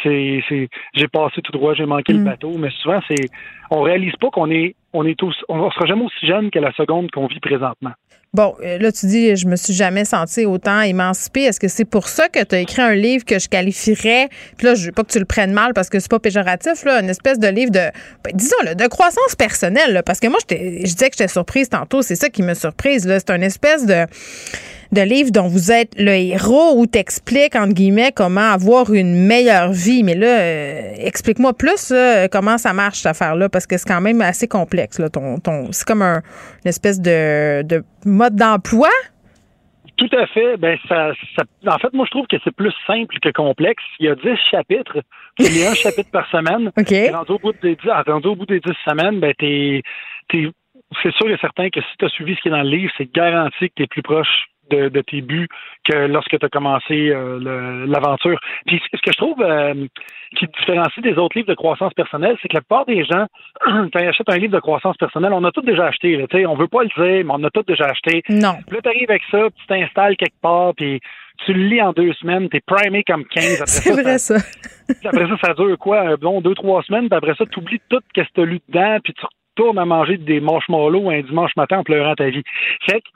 c'est, 0.02 0.42
c'est, 0.48 0.68
j'ai 0.94 1.08
passé 1.08 1.40
tout 1.42 1.52
droit, 1.52 1.74
j'ai 1.74 1.86
manqué 1.86 2.12
le 2.12 2.24
bateau. 2.24 2.56
Mais 2.58 2.70
souvent, 2.70 3.00
c'est, 3.08 3.28
on 3.70 3.82
réalise 3.82 4.14
pas 4.16 4.30
qu'on 4.30 4.50
est, 4.50 4.74
on 4.92 5.06
est 5.06 5.18
tous, 5.18 5.36
on 5.48 5.70
sera 5.70 5.86
jamais 5.86 6.04
aussi 6.04 6.26
jeune 6.26 6.50
que 6.50 6.58
la 6.58 6.72
seconde 6.72 7.10
qu'on 7.10 7.26
vit 7.26 7.40
présentement. 7.40 7.92
Bon, 8.34 8.54
euh, 8.64 8.78
là, 8.78 8.90
tu 8.90 9.04
dis, 9.04 9.36
je 9.36 9.46
me 9.46 9.56
suis 9.56 9.74
jamais 9.74 10.06
sentie 10.06 10.46
autant 10.46 10.80
émancipée. 10.80 11.42
Est-ce 11.42 11.60
que 11.60 11.68
c'est 11.68 11.84
pour 11.84 12.08
ça 12.08 12.30
que 12.30 12.42
tu 12.42 12.54
as 12.54 12.60
écrit 12.60 12.80
un 12.80 12.94
livre 12.94 13.26
que 13.26 13.38
je 13.38 13.46
qualifierais, 13.46 14.30
puis 14.56 14.68
là, 14.68 14.74
je 14.74 14.86
veux 14.86 14.92
pas 14.92 15.02
que 15.02 15.12
tu 15.12 15.18
le 15.18 15.26
prennes 15.26 15.52
mal 15.52 15.74
parce 15.74 15.90
que 15.90 16.00
c'est 16.00 16.10
pas 16.10 16.18
péjoratif, 16.18 16.86
là, 16.86 17.00
une 17.02 17.10
espèce 17.10 17.38
de 17.38 17.48
livre 17.48 17.70
de, 17.70 17.90
ben, 18.24 18.32
disons, 18.32 18.56
là, 18.64 18.74
de 18.74 18.86
croissance 18.86 19.34
personnelle, 19.36 19.92
là, 19.92 20.02
parce 20.02 20.18
que 20.18 20.28
moi, 20.28 20.38
je 20.48 20.54
disais 20.56 21.10
que 21.10 21.16
j'étais 21.18 21.28
surprise 21.28 21.68
tantôt, 21.68 22.00
c'est 22.00 22.16
ça 22.16 22.30
qui 22.30 22.42
me 22.42 22.54
surprise, 22.54 23.06
là. 23.06 23.18
C'est 23.20 23.34
une 23.34 23.42
espèce 23.42 23.84
de, 23.84 24.06
de 24.92 25.00
livre 25.02 25.30
dont 25.30 25.48
vous 25.48 25.70
êtes 25.70 25.92
le 25.98 26.12
héros 26.12 26.78
où 26.78 26.86
t'expliques, 26.86 27.54
entre 27.54 27.74
guillemets, 27.74 28.12
comment 28.12 28.50
avoir 28.50 28.94
une 28.94 29.26
meilleure 29.26 29.72
vie. 29.72 30.04
Mais 30.04 30.14
là, 30.14 30.26
euh, 30.26 30.92
explique-moi 30.96 31.52
plus 31.52 31.92
comment 32.30 32.56
ça 32.56 32.72
marche, 32.72 33.02
cette 33.02 33.10
affaire-là, 33.10 33.50
parce 33.50 33.66
que 33.66 33.76
c'est 33.76 33.86
quand 33.86 34.00
même 34.00 34.22
assez 34.22 34.48
complexe, 34.48 34.98
là. 34.98 35.10
Ton, 35.10 35.38
ton, 35.38 35.70
c'est 35.70 35.86
comme 35.86 36.00
un, 36.00 36.22
une 36.64 36.68
espèce 36.70 36.98
de, 36.98 37.60
de 37.60 37.84
mode 38.04 38.36
d'emploi? 38.36 38.88
Tout 39.96 40.08
à 40.16 40.26
fait. 40.26 40.56
Ben, 40.56 40.78
ça, 40.88 41.12
ça- 41.36 41.44
en 41.74 41.78
fait, 41.78 41.92
moi, 41.92 42.04
je 42.06 42.10
trouve 42.10 42.26
que 42.26 42.36
c'est 42.42 42.54
plus 42.54 42.72
simple 42.86 43.18
que 43.20 43.28
complexe. 43.30 43.82
Il 44.00 44.06
y 44.06 44.08
a 44.08 44.14
10 44.14 44.36
chapitres. 44.50 44.98
Il 45.38 45.56
y 45.58 45.64
a 45.64 45.70
un 45.70 45.74
chapitre 45.86 46.10
par 46.10 46.28
semaine. 46.30 46.70
Puis 46.74 46.84
Rendu 47.10 47.32
au 47.32 47.38
bout 47.38 47.52
des 47.62 47.76
10, 47.76 47.88
rendu 48.06 48.28
au 48.28 48.36
bout 48.36 48.46
des 48.46 48.60
10 48.60 48.72
semaines, 48.88 49.20
ben, 49.20 49.32
t'es, 49.38 49.82
t'es, 50.28 50.48
c'est 51.02 51.12
sûr 51.14 51.30
et 51.30 51.36
certain 51.38 51.68
que 51.70 51.80
si 51.80 51.96
tu 51.98 52.04
as 52.04 52.08
suivi 52.08 52.34
ce 52.34 52.40
qui 52.40 52.48
est 52.48 52.52
dans 52.52 52.62
le 52.62 52.68
livre, 52.70 52.92
c'est 52.96 53.12
garanti 53.12 53.68
que 53.68 53.74
tu 53.76 53.82
es 53.84 53.86
plus 53.86 54.02
proche 54.02 54.46
de, 54.70 54.88
de 54.88 55.00
tes 55.00 55.20
buts 55.20 55.48
que 55.84 56.06
lorsque 56.06 56.38
tu 56.38 56.44
as 56.44 56.48
commencé 56.48 57.10
euh, 57.10 57.86
l'aventure. 57.86 58.38
Puis 58.66 58.80
ce 58.92 59.00
que 59.00 59.12
je 59.12 59.16
trouve 59.16 59.40
euh, 59.42 59.74
qui 60.36 60.46
différencie 60.58 61.02
des 61.02 61.14
autres 61.18 61.36
livres 61.36 61.48
de 61.48 61.54
croissance 61.54 61.92
personnelle, 61.94 62.36
c'est 62.40 62.48
que 62.48 62.54
la 62.54 62.60
plupart 62.60 62.86
des 62.86 63.04
gens, 63.04 63.26
quand 63.64 63.98
ils 64.00 64.08
achètent 64.08 64.30
un 64.30 64.38
livre 64.38 64.54
de 64.54 64.60
croissance 64.60 64.96
personnelle, 64.96 65.32
on 65.32 65.44
a 65.44 65.52
tout 65.52 65.62
déjà 65.62 65.86
acheté. 65.86 66.16
Là, 66.16 66.26
on 66.48 66.56
veut 66.56 66.68
pas 66.68 66.82
le 66.82 66.88
dire, 66.88 67.24
mais 67.24 67.32
on 67.32 67.44
a 67.44 67.50
tout 67.50 67.64
déjà 67.66 67.86
acheté. 67.86 68.22
Non. 68.28 68.54
Puis 68.66 68.76
là, 68.76 68.82
tu 68.82 68.88
arrives 68.88 69.10
avec 69.10 69.22
ça, 69.30 69.48
tu 69.56 69.66
t'installes 69.66 70.16
quelque 70.16 70.40
part, 70.40 70.72
puis 70.76 71.00
tu 71.44 71.52
le 71.52 71.64
lis 71.64 71.82
en 71.82 71.92
deux 71.92 72.12
semaines, 72.14 72.48
tu 72.48 72.56
es 72.56 72.60
primé 72.60 73.02
comme 73.04 73.24
15. 73.24 73.54
Après 73.54 73.66
C'est 73.66 74.02
vrai, 74.02 74.18
ça. 74.18 74.36
puis 74.86 75.08
après 75.08 75.28
ça, 75.28 75.36
ça 75.42 75.54
dure 75.54 75.76
quoi? 75.78 76.00
Un 76.00 76.14
bon 76.14 76.40
deux, 76.40 76.54
trois 76.54 76.82
semaines, 76.82 77.08
puis 77.08 77.16
après 77.16 77.34
ça, 77.34 77.44
tu 77.46 77.58
oublies 77.58 77.80
tout 77.88 78.00
ce 78.14 78.22
que 78.22 78.26
tu 78.34 78.40
as 78.40 78.44
lu 78.44 78.60
dedans, 78.68 78.98
puis 79.02 79.12
tu 79.14 79.26
retournes 79.56 79.78
à 79.78 79.84
manger 79.84 80.16
des 80.18 80.40
marshmallows 80.40 81.10
un 81.10 81.20
dimanche 81.20 81.52
matin 81.56 81.78
en 81.78 81.84
pleurant 81.84 82.14
ta 82.14 82.30
vie. 82.30 82.42
Fait 82.88 83.00
que 83.00 83.08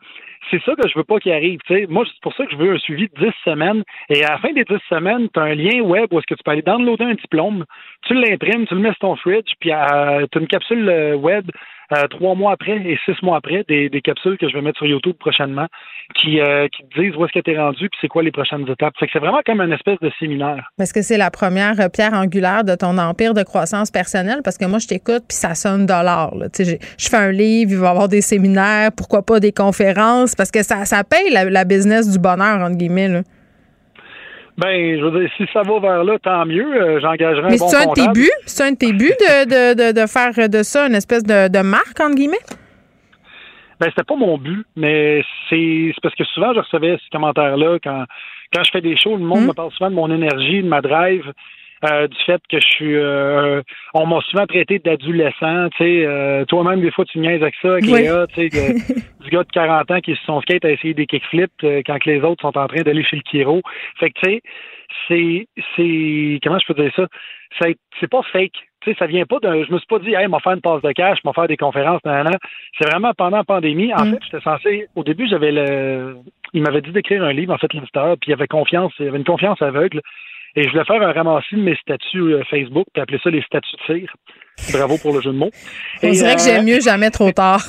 c'est 0.51 0.63
ça 0.63 0.75
que 0.75 0.89
je 0.89 0.97
veux 0.97 1.05
pas 1.05 1.19
qu'il 1.19 1.33
arrive. 1.33 1.61
tu 1.67 1.75
sais. 1.75 1.87
Moi, 1.89 2.05
c'est 2.07 2.21
pour 2.21 2.35
ça 2.35 2.45
que 2.45 2.53
je 2.53 2.57
veux 2.57 2.75
un 2.75 2.79
suivi 2.79 3.09
de 3.09 3.27
10 3.27 3.33
semaines. 3.45 3.83
Et 4.09 4.25
à 4.25 4.33
la 4.33 4.39
fin 4.39 4.53
des 4.53 4.65
10 4.65 4.77
semaines, 4.89 5.29
tu 5.33 5.41
as 5.41 5.45
un 5.45 5.55
lien 5.55 5.81
web 5.81 6.13
où 6.13 6.19
est-ce 6.19 6.27
que 6.27 6.35
tu 6.35 6.43
peux 6.45 6.51
aller 6.51 6.63
downloader 6.63 7.05
un 7.05 7.15
diplôme, 7.15 7.65
tu 8.07 8.15
l'imprimes, 8.15 8.67
tu 8.67 8.75
le 8.75 8.81
mets 8.81 8.91
sur 8.91 8.99
ton 9.01 9.17
fridge, 9.17 9.53
puis 9.61 9.71
tu 9.71 9.73
as 9.73 10.27
une 10.37 10.47
capsule 10.47 10.89
euh, 10.89 11.17
web 11.17 11.51
euh, 11.93 12.07
trois 12.09 12.35
mois 12.35 12.53
après 12.53 12.77
et 12.77 12.99
six 13.05 13.21
mois 13.23 13.37
après, 13.37 13.65
des, 13.69 13.89
des 13.89 14.01
capsules 14.01 14.37
que 14.39 14.49
je 14.49 14.55
vais 14.55 14.63
mettre 14.63 14.79
sur 14.79 14.87
YouTube 14.87 15.17
prochainement 15.19 15.67
qui, 16.15 16.41
euh, 16.41 16.69
qui 16.69 16.83
disent 16.99 17.17
où 17.17 17.25
est-ce 17.25 17.33
que 17.33 17.41
tu 17.41 17.53
es 17.53 17.59
rendu 17.59 17.89
puis 17.89 17.99
c'est 18.01 18.09
quoi 18.09 18.23
les 18.23 18.31
prochaines 18.33 18.69
étapes. 18.69 18.95
Que 19.01 19.07
c'est 19.13 19.19
vraiment 19.19 19.41
comme 19.45 19.61
une 19.61 19.73
espèce 19.73 19.99
de 20.01 20.11
séminaire. 20.19 20.71
Est-ce 20.79 20.93
que 20.93 21.03
c'est 21.03 21.19
la 21.19 21.31
première 21.31 21.79
euh, 21.81 21.89
pierre 21.89 22.15
angulaire 22.15 22.65
de 22.65 22.75
ton 22.75 22.99
empire 22.99 23.35
de 23.35 23.43
croissance 23.43 23.91
personnelle? 23.91 24.41
Parce 24.43 24.59
que 24.59 24.65
moi, 24.67 24.79
je 24.79 24.89
t'écoute, 24.89 25.25
puis 25.29 25.37
ça 25.37 25.55
sonne 25.55 25.87
dollar. 25.87 26.35
là. 26.35 26.47
Je 26.59 27.09
fais 27.09 27.17
un 27.17 27.33
livre, 27.33 27.73
il 27.73 27.79
va 27.79 27.87
y 27.87 27.91
avoir 27.91 28.09
des 28.09 28.21
séminaires, 28.21 28.91
pourquoi 28.97 29.23
pas 29.23 29.41
des 29.41 29.53
conférences, 29.53 30.35
parce 30.35 30.51
que 30.51 30.63
ça, 30.63 30.85
ça 30.85 31.05
paye 31.05 31.31
la, 31.33 31.45
la 31.45 31.65
business 31.65 32.11
du 32.11 32.19
bonheur, 32.19 32.61
entre 32.61 32.77
guillemets. 32.77 33.09
Là. 33.09 33.23
Ben, 34.59 34.99
je 34.99 35.05
veux 35.05 35.21
dire, 35.21 35.31
si 35.37 35.45
ça 35.53 35.63
va 35.63 35.79
vers 35.81 36.03
là, 36.05 36.19
tant 36.19 36.47
mieux. 36.47 36.65
Euh, 36.75 36.99
J'engagerai 37.01 37.47
un 37.47 37.51
Mais 37.51 37.59
bon 37.59 37.69
c'est 37.69 37.77
un 37.77 37.87
de 37.89 37.93
tes 37.93 38.09
buts? 38.09 38.31
C'est 38.47 38.65
un 38.65 38.73
de 38.73 38.77
tes 38.77 38.93
buts 38.93 39.13
de, 39.21 39.45
de, 39.45 39.93
de, 39.93 40.01
de 40.01 40.07
faire 40.07 40.49
de 40.49 40.63
ça 40.63 40.87
une 40.87 40.95
espèce 40.95 41.23
de, 41.25 41.49
de 41.49 41.59
marque, 41.63 42.01
entre 42.01 42.15
guillemets? 42.15 42.39
Ben, 43.79 43.89
c'était 43.91 44.05
pas 44.05 44.17
mon 44.17 44.39
but, 44.39 44.65
mais 44.75 45.23
c'est 45.51 45.93
c'est 45.95 46.01
parce 46.03 46.15
que 46.15 46.25
souvent, 46.25 46.55
je 46.55 46.61
recevais 46.61 46.97
ces 46.97 47.11
commentaires-là 47.13 47.79
quand, 47.85 48.05
quand 48.55 48.65
je 48.65 48.71
fais 48.71 48.81
des 48.81 48.97
shows. 48.97 49.17
Le 49.19 49.25
monde 49.25 49.43
Hmm. 49.45 49.49
me 49.49 49.53
parle 49.53 49.71
souvent 49.73 49.91
de 49.91 49.95
mon 49.95 50.11
énergie, 50.11 50.63
de 50.63 50.69
ma 50.69 50.81
drive, 50.81 51.31
euh, 51.85 52.09
du 52.09 52.17
fait 52.25 52.41
que 52.51 52.59
je 52.59 52.67
suis. 52.67 52.97
euh, 52.97 53.63
on 53.95 54.07
m'a 54.07 54.21
souvent 54.23 54.47
traité 54.47 54.79
d'adolescent. 54.79 55.69
Tu 55.77 55.85
sais, 55.85 56.07
euh, 56.07 56.45
toi-même, 56.47 56.81
des 56.81 56.91
fois, 56.91 57.05
tu 57.05 57.19
niaises 57.19 57.43
avec 57.43 57.55
ça, 57.61 57.73
avec 57.73 57.85
Oui. 57.85 58.01
Léa, 58.03 58.27
tu 58.29 58.35
sais, 58.35 58.49
de- 58.49 59.05
du 59.25 59.31
gars 59.31 59.43
de 59.45 59.53
40 59.53 59.91
ans 59.91 60.01
qui 60.01 60.15
se 60.17 60.25
sont 60.25 60.41
skate 60.41 60.65
à 60.65 60.71
essayer 60.71 60.95
des 60.95 61.07
kickflips 61.07 61.51
euh, 61.65 61.83
quand 61.85 61.99
que 61.99 62.09
les 62.11 62.21
autres 62.23 62.43
sont 62.43 62.57
en 62.57 62.67
train 62.67 62.83
d'aller 62.83 63.05
chez 63.05 63.17
le 63.17 63.23
Kiro. 63.23 63.61
Fait 63.99 64.11
que, 64.11 64.19
tu 64.21 64.31
sais, 64.31 64.43
c'est. 65.09 65.49
c'est 65.77 66.39
Comment 66.43 66.59
je 66.59 66.73
peux 66.73 66.81
dire 66.83 66.93
ça? 66.97 67.07
Ça- 67.61 67.69
C'est 68.01 68.11
pas 68.11 68.23
fake. 68.33 68.53
Tu 68.83 68.93
sais, 68.93 68.97
ça 68.99 69.07
vient 69.07 69.25
pas 69.25 69.39
d'un. 69.41 69.65
Je 69.65 69.73
me 69.73 69.79
suis 69.79 69.87
pas 69.87 69.99
dit, 69.99 70.15
hey, 70.15 70.29
m'a 70.29 70.39
faire 70.41 70.53
une 70.53 70.61
passe 70.61 70.83
de 70.83 70.93
cash, 70.93 71.19
m'a 71.25 71.33
faire 71.33 71.49
des 71.49 71.57
conférences, 71.57 72.01
nan, 72.05 72.25
nan. 72.25 72.35
C'est 72.79 72.89
vraiment 72.89 73.13
pendant 73.17 73.39
la 73.39 73.45
pandémie. 73.45 73.93
En 73.95 74.05
fait, 74.13 74.19
j'étais 74.25 74.43
censé. 74.43 74.87
Au 74.95 75.03
début, 75.05 75.27
j'avais 75.29 75.51
le. 75.53 76.17
Il 76.53 76.63
m'avait 76.63 76.81
dit 76.83 76.91
d'écrire 76.93 77.23
un 77.25 77.33
livre, 77.33 77.53
en 77.53 77.59
fait, 77.59 77.73
l'éditeur, 77.73 78.17
puis 78.21 78.31
il 78.31 78.33
avait 78.35 78.47
confiance, 78.47 78.93
il 79.01 79.09
avait 79.09 79.19
une 79.19 79.25
confiance 79.25 79.61
aveugle. 79.61 80.01
Et 80.57 80.65
je 80.65 80.71
voulais 80.71 80.85
faire 80.85 81.03
un 81.03 81.13
ramassis 81.13 81.55
de 81.55 81.63
mes 81.63 81.77
statuts 81.77 82.35
euh, 82.35 82.43
Facebook, 82.51 82.87
puis 82.93 83.03
appeler 83.03 83.21
ça 83.23 83.31
les 83.31 83.43
statuts 83.43 83.77
de 83.77 83.99
tir. 83.99 84.15
Bravo 84.73 84.97
pour 85.01 85.15
le 85.15 85.21
jeu 85.21 85.33
de 85.33 85.37
mots. 85.37 85.51
On 86.03 86.11
dirait 86.11 86.35
que 86.35 86.41
euh, 86.41 86.45
j'aime 86.45 86.65
mieux 86.65 86.81
jamais 86.81 87.11
trop 87.11 87.31
tard. 87.31 87.63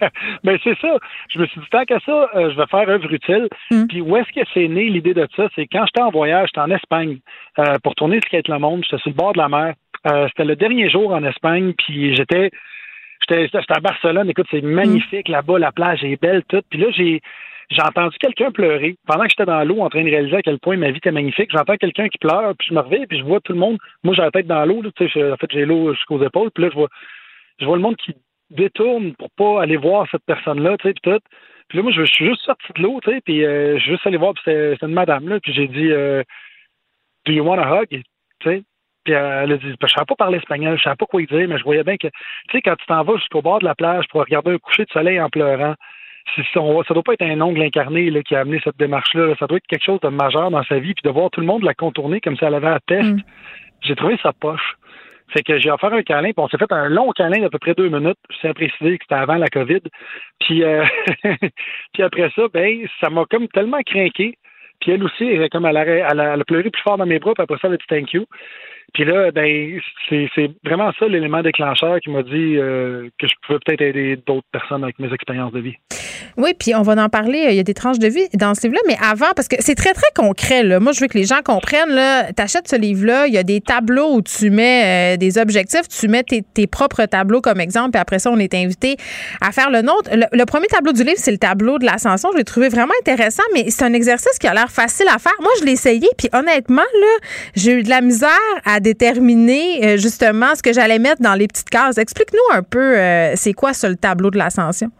ben 0.44 0.58
c'est 0.62 0.78
ça. 0.80 0.98
Je 1.28 1.38
me 1.38 1.46
suis 1.46 1.60
dit, 1.60 1.66
tant 1.70 1.84
qu'à 1.84 2.00
ça, 2.00 2.30
euh, 2.34 2.50
je 2.50 2.56
vais 2.56 2.66
faire 2.66 2.88
œuvre 2.88 3.12
utile. 3.12 3.48
Puis 3.88 4.00
où 4.00 4.16
est-ce 4.16 4.32
que 4.32 4.46
c'est 4.52 4.68
né 4.68 4.88
l'idée 4.88 5.14
de 5.14 5.26
ça? 5.36 5.48
C'est 5.54 5.66
quand 5.66 5.84
j'étais 5.86 6.02
en 6.02 6.10
voyage, 6.10 6.48
j'étais 6.48 6.60
en 6.60 6.70
Espagne 6.70 7.18
euh, 7.58 7.76
pour 7.82 7.94
tourner 7.94 8.20
Skate 8.20 8.48
le 8.48 8.58
Monde. 8.58 8.84
J'étais 8.84 9.02
sur 9.02 9.10
le 9.10 9.16
bord 9.16 9.32
de 9.32 9.38
la 9.38 9.48
mer. 9.48 9.74
Euh, 10.06 10.26
c'était 10.28 10.44
le 10.44 10.56
dernier 10.56 10.90
jour 10.90 11.12
en 11.12 11.24
Espagne, 11.24 11.72
puis 11.72 12.14
j'étais 12.14 12.50
j'étais 13.22 13.44
j'étais 13.44 13.72
à 13.72 13.80
Barcelone. 13.80 14.28
Écoute, 14.28 14.46
c'est 14.50 14.62
magnifique 14.62 15.28
là-bas, 15.28 15.58
la 15.58 15.72
plage 15.72 16.04
est 16.04 16.20
belle, 16.20 16.42
tout. 16.48 16.60
Puis 16.68 16.78
là, 16.78 16.88
j'ai 16.90 17.22
j'ai 17.70 17.82
entendu 17.82 18.16
quelqu'un 18.18 18.50
pleurer. 18.50 18.96
Pendant 19.06 19.24
que 19.24 19.30
j'étais 19.30 19.44
dans 19.44 19.64
l'eau 19.64 19.80
en 19.80 19.88
train 19.88 20.04
de 20.04 20.10
réaliser 20.10 20.36
à 20.36 20.42
quel 20.42 20.58
point 20.58 20.76
ma 20.76 20.90
vie 20.90 20.98
était 20.98 21.10
magnifique, 21.10 21.50
j'entends 21.52 21.76
quelqu'un 21.76 22.08
qui 22.08 22.18
pleure, 22.18 22.54
puis 22.58 22.68
je 22.68 22.74
me 22.74 22.80
reviens, 22.80 23.06
puis 23.08 23.18
je 23.18 23.24
vois 23.24 23.40
tout 23.40 23.52
le 23.52 23.58
monde. 23.58 23.78
Moi, 24.02 24.14
j'ai 24.14 24.22
la 24.22 24.30
tête 24.30 24.46
dans 24.46 24.64
l'eau, 24.64 24.82
tu 24.96 25.08
sais, 25.08 25.32
en 25.32 25.36
fait, 25.36 25.50
j'ai 25.50 25.64
l'eau 25.64 25.94
jusqu'aux 25.94 26.22
épaules, 26.22 26.50
puis 26.50 26.64
là, 26.64 26.70
je 26.70 26.76
vois, 26.76 26.88
je 27.60 27.64
vois 27.64 27.76
le 27.76 27.82
monde 27.82 27.96
qui 27.96 28.14
détourne 28.50 29.14
pour 29.14 29.30
pas 29.30 29.62
aller 29.62 29.76
voir 29.76 30.06
cette 30.10 30.24
personne-là, 30.26 30.76
tu 30.78 30.88
sais, 30.88 30.94
puis 30.94 31.12
tout. 31.12 31.20
Puis 31.68 31.78
là, 31.78 31.82
moi, 31.82 31.92
je, 31.92 32.04
suis 32.04 32.26
juste 32.26 32.42
sorti 32.42 32.66
de 32.76 32.82
l'eau, 32.82 33.00
tu 33.02 33.10
sais, 33.10 33.20
puis 33.22 33.44
euh, 33.44 33.76
je 33.78 33.82
suis 33.82 33.92
juste 33.92 34.06
allé 34.06 34.18
voir, 34.18 34.34
puis 34.34 34.42
c'était 34.44 34.76
une 34.86 34.92
madame, 34.92 35.28
là, 35.28 35.40
puis 35.40 35.52
j'ai 35.52 35.66
dit, 35.68 35.90
euh, 35.90 36.22
Do 37.26 37.32
you 37.32 37.42
want 37.42 37.58
a 37.58 37.82
hug? 37.82 37.88
Tu 37.88 38.02
sais. 38.44 38.62
Puis 39.04 39.12
elle 39.12 39.52
a 39.52 39.56
dit, 39.58 39.74
je 39.80 39.86
savais 39.86 40.06
pas 40.06 40.14
parler 40.14 40.38
espagnol, 40.38 40.78
je 40.78 40.82
savais 40.82 40.96
pas 40.96 41.06
quoi 41.06 41.20
dire, 41.22 41.48
mais 41.48 41.58
je 41.58 41.64
voyais 41.64 41.84
bien 41.84 41.96
que, 41.98 42.08
tu 42.08 42.12
sais, 42.52 42.62
quand 42.62 42.76
tu 42.76 42.86
t'en 42.86 43.02
vas 43.04 43.16
jusqu'au 43.16 43.42
bord 43.42 43.58
de 43.58 43.66
la 43.66 43.74
plage 43.74 44.06
pour 44.08 44.22
regarder 44.22 44.52
un 44.52 44.58
coucher 44.58 44.84
de 44.84 44.90
soleil 44.90 45.20
en 45.20 45.28
pleurant, 45.28 45.74
ça, 46.52 46.60
doit 46.94 47.02
pas 47.02 47.12
être 47.12 47.22
un 47.22 47.40
ongle 47.40 47.62
incarné 47.62 48.10
là, 48.10 48.22
qui 48.22 48.34
a 48.34 48.40
amené 48.40 48.60
cette 48.64 48.78
démarche-là. 48.78 49.26
là. 49.26 49.34
Ça 49.38 49.46
doit 49.46 49.58
être 49.58 49.66
quelque 49.66 49.84
chose 49.84 50.00
de 50.00 50.08
majeur 50.08 50.50
dans 50.50 50.64
sa 50.64 50.78
vie, 50.78 50.94
puis 50.94 51.02
de 51.04 51.10
voir 51.10 51.30
tout 51.30 51.40
le 51.40 51.46
monde 51.46 51.62
la 51.62 51.74
contourner 51.74 52.20
comme 52.20 52.36
si 52.36 52.44
elle 52.44 52.54
avait 52.54 52.68
un 52.68 52.80
test. 52.86 53.14
J'ai 53.82 53.94
trouvé 53.94 54.18
ça 54.22 54.32
poche. 54.32 54.76
Fait 55.28 55.42
que 55.42 55.58
j'ai 55.58 55.70
offert 55.70 55.92
un 55.92 56.02
câlin, 56.02 56.32
puis 56.32 56.34
on 56.38 56.48
s'est 56.48 56.58
fait 56.58 56.70
un 56.70 56.88
long 56.88 57.10
câlin 57.12 57.40
d'à 57.40 57.48
peu 57.48 57.58
près 57.58 57.74
deux 57.74 57.88
minutes. 57.88 58.18
Je 58.30 58.36
tiens 58.40 58.50
à 58.50 58.54
préciser 58.54 58.98
que 58.98 59.04
c'était 59.04 59.20
avant 59.20 59.36
la 59.36 59.48
COVID. 59.48 59.80
Puis, 60.40 60.62
euh, 60.62 60.84
puis 61.92 62.02
après 62.02 62.30
ça, 62.36 62.42
ben, 62.52 62.86
ça 63.00 63.10
m'a 63.10 63.24
comme 63.30 63.48
tellement 63.48 63.80
craqué. 63.84 64.38
Puis 64.80 64.92
elle 64.92 65.02
aussi, 65.02 65.24
elle, 65.24 65.48
comme 65.48 65.66
elle 65.66 65.76
a, 65.76 65.86
elle, 65.86 66.20
a, 66.20 66.34
elle 66.34 66.40
a 66.40 66.44
pleuré 66.44 66.68
plus 66.70 66.82
fort 66.82 66.98
dans 66.98 67.06
mes 67.06 67.18
bras, 67.18 67.32
puis 67.34 67.42
après 67.42 67.56
ça, 67.56 67.68
elle 67.68 67.74
a 67.74 67.76
dit 67.76 67.84
thank 67.88 68.12
you. 68.12 68.26
Puis 68.94 69.04
là, 69.04 69.32
ben, 69.32 69.80
c'est 70.08 70.50
vraiment 70.64 70.92
ça 70.98 71.06
l'élément 71.06 71.42
déclencheur 71.42 71.98
qui 71.98 72.10
m'a 72.10 72.22
dit 72.22 72.56
euh, 72.56 73.08
que 73.18 73.26
je 73.26 73.34
pouvais 73.44 73.58
peut-être 73.64 73.82
aider 73.82 74.16
d'autres 74.24 74.46
personnes 74.52 74.84
avec 74.84 75.00
mes 75.00 75.12
expériences 75.12 75.52
de 75.52 75.60
vie. 75.60 75.74
Oui, 76.36 76.52
puis 76.58 76.74
on 76.74 76.82
va 76.82 76.92
en 77.02 77.08
parler. 77.08 77.46
Il 77.50 77.56
y 77.56 77.60
a 77.60 77.64
des 77.64 77.74
tranches 77.74 77.98
de 77.98 78.06
vie 78.06 78.26
dans 78.34 78.54
ce 78.54 78.62
livre-là, 78.62 78.80
mais 78.86 78.96
avant, 79.02 79.32
parce 79.34 79.48
que 79.48 79.56
c'est 79.58 79.74
très, 79.74 79.92
très 79.94 80.06
concret. 80.14 80.62
Là. 80.62 80.78
Moi, 80.78 80.92
je 80.92 81.00
veux 81.00 81.08
que 81.08 81.18
les 81.18 81.24
gens 81.24 81.42
comprennent. 81.44 81.98
Tu 82.36 82.42
achètes 82.42 82.68
ce 82.68 82.76
livre-là, 82.76 83.26
il 83.26 83.34
y 83.34 83.38
a 83.38 83.42
des 83.42 83.60
tableaux 83.60 84.14
où 84.14 84.22
tu 84.22 84.50
mets 84.50 85.14
euh, 85.14 85.16
des 85.16 85.38
objectifs, 85.38 85.88
tu 85.88 86.06
mets 86.06 86.22
tes, 86.22 86.42
tes 86.42 86.66
propres 86.66 87.04
tableaux 87.06 87.40
comme 87.40 87.60
exemple, 87.60 87.90
puis 87.92 88.00
après 88.00 88.20
ça, 88.20 88.30
on 88.30 88.38
est 88.38 88.54
invité 88.54 88.96
à 89.40 89.50
faire 89.50 89.70
le 89.70 89.82
nôtre. 89.82 90.10
Le, 90.12 90.24
le 90.30 90.44
premier 90.44 90.66
tableau 90.66 90.92
du 90.92 91.02
livre, 91.02 91.18
c'est 91.18 91.32
le 91.32 91.38
tableau 91.38 91.78
de 91.78 91.84
l'ascension. 91.84 92.30
Je 92.32 92.38
l'ai 92.38 92.44
trouvé 92.44 92.68
vraiment 92.68 92.94
intéressant, 93.00 93.42
mais 93.54 93.70
c'est 93.70 93.84
un 93.84 93.92
exercice 93.92 94.38
qui 94.38 94.46
a 94.46 94.54
l'air 94.54 94.70
facile 94.70 95.06
à 95.08 95.18
faire. 95.18 95.34
Moi, 95.40 95.50
je 95.60 95.64
l'ai 95.64 95.72
essayé, 95.72 96.08
puis 96.16 96.28
honnêtement, 96.32 96.82
là, 96.82 97.26
j'ai 97.56 97.72
eu 97.72 97.82
de 97.82 97.90
la 97.90 98.00
misère 98.00 98.30
à 98.64 98.80
déterminer 98.84 99.98
justement 99.98 100.54
ce 100.54 100.62
que 100.62 100.72
j'allais 100.72 100.98
mettre 100.98 101.22
dans 101.22 101.34
les 101.34 101.48
petites 101.48 101.70
cases. 101.70 101.98
Explique-nous 101.98 102.56
un 102.56 102.62
peu, 102.62 102.94
c'est 103.34 103.52
quoi 103.52 103.72
ça 103.72 103.88
le 103.88 103.96
tableau 103.96 104.30
de 104.30 104.38
l'ascension? 104.38 104.90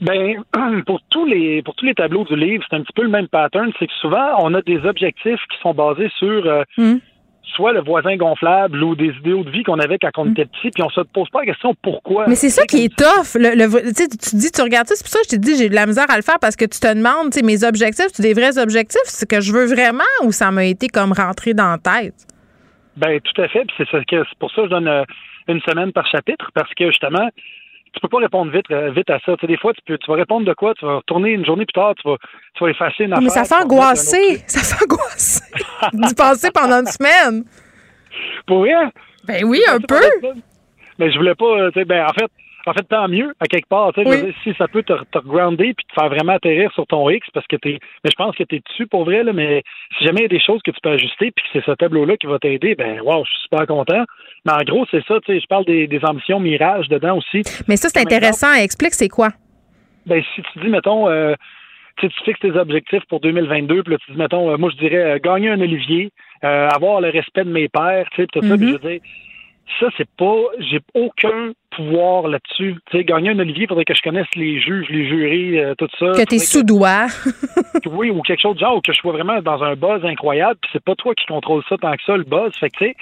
Ben, 0.00 0.42
pour 0.86 1.00
tous 1.10 1.26
les 1.26 1.62
pour 1.62 1.74
tous 1.74 1.86
les 1.86 1.94
tableaux 1.94 2.24
du 2.24 2.36
livre, 2.36 2.64
c'est 2.68 2.76
un 2.76 2.82
petit 2.82 2.92
peu 2.94 3.02
le 3.02 3.08
même 3.08 3.28
pattern. 3.28 3.70
C'est 3.78 3.86
que 3.86 3.92
souvent, 4.00 4.36
on 4.38 4.54
a 4.54 4.62
des 4.62 4.78
objectifs 4.84 5.40
qui 5.50 5.60
sont 5.62 5.74
basés 5.74 6.10
sur 6.18 6.64
mm. 6.78 6.96
soit 7.54 7.72
le 7.72 7.82
voisin 7.82 8.16
gonflable 8.16 8.82
ou 8.82 8.94
des 8.94 9.12
idéaux 9.20 9.44
de 9.44 9.50
vie 9.50 9.62
qu'on 9.62 9.78
avait 9.78 9.98
quand 9.98 10.10
on 10.16 10.24
mm. 10.26 10.30
était 10.32 10.46
petit, 10.46 10.70
puis 10.70 10.82
on 10.82 10.90
se 10.90 11.00
pose 11.00 11.28
pas 11.30 11.40
la 11.40 11.46
question 11.46 11.74
pourquoi. 11.82 12.26
Mais 12.28 12.34
c'est 12.34 12.50
ça 12.50 12.64
qui 12.64 12.84
est 12.84 12.96
tough. 12.96 13.34
Le, 13.34 13.66
tu 13.88 14.08
te 14.08 14.36
dis, 14.36 14.50
tu 14.50 14.62
regardes 14.62 14.86
ça, 14.86 14.94
c'est 14.96 15.04
pour 15.04 15.12
ça 15.12 15.18
que 15.20 15.24
je 15.24 15.30
t'ai 15.30 15.38
dit, 15.38 15.56
j'ai 15.56 15.68
de 15.68 15.74
la 15.74 15.86
misère 15.86 16.06
à 16.08 16.16
le 16.16 16.22
faire 16.22 16.38
parce 16.40 16.56
que 16.56 16.64
tu 16.64 16.80
te 16.80 16.94
demandes, 16.94 17.34
mes 17.42 17.64
objectifs, 17.64 18.08
c'est 18.12 18.22
des 18.22 18.34
vrais 18.34 18.58
objectifs, 18.58 19.00
c'est 19.04 19.20
ce 19.20 19.26
que 19.26 19.40
je 19.40 19.52
veux 19.52 19.66
vraiment 19.66 20.04
ou 20.24 20.32
ça 20.32 20.50
m'a 20.50 20.64
été 20.64 20.88
comme 20.88 21.12
rentré 21.12 21.54
dans 21.54 21.70
la 21.70 21.78
tête? 21.78 22.26
Ben, 22.96 23.20
tout 23.20 23.40
à 23.40 23.48
fait. 23.48 23.64
Puis 23.64 23.86
c'est 23.90 24.38
pour 24.38 24.50
ça 24.50 24.62
que 24.62 24.64
je 24.64 24.70
donne 24.70 24.88
euh, 24.88 25.04
une 25.48 25.60
semaine 25.62 25.92
par 25.92 26.06
chapitre 26.06 26.50
parce 26.54 26.72
que 26.74 26.86
justement, 26.86 27.28
tu 27.92 28.00
peux 28.00 28.08
pas 28.08 28.18
répondre 28.18 28.52
vite, 28.52 28.70
euh, 28.70 28.90
vite 28.90 29.10
à 29.10 29.18
ça. 29.20 29.36
Tu 29.36 29.40
sais, 29.40 29.46
des 29.46 29.56
fois, 29.56 29.72
tu, 29.72 29.80
peux, 29.84 29.98
tu 29.98 30.10
vas 30.10 30.16
répondre 30.16 30.46
de 30.46 30.54
quoi, 30.54 30.74
tu 30.74 30.84
vas 30.84 30.96
retourner 30.96 31.30
une 31.30 31.44
journée 31.44 31.66
plus 31.66 31.72
tard, 31.72 31.94
tu 31.96 32.08
vas, 32.08 32.16
tu 32.54 32.64
vas 32.64 32.70
effacer 32.70 33.04
une 33.04 33.12
affaire. 33.12 33.22
Mais 33.22 33.30
ça 33.30 33.44
fait 33.44 33.62
angoisser. 33.62 34.36
Ça 34.46 34.76
fait 34.76 34.84
angoisser 34.84 35.44
d'y 35.92 36.14
penser 36.14 36.50
pendant 36.52 36.80
une 36.80 36.86
semaine. 36.86 37.44
Pour 38.46 38.62
rien? 38.62 38.90
Ben 39.24 39.44
oui, 39.44 39.60
un 39.68 39.80
peu. 39.80 40.00
Mais 40.98 41.10
je 41.10 41.18
voulais 41.18 41.34
pas, 41.34 41.44
euh, 41.44 41.70
ben 41.84 42.06
en 42.06 42.12
fait, 42.12 42.30
en 42.66 42.72
fait, 42.72 42.82
tant 42.84 43.08
mieux, 43.08 43.32
à 43.40 43.46
quelque 43.46 43.68
part. 43.68 43.92
Si 44.44 44.54
ça 44.58 44.68
peut 44.68 44.82
te, 44.82 44.92
te 44.92 45.18
grounder 45.18 45.74
puis 45.74 45.86
te 45.86 45.94
faire 45.94 46.08
vraiment 46.08 46.32
atterrir 46.32 46.70
sur 46.72 46.86
ton 46.86 47.08
X, 47.10 47.26
parce 47.32 47.46
que 47.46 47.56
t'es. 47.56 47.78
Mais 48.04 48.10
je 48.10 48.16
pense 48.16 48.36
que 48.36 48.44
t'es 48.44 48.60
dessus 48.68 48.86
pour 48.86 49.04
vrai, 49.04 49.22
là, 49.24 49.32
mais 49.32 49.62
si 49.98 50.04
jamais 50.04 50.20
il 50.20 50.22
y 50.22 50.26
a 50.26 50.28
des 50.28 50.40
choses 50.40 50.60
que 50.62 50.70
tu 50.70 50.80
peux 50.82 50.90
ajuster 50.90 51.30
puis 51.30 51.44
que 51.44 51.48
c'est 51.52 51.64
ce 51.64 51.72
tableau-là 51.72 52.16
qui 52.16 52.26
va 52.26 52.38
t'aider, 52.38 52.74
ben 52.74 53.00
wow, 53.00 53.24
je 53.24 53.30
suis 53.30 53.42
super 53.42 53.66
content. 53.66 54.04
Mais 54.44 54.52
en 54.52 54.62
gros, 54.64 54.86
c'est 54.90 55.04
ça, 55.06 55.18
tu 55.24 55.32
sais, 55.32 55.40
je 55.40 55.46
parle 55.46 55.64
des, 55.64 55.86
des 55.86 56.04
ambitions 56.04 56.40
mirages 56.40 56.88
dedans 56.88 57.18
aussi. 57.18 57.42
Mais 57.68 57.76
ça, 57.76 57.88
c'est 57.88 58.00
intéressant. 58.00 58.52
Explique, 58.54 58.94
c'est 58.94 59.08
quoi? 59.08 59.28
Ben, 60.06 60.22
si 60.34 60.42
tu 60.42 60.58
dis, 60.60 60.68
mettons, 60.68 61.08
euh, 61.08 61.34
tu 61.98 62.08
fixes 62.24 62.40
tes 62.40 62.52
objectifs 62.52 63.04
pour 63.08 63.20
2022, 63.20 63.82
puis 63.82 63.92
là, 63.92 63.98
tu 64.04 64.12
dis, 64.12 64.18
mettons, 64.18 64.50
euh, 64.50 64.56
moi, 64.56 64.70
je 64.70 64.76
dirais, 64.76 65.14
euh, 65.14 65.18
gagner 65.22 65.50
un 65.50 65.60
Olivier, 65.60 66.10
avoir 66.42 67.00
le 67.00 67.10
respect 67.10 67.44
de 67.44 67.50
mes 67.50 67.68
pères, 67.68 68.08
tu 68.10 68.22
sais, 68.22 68.26
tout 68.32 68.40
ça, 68.40 68.56
puis 68.56 68.68
je 68.68 68.72
veux 68.72 68.78
dire, 68.78 69.00
ça, 69.78 69.86
c'est 69.96 70.08
pas. 70.16 70.42
J'ai 70.58 70.80
aucun 70.94 71.52
pouvoir 71.70 72.28
là-dessus. 72.28 72.76
Tu 72.90 72.98
sais, 72.98 73.04
gagner 73.04 73.30
un 73.30 73.38
Olivier, 73.38 73.64
il 73.64 73.68
faudrait 73.68 73.84
que 73.84 73.94
je 73.94 74.02
connaisse 74.02 74.26
les 74.34 74.60
juges, 74.60 74.88
les 74.90 75.06
jurés, 75.06 75.64
euh, 75.64 75.74
tout 75.76 75.88
ça. 75.98 76.12
Que 76.12 76.24
t'es 76.24 76.38
sous-doigt. 76.38 77.06
oui, 77.86 78.10
ou 78.10 78.22
quelque 78.22 78.40
chose 78.40 78.54
de 78.54 78.60
genre, 78.60 78.76
ou 78.76 78.80
que 78.80 78.92
je 78.92 78.98
sois 78.98 79.12
vraiment 79.12 79.40
dans 79.40 79.62
un 79.62 79.76
buzz 79.76 80.04
incroyable, 80.04 80.58
puis 80.60 80.70
c'est 80.72 80.84
pas 80.84 80.94
toi 80.94 81.14
qui 81.14 81.26
contrôle 81.26 81.62
ça 81.68 81.76
tant 81.78 81.92
que 81.92 82.02
ça, 82.04 82.16
le 82.16 82.24
buzz. 82.24 82.52
Fait 82.58 82.70
que, 82.70 82.78
tu 82.78 82.84
sais, 82.86 82.96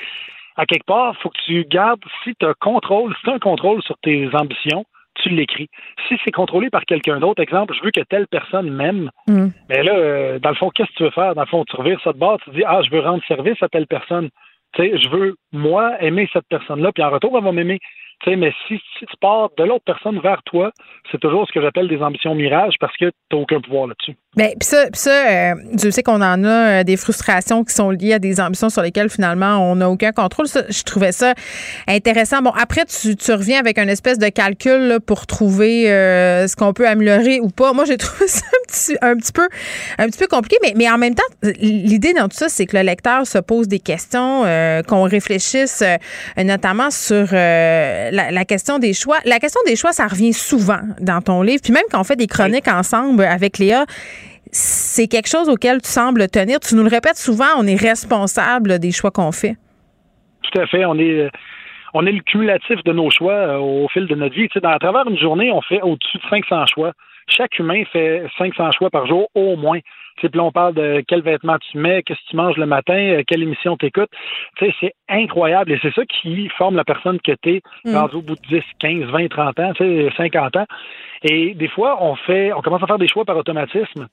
à 0.56 0.66
quelque 0.66 0.86
part, 0.86 1.16
faut 1.22 1.30
que 1.30 1.40
tu 1.44 1.64
gardes, 1.64 2.02
si 2.24 2.34
tu 2.34 2.44
as 2.44 2.54
contrôle, 2.54 3.14
si 3.16 3.22
tu 3.22 3.30
un 3.30 3.38
contrôle 3.38 3.82
sur 3.82 3.96
tes 3.98 4.28
ambitions, 4.34 4.84
tu 5.22 5.30
l'écris. 5.30 5.68
Si 6.06 6.16
c'est 6.24 6.30
contrôlé 6.30 6.70
par 6.70 6.84
quelqu'un 6.84 7.18
d'autre, 7.18 7.42
exemple, 7.42 7.74
je 7.74 7.84
veux 7.84 7.90
que 7.90 8.00
telle 8.00 8.26
personne 8.28 8.70
m'aime, 8.70 9.10
mais 9.26 9.34
mm. 9.34 9.52
ben 9.68 9.86
là, 9.86 9.94
euh, 9.94 10.38
dans 10.38 10.50
le 10.50 10.54
fond, 10.56 10.70
qu'est-ce 10.70 10.90
que 10.90 10.96
tu 10.96 11.02
veux 11.04 11.10
faire? 11.10 11.34
Dans 11.34 11.42
le 11.42 11.48
fond, 11.48 11.64
tu 11.64 11.76
revires 11.76 12.00
ça 12.02 12.12
de 12.12 12.18
bord, 12.18 12.38
tu 12.44 12.50
dis, 12.50 12.62
ah, 12.66 12.82
je 12.82 12.90
veux 12.90 13.00
rendre 13.00 13.22
service 13.26 13.60
à 13.62 13.68
telle 13.68 13.86
personne 13.86 14.30
je 14.76 15.08
veux, 15.08 15.36
moi, 15.52 16.00
aimer 16.02 16.28
cette 16.32 16.46
personne-là, 16.48 16.92
puis 16.92 17.02
en 17.02 17.10
retour, 17.10 17.36
elle 17.36 17.44
va 17.44 17.52
m'aimer 17.52 17.80
mais 18.26 18.52
si, 18.66 18.80
tu 18.98 19.06
pars 19.20 19.50
de 19.56 19.64
l'autre 19.64 19.84
personne 19.84 20.20
vers 20.20 20.42
toi, 20.44 20.72
c'est 21.10 21.20
toujours 21.20 21.46
ce 21.46 21.52
que 21.52 21.62
j'appelle 21.62 21.88
des 21.88 22.02
ambitions 22.02 22.34
mirages 22.34 22.74
parce 22.80 22.96
que 22.96 23.06
tu 23.06 23.12
n'as 23.32 23.38
aucun 23.38 23.60
pouvoir 23.60 23.86
là-dessus. 23.86 24.16
Bien, 24.36 24.48
puis 24.48 24.68
ça, 24.68 24.86
pis 24.90 24.98
ça 24.98 25.10
euh, 25.10 25.54
je 25.82 25.90
sais 25.90 26.02
qu'on 26.02 26.20
en 26.20 26.44
a 26.44 26.80
euh, 26.80 26.84
des 26.84 26.96
frustrations 26.96 27.64
qui 27.64 27.74
sont 27.74 27.90
liées 27.90 28.12
à 28.12 28.18
des 28.18 28.40
ambitions 28.40 28.68
sur 28.68 28.82
lesquelles 28.82 29.08
finalement 29.08 29.58
on 29.70 29.76
n'a 29.76 29.88
aucun 29.88 30.12
contrôle. 30.12 30.46
je 30.46 30.82
trouvais 30.82 31.12
ça 31.12 31.34
intéressant. 31.88 32.42
Bon, 32.42 32.50
après, 32.50 32.84
tu, 32.84 33.32
reviens 33.32 33.58
avec 33.58 33.78
une 33.78 33.88
espèce 33.88 34.18
de 34.18 34.28
calcul 34.28 34.98
pour 35.06 35.26
trouver 35.26 35.90
euh, 35.90 36.46
ce 36.46 36.56
qu'on 36.56 36.72
peut 36.72 36.86
améliorer 36.86 37.40
ou 37.40 37.48
pas. 37.48 37.72
Moi, 37.72 37.84
j'ai 37.84 37.96
trouvé 37.98 38.28
ça 38.28 38.44
un 38.46 38.66
petit, 38.66 38.96
un 39.00 39.16
petit, 39.16 39.32
peu, 39.32 39.48
un 39.98 40.06
petit 40.06 40.18
peu 40.18 40.26
compliqué, 40.26 40.56
mais, 40.62 40.72
mais 40.76 40.90
en 40.90 40.98
même 40.98 41.14
temps, 41.14 41.22
l'idée 41.60 42.12
dans 42.12 42.28
tout 42.28 42.36
ça, 42.36 42.48
c'est 42.48 42.66
que 42.66 42.76
le 42.76 42.82
lecteur 42.82 43.26
se 43.26 43.38
pose 43.38 43.68
des 43.68 43.80
questions, 43.80 44.44
qu'on 44.86 45.02
réfléchisse 45.04 45.82
notamment 46.36 46.90
sur 46.90 47.28
la, 48.12 48.44
question 48.44 48.78
des 48.78 48.92
choix. 48.92 49.18
La 49.24 49.38
question 49.38 49.60
des 49.66 49.76
choix, 49.76 49.92
ça 49.92 50.06
revient 50.06 50.32
souvent 50.32 50.80
dans 51.00 51.20
ton 51.20 51.42
livre. 51.42 51.60
Puis 51.62 51.72
même 51.72 51.84
quand 51.90 52.00
on 52.00 52.04
fait 52.04 52.16
des 52.16 52.26
chroniques 52.26 52.68
ensemble 52.68 53.22
avec 53.24 53.58
Léa, 53.58 53.84
c'est 54.50 55.08
quelque 55.08 55.28
chose 55.28 55.48
auquel 55.48 55.82
tu 55.82 55.88
sembles 55.88 56.28
tenir. 56.28 56.60
Tu 56.60 56.74
nous 56.74 56.82
le 56.82 56.88
répètes 56.88 57.16
souvent, 57.16 57.46
on 57.58 57.66
est 57.66 57.80
responsable 57.80 58.78
des 58.78 58.92
choix 58.92 59.10
qu'on 59.10 59.32
fait. 59.32 59.56
Tout 60.42 60.60
à 60.60 60.66
fait. 60.66 60.84
On 60.84 60.98
est, 60.98 61.30
on 61.94 62.06
est 62.06 62.12
le 62.12 62.20
cumulatif 62.20 62.82
de 62.84 62.92
nos 62.92 63.10
choix 63.10 63.32
euh, 63.32 63.58
au 63.58 63.88
fil 63.88 64.06
de 64.06 64.14
notre 64.14 64.34
vie. 64.34 64.48
Tu 64.48 64.60
sais, 64.60 64.66
à 64.66 64.78
travers 64.78 65.08
une 65.08 65.18
journée, 65.18 65.50
on 65.52 65.60
fait 65.62 65.80
au-dessus 65.82 66.18
de 66.18 66.22
500 66.30 66.66
choix. 66.66 66.92
Chaque 67.26 67.58
humain 67.58 67.82
fait 67.92 68.24
500 68.38 68.72
choix 68.72 68.90
par 68.90 69.06
jour 69.06 69.28
au 69.34 69.56
moins. 69.56 69.78
Puis 70.20 70.30
là, 70.34 70.44
on 70.44 70.52
parle 70.52 70.74
de 70.74 71.02
quel 71.06 71.22
vêtement 71.22 71.56
tu 71.70 71.78
mets, 71.78 72.02
qu'est-ce 72.02 72.20
que 72.20 72.30
tu 72.30 72.36
manges 72.36 72.56
le 72.56 72.66
matin, 72.66 72.96
euh, 72.96 73.22
quelle 73.26 73.42
émission 73.42 73.76
tu 73.76 73.86
écoutes. 73.86 74.10
C'est 74.58 74.92
incroyable 75.08 75.72
et 75.72 75.78
c'est 75.82 75.94
ça 75.94 76.02
qui 76.06 76.48
forme 76.56 76.76
la 76.76 76.84
personne 76.84 77.18
que 77.20 77.32
tu 77.42 77.56
es 77.56 77.62
mm. 77.84 77.96
au 78.14 78.22
bout 78.22 78.34
de 78.34 78.48
10, 78.48 78.62
15, 78.80 79.04
20, 79.10 79.28
30 79.28 79.60
ans, 79.60 79.72
50 80.16 80.56
ans. 80.56 80.66
Et 81.22 81.54
des 81.54 81.68
fois, 81.68 82.02
on 82.02 82.14
fait, 82.16 82.52
on 82.52 82.60
commence 82.60 82.82
à 82.82 82.86
faire 82.86 82.98
des 82.98 83.08
choix 83.08 83.24
par 83.24 83.36
automatisme 83.36 84.06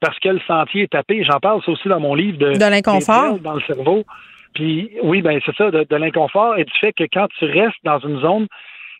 parce 0.00 0.18
que 0.18 0.28
le 0.28 0.40
sentier 0.46 0.82
est 0.82 0.92
tapé. 0.92 1.24
J'en 1.24 1.40
parle 1.40 1.62
ça 1.64 1.72
aussi 1.72 1.88
dans 1.88 2.00
mon 2.00 2.14
livre 2.14 2.38
de, 2.38 2.52
de 2.52 2.70
l'inconfort 2.70 3.38
dans 3.38 3.54
le 3.54 3.62
cerveau. 3.62 4.04
Puis 4.54 4.90
oui, 5.02 5.22
ben 5.22 5.40
c'est 5.44 5.54
ça, 5.56 5.70
de, 5.70 5.84
de 5.88 5.96
l'inconfort 5.96 6.56
et 6.56 6.64
du 6.64 6.72
fait 6.80 6.92
que 6.92 7.04
quand 7.12 7.26
tu 7.38 7.44
restes 7.44 7.78
dans 7.84 7.98
une 8.00 8.20
zone, 8.20 8.46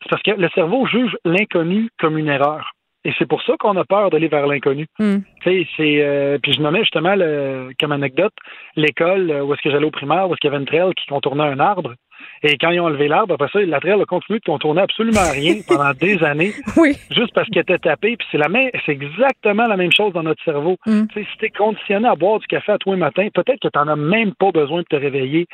c'est 0.02 0.10
parce 0.10 0.22
que 0.22 0.30
le 0.32 0.48
cerveau 0.54 0.86
juge 0.86 1.16
l'inconnu 1.24 1.90
comme 1.98 2.18
une 2.18 2.28
erreur. 2.28 2.72
Et 3.08 3.12
c'est 3.18 3.26
pour 3.26 3.42
ça 3.42 3.54
qu'on 3.58 3.74
a 3.78 3.84
peur 3.84 4.10
d'aller 4.10 4.28
vers 4.28 4.46
l'inconnu. 4.46 4.86
Hmm. 4.98 5.20
c'est 5.42 5.64
euh, 5.80 6.36
puis 6.42 6.52
je 6.52 6.60
nommais 6.60 6.80
justement 6.80 7.14
le, 7.14 7.70
comme 7.80 7.92
anecdote 7.92 8.34
l'école 8.76 9.30
où 9.30 9.54
est-ce 9.54 9.62
que 9.62 9.70
j'allais 9.70 9.86
au 9.86 9.90
primaire, 9.90 10.28
où 10.28 10.34
est-ce 10.34 10.40
qu'il 10.40 10.50
y 10.50 10.54
avait 10.54 10.62
une 10.62 10.68
trail 10.68 10.92
qui 10.94 11.06
contournait 11.06 11.44
un 11.44 11.58
arbre. 11.58 11.94
Et 12.42 12.58
quand 12.58 12.68
ils 12.68 12.80
ont 12.80 12.84
enlevé 12.84 13.08
l'arbre, 13.08 13.32
après 13.32 13.48
ça, 13.50 13.64
la 13.64 13.80
trail 13.80 13.98
a 13.98 14.04
continué 14.04 14.40
de 14.40 14.44
contourner 14.44 14.82
absolument 14.82 15.30
rien 15.32 15.54
pendant 15.68 15.92
des 15.94 16.22
années. 16.22 16.52
Oui. 16.76 16.96
Juste 17.10 17.32
parce 17.32 17.48
qu'elle 17.48 17.62
était 17.62 17.78
tapée. 17.78 18.18
Puis 18.18 18.28
c'est 18.30 18.36
la 18.36 18.50
même, 18.50 18.68
c'est 18.84 18.92
exactement 18.92 19.66
la 19.66 19.78
même 19.78 19.92
chose 19.92 20.12
dans 20.12 20.22
notre 20.22 20.42
cerveau. 20.44 20.76
Hmm. 20.84 21.04
Si 21.14 21.24
tu 21.38 21.46
es 21.46 21.50
conditionné 21.50 22.08
à 22.08 22.14
boire 22.14 22.40
du 22.40 22.46
café 22.46 22.72
à 22.72 22.78
tous 22.78 22.92
les 22.92 22.98
matins, 22.98 23.28
peut-être 23.32 23.60
que 23.60 23.68
tu 23.68 23.78
n'en 23.78 23.88
as 23.88 23.96
même 23.96 24.34
pas 24.34 24.50
besoin 24.50 24.80
de 24.80 24.86
te 24.90 24.96
réveiller, 24.96 25.46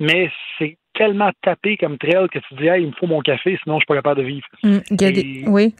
mais 0.00 0.30
c'est 0.58 0.78
tellement 0.94 1.30
tapé 1.42 1.76
comme 1.76 1.98
trail 1.98 2.28
que 2.30 2.38
tu 2.38 2.54
dis, 2.54 2.68
hey, 2.68 2.82
il 2.82 2.88
me 2.88 2.92
faut 2.92 3.06
mon 3.06 3.20
café, 3.20 3.58
sinon 3.62 3.76
je 3.76 3.80
suis 3.80 3.86
pas 3.86 3.96
capable 3.96 4.22
de 4.22 4.26
vivre. 4.26 4.46
Hmm. 4.62 4.78
Oui. 5.46 5.74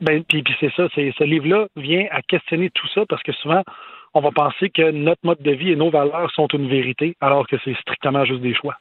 Ben, 0.00 0.22
puis, 0.24 0.44
c'est 0.60 0.72
ça, 0.74 0.88
c'est 0.94 1.12
ce 1.18 1.24
livre-là 1.24 1.66
vient 1.76 2.06
à 2.10 2.22
questionner 2.22 2.70
tout 2.70 2.86
ça 2.94 3.04
parce 3.08 3.22
que 3.22 3.32
souvent, 3.32 3.62
on 4.14 4.20
va 4.20 4.30
penser 4.30 4.70
que 4.70 4.90
notre 4.90 5.20
mode 5.24 5.42
de 5.42 5.50
vie 5.50 5.70
et 5.70 5.76
nos 5.76 5.90
valeurs 5.90 6.30
sont 6.32 6.46
une 6.48 6.68
vérité, 6.68 7.16
alors 7.20 7.46
que 7.46 7.56
c'est 7.64 7.76
strictement 7.80 8.24
juste 8.24 8.40
des 8.40 8.54
choix. 8.54 8.76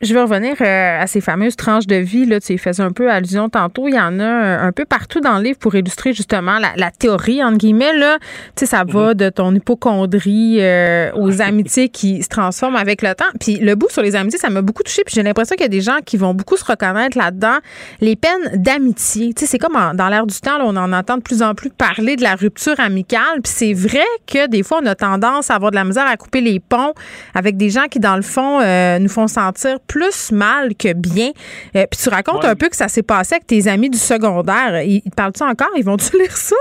Je 0.00 0.14
veux 0.14 0.22
revenir 0.22 0.54
euh, 0.60 1.02
à 1.02 1.08
ces 1.08 1.20
fameuses 1.20 1.56
tranches 1.56 1.88
de 1.88 1.96
vie. 1.96 2.24
Là, 2.24 2.38
tu 2.38 2.52
y 2.52 2.58
faisais 2.58 2.84
un 2.84 2.92
peu 2.92 3.10
allusion 3.10 3.48
tantôt. 3.48 3.88
Il 3.88 3.94
y 3.94 4.00
en 4.00 4.20
a 4.20 4.24
un 4.24 4.70
peu 4.70 4.84
partout 4.84 5.20
dans 5.20 5.38
le 5.38 5.42
livre 5.42 5.58
pour 5.58 5.74
illustrer 5.74 6.12
justement 6.12 6.58
la, 6.58 6.90
théorie, 6.92 7.42
entre 7.42 7.58
guillemets. 7.58 7.96
Là. 7.96 8.18
Tu 8.54 8.60
sais, 8.60 8.66
ça 8.66 8.84
va 8.84 9.08
mhm. 9.08 9.14
de 9.14 9.28
ton 9.28 9.52
hypochondrie 9.52 10.58
euh, 10.60 11.10
aux 11.14 11.42
amitiés 11.42 11.88
qui 11.88 12.22
se 12.22 12.28
transforment 12.28 12.76
avec 12.76 13.02
le 13.02 13.12
temps. 13.14 13.24
Puis 13.40 13.56
le 13.56 13.74
bout 13.74 13.90
sur 13.90 14.02
les 14.02 14.14
amitiés, 14.14 14.38
ça 14.38 14.50
m'a 14.50 14.62
beaucoup 14.62 14.84
touché. 14.84 15.02
Puis 15.04 15.16
j'ai 15.16 15.24
l'impression 15.24 15.56
qu'il 15.56 15.64
y 15.64 15.66
a 15.66 15.68
des 15.68 15.80
gens 15.80 15.98
qui 16.04 16.16
vont 16.16 16.32
beaucoup 16.32 16.56
se 16.56 16.64
reconnaître 16.64 17.18
là-dedans. 17.18 17.56
Les 18.00 18.14
peines 18.14 18.52
d'amitié. 18.54 19.34
Tu 19.34 19.40
sais, 19.40 19.50
c'est 19.50 19.58
comme 19.58 19.76
dans 19.94 20.08
l'air 20.08 20.26
du 20.26 20.38
temps, 20.40 20.58
là, 20.58 20.64
on 20.64 20.76
en 20.76 20.92
entend 20.92 21.16
de 21.16 21.22
plus 21.22 21.42
en 21.42 21.56
plus 21.56 21.70
parler 21.70 22.14
de 22.14 22.22
la 22.22 22.36
rupture 22.36 22.78
amicale. 22.78 23.42
Puis 23.42 23.52
c'est 23.52 23.72
vrai 23.72 24.06
que 24.28 24.46
des 24.46 24.62
fois, 24.62 24.78
on 24.80 24.86
a 24.86 24.94
tendance 24.94 25.50
à 25.50 25.56
avoir 25.56 25.72
de 25.72 25.76
la 25.76 25.84
misère 25.84 26.06
à 26.06 26.16
couper 26.16 26.40
les 26.40 26.60
ponts 26.60 26.94
avec 27.34 27.56
des 27.56 27.70
gens 27.70 27.86
qui, 27.90 27.98
dans 27.98 28.14
le 28.14 28.22
fond, 28.22 28.60
euh, 28.60 29.00
nous 29.00 29.08
font 29.08 29.26
sentir 29.26 29.80
plus 29.88 30.32
mal 30.32 30.74
que 30.76 30.92
bien. 30.92 31.30
Euh, 31.74 31.86
puis 31.90 32.00
tu 32.02 32.08
racontes 32.08 32.44
un 32.44 32.54
peu 32.54 32.68
que 32.68 32.76
ça 32.76 32.88
s'est 32.88 33.02
passé 33.02 33.36
avec 33.36 33.46
tes 33.46 33.66
amis 33.68 33.90
du 33.90 33.98
secondaire. 33.98 34.82
Ils, 34.82 35.02
parlent-tu 35.16 35.42
encore? 35.42 35.70
Ils 35.76 35.84
vont-tu 35.84 36.16
lire 36.18 36.36
ça? 36.36 36.56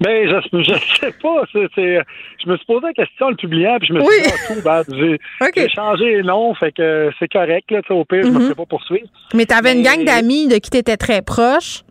Ben, 0.00 0.28
je, 0.28 0.62
je 0.62 0.74
sais 1.00 1.12
pas. 1.22 1.44
je 1.52 2.48
me 2.48 2.56
suis 2.56 2.66
posé 2.66 2.86
la 2.86 2.92
question 2.92 3.30
le 3.30 3.36
publiant, 3.36 3.78
puis 3.78 3.88
je 3.88 3.94
me 3.94 4.00
suis 4.00 4.22
dit, 4.22 4.28
ah, 4.28 4.54
tout, 4.54 4.62
ben, 4.64 5.50
j'ai 5.56 5.68
changé 5.68 6.16
les 6.16 6.22
noms, 6.22 6.52
fait 6.54 6.72
que 6.72 7.10
c'est 7.18 7.30
correct, 7.30 7.70
là, 7.70 7.80
au 7.90 8.04
pire, 8.04 8.24
je 8.24 8.28
me 8.28 8.38
mm-hmm. 8.38 8.48
fais 8.48 8.54
pas 8.54 8.66
poursuivre. 8.66 9.06
Mais 9.34 9.46
tu 9.46 9.54
avais 9.54 9.72
une 9.72 9.82
gang 9.82 10.04
d'amis 10.04 10.48
de 10.48 10.56
qui 10.56 10.70
tu 10.70 10.78
étais 10.78 10.96
très 10.96 11.22
proche. 11.22 11.84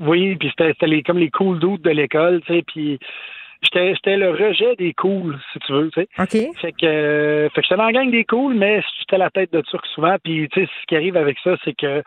Oui, 0.00 0.36
puis 0.36 0.50
c'était 0.58 1.02
comme 1.02 1.18
les 1.18 1.30
cool 1.30 1.58
dudes 1.60 1.82
de 1.82 1.90
l'école, 1.90 2.42
tu 2.46 2.54
sais, 2.54 2.62
puis 2.66 2.98
J'étais 3.64 4.16
le 4.16 4.30
rejet 4.30 4.76
des 4.76 4.92
cools, 4.92 5.38
si 5.52 5.58
tu 5.60 5.72
veux. 5.72 5.90
OK. 5.96 6.30
Fait 6.60 6.72
que, 6.72 6.86
euh, 6.86 7.48
fait 7.50 7.60
que 7.60 7.66
j'étais 7.66 7.76
dans 7.76 7.86
la 7.86 7.92
gang 7.92 8.10
des 8.10 8.24
cools, 8.24 8.54
mais 8.54 8.82
j'étais 9.00 9.18
la 9.18 9.30
tête 9.30 9.52
de 9.52 9.60
Turc 9.62 9.84
souvent. 9.94 10.16
Puis, 10.22 10.48
tu 10.50 10.60
sais, 10.60 10.66
ce 10.80 10.86
qui 10.86 10.96
arrive 10.96 11.16
avec 11.16 11.38
ça, 11.42 11.56
c'est 11.64 11.74
que 11.74 12.02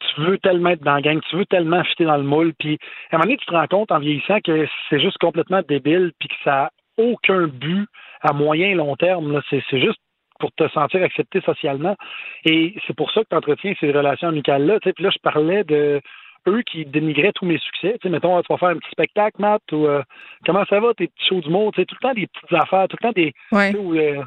tu 0.00 0.20
veux 0.20 0.38
tellement 0.38 0.70
être 0.70 0.82
dans 0.82 0.94
la 0.94 1.00
gang, 1.02 1.20
tu 1.28 1.36
veux 1.36 1.46
tellement 1.46 1.84
fitter 1.84 2.04
dans 2.04 2.16
le 2.16 2.22
moule. 2.22 2.52
Puis, 2.58 2.78
à 3.10 3.16
un 3.16 3.18
moment 3.18 3.24
donné, 3.24 3.36
tu 3.36 3.46
te 3.46 3.52
rends 3.52 3.66
compte 3.66 3.92
en 3.92 3.98
vieillissant 3.98 4.40
que 4.40 4.66
c'est 4.90 5.00
juste 5.00 5.18
complètement 5.18 5.60
débile, 5.68 6.12
puis 6.18 6.28
que 6.28 6.34
ça 6.44 6.50
n'a 6.50 6.70
aucun 6.96 7.46
but 7.46 7.86
à 8.22 8.32
moyen 8.32 8.68
et 8.68 8.74
long 8.74 8.96
terme. 8.96 9.40
C'est 9.50 9.62
juste 9.72 10.00
pour 10.38 10.50
te 10.52 10.68
sentir 10.70 11.02
accepté 11.04 11.40
socialement. 11.42 11.96
Et 12.44 12.74
c'est 12.86 12.96
pour 12.96 13.12
ça 13.12 13.20
que 13.22 13.28
tu 13.30 13.36
entretiens 13.36 13.74
ces 13.78 13.92
relations 13.92 14.28
amicales-là. 14.28 14.80
Puis 14.80 14.92
là, 14.98 15.10
je 15.10 15.18
parlais 15.22 15.62
de 15.62 16.00
eux 16.48 16.62
qui 16.62 16.84
dénigraient 16.84 17.32
tous 17.32 17.46
mes 17.46 17.58
succès. 17.58 17.96
Tu 18.00 18.02
sais, 18.02 18.08
mettons, 18.08 18.40
tu 18.42 18.52
vas 18.52 18.58
faire 18.58 18.68
un 18.70 18.76
petit 18.76 18.90
spectacle, 18.90 19.40
Matt, 19.40 19.62
ou 19.72 19.86
euh, 19.86 20.02
comment 20.44 20.64
ça 20.68 20.80
va, 20.80 20.94
tes 20.94 21.08
petits 21.08 21.26
shows 21.28 21.40
d'humour, 21.40 21.72
tu 21.72 21.80
sais, 21.80 21.86
tout 21.86 21.96
le 22.00 22.08
temps 22.08 22.14
des 22.14 22.26
petites 22.26 22.52
affaires, 22.52 22.88
tout 22.88 22.96
le 23.00 23.08
temps 23.08 23.12
des, 23.12 23.32
euh, 23.54 24.22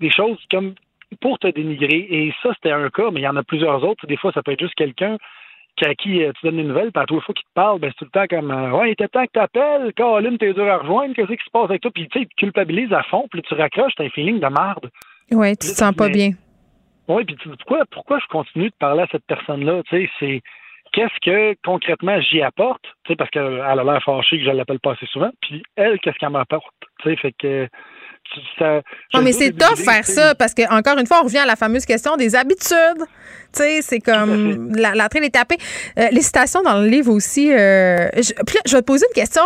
des 0.00 0.10
choses 0.10 0.38
comme 0.50 0.74
pour 1.20 1.38
te 1.38 1.48
dénigrer. 1.48 2.06
Et 2.10 2.34
ça, 2.42 2.50
c'était 2.54 2.72
un 2.72 2.90
cas, 2.90 3.10
mais 3.10 3.20
il 3.20 3.24
y 3.24 3.28
en 3.28 3.36
a 3.36 3.42
plusieurs 3.42 3.82
autres. 3.84 4.06
Des 4.06 4.16
fois, 4.16 4.32
ça 4.32 4.42
peut 4.42 4.52
être 4.52 4.60
juste 4.60 4.74
quelqu'un 4.74 5.16
à 5.84 5.94
qui 5.94 6.22
euh, 6.22 6.32
tu 6.40 6.46
donnes 6.46 6.56
des 6.56 6.64
nouvelles, 6.64 6.90
puis 6.90 7.02
à 7.02 7.06
toi, 7.06 7.20
fois 7.20 7.34
qu'il 7.34 7.44
te 7.44 7.54
parle, 7.54 7.78
ben, 7.80 7.90
c'est 7.90 7.98
tout 7.98 8.10
le 8.10 8.10
temps 8.10 8.26
comme 8.26 8.50
Ouais, 8.72 8.88
il 8.88 8.92
était 8.92 9.08
temps 9.08 9.26
que 9.26 9.32
t'appelles, 9.32 9.92
Caroline, 9.92 10.38
t'es 10.38 10.54
dur 10.54 10.66
à 10.66 10.78
rejoindre, 10.78 11.14
qu'est-ce 11.14 11.28
qui 11.28 11.44
se 11.44 11.50
passe 11.50 11.64
avec 11.64 11.82
toi? 11.82 11.90
Puis 11.90 12.08
tu 12.08 12.18
sais, 12.18 12.26
tu 12.26 12.34
culpabilises 12.36 12.92
à 12.92 13.02
fond, 13.02 13.26
puis 13.30 13.42
tu 13.42 13.54
raccroches, 13.54 13.92
t'as 13.96 14.04
un 14.04 14.08
feeling 14.08 14.40
de 14.40 14.46
merde. 14.46 14.90
Ouais, 15.30 15.54
tu 15.54 15.68
te 15.68 15.74
sens 15.74 15.94
pas 15.94 16.08
bien. 16.08 16.30
Oui, 17.08 17.24
puis 17.24 17.36
tu 17.36 17.48
dis 17.48 17.56
pourquoi, 17.58 17.84
pourquoi 17.90 18.18
je 18.18 18.26
continue 18.26 18.70
de 18.70 18.74
parler 18.78 19.02
à 19.02 19.06
cette 19.12 19.26
personne-là? 19.26 19.82
Tu 19.88 19.96
sais, 19.96 20.10
c'est 20.18 20.42
qu'est-ce 20.96 21.20
que 21.22 21.54
concrètement 21.64 22.18
j'y 22.22 22.40
apporte, 22.42 22.82
tu 23.04 23.12
sais, 23.12 23.16
parce 23.16 23.30
qu'elle 23.30 23.60
a 23.60 23.74
l'air 23.74 24.02
fâchée 24.02 24.38
que 24.38 24.44
je 24.44 24.50
l'appelle 24.50 24.80
pas 24.80 24.92
assez 24.92 25.06
souvent, 25.06 25.30
puis 25.42 25.62
elle, 25.76 26.00
qu'est-ce 26.00 26.16
qu'elle 26.16 26.30
m'apporte, 26.30 26.74
tu 27.02 27.10
sais, 27.10 27.16
fait 27.16 27.34
que 27.38 27.68
ça, 28.58 28.82
non, 29.14 29.22
mais 29.22 29.32
c'est 29.32 29.52
tough 29.52 29.76
faire 29.76 30.04
ça 30.04 30.34
parce 30.34 30.52
que 30.52 30.62
encore 30.76 30.98
une 30.98 31.06
fois, 31.06 31.20
on 31.20 31.24
revient 31.24 31.38
à 31.38 31.46
la 31.46 31.54
fameuse 31.54 31.86
question 31.86 32.16
des 32.16 32.34
habitudes. 32.34 33.04
Tu 33.54 33.62
sais, 33.62 33.82
c'est 33.82 34.00
comme 34.00 34.74
la, 34.74 34.96
la 34.96 35.08
traîne 35.08 35.22
est 35.22 35.34
tapée. 35.34 35.58
Euh, 35.96 36.08
les 36.10 36.22
citations 36.22 36.60
dans 36.62 36.80
le 36.80 36.88
livre 36.88 37.12
aussi. 37.12 37.52
Euh, 37.52 38.08
je, 38.16 38.32
je 38.66 38.72
vais 38.72 38.80
te 38.80 38.84
poser 38.84 39.06
une 39.08 39.22
question. 39.22 39.42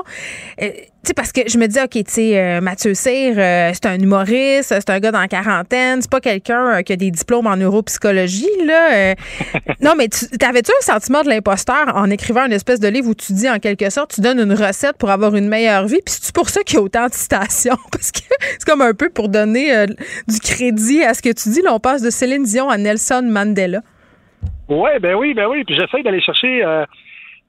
Tu 1.03 1.09
sais, 1.09 1.15
parce 1.15 1.33
que 1.33 1.41
je 1.49 1.57
me 1.57 1.67
dis, 1.67 1.81
OK, 1.81 1.93
tu 1.93 2.03
sais, 2.09 2.39
euh, 2.39 2.61
Mathieu 2.61 2.93
Cyr, 2.93 3.33
euh, 3.39 3.71
c'est 3.73 3.87
un 3.87 3.99
humoriste, 3.99 4.75
c'est 4.79 4.91
un 4.91 5.01
gars 5.01 5.11
dans 5.11 5.21
la 5.21 5.29
quarantaine, 5.29 6.03
c'est 6.03 6.11
pas 6.11 6.21
quelqu'un 6.21 6.79
euh, 6.79 6.83
qui 6.83 6.93
a 6.93 6.97
des 6.97 7.11
diplômes 7.11 7.47
en 7.47 7.57
neuropsychologie, 7.57 8.67
là. 8.67 9.15
non, 9.81 9.95
mais 9.97 10.09
t'avais-tu 10.09 10.71
un 10.79 10.83
sentiment 10.83 11.23
de 11.23 11.31
l'imposteur 11.31 11.87
en 11.95 12.11
écrivant 12.11 12.45
une 12.45 12.53
espèce 12.53 12.81
de 12.81 12.89
livre 12.89 13.09
où 13.09 13.15
tu 13.15 13.33
dis, 13.33 13.49
en 13.49 13.59
quelque 13.59 13.89
sorte, 13.89 14.15
tu 14.15 14.21
donnes 14.21 14.41
une 14.41 14.53
recette 14.53 14.99
pour 14.99 15.09
avoir 15.09 15.35
une 15.37 15.49
meilleure 15.49 15.87
vie, 15.87 16.01
puis 16.05 16.15
c'est 16.21 16.35
pour 16.35 16.51
ça 16.51 16.63
qu'il 16.65 16.77
y 16.77 16.79
a 16.79 16.83
autant 16.83 17.07
de 17.07 17.15
citations? 17.15 17.79
Parce 17.93 18.13
que 18.13 18.21
c'est 18.59 18.67
comme 18.67 18.83
un 18.83 18.93
peu 18.93 19.09
pour 19.09 19.31
donner 19.31 19.87
du 19.87 20.39
crédit 20.39 21.03
à 21.03 21.15
ce 21.15 21.23
que 21.23 21.33
tu 21.33 21.49
dis. 21.49 21.63
Là, 21.63 21.73
on 21.73 21.81
passe 21.81 22.03
de 22.03 22.11
Céline 22.11 22.45
Dion 22.45 22.69
à 22.69 22.77
Nelson 22.77 23.27
Mandela. 23.27 23.81
Ouais, 24.69 24.99
ben 24.99 25.15
oui, 25.15 25.33
ben 25.33 25.47
oui. 25.49 25.65
Puis 25.65 25.77
j'essaie 25.77 26.03
d'aller 26.03 26.21
chercher 26.21 26.63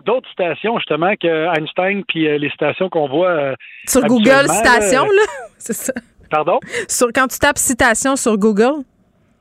d'autres 0.05 0.29
citations, 0.29 0.77
justement, 0.77 1.13
que 1.15 1.57
Einstein, 1.57 2.03
puis 2.07 2.27
euh, 2.27 2.37
les 2.37 2.49
citations 2.49 2.89
qu'on 2.89 3.07
voit. 3.07 3.29
Euh, 3.29 3.55
sur 3.87 4.01
Google, 4.01 4.47
citations, 4.49 5.05
là? 5.05 5.27
C'est 5.57 5.73
ça. 5.73 5.93
Pardon? 6.29 6.59
Sur, 6.87 7.07
quand 7.13 7.27
tu 7.27 7.39
tapes 7.39 7.57
citation 7.57 8.15
sur 8.15 8.37
Google? 8.37 8.83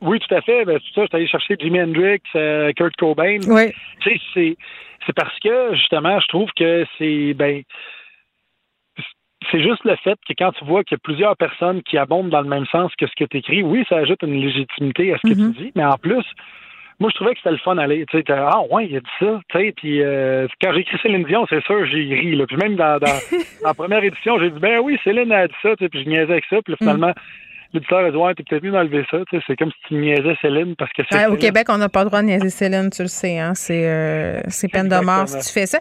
Oui, 0.00 0.18
tout 0.18 0.34
à 0.34 0.40
fait. 0.40 0.64
Ben, 0.64 0.78
c'est 0.78 0.94
ça, 0.94 1.02
je 1.02 1.06
suis 1.06 1.16
allé 1.16 1.26
chercher 1.26 1.56
Jimi 1.60 1.80
Hendrix, 1.80 2.20
euh, 2.34 2.72
Kurt 2.72 2.96
Cobain. 2.96 3.38
Oui. 3.46 3.70
Tu 4.00 4.10
sais, 4.10 4.20
c'est, 4.34 4.56
c'est 5.06 5.12
parce 5.12 5.38
que, 5.40 5.74
justement, 5.74 6.18
je 6.18 6.26
trouve 6.28 6.48
que 6.56 6.84
c'est, 6.98 7.34
ben, 7.34 7.62
c'est 9.50 9.62
juste 9.62 9.84
le 9.84 9.96
fait 9.96 10.18
que 10.26 10.34
quand 10.38 10.52
tu 10.52 10.64
vois 10.64 10.84
qu'il 10.84 10.96
y 10.96 11.00
a 11.00 11.02
plusieurs 11.02 11.36
personnes 11.36 11.82
qui 11.82 11.98
abondent 11.98 12.30
dans 12.30 12.40
le 12.40 12.48
même 12.48 12.66
sens 12.66 12.92
que 12.96 13.06
ce 13.06 13.12
que 13.16 13.24
tu 13.24 13.38
écris, 13.38 13.62
oui, 13.62 13.84
ça 13.88 13.96
ajoute 13.96 14.22
une 14.22 14.40
légitimité 14.40 15.12
à 15.12 15.18
ce 15.18 15.28
que 15.28 15.34
tu 15.34 15.40
Mm-hmm. 15.40 15.54
dis, 15.54 15.72
mais 15.74 15.84
en 15.84 15.96
plus, 15.96 16.24
moi, 17.00 17.08
je 17.10 17.16
trouvais 17.16 17.32
que 17.32 17.38
c'était 17.38 17.50
le 17.50 17.56
fun 17.58 17.76
d'aller. 17.76 18.04
Tu 18.10 18.18
sais, 18.18 18.24
ah, 18.28 18.60
ouais, 18.70 18.86
il 18.86 18.96
a 18.96 19.00
dit 19.00 19.06
ça. 19.18 19.40
Tu 19.48 19.58
sais, 19.58 19.72
puis 19.74 20.02
euh, 20.02 20.46
quand 20.60 20.72
j'ai 20.74 20.80
écrit 20.80 20.98
Céline 21.02 21.24
Dion, 21.24 21.46
c'est 21.48 21.64
sûr, 21.64 21.86
j'ai 21.86 22.02
ri. 22.02 22.36
Là. 22.36 22.46
Puis 22.46 22.58
même 22.58 22.76
dans, 22.76 22.98
dans, 22.98 23.06
dans 23.62 23.68
la 23.68 23.74
première 23.74 24.04
édition, 24.04 24.38
j'ai 24.38 24.50
dit, 24.50 24.60
ben 24.60 24.80
oui, 24.80 24.98
Céline 25.02 25.32
a 25.32 25.48
dit 25.48 25.54
ça. 25.62 25.74
Tu 25.76 25.84
sais, 25.84 25.88
puis 25.88 26.04
je 26.04 26.08
niaisais 26.10 26.32
avec 26.32 26.44
ça. 26.50 26.60
Puis 26.62 26.72
là, 26.72 26.76
finalement, 26.76 27.12
l'éditeur 27.72 28.00
a 28.00 28.10
dit, 28.10 28.16
ouais, 28.16 28.34
t'es 28.34 28.42
peut-être 28.42 28.64
mieux 28.64 28.72
d'enlever 28.72 29.04
ça. 29.10 29.18
C'est 29.46 29.56
comme 29.56 29.70
si 29.70 29.78
tu 29.88 29.94
niaisais 29.94 30.36
Céline 30.42 30.74
parce 30.76 30.92
que 30.92 31.02
c'est. 31.08 31.18
Ah, 31.18 31.30
au. 31.30 31.36
Québec, 31.36 31.66
on 31.70 31.78
n'a 31.78 31.88
pas 31.88 32.00
le 32.00 32.06
droit 32.06 32.20
de 32.20 32.26
niaiser 32.26 32.50
Céline, 32.50 32.90
tu 32.90 33.02
le 33.02 33.08
sais. 33.08 33.38
Hein? 33.38 33.54
C'est, 33.54 33.86
euh, 33.86 34.40
c'est 34.48 34.68
peine 34.68 34.88
de 34.88 35.04
mort 35.04 35.28
si 35.28 35.38
tu 35.38 35.52
fais 35.52 35.66
ça. 35.66 35.78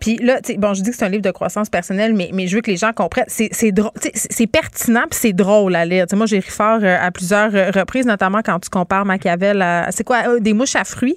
Puis 0.00 0.16
là, 0.16 0.38
bon, 0.58 0.74
je 0.74 0.82
dis 0.82 0.90
que 0.90 0.96
c'est 0.96 1.04
un 1.04 1.08
livre 1.08 1.22
de 1.22 1.30
croissance 1.30 1.68
personnelle, 1.68 2.14
mais, 2.14 2.30
mais 2.32 2.46
je 2.46 2.56
veux 2.56 2.62
que 2.62 2.70
les 2.70 2.76
gens 2.76 2.92
comprennent. 2.92 3.26
C'est, 3.28 4.46
pertinent 4.52 5.04
puis 5.10 5.18
c'est 5.18 5.32
drôle 5.32 5.74
à 5.74 5.84
lire. 5.84 6.06
Moi, 6.14 6.26
j'ai 6.26 6.38
ri 6.38 6.50
fort 6.50 6.80
euh, 6.82 6.96
à 7.00 7.10
plusieurs 7.10 7.54
euh, 7.54 7.70
reprises, 7.70 8.06
notamment 8.06 8.40
quand 8.44 8.58
tu 8.60 8.70
compares 8.70 9.04
Machiavel 9.04 9.62
à. 9.62 9.90
C'est 9.90 10.04
quoi? 10.04 10.28
euh, 10.28 10.40
des 10.40 10.52
mouches 10.52 10.76
à 10.76 10.84
fruits? 10.84 11.16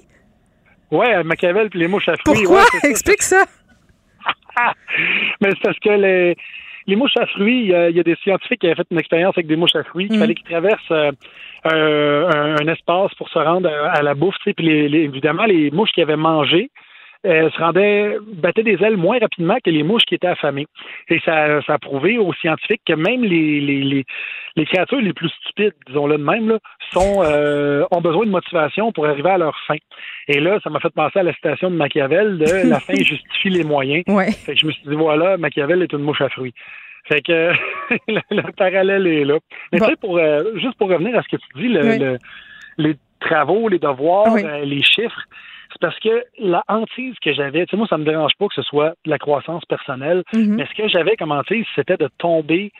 Ouais, 0.90 1.22
Machiavel 1.24 1.70
puis 1.70 1.80
les 1.80 1.88
mouches 1.88 2.08
à 2.08 2.16
fruits. 2.16 2.42
Pourquoi? 2.44 2.60
ouais, 2.60 2.80
ça. 2.80 2.88
Explique 2.88 3.22
ça. 3.22 3.44
Mais 5.40 5.50
c'est 5.50 5.62
parce 5.62 5.78
que 5.78 5.90
les, 5.90 6.36
les 6.86 6.96
mouches 6.96 7.16
à 7.18 7.26
fruits, 7.26 7.60
il 7.62 7.66
y, 7.68 7.74
a, 7.74 7.90
il 7.90 7.96
y 7.96 8.00
a 8.00 8.02
des 8.02 8.16
scientifiques 8.22 8.60
qui 8.60 8.66
avaient 8.66 8.76
fait 8.76 8.86
une 8.90 8.98
expérience 8.98 9.36
avec 9.36 9.46
des 9.46 9.56
mouches 9.56 9.74
à 9.74 9.82
fruits. 9.84 10.06
Il 10.10 10.16
Mm. 10.16 10.20
fallait 10.20 10.34
qu'ils 10.34 10.46
traversent 10.46 10.90
euh, 10.92 12.30
un, 12.60 12.66
espace 12.68 13.12
pour 13.14 13.28
se 13.28 13.38
rendre 13.38 13.68
à, 13.68 13.90
à 13.90 14.02
la 14.02 14.14
bouffe. 14.14 14.36
tu 14.38 14.50
sais. 14.50 14.54
Puis 14.54 14.66
les, 14.66 14.88
les- 14.88 15.00
évidemment, 15.04 15.44
les 15.44 15.70
mouches 15.70 15.90
qui 15.92 16.02
avaient 16.02 16.16
mangé 16.16 16.70
euh, 17.26 17.50
se 17.50 17.58
rendaient, 17.58 18.16
battaient 18.34 18.62
des 18.62 18.78
ailes 18.82 18.96
moins 18.96 19.18
rapidement 19.18 19.56
que 19.64 19.70
les 19.70 19.82
mouches 19.82 20.04
qui 20.04 20.14
étaient 20.14 20.26
affamées. 20.28 20.66
Et 21.08 21.18
ça, 21.24 21.60
ça 21.62 21.74
a 21.74 21.78
prouvé 21.78 22.18
aux 22.18 22.32
scientifiques 22.34 22.82
que 22.86 22.92
même 22.94 23.24
les, 23.24 23.60
les, 23.60 23.82
les, 23.82 24.04
les 24.56 24.64
créatures 24.66 25.00
les 25.00 25.12
plus 25.12 25.28
stupides, 25.42 25.74
disons-le 25.86 26.18
de 26.18 26.22
même, 26.22 26.48
là, 26.48 26.58
sont, 26.92 27.22
euh, 27.24 27.84
ont 27.90 28.00
besoin 28.00 28.24
de 28.26 28.30
motivation 28.30 28.92
pour 28.92 29.06
arriver 29.06 29.30
à 29.30 29.38
leur 29.38 29.56
fin. 29.66 29.76
Et 30.28 30.40
là, 30.40 30.58
ça 30.62 30.70
m'a 30.70 30.80
fait 30.80 30.94
penser 30.94 31.18
à 31.18 31.22
la 31.24 31.34
citation 31.34 31.70
de 31.70 31.76
Machiavel 31.76 32.38
de 32.38 32.68
la 32.70 32.80
fin 32.80 32.94
justifie 32.98 33.50
les 33.50 33.64
moyens. 33.64 34.04
Ouais. 34.08 34.30
Fait 34.32 34.54
que 34.54 34.60
je 34.60 34.66
me 34.66 34.72
suis 34.72 34.88
dit, 34.88 34.94
voilà, 34.94 35.36
Machiavel 35.36 35.82
est 35.82 35.92
une 35.92 36.02
mouche 36.02 36.20
à 36.20 36.28
fruits. 36.28 36.54
Fait 37.08 37.22
que 37.22 37.52
le, 38.08 38.20
le 38.30 38.52
parallèle 38.52 39.06
est 39.06 39.24
là. 39.24 39.38
Mais 39.72 39.78
tu 39.80 39.84
sais, 39.86 39.96
pour, 39.96 40.18
euh, 40.18 40.42
juste 40.56 40.76
pour 40.78 40.88
revenir 40.88 41.16
à 41.18 41.22
ce 41.22 41.28
que 41.28 41.36
tu 41.36 41.48
dis, 41.62 41.68
le, 41.68 41.80
Oui. 41.82 41.98
le- 41.98 42.18
les 42.78 42.94
travaux, 43.20 43.68
les 43.68 43.78
devoirs, 43.78 44.32
Oui. 44.34 44.42
euh, 44.44 44.64
les 44.64 44.82
chiffres, 44.82 45.22
c'est 45.76 45.86
parce 45.86 45.98
que 46.00 46.24
la 46.38 46.62
hantise 46.68 47.14
que 47.22 47.32
j'avais, 47.32 47.66
tu 47.66 47.70
sais, 47.70 47.76
moi, 47.76 47.86
ça 47.88 47.98
me 47.98 48.04
dérange 48.04 48.32
pas 48.38 48.48
que 48.48 48.54
ce 48.54 48.62
soit 48.62 48.94
de 49.04 49.10
la 49.10 49.18
croissance 49.18 49.64
personnelle, 49.66 50.22
Mhm. 50.34 50.56
mais 50.56 50.66
ce 50.66 50.74
que 50.74 50.88
j'avais 50.88 51.16
comme 51.16 51.32
hantise, 51.32 51.66
c'était 51.74 51.96
de 51.96 52.08
tomber 52.18 52.70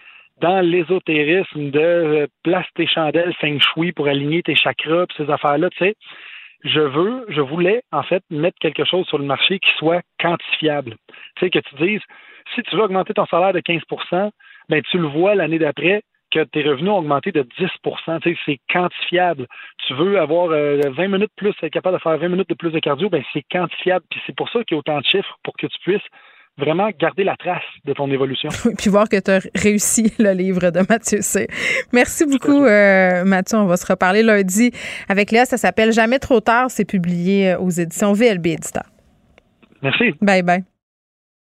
dans 0.40 0.60
l'ésotérisme 0.60 1.70
de 1.70 1.80
euh, 1.80 2.26
place 2.42 2.66
tes 2.74 2.86
chandelles 2.86 3.34
feng 3.40 3.58
shui 3.58 3.92
pour 3.92 4.06
aligner 4.06 4.42
tes 4.42 4.54
chakras, 4.54 5.06
puis 5.06 5.24
ces 5.24 5.30
affaires-là, 5.30 5.70
tu 5.70 5.78
sais 5.78 5.94
je 6.64 6.80
veux, 6.80 7.24
je 7.28 7.40
voulais 7.40 7.82
en 7.92 8.02
fait 8.02 8.22
mettre 8.30 8.58
quelque 8.58 8.84
chose 8.84 9.06
sur 9.06 9.18
le 9.18 9.24
marché 9.24 9.58
qui 9.58 9.70
soit 9.78 10.00
quantifiable. 10.18 10.96
Tu 11.36 11.44
sais, 11.44 11.50
que 11.50 11.58
tu 11.60 11.74
dises, 11.76 12.00
si 12.54 12.62
tu 12.62 12.74
veux 12.76 12.82
augmenter 12.82 13.14
ton 13.14 13.26
salaire 13.26 13.52
de 13.52 13.60
15% 13.60 14.30
ben 14.68 14.82
tu 14.90 14.98
le 14.98 15.06
vois 15.06 15.34
l'année 15.34 15.58
d'après 15.58 16.02
que 16.36 16.44
tes 16.44 16.62
revenus 16.62 16.90
ont 16.90 16.98
augmenté 16.98 17.32
de 17.32 17.42
10 17.42 17.48
Tu 17.58 17.90
sais, 18.22 18.36
c'est 18.44 18.60
quantifiable. 18.70 19.46
Tu 19.86 19.94
veux 19.94 20.18
avoir 20.18 20.50
euh, 20.50 20.80
20 20.96 21.08
minutes 21.08 21.32
plus, 21.36 21.54
être 21.62 21.72
capable 21.72 21.96
de 21.96 22.02
faire 22.02 22.18
20 22.18 22.28
minutes 22.28 22.48
de 22.48 22.54
plus 22.54 22.70
de 22.70 22.78
cardio, 22.78 23.08
ben 23.08 23.22
c'est 23.32 23.44
quantifiable. 23.50 24.04
Puis 24.10 24.20
c'est 24.26 24.36
pour 24.36 24.48
ça 24.50 24.62
qu'il 24.64 24.74
y 24.74 24.76
a 24.76 24.80
autant 24.80 24.98
de 24.98 25.04
chiffres 25.04 25.38
pour 25.42 25.56
que 25.56 25.66
tu 25.66 25.78
puisses 25.80 26.02
vraiment 26.58 26.88
garder 26.98 27.24
la 27.24 27.36
trace 27.36 27.62
de 27.84 27.92
ton 27.92 28.10
évolution. 28.10 28.48
Puis 28.78 28.90
voir 28.90 29.08
que 29.08 29.20
tu 29.20 29.30
as 29.30 29.40
réussi 29.54 30.12
le 30.18 30.32
livre 30.32 30.70
de 30.70 30.80
Mathieu 30.88 31.20
C. 31.20 31.48
Merci 31.92 32.26
beaucoup, 32.26 32.64
euh, 32.64 33.24
Mathieu. 33.24 33.58
On 33.58 33.66
va 33.66 33.76
se 33.76 33.86
reparler 33.86 34.22
lundi 34.22 34.72
avec 35.08 35.30
Léa. 35.30 35.44
Ça 35.44 35.56
s'appelle 35.56 35.92
Jamais 35.92 36.18
trop 36.18 36.40
tard. 36.40 36.70
C'est 36.70 36.86
publié 36.86 37.52
euh, 37.52 37.58
aux 37.58 37.70
éditions 37.70 38.12
VLB 38.12 38.46
Éditeur. 38.46 38.84
Merci. 39.82 40.14
Bye 40.20 40.42
bye. 40.42 40.64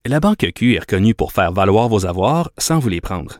La 0.06 0.20
Banque 0.20 0.45
Q 0.56 0.76
est 0.76 0.80
reconnue 0.80 1.14
pour 1.14 1.32
faire 1.32 1.52
valoir 1.52 1.90
vos 1.90 2.06
avoirs 2.06 2.52
sans 2.57 2.80
vous 2.80 2.90
les 2.90 3.02
prendre. 3.02 3.40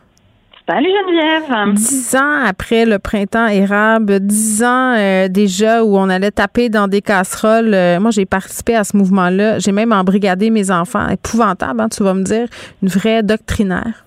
Salut 0.73 0.87
Geneviève. 0.87 1.73
Dix 1.75 2.15
ans 2.15 2.45
après 2.45 2.85
le 2.85 2.97
printemps 2.97 3.47
érable, 3.47 4.21
dix 4.21 4.63
ans 4.63 4.93
euh, 4.95 5.27
déjà 5.27 5.83
où 5.83 5.97
on 5.97 6.07
allait 6.07 6.31
taper 6.31 6.69
dans 6.69 6.87
des 6.87 7.01
casseroles. 7.01 7.73
Euh, 7.73 7.99
moi, 7.99 8.11
j'ai 8.11 8.25
participé 8.25 8.75
à 8.75 8.85
ce 8.85 8.95
mouvement-là. 8.95 9.59
J'ai 9.59 9.73
même 9.73 9.91
embrigadé 9.91 10.49
mes 10.49 10.71
enfants. 10.71 11.09
Épouvantable, 11.09 11.81
hein, 11.81 11.89
tu 11.89 12.03
vas 12.03 12.13
me 12.13 12.23
dire. 12.23 12.47
Une 12.81 12.87
vraie 12.87 13.21
doctrinaire. 13.21 14.05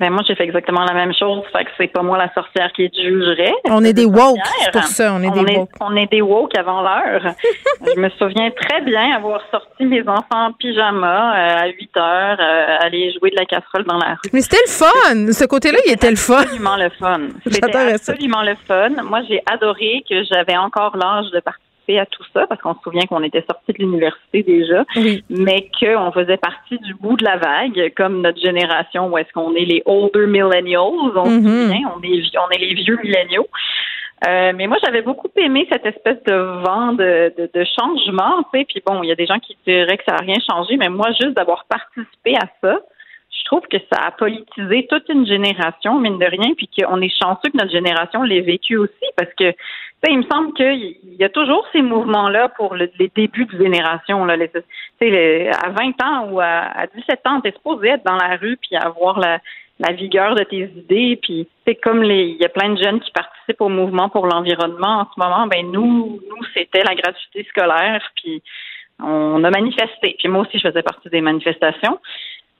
Ben 0.00 0.10
moi, 0.10 0.22
j'ai 0.26 0.34
fait 0.34 0.44
exactement 0.44 0.82
la 0.84 0.94
même 0.94 1.12
chose. 1.12 1.42
Fait 1.52 1.64
que 1.64 1.70
c'est 1.76 1.88
pas 1.88 2.02
moi 2.02 2.16
la 2.16 2.32
sorcière 2.32 2.72
qui 2.72 2.90
jugerait. 2.90 3.52
On 3.66 3.84
est 3.84 3.92
des 3.92 4.06
woke, 4.06 4.38
c'est 4.60 4.72
pour 4.72 4.84
ça. 4.84 5.12
On 5.12 5.22
est 5.22 5.30
des 5.30 5.58
woke. 5.58 5.68
On 5.78 5.94
est 5.94 6.10
des 6.10 6.22
woke 6.22 6.56
avant 6.56 6.80
l'heure. 6.80 7.34
je 7.86 8.00
me 8.00 8.08
souviens 8.10 8.50
très 8.50 8.80
bien 8.80 9.14
avoir 9.14 9.42
sorti 9.50 9.84
mes 9.84 10.00
enfants 10.08 10.46
en 10.46 10.52
pyjama 10.54 11.34
euh, 11.34 11.64
à 11.64 11.66
8 11.66 11.96
heures, 11.98 12.38
euh, 12.40 12.76
aller 12.80 13.12
jouer 13.12 13.30
de 13.30 13.36
la 13.36 13.44
casserole 13.44 13.84
dans 13.84 13.98
la 13.98 14.14
rue. 14.14 14.30
Mais 14.32 14.40
c'était 14.40 14.62
le 14.66 14.72
fun. 14.72 15.32
Ce 15.32 15.44
côté-là, 15.44 15.78
il 15.86 15.92
était 15.92 16.10
le 16.10 16.16
fun. 16.16 16.40
Absolument 16.40 16.76
le 16.76 16.88
fun. 16.98 17.20
C'était 17.46 17.76
absolument 17.76 18.42
le 18.42 18.54
fun. 18.66 19.02
Moi, 19.04 19.20
j'ai 19.28 19.42
adoré 19.52 20.02
que 20.08 20.24
j'avais 20.24 20.56
encore 20.56 20.96
l'âge 20.96 21.30
de 21.30 21.40
partir 21.40 21.69
à 21.98 22.06
tout 22.06 22.24
ça 22.32 22.46
parce 22.46 22.60
qu'on 22.60 22.74
se 22.74 22.80
souvient 22.82 23.04
qu'on 23.06 23.22
était 23.22 23.44
sorti 23.50 23.72
de 23.72 23.78
l'université 23.78 24.42
déjà, 24.42 24.84
mais 25.28 25.68
qu'on 25.78 26.12
faisait 26.12 26.36
partie 26.36 26.78
du 26.78 26.94
bout 26.94 27.16
de 27.16 27.24
la 27.24 27.36
vague, 27.36 27.92
comme 27.96 28.22
notre 28.22 28.40
génération 28.40 29.08
où 29.08 29.18
est-ce 29.18 29.32
qu'on 29.32 29.54
est 29.54 29.64
les 29.64 29.82
older 29.84 30.26
millennials, 30.26 31.16
on 31.16 31.24
se 31.24 31.40
Mm-hmm. 31.40 31.66
souvient, 31.66 31.92
on 31.96 32.02
est, 32.02 32.38
on 32.38 32.50
est 32.50 32.58
les 32.58 32.74
vieux 32.74 32.98
milléniaux. 33.02 33.48
Euh, 34.28 34.52
mais 34.54 34.66
moi, 34.66 34.76
j'avais 34.84 35.00
beaucoup 35.00 35.30
aimé 35.36 35.66
cette 35.72 35.86
espèce 35.86 36.22
de 36.24 36.34
vent 36.34 36.92
de, 36.92 37.32
de, 37.38 37.50
de 37.52 37.64
changement, 37.78 38.42
tu 38.52 38.58
sais. 38.58 38.66
Puis 38.68 38.82
bon, 38.84 39.02
il 39.02 39.08
y 39.08 39.12
a 39.12 39.14
des 39.14 39.26
gens 39.26 39.38
qui 39.38 39.56
diraient 39.66 39.96
que 39.96 40.04
ça 40.06 40.12
n'a 40.12 40.20
rien 40.20 40.36
changé, 40.46 40.76
mais 40.76 40.90
moi, 40.90 41.08
juste 41.12 41.34
d'avoir 41.34 41.64
participé 41.64 42.36
à 42.36 42.46
ça, 42.60 42.80
trouve 43.50 43.66
que 43.66 43.78
ça 43.92 44.00
a 44.06 44.10
politisé 44.12 44.86
toute 44.88 45.08
une 45.08 45.26
génération, 45.26 45.98
mine 45.98 46.18
de 46.18 46.26
rien, 46.26 46.54
puis 46.56 46.68
qu'on 46.68 47.00
est 47.00 47.12
chanceux 47.20 47.50
que 47.50 47.56
notre 47.56 47.72
génération 47.72 48.22
l'ait 48.22 48.42
vécu 48.42 48.76
aussi, 48.76 49.04
parce 49.16 49.32
que 49.34 49.52
il 50.08 50.18
me 50.18 50.22
semble 50.22 50.54
qu'il 50.54 50.96
y 51.18 51.24
a 51.24 51.28
toujours 51.28 51.66
ces 51.72 51.82
mouvements-là 51.82 52.48
pour 52.50 52.74
le, 52.74 52.88
les 52.98 53.10
débuts 53.14 53.44
de 53.46 53.58
génération. 53.58 54.24
Là, 54.24 54.36
les, 54.36 55.48
à 55.48 55.68
20 55.68 56.02
ans 56.02 56.28
ou 56.30 56.40
à, 56.40 56.70
à 56.74 56.86
17 56.86 57.20
ans, 57.26 57.40
t'es 57.40 57.52
supposé 57.52 57.88
être 57.88 58.06
dans 58.06 58.16
la 58.16 58.36
rue 58.36 58.56
puis 58.56 58.76
avoir 58.76 59.18
la, 59.18 59.40
vigueur 59.92 60.36
de 60.36 60.44
tes 60.44 60.70
idées. 60.76 61.18
Puis 61.20 61.48
c'est 61.66 61.74
comme 61.74 62.02
il 62.04 62.36
y 62.40 62.44
a 62.44 62.48
plein 62.48 62.70
de 62.70 62.82
jeunes 62.82 63.00
qui 63.00 63.10
participent 63.10 63.60
au 63.60 63.68
mouvement 63.68 64.08
pour 64.08 64.26
l'environnement 64.26 65.00
en 65.00 65.06
ce 65.12 65.20
moment. 65.20 65.46
Ben 65.48 65.70
nous, 65.70 66.20
nous 66.28 66.44
c'était 66.54 66.82
la 66.82 66.94
gratuité 66.94 67.44
scolaire. 67.50 68.02
Puis 68.16 68.42
on 69.02 69.42
a 69.44 69.50
manifesté. 69.50 70.16
Puis 70.18 70.28
moi 70.28 70.42
aussi, 70.42 70.58
je 70.58 70.68
faisais 70.68 70.82
partie 70.82 71.10
des 71.10 71.20
manifestations. 71.20 71.98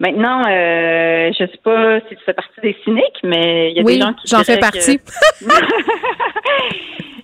Maintenant, 0.01 0.41
euh, 0.49 1.31
je 1.39 1.45
sais 1.47 1.61
pas 1.63 2.01
si 2.09 2.17
tu 2.17 2.25
fais 2.25 2.33
partie 2.33 2.61
des 2.63 2.75
cyniques, 2.85 3.21
mais 3.23 3.71
il 3.71 3.77
y 3.77 3.81
a 3.81 3.83
oui, 3.83 3.97
des 3.97 4.01
gens 4.01 4.15
qui 4.15 4.29
j'en 4.29 4.43
fais 4.43 4.59
partie. 4.59 4.99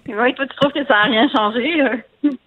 Que... 0.06 0.12
oui, 0.12 0.34
toi, 0.34 0.46
tu 0.46 0.56
trouves 0.56 0.72
que 0.72 0.84
ça 0.86 0.94
n'a 0.94 1.02
rien 1.02 1.28
changé? 1.34 1.80
euh? 1.82 1.96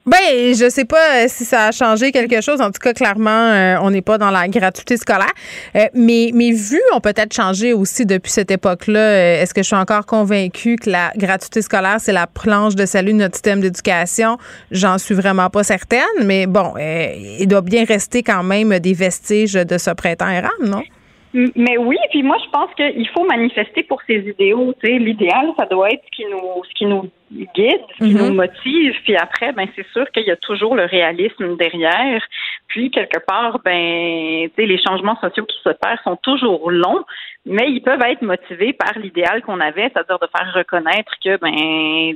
Ben, 0.06 0.54
je 0.56 0.70
sais 0.70 0.86
pas 0.86 1.28
si 1.28 1.46
ça 1.46 1.66
a 1.66 1.72
changé 1.72 2.12
quelque 2.12 2.42
chose. 2.42 2.62
En 2.62 2.72
tout 2.72 2.80
cas, 2.82 2.94
clairement, 2.94 3.30
euh, 3.30 3.76
on 3.82 3.92
n'est 3.92 4.02
pas 4.02 4.18
dans 4.18 4.32
la 4.32 4.48
gratuité 4.48 4.98
scolaire. 4.98 5.32
Euh, 5.76 5.86
mais 5.94 6.32
mes 6.34 6.52
vues 6.52 6.82
ont 6.94 7.00
peut-être 7.00 7.34
changé 7.34 7.74
aussi 7.74 8.06
depuis 8.06 8.32
cette 8.32 8.50
époque-là. 8.50 9.00
Euh, 9.00 9.42
Est-ce 9.42 9.54
que 9.54 9.62
je 9.62 9.68
suis 9.68 9.76
encore 9.76 10.06
convaincue 10.06 10.78
que 10.78 10.90
la 10.90 11.12
gratuité 11.16 11.62
scolaire, 11.62 11.98
c'est 12.00 12.14
la 12.14 12.28
planche 12.28 12.76
de 12.76 12.86
salut 12.86 13.14
de 13.14 13.18
notre 13.18 13.36
système 13.36 13.62
d'éducation? 13.62 14.38
J'en 14.72 14.98
suis 14.98 15.16
vraiment 15.16 15.50
pas 15.50 15.64
certaine. 15.64 16.00
Mais 16.24 16.48
bon, 16.48 16.74
euh, 16.80 17.14
il 17.40 17.48
doit 17.48 17.62
bien 17.62 17.86
rester 17.86 18.24
quand 18.24 18.44
même 18.44 18.80
des 18.80 18.94
vestiges 18.94 19.54
de 19.54 19.78
ce 19.78 19.92
printemps 19.92 20.30
érable, 20.30 20.66
non? 20.68 20.84
Mais 21.34 21.78
oui, 21.78 21.98
puis 22.10 22.24
moi 22.24 22.38
je 22.44 22.50
pense 22.50 22.74
qu'il 22.74 23.08
faut 23.10 23.24
manifester 23.26 23.84
pour 23.84 24.02
ses 24.08 24.28
idéaux. 24.28 24.74
L'idéal, 24.82 25.52
ça 25.60 25.66
doit 25.68 25.92
être 25.92 26.04
ce 26.06 26.16
qui 26.16 26.26
nous, 26.26 26.64
ce 26.64 26.74
qui 26.74 26.86
nous 26.86 27.10
guide, 27.56 27.82
ce 28.00 28.04
qui 28.06 28.16
nous 28.16 28.34
motive. 28.34 28.96
Puis 29.04 29.16
après, 29.16 29.52
ben 29.52 29.68
c'est 29.76 29.86
sûr 29.90 30.10
qu'il 30.12 30.24
y 30.24 30.32
a 30.32 30.36
toujours 30.38 30.76
le 30.76 30.86
réalisme 30.86 31.56
derrière. 31.58 32.24
Puis 32.68 32.90
quelque 32.90 33.20
part, 33.20 33.60
ben, 33.64 34.50
tu 34.50 34.56
sais, 34.56 34.66
les 34.66 34.82
changements 34.82 35.20
sociaux 35.22 35.46
qui 35.46 35.58
s'opèrent 35.64 36.02
sont 36.04 36.18
toujours 36.18 36.72
longs, 36.72 37.04
mais 37.46 37.70
ils 37.70 37.82
peuvent 37.82 38.02
être 38.02 38.24
motivés 38.24 38.74
par 38.74 38.98
l'idéal 38.98 39.44
qu'on 39.44 39.60
avait, 39.60 39.92
c'est-à-dire 39.94 40.20
de 40.20 40.28
faire 40.36 40.54
reconnaître 40.54 41.14
que 41.24 41.38
ben 41.38 42.16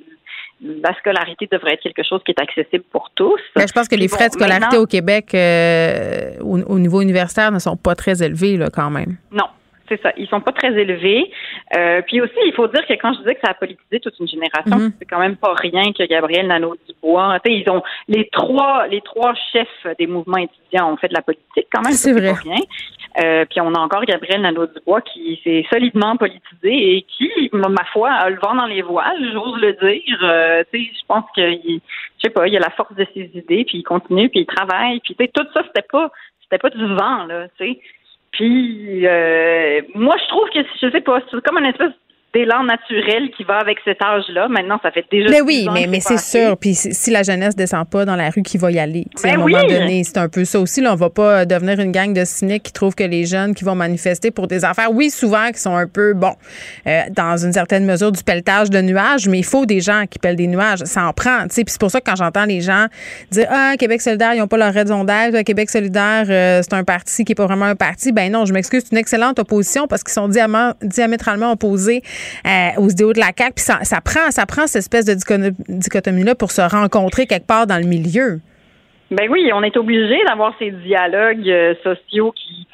la 0.64 0.94
scolarité 0.98 1.48
devrait 1.52 1.74
être 1.74 1.82
quelque 1.82 2.04
chose 2.04 2.22
qui 2.26 2.32
est 2.32 2.42
accessible 2.42 2.84
pour 2.92 3.10
tous. 3.16 3.40
Ben, 3.56 3.68
je 3.68 3.74
pense 3.74 3.88
que 3.88 3.96
les 3.96 4.08
bon, 4.08 4.16
frais 4.16 4.30
de 4.30 4.34
scolarité 4.34 4.78
au 4.78 4.86
Québec 4.86 5.32
euh, 5.34 6.38
au, 6.42 6.60
au 6.60 6.80
niveau 6.80 7.02
universitaire 7.02 7.52
ne 7.52 7.60
sont 7.60 7.76
pas 7.76 7.96
très 7.96 8.24
élevés, 8.24 8.58
là, 8.58 8.70
quand 8.72 8.90
même. 8.90 9.18
Non, 9.32 9.46
c'est 9.90 10.02
ça. 10.02 10.12
Ils 10.18 10.28
sont 10.28 10.40
pas 10.42 10.52
très 10.52 10.74
élevés. 10.74 11.30
Euh, 11.78 12.02
puis 12.08 12.22
aussi, 12.22 12.34
il 12.46 12.54
faut 12.54 12.68
dire 12.68 12.86
que 12.88 12.94
quand 12.94 13.14
je 13.14 13.20
disais 13.20 13.36
que 13.36 13.42
ça 13.44 13.52
a 13.52 13.54
politisé 13.54 14.00
toute 14.00 14.18
une 14.20 14.28
génération, 14.28 14.78
Mhm. 14.78 14.94
c'est 15.00 15.06
quand 15.06 15.20
même 15.20 15.36
pas 15.36 15.54
rien 15.56 15.92
que 15.92 16.04
Gabriel 16.08 16.48
Nadeau-Dubois. 16.48 17.40
Tu 17.44 17.52
sais, 17.52 17.60
ils 17.60 17.70
ont 17.70 17.84
les 18.08 18.28
trois, 18.32 18.88
les 18.88 19.02
trois 19.02 19.34
chefs 19.52 19.88
des 20.00 20.08
mouvements 20.08 20.38
étudiants 20.38 20.92
ont 20.94 20.98
fait 20.98 21.10
de 21.10 21.14
la 21.14 21.22
politique 21.22 21.68
quand 21.72 21.82
même. 21.82 21.94
C'est 21.94 22.14
vrai. 22.14 22.32
pas 22.32 22.40
rien. 22.40 22.58
Euh, 23.24 23.46
puis 23.46 23.62
on 23.62 23.74
a 23.76 23.80
encore 23.80 24.04
Gabriel 24.06 24.42
Nadeau-Dubois 24.42 25.02
qui 25.02 25.40
s'est 25.44 25.66
solidement 25.72 26.16
politisé 26.18 26.96
et 26.98 27.02
qui, 27.04 27.30
ma 27.54 27.84
foi, 27.92 28.10
a 28.12 28.30
le 28.30 28.40
vent 28.40 28.56
dans 28.56 28.66
les 28.66 28.82
voiles, 28.82 29.32
j'ose 29.34 29.60
le 29.62 29.74
dire. 29.74 30.20
Euh, 30.24 30.64
tu 30.74 30.80
sais, 30.86 30.92
je 31.00 31.06
pense 31.08 31.26
qu'il, 31.36 31.80
je 32.18 32.22
sais 32.24 32.30
pas, 32.32 32.48
il 32.48 32.56
a 32.58 32.60
la 32.60 32.72
force 32.72 32.96
de 32.96 33.06
ses 33.14 33.30
idées, 33.36 33.66
puis 33.66 33.80
il 33.80 33.84
continue, 33.84 34.30
puis 34.30 34.40
il 34.42 34.46
travaille, 34.48 35.00
puis 35.02 35.14
tu 35.16 35.24
sais, 35.24 35.32
tout 35.34 35.46
ça, 35.54 35.62
c'était 35.68 35.86
pas, 35.92 36.10
c'était 36.42 36.58
pas 36.58 36.70
du 36.72 36.86
vent 36.96 37.26
là, 37.26 37.48
tu 37.60 37.66
sais. 37.74 37.80
Puis 38.34 39.08
euh, 39.08 39.82
moi, 39.96 40.16
je 40.22 40.28
trouve 40.28 40.50
que 40.50 40.60
je 40.82 40.90
sais 40.92 41.02
pas, 41.02 41.20
c'est 41.30 41.42
comme 41.42 41.60
une 41.60 41.66
espèce 41.66 41.94
d'élan 42.34 42.64
naturel 42.64 43.30
qui 43.36 43.44
va 43.44 43.58
avec 43.60 43.78
cet 43.86 44.02
âge-là. 44.02 44.48
Maintenant, 44.48 44.80
ça 44.82 44.92
fait 44.92 45.06
déjà. 45.12 45.30
Mais 45.30 45.42
oui, 45.42 45.68
ans 45.70 45.74
mais, 45.74 45.88
mais 45.88 46.00
c'est 46.00 46.18
sûr. 46.18 46.58
Puis 46.58 46.74
si 46.74 47.12
la 47.12 47.24
jeunesse 47.24 47.56
descend 47.56 47.88
pas 47.88 48.06
dans 48.06 48.16
la 48.16 48.30
rue, 48.30 48.42
qui 48.42 48.58
va 48.58 48.72
y 48.72 48.80
aller? 48.80 49.06
Sais, 49.16 49.30
à 49.30 49.34
un 49.34 49.36
Ben 49.36 49.42
moment 49.42 49.58
oui. 49.68 49.68
donné, 49.74 50.04
c'est 50.04 50.18
un 50.18 50.30
peu 50.30 50.44
ça 50.46 50.60
aussi. 50.60 50.82
Là, 50.82 50.94
on 50.94 50.96
va 50.96 51.10
pas 51.10 51.46
devenir 51.46 51.80
une 51.80 51.92
gang 51.92 52.14
de 52.14 52.26
cyniques 52.26 52.64
qui 52.64 52.74
trouvent 52.74 52.96
que 52.96 53.04
les 53.04 53.26
jeunes 53.26 53.54
qui 53.54 53.64
vont 53.64 53.76
manifester 53.76 54.32
pour 54.32 54.48
des 54.48 54.66
affaires, 54.66 54.92
oui, 54.92 55.10
souvent, 55.10 55.50
qui 55.52 55.60
sont 55.60 55.76
un 55.76 55.88
peu, 55.88 56.14
bon, 56.14 56.34
euh, 56.88 57.02
dans 57.12 57.38
une 57.38 57.54
certaine 57.54 57.86
mesure 57.86 58.12
du 58.12 58.24
pelletage 58.24 58.70
de 58.70 58.82
nuages, 58.82 59.28
mais 59.28 59.40
il 59.40 59.46
faut 59.46 59.66
des 59.66 59.80
gens 59.80 60.06
qui 60.10 60.20
pellent 60.20 60.36
des 60.36 60.48
nuages. 60.48 60.80
Ça 60.86 61.06
en 61.06 61.14
prend. 61.14 61.48
Puis 61.48 61.64
c'est 61.68 61.80
pour 61.80 61.92
ça 61.92 62.00
que 62.02 62.10
quand 62.10 62.16
j'entends 62.16 62.46
les 62.46 62.62
gens 62.62 62.88
dire 63.32 63.48
Ah, 63.50 63.74
Québec 63.78 64.02
solidaire, 64.02 64.34
ils 64.34 64.40
n'ont 64.40 64.48
pas 64.48 64.58
leur 64.58 64.74
raison 64.74 65.04
d'être. 65.04 65.42
Québec 65.44 65.70
solidaire, 65.70 66.26
euh, 66.30 66.62
c'est 66.64 66.74
un 66.74 66.84
parti 66.84 67.24
qui 67.26 67.34
est 67.34 67.36
pas 67.36 67.46
vraiment 67.46 67.66
un 67.66 67.76
parti. 67.76 68.12
Ben 68.12 68.32
non, 68.32 68.46
je 68.46 68.54
m'excuse, 68.54 68.82
c'est 68.86 68.92
une 68.92 68.98
excellente 68.98 69.38
opposition 69.40 69.88
parce 69.88 70.04
qu'ils 70.04 70.14
sont 70.14 70.28
diama- 70.28 70.76
diamétralement 70.82 71.52
opposés 71.52 72.02
euh, 72.46 72.82
aux 72.82 72.90
idéaux 72.90 73.14
de 73.14 73.20
la 73.20 73.32
CAQ. 73.38 73.54
Puis 73.56 73.64
ça, 73.64 74.02
prend, 74.02 74.32
ça 74.32 74.46
prend 74.46 74.68
cette 74.68 74.80
espèce 74.80 75.06
de 75.06 75.16
dichotomie-là 75.70 76.36
pour 76.36 76.52
se 76.52 76.62
rencontrer 76.62 77.26
quelque 77.26 77.48
part 77.48 77.68
dans 77.68 77.78
le 77.78 77.88
milieu. 77.88 78.40
Ben 79.12 79.28
oui, 79.30 79.52
on 79.54 79.62
est 79.62 79.78
obligé 79.78 80.18
d'avoir 80.28 80.56
ces 80.58 80.72
dialogues 80.72 81.48
euh, 81.48 81.76
sociaux 81.84 82.32
qui 82.32 82.68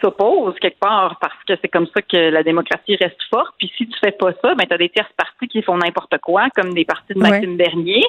s'opposent 0.00 0.58
quelque 0.60 0.78
part 0.78 1.18
parce 1.20 1.34
que 1.46 1.54
c'est 1.60 1.68
comme 1.68 1.86
ça 1.94 2.02
que 2.02 2.16
la 2.30 2.42
démocratie 2.42 2.96
reste 2.96 3.20
forte. 3.30 3.54
Puis 3.58 3.72
si 3.76 3.86
tu 3.88 3.98
fais 3.98 4.12
pas 4.12 4.32
ça, 4.42 4.54
ben 4.54 4.64
t'as 4.68 4.78
des 4.78 4.88
tierces 4.88 5.12
partis 5.16 5.48
qui 5.48 5.62
font 5.62 5.76
n'importe 5.76 6.16
quoi, 6.18 6.48
comme 6.54 6.74
des 6.74 6.84
partis 6.84 7.14
de 7.14 7.20
Ouais. 7.20 7.30
Maxime 7.30 7.56
Bernier. 7.56 8.04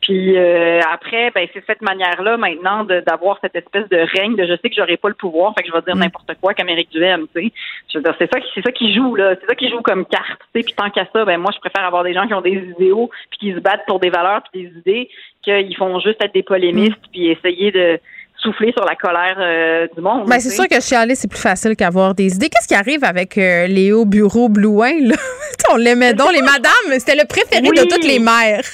Puis 0.00 0.36
euh, 0.36 0.80
après, 0.92 1.30
ben 1.34 1.46
c'est 1.52 1.64
cette 1.66 1.82
manière-là 1.82 2.36
maintenant 2.36 2.84
d'avoir 2.84 3.38
cette 3.40 3.56
espèce 3.56 3.88
de 3.88 3.98
règne 4.18 4.36
de 4.36 4.44
je 4.46 4.52
sais 4.60 4.68
que 4.70 4.76
j'aurai 4.76 4.96
pas 4.96 5.08
le 5.08 5.14
pouvoir, 5.14 5.54
fait 5.56 5.64
que 5.64 5.68
je 5.70 5.74
vais 5.74 5.82
dire 5.82 5.96
n'importe 5.96 6.32
quoi 6.40 6.54
qu'Amérique 6.54 6.90
Duhem, 6.90 7.26
tu 7.34 7.42
sais. 7.42 7.52
Je 7.92 7.98
veux 7.98 8.04
dire, 8.04 8.14
c'est 8.18 8.32
ça, 8.32 8.40
qui- 8.40 8.50
c'est 8.54 8.62
ça 8.62 8.72
qui 8.72 8.94
joue 8.94 9.14
là, 9.14 9.34
c'est 9.40 9.46
ça 9.46 9.54
qui 9.54 9.68
joue 9.70 9.80
comme 9.80 10.04
carte, 10.06 10.40
tu 10.54 10.60
sais. 10.60 10.64
Puis 10.64 10.74
tant 10.74 10.90
qu'à 10.90 11.06
ça, 11.12 11.24
ben 11.24 11.38
moi 11.38 11.50
je 11.54 11.58
préfère 11.60 11.84
avoir 11.84 12.04
des 12.04 12.12
gens 12.14 12.26
qui 12.26 12.34
ont 12.34 12.40
des 12.40 12.52
idéaux 12.78 13.10
puis 13.30 13.38
qui 13.38 13.52
se 13.54 13.60
battent 13.60 13.84
pour 13.86 14.00
des 14.00 14.10
valeurs 14.10 14.42
puis 14.52 14.62
des 14.64 14.78
idées 14.78 15.08
qu'ils 15.42 15.76
font 15.76 15.98
juste 16.00 16.22
être 16.22 16.34
des 16.34 16.42
polémistes 16.42 17.00
puis 17.12 17.28
essayer 17.28 17.70
de 17.70 17.98
souffler 18.44 18.72
sur 18.76 18.84
la 18.84 18.94
colère 18.94 19.36
euh, 19.40 19.86
du 19.96 20.00
monde. 20.00 20.28
Ben, 20.28 20.38
c'est 20.38 20.50
sûr 20.50 20.68
que 20.68 20.80
chialer, 20.80 21.14
c'est 21.16 21.28
plus 21.28 21.40
facile 21.40 21.74
qu'avoir 21.74 22.14
des 22.14 22.34
idées. 22.34 22.48
Qu'est-ce 22.48 22.68
qui 22.68 22.74
arrive 22.74 23.02
avec 23.02 23.36
euh, 23.38 23.66
Léo 23.66 24.04
Bureau 24.04 24.48
Blouin? 24.48 24.92
Là? 25.00 25.16
On 25.72 25.76
l'aimait 25.76 26.14
donc, 26.14 26.32
les 26.32 26.42
madames. 26.42 26.98
C'était 26.98 27.16
le 27.16 27.26
préféré 27.26 27.66
Oui. 27.68 27.76
de 27.76 27.82
toutes 27.88 28.04
les 28.06 28.18
mères. 28.18 28.64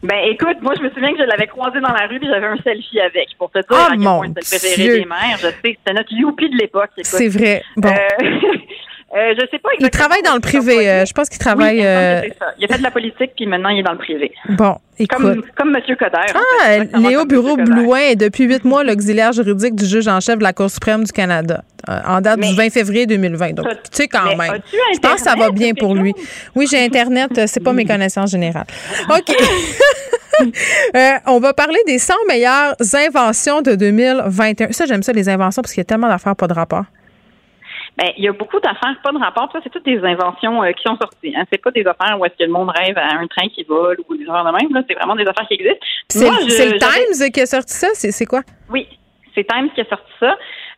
Ben 0.00 0.18
écoute, 0.30 0.58
moi 0.62 0.74
je 0.78 0.82
me 0.84 0.90
souviens 0.90 1.10
que 1.12 1.18
je 1.18 1.24
l'avais 1.24 1.48
croisé 1.48 1.80
dans 1.80 1.92
la 1.92 2.06
rue 2.06 2.20
puis 2.20 2.28
j'avais 2.28 2.46
un 2.46 2.56
selfie 2.62 3.00
avec 3.00 3.30
pour 3.36 3.50
te 3.50 3.58
dire 3.58 3.66
Oh, 3.70 3.74
à 3.74 3.88
quel 3.90 3.98
mon 3.98 4.18
point 4.18 4.28
c'était 4.42 4.56
le 4.56 4.60
préféré 4.60 4.82
Dieu. 4.84 4.98
des 5.00 5.04
mères. 5.06 5.38
Je 5.38 5.46
sais, 5.48 5.54
c'était 5.64 5.92
notre 5.92 6.12
youpi 6.12 6.48
de 6.50 6.56
l'époque. 6.56 6.90
C'est 7.02 7.26
vrai. 7.26 7.62
Bon. 7.76 7.88
Euh, 7.88 7.94
Euh, 9.14 9.34
je 9.40 9.46
sais 9.50 9.58
pas. 9.58 9.70
Il 9.80 9.88
travaille 9.88 10.20
dans 10.22 10.34
le 10.34 10.40
privé. 10.40 10.86
euh, 10.88 11.04
je 11.06 11.12
pense 11.14 11.30
qu'il 11.30 11.38
travaille. 11.38 11.78
Oui, 11.78 11.86
euh, 11.86 12.20
ça. 12.38 12.46
Il 12.58 12.64
a 12.66 12.68
fait 12.68 12.76
de 12.78 12.82
la 12.82 12.90
politique, 12.90 13.30
puis 13.36 13.46
maintenant, 13.46 13.70
il 13.70 13.78
est 13.80 13.82
dans 13.82 13.92
le 13.92 13.98
privé. 13.98 14.32
Bon, 14.50 14.76
écoute. 14.98 15.16
Comme, 15.18 15.42
comme 15.56 15.74
M. 15.76 15.96
Coder. 15.96 16.16
en 16.34 16.38
Ah, 16.62 16.64
fait, 16.66 16.90
Léo 16.98 17.24
Bureau. 17.24 17.56
Blouin 17.56 18.00
est 18.00 18.16
depuis 18.16 18.44
huit 18.44 18.64
mois 18.64 18.84
l'auxiliaire 18.84 19.32
juridique 19.32 19.74
du 19.76 19.86
juge 19.86 20.08
en 20.08 20.20
chef 20.20 20.36
de 20.38 20.42
la 20.42 20.52
Cour 20.52 20.70
suprême 20.70 21.04
du 21.04 21.12
Canada, 21.12 21.62
euh, 21.88 21.98
en 22.06 22.20
date 22.20 22.40
du 22.40 22.54
20 22.54 22.70
février 22.70 23.06
2020. 23.06 23.52
Donc, 23.54 23.66
tu 23.66 23.74
sais 23.92 24.08
quand 24.08 24.36
même. 24.36 24.60
Je 24.94 24.98
pense 25.00 25.14
que 25.14 25.20
ça 25.22 25.34
va 25.36 25.50
bien 25.52 25.70
ou 25.70 25.74
pour 25.76 25.94
lui. 25.94 26.12
Oui, 26.54 26.66
j'ai 26.70 26.84
Internet, 26.84 27.30
euh, 27.38 27.44
c'est 27.46 27.60
pas 27.64 27.72
mes 27.72 27.86
connaissances 27.86 28.30
générales. 28.30 28.66
OK. 29.10 29.34
Euh, 30.94 31.10
on 31.26 31.40
va 31.40 31.52
parler 31.52 31.80
des 31.84 31.98
100 31.98 32.14
meilleures 32.28 32.74
inventions 32.94 33.60
de 33.60 33.74
2021. 33.74 34.70
Ça, 34.70 34.86
j'aime 34.86 35.02
ça, 35.02 35.12
les 35.12 35.28
inventions, 35.28 35.62
parce 35.62 35.72
qu'il 35.72 35.80
y 35.80 35.82
a 35.82 35.84
tellement 35.84 36.06
d'affaires 36.06 36.36
pas 36.36 36.46
de 36.46 36.52
rapport. 36.52 36.84
Ben, 37.98 38.12
il 38.16 38.24
y 38.24 38.28
a 38.28 38.32
beaucoup 38.32 38.60
d'affaires, 38.60 38.94
pas 39.02 39.10
de 39.10 39.18
rapport. 39.18 39.50
Ça, 39.52 39.58
c'est 39.62 39.70
toutes 39.70 39.84
des 39.84 39.98
inventions 40.04 40.62
euh, 40.62 40.70
qui 40.70 40.84
sont 40.86 40.96
sorties. 40.96 41.34
Hein. 41.36 41.44
C'est 41.52 41.60
pas 41.60 41.72
des 41.72 41.84
affaires 41.84 42.16
où 42.18 42.24
est-ce 42.24 42.34
que 42.38 42.44
le 42.44 42.52
monde 42.52 42.70
rêve 42.70 42.96
à 42.96 43.16
un 43.18 43.26
train 43.26 43.48
qui 43.48 43.64
vole 43.64 43.98
ou 44.08 44.16
des 44.16 44.22
affaires 44.28 44.44
de 44.44 44.52
même. 44.52 44.72
Là. 44.72 44.82
C'est 44.88 44.94
vraiment 44.94 45.16
des 45.16 45.26
affaires 45.26 45.46
qui 45.48 45.54
existent. 45.54 45.84
C'est 46.08 46.30
le 46.70 46.78
Times 46.78 47.30
qui 47.32 47.40
a 47.40 47.46
sorti 47.46 47.74
ça? 47.74 47.88
C'est 47.94 48.24
quoi? 48.26 48.42
Oui, 48.72 48.86
c'est 49.34 49.44
Times 49.44 49.68
qui 49.74 49.80
a 49.80 49.84
sorti 49.86 50.12
ça. 50.20 50.36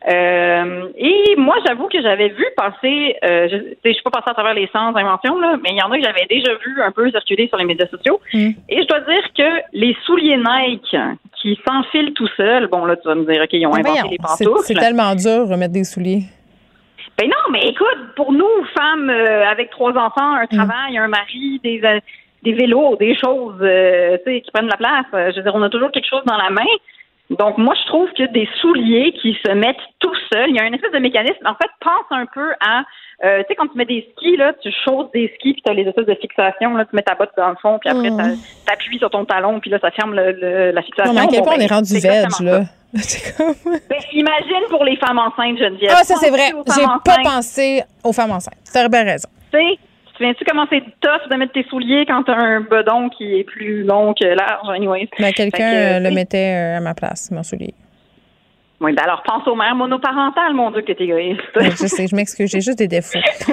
Euh, 0.09 0.87
et 0.97 1.35
moi, 1.37 1.57
j'avoue 1.67 1.87
que 1.87 2.01
j'avais 2.01 2.29
vu 2.29 2.43
passer, 2.57 3.15
euh, 3.23 3.47
je 3.51 3.57
je 3.85 3.93
suis 3.93 4.01
pas 4.01 4.09
passée 4.09 4.31
à 4.31 4.33
travers 4.33 4.55
les 4.55 4.67
100 4.73 4.95
inventions, 4.95 5.39
là, 5.39 5.57
mais 5.61 5.69
il 5.73 5.77
y 5.77 5.81
en 5.83 5.91
a 5.91 5.97
que 5.99 6.03
j'avais 6.03 6.25
déjà 6.27 6.53
vu 6.55 6.81
un 6.81 6.91
peu 6.91 7.07
circuler 7.11 7.47
sur 7.49 7.57
les 7.57 7.65
médias 7.65 7.85
sociaux. 7.87 8.19
Et 8.33 8.55
je 8.81 8.87
dois 8.87 9.01
dire 9.01 9.23
que 9.37 9.61
les 9.73 9.95
souliers 10.05 10.37
Nike 10.37 10.95
qui 11.39 11.59
s'enfilent 11.67 12.13
tout 12.13 12.27
seuls, 12.35 12.65
bon, 12.67 12.85
là, 12.85 12.95
tu 12.95 13.07
vas 13.07 13.13
me 13.13 13.31
dire, 13.31 13.43
OK, 13.43 13.49
ils 13.53 13.67
ont 13.67 13.75
inventé 13.75 14.17
c'est- 14.37 14.43
pantoufles. 14.47 14.63
C'est 14.65 14.73
tellement 14.73 15.13
dur 15.13 15.45
de 15.45 15.51
remettre 15.53 15.73
des 15.73 15.83
souliers. 15.83 16.23
Ben 17.21 17.29
non, 17.29 17.51
mais 17.51 17.67
écoute, 17.67 18.15
pour 18.15 18.33
nous, 18.33 18.49
femmes 18.75 19.11
euh, 19.11 19.45
avec 19.45 19.69
trois 19.69 19.91
enfants, 19.91 20.33
un 20.33 20.47
travail, 20.47 20.97
un 20.97 21.07
mari, 21.07 21.61
des, 21.63 21.79
euh, 21.83 21.99
des 22.41 22.53
vélos, 22.53 22.95
des 22.95 23.15
choses 23.15 23.59
euh, 23.61 24.17
qui 24.25 24.49
prennent 24.51 24.65
la 24.65 24.77
place, 24.77 25.05
je 25.13 25.35
veux 25.35 25.43
dire, 25.43 25.53
on 25.53 25.61
a 25.61 25.69
toujours 25.69 25.91
quelque 25.91 26.09
chose 26.09 26.23
dans 26.25 26.37
la 26.37 26.49
main. 26.49 26.65
Donc, 27.29 27.59
moi, 27.59 27.75
je 27.79 27.85
trouve 27.85 28.11
que 28.13 28.23
des 28.31 28.49
souliers 28.59 29.13
qui 29.21 29.37
se 29.45 29.51
mettent 29.51 29.77
tout 29.99 30.15
seuls, 30.33 30.49
il 30.49 30.55
y 30.55 30.59
a 30.59 30.65
une 30.65 30.73
espèce 30.73 30.93
de 30.93 30.97
mécanisme. 30.97 31.45
En 31.45 31.53
fait, 31.53 31.69
pense 31.79 32.05
un 32.09 32.25
peu 32.25 32.53
à, 32.59 32.85
euh, 33.23 33.39
tu 33.39 33.45
sais, 33.49 33.55
quand 33.55 33.67
tu 33.67 33.77
mets 33.77 33.85
des 33.85 34.07
skis, 34.17 34.35
là, 34.37 34.53
tu 34.61 34.69
chausses 34.85 35.11
des 35.13 35.31
skis, 35.35 35.53
puis 35.53 35.61
tu 35.63 35.71
as 35.71 35.73
les 35.75 35.83
espèces 35.83 36.05
de 36.05 36.15
fixation, 36.15 36.75
là, 36.75 36.85
tu 36.85 36.95
mets 36.95 37.01
ta 37.03 37.15
botte 37.15 37.31
dans 37.37 37.49
le 37.49 37.55
fond, 37.61 37.77
puis 37.79 37.89
après, 37.89 38.09
Mm. 38.09 38.37
tu 38.67 38.73
appuies 38.73 38.97
sur 38.99 39.09
ton 39.09 39.25
talon, 39.25 39.59
puis 39.59 39.69
là, 39.69 39.77
ça 39.79 39.91
ferme 39.91 40.13
le- 40.15 40.31
le- 40.31 40.71
la 40.71 40.81
fixation. 40.81 41.13
Non, 41.13 41.19
mais 41.19 41.25
à 41.25 41.29
quel 41.29 41.39
Bon, 41.39 41.45
point 41.45 41.53
on 41.55 41.57
ben, 41.57 41.63
est 41.63 41.73
rendu 41.73 41.93
veg, 41.99 42.27
là? 42.41 42.61
Ben, 43.89 43.97
imagine 44.13 44.63
pour 44.69 44.83
les 44.83 44.97
femmes 44.97 45.19
enceintes, 45.19 45.57
Geneviève. 45.57 45.91
Ah, 45.95 46.03
ça, 46.03 46.15
c'est 46.19 46.29
vrai. 46.29 46.51
J'ai 46.75 46.83
pas 47.05 47.17
pensé 47.23 47.83
aux 48.03 48.11
femmes 48.13 48.31
enceintes. 48.31 48.57
Tu 48.71 48.77
as 48.77 48.89
bien 48.89 49.03
raison. 49.03 49.29
Tu 49.51 49.57
sais, 49.57 49.65
tu 49.77 50.11
te 50.11 50.17
souviens-tu 50.17 50.43
comment 50.45 50.65
c'est 50.69 50.83
tough 50.99 51.29
de 51.29 51.35
mettre 51.37 51.53
tes 51.53 51.63
souliers 51.69 52.05
quand 52.05 52.23
t'as 52.23 52.35
un 52.35 52.61
bedon 52.61 53.09
qui 53.09 53.39
est 53.39 53.43
plus 53.45 53.83
long 53.83 54.13
que 54.13 54.25
large, 54.25 54.67
anyway? 54.75 55.07
Mais 55.19 55.31
quelqu'un 55.31 55.57
que, 55.71 55.97
euh, 55.97 55.99
le 55.99 56.11
mettait 56.13 56.53
euh, 56.53 56.77
à 56.77 56.79
ma 56.81 56.93
place, 56.93 57.31
mon 57.31 57.43
soulier. 57.43 57.73
Oui, 58.81 58.93
ben 58.93 59.03
alors 59.03 59.21
pense 59.21 59.47
aux 59.47 59.55
mères 59.55 59.75
monoparentales, 59.75 60.53
mon 60.53 60.71
Dieu, 60.71 60.81
que 60.81 60.91
t'es 60.91 61.03
égoïste. 61.03 61.41
Ouais, 61.55 61.69
je 61.69 61.85
sais, 61.85 62.07
je 62.07 62.15
m'excuse, 62.15 62.49
j'ai 62.49 62.61
juste 62.61 62.79
des 62.79 62.87
défauts. 62.87 63.19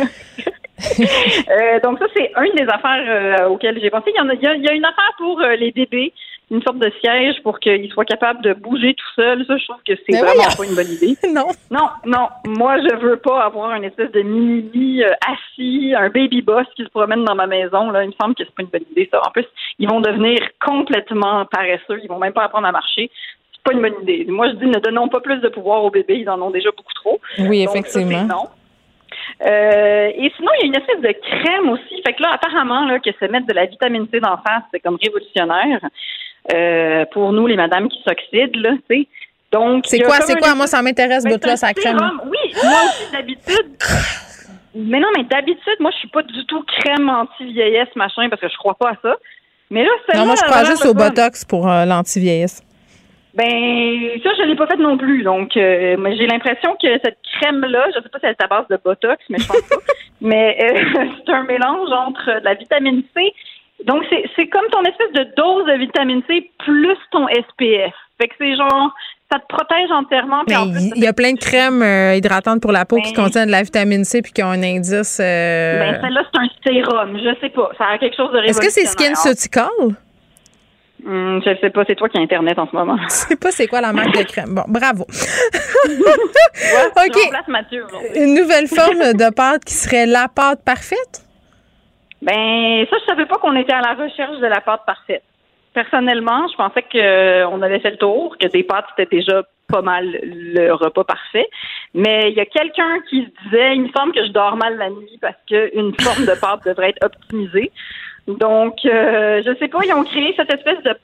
Euh, 1.51 1.81
donc 1.81 1.99
ça, 1.99 2.07
c'est 2.15 2.31
une 2.37 2.55
des 2.55 2.71
affaires 2.73 3.05
euh, 3.09 3.49
auxquelles 3.49 3.81
j'ai 3.81 3.91
pensé. 3.91 4.13
Il 4.15 4.19
y, 4.19 4.21
en 4.21 4.29
a, 4.29 4.35
il, 4.35 4.43
y 4.43 4.47
a, 4.47 4.55
il 4.55 4.63
y 4.63 4.69
a 4.69 4.75
une 4.75 4.85
affaire 4.85 5.13
pour 5.19 5.41
euh, 5.41 5.57
les 5.57 5.73
bébés, 5.73 6.13
une 6.53 6.63
sorte 6.63 6.79
de 6.79 6.93
siège 7.01 7.43
pour 7.43 7.59
qu'ils 7.59 7.91
soient 7.91 8.05
capables 8.05 8.43
de 8.43 8.55
bouger 8.55 8.95
tout 8.95 9.15
seuls. 9.17 9.45
Ça, 9.47 9.57
je 9.57 9.65
trouve 9.65 9.83
que 9.85 9.95
c'est 9.97 10.13
Mais 10.13 10.21
vraiment 10.21 10.45
pas 10.57 10.65
une 10.65 10.77
bonne 10.77 10.93
idée. 10.93 11.17
non. 11.33 11.49
Non, 11.73 11.89
non. 12.05 12.29
Moi, 12.47 12.79
je 12.79 12.95
veux 12.95 13.17
pas 13.17 13.43
avoir 13.43 13.75
une 13.75 13.85
espèce 13.85 14.13
de 14.13 14.23
mini 14.23 15.03
assis, 15.03 15.95
un 15.97 16.11
baby 16.11 16.43
boss 16.43 16.67
qui 16.77 16.85
se 16.85 16.91
promène 16.91 17.25
dans 17.25 17.35
ma 17.35 17.49
maison. 17.49 17.91
Là. 17.91 18.05
Il 18.05 18.11
me 18.11 18.15
semble 18.21 18.37
que 18.37 18.45
c'est 18.45 18.55
pas 18.55 18.63
une 18.63 18.69
bonne 18.69 18.89
idée, 18.93 19.09
ça. 19.11 19.21
En 19.27 19.31
plus, 19.33 19.47
ils 19.81 19.89
vont 19.89 20.01
devenir 20.01 20.39
complètement 20.65 21.45
paresseux. 21.47 22.01
Ils 22.03 22.09
vont 22.09 22.19
même 22.19 22.33
pas 22.33 22.45
apprendre 22.45 22.69
à 22.69 22.73
marcher. 22.73 23.11
C'est 23.59 23.73
pas 23.73 23.73
une 23.73 23.83
bonne 23.83 24.03
idée. 24.03 24.25
Moi, 24.29 24.49
je 24.49 24.55
dis 24.55 24.67
ne 24.67 24.79
donnons 24.79 25.09
pas 25.09 25.21
plus 25.21 25.39
de 25.41 25.49
pouvoir 25.49 25.85
aux 25.85 25.91
bébés. 25.91 26.19
Ils 26.19 26.31
en 26.31 26.41
ont 26.41 26.51
déjà 26.51 26.71
beaucoup 26.71 26.93
trop. 26.95 27.21
Oui, 27.39 27.65
Donc, 27.65 27.75
ça, 27.75 27.79
effectivement. 27.79 28.19
c'est 28.21 28.35
non. 28.35 28.49
Euh, 29.47 30.11
et 30.15 30.33
sinon, 30.37 30.51
il 30.59 30.61
y 30.61 30.63
a 30.65 30.67
une 30.67 30.77
espèce 30.77 31.01
de 31.01 31.13
crème 31.21 31.69
aussi. 31.71 32.03
Fait 32.05 32.13
que 32.13 32.23
là, 32.23 32.31
apparemment, 32.35 32.87
là, 32.87 32.99
que 32.99 33.11
se 33.13 33.25
mettre 33.31 33.47
de 33.47 33.53
la 33.53 33.67
vitamine 33.67 34.07
C 34.11 34.21
d'en 34.21 34.37
face, 34.39 34.63
c'est 34.73 34.81
comme 34.81 34.99
révolutionnaire 35.03 35.81
euh, 36.55 37.05
pour 37.13 37.33
nous, 37.33 37.47
les 37.47 37.57
madames 37.57 37.89
qui 37.89 38.03
s'oxydent, 38.03 38.57
là, 38.57 38.71
tu 38.89 38.97
sais. 39.03 39.09
Donc, 39.51 39.87
C'est 39.87 40.01
quoi, 40.01 40.21
c'est 40.21 40.39
quoi? 40.39 40.55
Moi, 40.55 40.67
ça 40.67 40.83
m'intéresse, 40.83 41.25
bout 41.25 41.43
là, 41.45 41.57
c'est 41.57 41.67
ça 41.67 41.73
crème. 41.75 41.99
Oui, 42.25 42.55
moi 42.63 42.81
aussi, 42.87 43.13
d'habitude. 43.13 43.77
Mais 44.75 45.01
non, 45.01 45.09
mais 45.17 45.25
d'habitude, 45.25 45.77
moi, 45.81 45.91
je 45.93 45.99
suis 45.99 46.09
pas 46.09 46.23
du 46.23 46.45
tout 46.47 46.63
crème 46.65 47.09
anti-vieillesse, 47.09 47.89
machin, 47.97 48.29
parce 48.29 48.43
que 48.43 48.49
je 48.49 48.57
crois 48.59 48.75
pas 48.75 48.91
à 48.91 48.95
ça. 49.03 49.17
Mais 49.71 49.85
là, 49.85 49.91
celle-là, 50.07 50.21
Non, 50.21 50.27
moi, 50.27 50.35
je 50.37 50.45
crois 50.45 50.65
juste 50.65 50.85
au. 50.85 50.95
Botox 50.95 51.45
pour 51.45 51.69
euh, 51.69 51.85
l'anti-vieillesse. 51.87 52.63
Ben, 53.35 54.21
ça, 54.25 54.31
je 54.39 54.43
l'ai 54.45 54.57
pas 54.57 54.67
fait 54.67 54.77
non 54.79 54.97
plus. 54.97 55.23
Donc, 55.23 55.57
euh, 55.57 55.97
j'ai 56.17 56.27
l'impression 56.27 56.77
que 56.83 56.89
cette 57.05 57.19
crème-là, 57.41 57.87
je 57.95 58.03
sais 58.03 58.09
pas 58.09 58.19
si 58.19 58.27
elle 58.27 58.33
est 58.39 58.43
à 58.43 58.47
base 58.49 58.67
de 58.69 58.79
Botox, 58.83 59.23
mais 59.29 59.39
je 59.39 59.47
pense 59.47 59.63
pas. 59.63 59.77
mais 60.21 60.57
euh, 60.63 61.03
c'est 61.27 61.33
un 61.33 61.45
mélange 61.45 61.91
entre 61.93 62.41
de 62.41 62.45
la 62.45 62.55
vitamine 62.55 63.03
C. 63.17 63.33
Donc, 63.85 64.03
c'est 64.11 64.25
c'est 64.35 64.49
comme 64.49 64.67
ton 64.73 64.83
espèce 64.83 65.13
de 65.13 65.29
dose 65.37 65.67
de 65.67 65.79
vitamine 65.79 66.23
C 66.27 66.51
plus 66.59 66.97
ton 67.13 67.27
SPF. 67.29 67.95
Fait 68.21 68.27
que 68.27 68.35
c'est 68.39 68.57
genre, 68.57 68.93
ça 69.31 69.39
te 69.39 69.47
protège 69.47 69.89
entièrement. 69.93 70.43
Puis 70.45 70.57
Mais 70.57 70.61
en 70.61 70.71
plus, 70.73 70.91
il 70.97 71.05
y 71.05 71.07
a 71.07 71.13
plein 71.13 71.33
de 71.33 71.39
crèmes 71.39 71.83
euh, 71.83 72.17
hydratantes 72.17 72.61
pour 72.61 72.73
la 72.73 72.85
peau 72.87 72.97
qui 72.97 73.13
Ben- 73.13 73.23
contiennent 73.25 73.47
de 73.47 73.53
la 73.53 73.63
vitamine 73.63 74.03
C 74.05 74.21
puis 74.23 74.33
qui 74.33 74.43
ont 74.43 74.49
un 74.51 74.63
indice. 74.65 75.21
euh, 75.23 75.79
ben, 75.79 76.01
celle-là, 76.01 76.23
c'est 76.33 76.41
un 76.41 76.49
sérum. 76.67 77.17
Je 77.19 77.41
sais 77.41 77.51
pas. 77.51 77.71
Ça 77.79 77.85
a 77.93 77.99
quelque 77.99 78.17
chose 78.17 78.33
de 78.33 78.39
Est-ce 78.39 78.61
que 78.61 78.69
c'est 78.71 78.81
révolutionnaire. 78.81 79.17
SkinCeutical? 79.17 79.95
Hum, 81.09 81.41
je 81.43 81.57
sais 81.59 81.71
pas. 81.71 81.85
C'est 81.87 81.95
toi 81.95 82.11
qui 82.11 82.19
as 82.19 82.21
Internet 82.21 82.59
en 82.59 82.69
ce 82.69 82.77
moment. 82.77 82.99
Je 83.05 83.09
sais 83.09 83.37
pas 83.37 83.51
c'est 83.51 83.67
quoi 83.67 83.81
la 83.81 83.95
marque 83.95 84.15
de 84.15 84.25
crème. 84.25 84.55
Bon, 84.55 84.65
bravo. 84.69 85.07
Ouais, 85.09 86.91
Mathieu. 87.49 87.87
Une 88.15 88.35
nouvelle 88.35 88.67
forme 88.67 89.15
de 89.15 89.35
pâte 89.35 89.65
qui 89.65 89.73
serait 89.73 90.05
la 90.05 90.29
pâte 90.29 90.63
parfaite? 90.65 91.25
Ben, 92.21 92.85
ça, 92.91 92.97
je 93.01 93.07
savais 93.07 93.25
pas 93.25 93.37
qu'on 93.37 93.57
était 93.57 93.73
à 93.73 93.81
la 93.81 93.95
recherche 93.95 94.39
de 94.39 94.47
la 94.47 94.61
pâte 94.61 94.83
parfaite. 94.85 95.23
Personnellement, 95.73 96.47
je 96.49 96.57
pensais 96.57 96.83
qu'on 96.83 97.63
avait 97.63 97.81
fait 97.81 97.93
le 97.93 97.97
tour, 97.97 98.37
que 98.39 98.49
des 98.49 98.65
pâtes, 98.65 98.85
c'était 98.95 99.17
déjà 99.17 99.45
pas 99.69 99.83
mal 99.83 100.19
le 100.23 100.73
repas 100.73 101.05
parfait. 101.05 101.47
Mais 101.95 102.31
il 102.31 102.37
y 102.37 102.41
a 102.41 102.47
quelqu'un 102.47 103.01
qui 103.09 103.25
se 103.25 103.45
disait, 103.45 103.77
il 103.77 103.83
me 103.83 103.89
semble 103.97 104.13
que 104.13 104.27
je 104.27 104.33
dors 104.33 104.57
mal 104.57 104.77
la 104.77 104.91
nuit 104.91 105.19
parce 105.21 105.37
qu'une 105.47 105.95
forme 106.01 106.27
de 106.27 106.39
pâte 106.39 106.65
devrait 106.67 106.91
être 106.91 107.05
optimisée. 107.05 107.71
Donc, 108.29 108.85
euh, 108.85 109.43
je 109.45 109.57
sais 109.59 109.69
pas, 109.69 109.79
ils 109.85 109.93
ont 109.95 110.05
créé 110.05 110.35
cette 110.37 110.53
espèce 110.53 110.83
de 110.83 110.95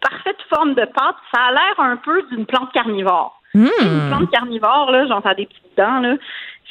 parfaite 0.00 0.38
forme 0.48 0.74
de 0.74 0.84
pâte. 0.84 1.16
Ça 1.32 1.42
a 1.42 1.52
l'air 1.52 1.78
un 1.78 1.96
peu 1.96 2.22
d'une 2.30 2.46
plante 2.46 2.72
carnivore. 2.72 3.40
Hmm. 3.54 3.68
Une 3.80 4.08
plante 4.08 4.30
carnivore, 4.30 4.90
là, 4.90 5.06
genre, 5.06 5.22
des 5.36 5.46
petites 5.46 5.76
dents, 5.76 6.00
là. 6.00 6.16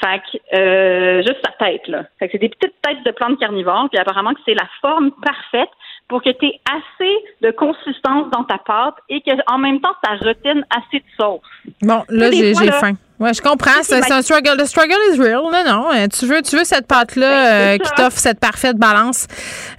Fait 0.03 0.19
que, 0.19 0.57
euh, 0.57 1.21
juste 1.21 1.39
sa 1.45 1.51
tête, 1.63 1.87
là. 1.87 2.05
Fait 2.17 2.27
que 2.27 2.31
c'est 2.33 2.39
des 2.39 2.49
petites 2.49 2.73
têtes 2.81 3.03
de 3.05 3.11
plantes 3.11 3.39
carnivores, 3.39 3.87
puis 3.91 3.99
apparemment 3.99 4.33
que 4.33 4.39
c'est 4.45 4.55
la 4.55 4.67
forme 4.81 5.11
parfaite 5.23 5.69
pour 6.07 6.21
que 6.21 6.29
tu 6.31 6.45
aies 6.45 6.59
assez 6.69 7.13
de 7.41 7.51
consistance 7.51 8.29
dans 8.31 8.43
ta 8.43 8.57
pâte 8.57 8.95
et 9.09 9.21
que 9.21 9.31
en 9.51 9.57
même 9.57 9.79
temps, 9.79 9.93
ça 10.03 10.11
retienne 10.15 10.65
assez 10.69 10.99
de 10.99 11.05
sauce. 11.17 11.39
Bon, 11.81 12.03
là, 12.09 12.29
j'ai 12.31 12.53
faim. 12.53 12.93
Ouais, 13.19 13.35
je 13.35 13.41
comprends. 13.41 13.83
C'est 13.83 14.11
un 14.11 14.21
struggle. 14.23 14.57
Le 14.57 14.65
struggle 14.65 14.95
is 15.13 15.19
real. 15.19 15.43
Non, 15.43 15.63
non. 15.63 15.91
euh, 15.93 16.07
Tu 16.07 16.25
veux, 16.25 16.41
tu 16.41 16.57
veux 16.57 16.63
cette 16.63 16.87
pâte-là 16.87 17.29
Ben, 17.29 17.75
euh, 17.75 17.77
qui 17.77 17.91
t'offre 17.93 18.17
cette 18.17 18.39
parfaite 18.39 18.77
balance. 18.77 19.27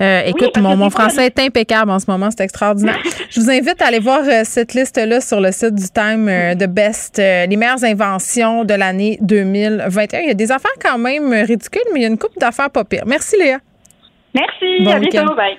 Euh, 0.00 0.22
écoute, 0.26 0.56
mon, 0.58 0.76
mon 0.76 0.90
français 0.90 1.26
est 1.26 1.38
impeccable 1.40 1.90
en 1.90 1.98
ce 1.98 2.08
moment. 2.08 2.30
C'est 2.30 2.44
extraordinaire. 2.44 2.98
je 3.30 3.40
vous 3.40 3.50
invite 3.50 3.82
à 3.82 3.86
aller 3.88 3.98
voir 3.98 4.20
euh, 4.22 4.42
cette 4.44 4.74
liste-là 4.74 5.20
sur 5.20 5.40
le 5.40 5.50
site 5.50 5.74
du 5.74 5.88
Time 5.92 6.26
de 6.54 6.66
Best, 6.66 7.18
les 7.18 7.56
meilleures 7.56 7.82
inventions 7.82 8.64
de 8.64 8.74
l'année 8.74 9.18
2021. 9.22 10.20
Il 10.20 10.28
y 10.28 10.30
a 10.30 10.34
des 10.34 10.52
affaires 10.52 10.70
quand 10.80 10.98
même 10.98 11.32
ridicules, 11.32 11.82
mais 11.92 11.98
il 11.98 12.02
y 12.02 12.06
a 12.06 12.08
une 12.08 12.18
coupe 12.18 12.38
d'affaires 12.38 12.70
pas 12.70 12.84
pires. 12.84 13.02
Merci, 13.06 13.36
Léa. 13.38 13.58
Merci, 14.34 14.84
Bon 14.84 14.92
à 14.92 14.98
bientôt, 15.00 15.34
bye. 15.34 15.58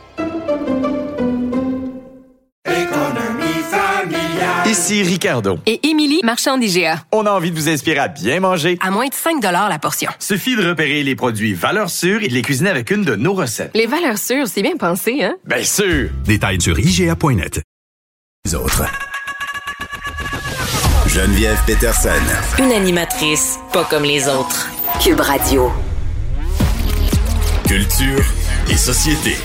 Ici 4.71 5.03
Ricardo. 5.03 5.59
Et 5.65 5.85
Émilie, 5.89 6.21
marchand 6.23 6.57
d'IGA. 6.57 7.03
On 7.11 7.25
a 7.25 7.31
envie 7.31 7.51
de 7.51 7.55
vous 7.57 7.67
inspirer 7.67 7.99
à 7.99 8.07
bien 8.07 8.39
manger. 8.39 8.77
À 8.79 8.89
moins 8.89 9.09
de 9.09 9.13
5 9.13 9.43
la 9.43 9.79
portion. 9.79 10.09
Suffit 10.17 10.55
de 10.55 10.65
repérer 10.65 11.03
les 11.03 11.13
produits 11.13 11.53
valeurs 11.53 11.89
sûres 11.89 12.23
et 12.23 12.29
de 12.29 12.33
les 12.33 12.41
cuisiner 12.41 12.69
avec 12.69 12.89
une 12.89 13.03
de 13.03 13.15
nos 13.15 13.33
recettes. 13.33 13.71
Les 13.75 13.85
valeurs 13.85 14.17
sûres, 14.17 14.47
c'est 14.47 14.61
bien 14.61 14.77
pensé, 14.77 15.23
hein? 15.23 15.35
Bien 15.45 15.65
sûr! 15.65 16.09
Détails 16.23 16.61
sur 16.61 16.79
IGA.net. 16.79 17.61
Les 18.45 18.55
autres. 18.55 18.83
Geneviève 21.05 21.59
Peterson. 21.67 22.09
Une 22.57 22.71
animatrice 22.71 23.59
pas 23.73 23.83
comme 23.83 24.03
les 24.03 24.29
autres. 24.29 24.69
Cube 25.03 25.19
Radio. 25.19 25.69
Culture 27.67 28.23
et 28.69 28.77
société. 28.77 29.35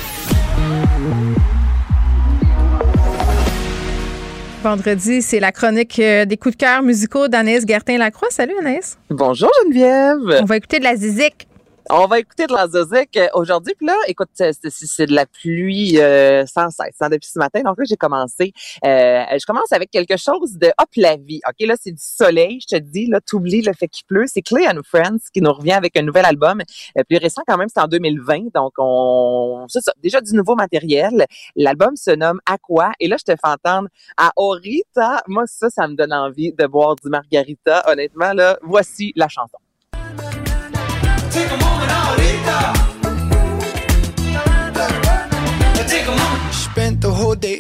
Vendredi, 4.66 5.22
c'est 5.22 5.38
la 5.38 5.52
chronique 5.52 5.96
euh, 6.00 6.24
des 6.24 6.36
coups 6.36 6.56
de 6.56 6.60
cœur 6.60 6.82
musicaux 6.82 7.28
d'Anaïs 7.28 7.64
Gertin-Lacroix. 7.64 8.30
Salut 8.32 8.54
Anaïs. 8.58 8.98
Bonjour 9.10 9.48
Geneviève. 9.62 10.40
On 10.42 10.44
va 10.44 10.56
écouter 10.56 10.80
de 10.80 10.84
la 10.84 10.96
zizik. 10.96 11.46
On 11.88 12.06
va 12.06 12.18
écouter 12.18 12.48
de 12.48 12.52
la 12.52 12.66
zizik 12.66 13.16
euh, 13.16 13.28
aujourd'hui. 13.34 13.74
Puis 13.76 13.86
là, 13.86 13.94
écoute, 14.08 14.30
c'est 14.34 15.06
de 15.06 15.14
la 15.14 15.24
pluie 15.24 16.00
euh, 16.00 16.44
sans 16.44 16.68
cesse 16.70 16.96
hein, 17.00 17.08
depuis 17.08 17.28
ce 17.28 17.38
matin. 17.38 17.62
Donc 17.62 17.78
là, 17.78 17.84
j'ai 17.88 17.96
commencé. 17.96 18.52
Euh, 18.84 19.24
je 19.32 19.46
commence 19.46 19.70
avec 19.70 19.92
quelque 19.92 20.16
chose 20.16 20.54
de 20.54 20.66
hop 20.66 20.88
la 20.96 21.14
vie. 21.14 21.40
Ok, 21.48 21.64
là, 21.64 21.74
c'est 21.80 21.92
du 21.92 22.02
soleil. 22.02 22.58
Je 22.60 22.76
te 22.76 22.82
dis, 22.82 23.06
là, 23.06 23.20
t'oublies 23.20 23.62
le 23.62 23.72
fait 23.72 23.86
qu'il 23.86 24.04
pleut. 24.04 24.24
C'est 24.26 24.42
Clay 24.42 24.66
and 24.66 24.80
Friends 24.84 25.30
qui 25.32 25.40
nous 25.40 25.52
revient 25.52 25.74
avec 25.74 25.96
un 25.96 26.02
nouvel 26.02 26.24
album, 26.24 26.60
euh, 26.98 27.04
plus 27.08 27.18
récent 27.18 27.42
quand 27.46 27.56
même. 27.56 27.68
C'est 27.72 27.80
en 27.80 27.86
2020. 27.86 28.52
Donc 28.52 28.72
on, 28.78 29.66
ça, 29.68 29.92
déjà 30.02 30.20
du 30.20 30.34
nouveau 30.34 30.56
matériel. 30.56 31.26
L'album 31.54 31.94
se 31.94 32.10
nomme 32.10 32.40
Aqua. 32.46 32.90
Et 32.98 33.06
là, 33.06 33.16
je 33.16 33.32
te 33.32 33.36
fais 33.36 33.48
entendre 33.48 33.88
à 34.16 34.32
Orita. 34.34 35.22
Moi, 35.28 35.44
ça, 35.46 35.70
ça 35.70 35.86
me 35.86 35.94
donne 35.94 36.12
envie 36.12 36.52
de 36.52 36.66
boire 36.66 36.96
du 36.96 37.08
margarita. 37.08 37.84
Honnêtement, 37.88 38.32
là, 38.32 38.58
voici 38.62 39.12
la 39.14 39.28
chanson. 39.28 39.58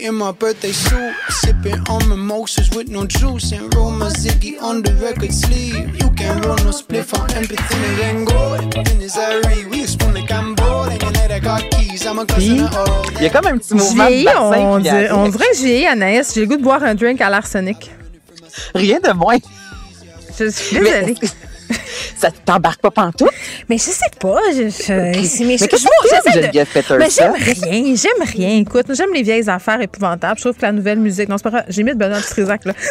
In 0.06 0.14
my 0.14 0.30
birthday 0.30 0.70
suit, 0.70 1.14
sipping 1.30 1.80
on 1.88 2.08
mimosas 2.08 2.70
with 2.70 2.88
no 2.88 3.06
juice, 3.06 3.50
and 3.52 3.74
roll 3.74 3.90
my 3.90 4.08
ziggy 4.08 4.60
on 4.62 4.82
the 4.82 4.92
record 5.02 5.32
sleeve. 5.32 6.00
You 6.00 6.10
can 6.10 6.40
roll 6.42 6.56
no 6.58 6.70
spliff 6.70 7.12
on 7.18 7.28
empathy, 7.32 7.74
me 7.82 7.90
vengo. 7.98 8.36
In 8.90 9.00
his 9.00 9.16
Ari, 9.16 9.66
we 9.66 9.84
spoon 9.84 10.14
the 10.14 10.20
gambo, 10.20 10.88
and 10.88 11.02
you 11.02 11.10
let 11.10 11.32
I 11.32 11.40
got 11.40 11.68
keys. 11.72 12.06
I'm 12.06 12.20
a 12.20 12.26
cousin 12.26 12.64
of 12.64 12.76
all. 12.76 13.04
Il 13.16 13.22
y 13.22 13.26
a 13.26 13.30
comme 13.30 13.46
un 13.48 13.58
petit 13.58 13.74
mouvement 13.74 14.04
de 14.04 14.08
Vieilli, 14.10 14.24
bassin 14.24 14.40
on, 14.40 14.84
arrive. 14.84 15.12
on 15.12 15.28
dirait 15.28 15.50
que 15.50 15.56
j'ai 15.60 15.86
Anaïs. 15.86 16.32
J'ai 16.34 16.40
le 16.42 16.46
goût 16.46 16.56
de 16.56 16.62
boire 16.62 16.84
un 16.84 16.94
drink 16.94 17.20
à 17.20 17.28
l'arsenic. 17.28 17.90
Rien 18.74 19.00
de 19.00 19.12
moins. 19.12 19.38
Je 20.38 20.50
suis 20.50 20.78
désolée. 20.78 21.16
Ça 22.16 22.30
t'embarque 22.44 22.80
pas 22.80 22.90
pantoute? 22.90 23.30
Mais 23.68 23.78
je 23.78 23.82
sais 23.84 24.06
pas. 24.20 24.38
Je, 24.52 24.68
je- 24.68 25.44
mais 25.44 25.56
qu'est-ce 25.58 25.66
que 25.66 25.76
tu 25.76 26.64
Peterson? 26.64 26.96
Mais 26.98 27.10
j'aime 27.10 27.32
rien. 27.34 27.94
J'aime 27.94 28.22
rien. 28.26 28.58
Écoute, 28.60 28.86
j'aime 28.94 29.12
les 29.12 29.22
vieilles 29.22 29.48
affaires 29.50 29.80
épouvantables. 29.80 30.38
Je 30.38 30.44
trouve 30.44 30.56
que 30.56 30.62
la 30.62 30.72
nouvelle 30.72 30.98
musique. 30.98 31.28
Non, 31.28 31.36
c'est 31.38 31.44
pas 31.44 31.50
grave. 31.50 31.64
J'ai 31.68 31.82
mis 31.82 31.92
de 31.92 31.98
Benoît 31.98 32.20
Trisac, 32.20 32.64
là. 32.64 32.72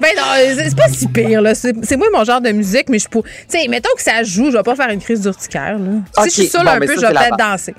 ben 0.00 0.10
non, 0.16 0.22
c'est 0.56 0.76
pas 0.76 0.88
si 0.88 1.08
pire, 1.08 1.42
là. 1.42 1.54
C'est 1.54 1.96
moi 1.96 2.06
mon 2.12 2.24
genre 2.24 2.40
de 2.40 2.50
musique, 2.52 2.88
mais 2.88 2.98
je 2.98 3.08
peux. 3.08 3.22
Tu 3.22 3.58
sais, 3.58 3.68
mettons 3.68 3.90
que 3.96 4.02
ça 4.02 4.22
joue, 4.22 4.50
je 4.50 4.56
vais 4.56 4.62
pas 4.62 4.76
faire 4.76 4.90
une 4.90 5.00
crise 5.00 5.20
d'urticaire, 5.20 5.78
là. 5.78 5.90
Si 6.24 6.30
je 6.30 6.34
suis 6.42 6.50
bon, 6.64 6.70
un 6.70 6.80
peu, 6.80 6.94
je 6.94 7.00
vais 7.00 7.08
peut-être 7.12 7.36
danser. 7.38 7.74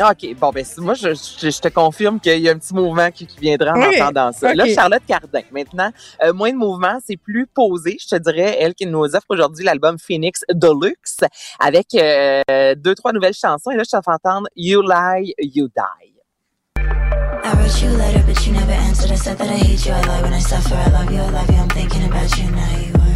OK, 0.00 0.34
bon, 0.38 0.50
ben, 0.50 0.64
moi, 0.78 0.94
je, 0.94 1.14
je, 1.14 1.50
je 1.50 1.60
te 1.60 1.68
confirme 1.68 2.20
qu'il 2.20 2.38
y 2.40 2.48
a 2.48 2.52
un 2.52 2.58
petit 2.58 2.74
mouvement 2.74 3.10
qui, 3.10 3.26
qui 3.26 3.38
viendra 3.40 3.72
en 3.72 3.80
Oui, 3.88 4.00
entendant 4.00 4.32
ça. 4.32 4.54
Là, 4.54 4.64
OK. 4.64 4.70
Charlotte 4.74 5.02
Cardin, 5.06 5.40
maintenant, 5.52 5.90
euh, 6.22 6.32
moins 6.32 6.50
de 6.52 6.56
mouvement, 6.56 6.98
c'est 7.06 7.16
plus 7.16 7.46
posé, 7.46 7.96
je 8.00 8.08
te 8.08 8.16
dirais, 8.16 8.56
elle 8.60 8.74
qui 8.74 8.86
nous 8.86 9.04
offre 9.04 9.26
aujourd'hui 9.30 9.64
l'album 9.64 9.98
Phoenix 9.98 10.42
Deluxe 10.52 11.18
avec 11.58 11.94
euh, 11.94 12.74
deux, 12.76 12.94
trois 12.94 13.12
nouvelles 13.12 13.34
chansons. 13.34 13.70
Et 13.70 13.76
là, 13.76 13.82
je 13.84 13.96
te 13.96 14.02
fais 14.02 14.12
entendre 14.12 14.48
You 14.54 14.82
Lie, 14.82 15.34
You 15.38 15.68
Die. 15.68 16.12
I 16.78 17.52
wrote 17.52 17.80
you 17.80 17.88
a 17.90 17.96
letter, 17.96 18.22
but 18.26 18.44
you 18.46 18.52
never 18.52 18.72
answered. 18.72 19.12
I 19.12 19.16
said 19.16 19.38
that 19.38 19.48
I 19.48 19.56
hate 19.56 19.86
you. 19.86 19.92
I 19.92 20.00
lie 20.02 20.20
when 20.22 20.32
I 20.32 20.40
suffer. 20.40 20.74
I 20.74 20.90
love 20.90 21.12
you. 21.12 21.20
I 21.20 21.30
love 21.30 21.48
you. 21.48 21.56
I'm 21.56 21.68
thinking 21.68 22.04
about 22.04 22.36
you 22.36 22.50
now. 22.50 22.70
You 22.80 22.92
are. 22.94 23.06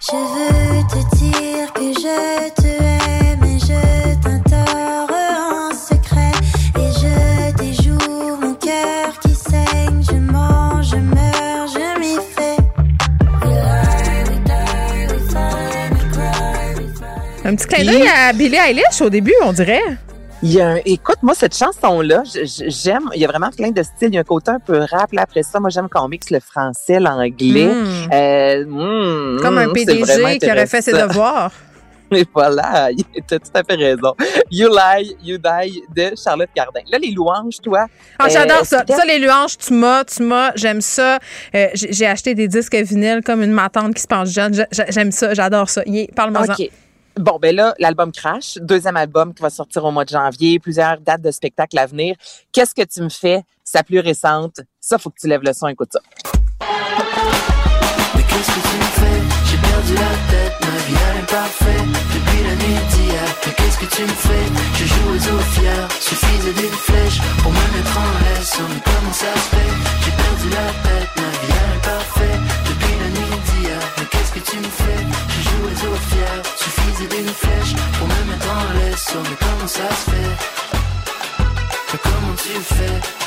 Je 0.00 0.16
veux 0.16 0.82
te 0.88 1.16
dire 1.16 1.72
que 1.74 1.92
je 1.92 2.50
te 2.54 2.66
aime 2.66 3.44
et 3.44 3.58
je 3.58 4.05
petit 17.56 17.66
clin 17.66 17.84
d'œil 17.84 18.06
à 18.08 18.32
Billie 18.32 18.56
Eilish 18.56 19.00
au 19.00 19.10
début, 19.10 19.34
on 19.42 19.52
dirait. 19.52 19.82
Il 20.42 20.52
y 20.52 20.60
a 20.60 20.68
un- 20.68 20.80
écoute, 20.84 21.16
moi, 21.22 21.34
cette 21.34 21.56
chanson-là, 21.56 22.22
j'aime, 22.44 23.08
il 23.14 23.20
y 23.20 23.24
a 23.24 23.28
vraiment 23.28 23.50
plein 23.50 23.70
de 23.70 23.82
styles. 23.82 24.08
Il 24.08 24.14
y 24.14 24.18
a 24.18 24.20
un 24.20 24.24
côté 24.24 24.50
un 24.50 24.60
peu 24.60 24.78
rap. 24.80 25.10
Là, 25.12 25.22
après 25.22 25.42
ça, 25.42 25.58
moi, 25.60 25.70
j'aime 25.70 25.88
qu'on 25.88 26.08
mixe 26.08 26.30
le 26.30 26.40
français, 26.40 27.00
l'anglais. 27.00 27.64
Mm. 27.64 28.08
Euh, 28.12 28.64
mm, 28.66 29.40
Comme 29.40 29.58
un 29.58 29.66
mm, 29.68 29.70
vraiment 29.70 29.72
PDG 29.72 30.38
qui 30.38 30.50
aurait 30.50 30.66
fait 30.66 30.82
ses 30.82 30.92
devoirs. 30.92 31.52
Et 32.12 32.24
voilà, 32.32 32.90
tu 33.26 33.34
as 33.34 33.38
tout 33.40 33.50
à 33.52 33.64
fait 33.64 33.74
raison. 33.74 34.14
You 34.50 34.68
Lie, 34.68 35.16
You 35.24 35.38
Die 35.38 35.82
de 35.96 36.14
Charlotte 36.22 36.50
Cardin. 36.54 36.80
Là, 36.92 36.98
les 37.02 37.10
louanges, 37.10 37.56
toi. 37.60 37.86
Ah, 38.18 38.26
euh, 38.26 38.28
j'adore 38.30 38.64
ça. 38.64 38.84
Ça, 38.88 39.04
les 39.04 39.18
louanges, 39.18 39.58
tu 39.58 39.72
m'as, 39.72 40.04
tu 40.04 40.22
m'as, 40.22 40.52
j'aime 40.54 40.80
ça. 40.82 41.18
Euh, 41.54 41.66
j'ai 41.74 42.06
acheté 42.06 42.34
des 42.36 42.46
disques 42.46 42.76
vinyles 42.76 43.22
comme 43.24 43.42
une 43.42 43.50
matante 43.50 43.94
qui 43.94 44.02
se 44.02 44.06
pense 44.06 44.28
jeune. 44.30 44.54
J'a- 44.54 44.68
j'a- 44.70 44.88
J'aime 44.90 45.10
ça, 45.10 45.34
j'adore 45.34 45.68
ça. 45.68 45.82
Yeah, 45.86 46.06
Parle-moi-en. 46.14 46.54
Bon, 47.18 47.38
ben 47.40 47.56
là, 47.56 47.74
l'album 47.78 48.12
Crash, 48.12 48.58
deuxième 48.60 48.98
album 48.98 49.32
qui 49.32 49.40
va 49.40 49.48
sortir 49.48 49.82
au 49.86 49.90
mois 49.90 50.04
de 50.04 50.10
janvier, 50.10 50.58
plusieurs 50.58 51.00
dates 51.00 51.22
de 51.22 51.30
spectacles 51.30 51.78
à 51.78 51.86
venir. 51.86 52.14
Qu'est-ce 52.52 52.74
que 52.74 52.82
tu 52.82 53.00
me 53.00 53.08
fais? 53.08 53.42
Sa 53.64 53.82
plus 53.82 54.00
récente? 54.00 54.60
Ça, 54.80 54.98
faut 54.98 55.08
que 55.08 55.18
tu 55.18 55.26
lèves 55.26 55.42
le 55.42 55.54
son, 55.54 55.66
écoute 55.68 55.88
ça. 55.94 56.00
Mais 56.60 58.22
qu'est-ce 58.22 58.52
que 58.52 58.68
tu 58.68 58.76
me 58.76 58.90
fais? 59.00 59.22
J'ai 59.46 59.56
perdu 59.56 59.94
la 59.94 60.12
tête, 60.28 60.60
ma 60.60 60.76
vie 60.84 61.00
elle 61.08 61.22
est 61.22 61.32
Depuis 62.12 62.42
la 62.44 62.54
nuit 62.54 62.80
d'hier 62.90 63.24
Mais 63.46 63.52
qu'est-ce 63.54 63.78
que 63.78 63.96
tu 63.96 64.02
me 64.02 64.08
fais? 64.08 64.46
Je 64.74 64.84
joue 64.84 65.08
aux 65.08 65.34
eaux 65.34 65.44
fières 65.54 65.88
Suffisait 65.98 66.52
d'une 66.52 66.68
flèche 66.68 67.20
pour 67.42 67.50
me 67.50 67.76
mettre 67.76 67.98
en 67.98 68.12
laisse 68.24 68.58
Mais 68.60 68.82
comment 68.84 69.12
ça 69.12 69.32
se 69.32 69.56
fait 69.56 69.72
J'ai 70.04 70.12
perdu 70.12 70.50
la 70.50 70.66
tête, 70.84 71.10
ma 71.16 71.30
vie 71.30 71.48
elle 71.48 71.76
est 71.76 71.82
parfaite 71.82 72.65
tu 74.50 74.58
me 74.58 74.64
fais. 74.64 75.02
Joue 75.44 75.62
aux 75.64 75.78
eaux 75.88 76.00
fières 76.10 76.42
Suffisait 76.56 77.08
d'une 77.08 77.28
flèche 77.28 77.74
pour 77.98 78.06
me 78.06 78.30
mettre 78.30 78.48
en 78.50 78.72
laisse 78.78 79.14
mais 79.14 79.36
comment 79.40 79.66
ça 79.66 79.88
se 79.90 80.10
fait? 80.10 80.32
Comment 82.02 82.34
tu 82.36 82.74
fais? 82.74 83.25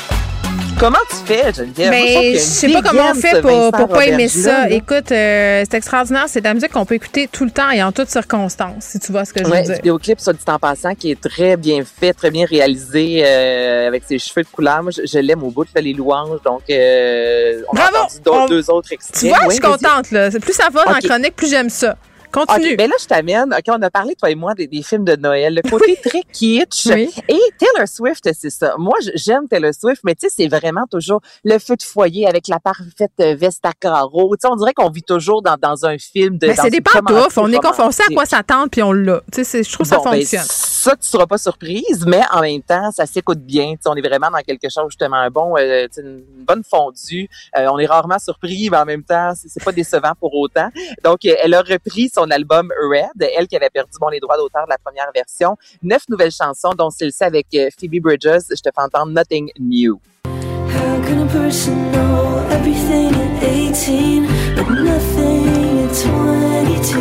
Comment 0.78 0.96
tu 1.10 1.16
fais, 1.26 1.52
Geneviève? 1.52 1.86
Je 1.86 1.90
Mais 1.90 2.32
je 2.34 2.38
sais 2.38 2.68
pas 2.72 2.80
comment 2.80 3.10
on 3.10 3.14
fait 3.14 3.42
pour, 3.42 3.70
pour 3.70 3.88
pas 3.88 4.06
aimer 4.06 4.28
ça. 4.28 4.66
là. 4.66 4.70
Écoute, 4.70 5.12
euh, 5.12 5.62
c'est 5.70 5.76
extraordinaire. 5.76 6.24
C'est 6.26 6.40
de 6.40 6.46
la 6.46 6.54
musique 6.54 6.72
qu'on 6.72 6.86
peut 6.86 6.94
écouter 6.94 7.28
tout 7.30 7.44
le 7.44 7.50
temps 7.50 7.68
et 7.70 7.82
en 7.82 7.92
toutes 7.92 8.08
circonstances, 8.08 8.84
si 8.84 8.98
tu 8.98 9.12
vois 9.12 9.26
ce 9.26 9.34
que 9.34 9.44
je 9.44 9.50
Ouais, 9.50 9.58
veux 9.60 9.66
dire. 9.66 9.74
vidéoclip, 9.76 10.18
soit 10.18 10.32
dit 10.32 10.38
en 10.46 10.58
passant, 10.58 10.94
qui 10.94 11.10
est 11.10 11.20
très 11.20 11.58
bien 11.58 11.82
fait, 11.84 12.14
très 12.14 12.30
bien 12.30 12.46
réalisé, 12.46 13.22
euh, 13.26 13.88
avec 13.88 14.04
ses 14.08 14.18
cheveux 14.18 14.42
de 14.42 14.48
couleur. 14.48 14.82
Moi, 14.82 14.90
je, 14.90 15.02
je 15.04 15.18
l'aime 15.18 15.42
au 15.42 15.50
bout, 15.50 15.64
je 15.66 15.70
fais 15.70 15.82
les 15.82 15.92
louanges, 15.92 16.40
donc 16.46 16.62
euh, 16.70 17.60
on 17.70 17.74
Bravo! 17.76 17.96
a 17.96 18.00
entendu 18.04 18.20
On- 18.44 18.46
deux 18.48 18.70
autres 18.70 18.90
extraits. 18.94 19.20
Tu 19.20 19.28
vois, 19.28 19.38
je 19.42 19.46
Oui, 19.48 19.54
suis 19.56 19.62
vas-y. 19.62 19.72
contente. 19.82 20.10
Là. 20.12 20.30
Plus 20.30 20.54
ça 20.54 20.68
va 20.72 20.84
dans 20.86 20.92
la 20.92 21.00
chronique, 21.00 21.36
plus 21.36 21.50
j'aime 21.50 21.68
ça. 21.68 21.96
Continue. 22.32 22.72
OK, 22.72 22.76
ben 22.76 22.90
là, 22.90 22.96
je 23.00 23.06
t'amène. 23.06 23.52
OK, 23.52 23.64
on 23.68 23.82
a 23.82 23.90
parlé, 23.90 24.14
toi 24.14 24.30
et 24.30 24.34
moi, 24.34 24.54
des, 24.54 24.66
des 24.66 24.82
films 24.82 25.04
de 25.04 25.16
Noël. 25.16 25.54
Le 25.54 25.68
côté 25.68 25.96
très 25.96 26.22
kitsch. 26.32 26.86
Oui. 26.86 27.10
Et 27.28 27.40
Taylor 27.58 27.88
Swift, 27.88 28.28
c'est 28.32 28.50
ça. 28.50 28.74
Moi, 28.78 28.96
j'aime 29.14 29.48
Taylor 29.48 29.72
Swift, 29.74 30.02
mais 30.04 30.14
tu 30.14 30.28
sais, 30.28 30.34
c'est 30.36 30.48
vraiment 30.48 30.86
toujours 30.90 31.20
le 31.44 31.58
feu 31.58 31.76
de 31.76 31.82
foyer 31.82 32.26
avec 32.26 32.48
la 32.48 32.60
parfaite 32.60 33.12
veste 33.18 33.64
à 33.64 33.72
carreaux. 33.72 34.36
Tu 34.36 34.40
sais, 34.42 34.52
on 34.52 34.56
dirait 34.56 34.74
qu'on 34.74 34.90
vit 34.90 35.02
toujours 35.02 35.42
dans, 35.42 35.56
dans 35.60 35.86
un 35.86 35.98
film 35.98 36.38
de. 36.38 36.48
Ben, 36.48 36.56
dans 36.56 36.62
c'est 36.62 36.70
des 36.70 36.80
pantoufles. 36.80 37.40
On 37.40 37.52
est 37.52 37.58
on 37.80 37.90
sait 37.90 38.02
à 38.08 38.14
quoi 38.14 38.26
s'attendre, 38.26 38.68
puis 38.70 38.82
on 38.82 38.92
l'a. 38.92 39.20
Tu 39.32 39.44
sais, 39.44 39.62
je 39.62 39.72
trouve 39.72 39.84
que 39.84 39.94
ça 39.94 40.00
ben, 40.04 40.16
fonctionne. 40.16 40.44
ça, 40.44 40.96
tu 40.96 41.08
seras 41.08 41.26
pas 41.26 41.38
surprise, 41.38 42.04
mais 42.06 42.22
en 42.32 42.40
même 42.40 42.62
temps, 42.62 42.90
ça 42.92 43.06
s'écoute 43.06 43.40
bien. 43.40 43.72
Tu 43.72 43.82
sais, 43.82 43.88
on 43.88 43.94
est 43.94 44.06
vraiment 44.06 44.30
dans 44.30 44.40
quelque 44.40 44.68
chose, 44.68 44.86
justement, 44.88 45.16
un 45.16 45.30
bon, 45.30 45.56
euh, 45.56 45.86
une 45.96 46.22
bonne 46.46 46.62
fondue. 46.68 47.28
Euh, 47.56 47.68
on 47.72 47.78
est 47.78 47.86
rarement 47.86 48.18
surpris, 48.18 48.68
mais 48.70 48.76
en 48.76 48.84
même 48.84 49.02
temps, 49.02 49.32
c'est 49.34 49.62
pas 49.62 49.72
décevant 49.72 50.12
pour 50.18 50.34
autant. 50.34 50.68
Donc, 51.04 51.24
elle 51.24 51.54
a 51.54 51.62
repris 51.62 52.10
son 52.12 52.19
son 52.20 52.30
album 52.30 52.70
Red, 52.90 53.30
elle 53.36 53.46
qui 53.48 53.56
avait 53.56 53.70
perdu 53.70 53.92
bon, 54.00 54.08
les 54.08 54.20
droits 54.20 54.36
d'auteur 54.36 54.64
de 54.64 54.70
la 54.70 54.78
première 54.78 55.10
version. 55.14 55.56
Neuf 55.82 56.02
nouvelles 56.08 56.30
chansons, 56.32 56.72
dont 56.76 56.90
celle-ci 56.90 57.24
avec 57.24 57.46
euh, 57.54 57.68
Phoebe 57.78 58.00
Bridges. 58.02 58.44
Je 58.50 58.60
te 58.60 58.70
fais 58.74 58.82
entendre 58.82 59.12
Nothing 59.12 59.50
New. 59.58 60.00
How 60.26 61.00
can 61.06 61.22
a 61.22 61.26
person 61.26 61.90
know 61.92 62.44
everything 62.50 63.14
at 63.14 63.42
18 63.42 64.26
but 64.56 64.68
nothing 64.70 65.88
at 65.88 65.94
22? 65.94 66.98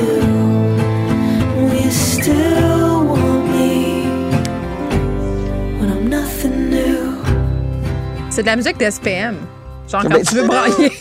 Will 1.58 1.74
you 1.84 1.92
still 1.92 3.06
want 3.06 3.50
me 3.52 4.06
when 5.80 5.92
I'm 5.92 6.10
nothing 6.10 6.70
new? 6.70 7.16
C'est 8.30 8.44
de 8.44 8.48
la 8.48 8.56
musique 8.56 8.78
d'SPM. 8.78 9.36
Genre 9.88 10.04
quand 10.04 10.10
Ben, 10.10 10.22
tu 10.24 10.36
veux 10.36 10.48
brailler. 10.48 10.92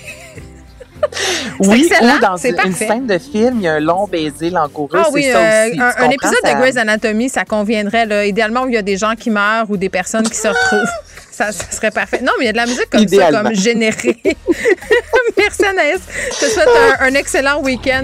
Oui, 1.60 1.90
ou 2.00 2.20
dans 2.20 2.36
une, 2.36 2.54
parfait. 2.54 2.86
scène 2.86 3.06
de 3.06 3.18
film, 3.18 3.54
il 3.56 3.62
y 3.62 3.68
a 3.68 3.74
un 3.74 3.80
long 3.80 4.06
baiser 4.06 4.50
langoureux, 4.50 5.00
Ah 5.02 5.08
oui, 5.12 5.24
c'est 5.24 5.32
ça 5.32 5.38
euh, 5.38 5.68
aussi. 5.70 5.80
un, 5.80 6.10
épisode 6.10 6.34
ça- 6.44 6.54
de 6.54 6.58
Grey's 6.60 6.76
Anatomy, 6.76 7.28
ça 7.28 7.44
conviendrait. 7.44 8.06
Là. 8.06 8.24
Idéalement, 8.26 8.62
où 8.62 8.68
il 8.68 8.74
y 8.74 8.78
a 8.78 8.82
des 8.82 8.96
gens 8.96 9.14
qui 9.18 9.30
meurent 9.30 9.68
ou 9.70 9.76
des 9.76 9.88
personnes 9.88 10.28
qui 10.28 10.36
se 10.36 10.48
retrouvent. 10.48 10.88
Ça, 11.30 11.52
ça 11.52 11.70
serait 11.70 11.92
parfait. 11.92 12.18
Non, 12.20 12.32
mais 12.36 12.44
il 12.44 12.46
y 12.46 12.48
a 12.48 12.52
de 12.52 12.56
la 12.56 12.66
musique 12.66 12.90
comme 12.90 13.06
ça, 13.06 13.30
comme 13.30 13.54
générée. 13.54 14.20
Merci 15.38 15.64
Anaïs. 15.66 16.00
Je 16.32 16.46
te 16.46 16.50
souhaite 16.50 16.66
un, 16.98 17.04
un 17.06 17.14
excellent 17.14 17.62
week-end. 17.62 18.02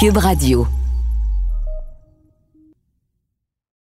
Cube 0.00 0.16
Radio. 0.16 0.66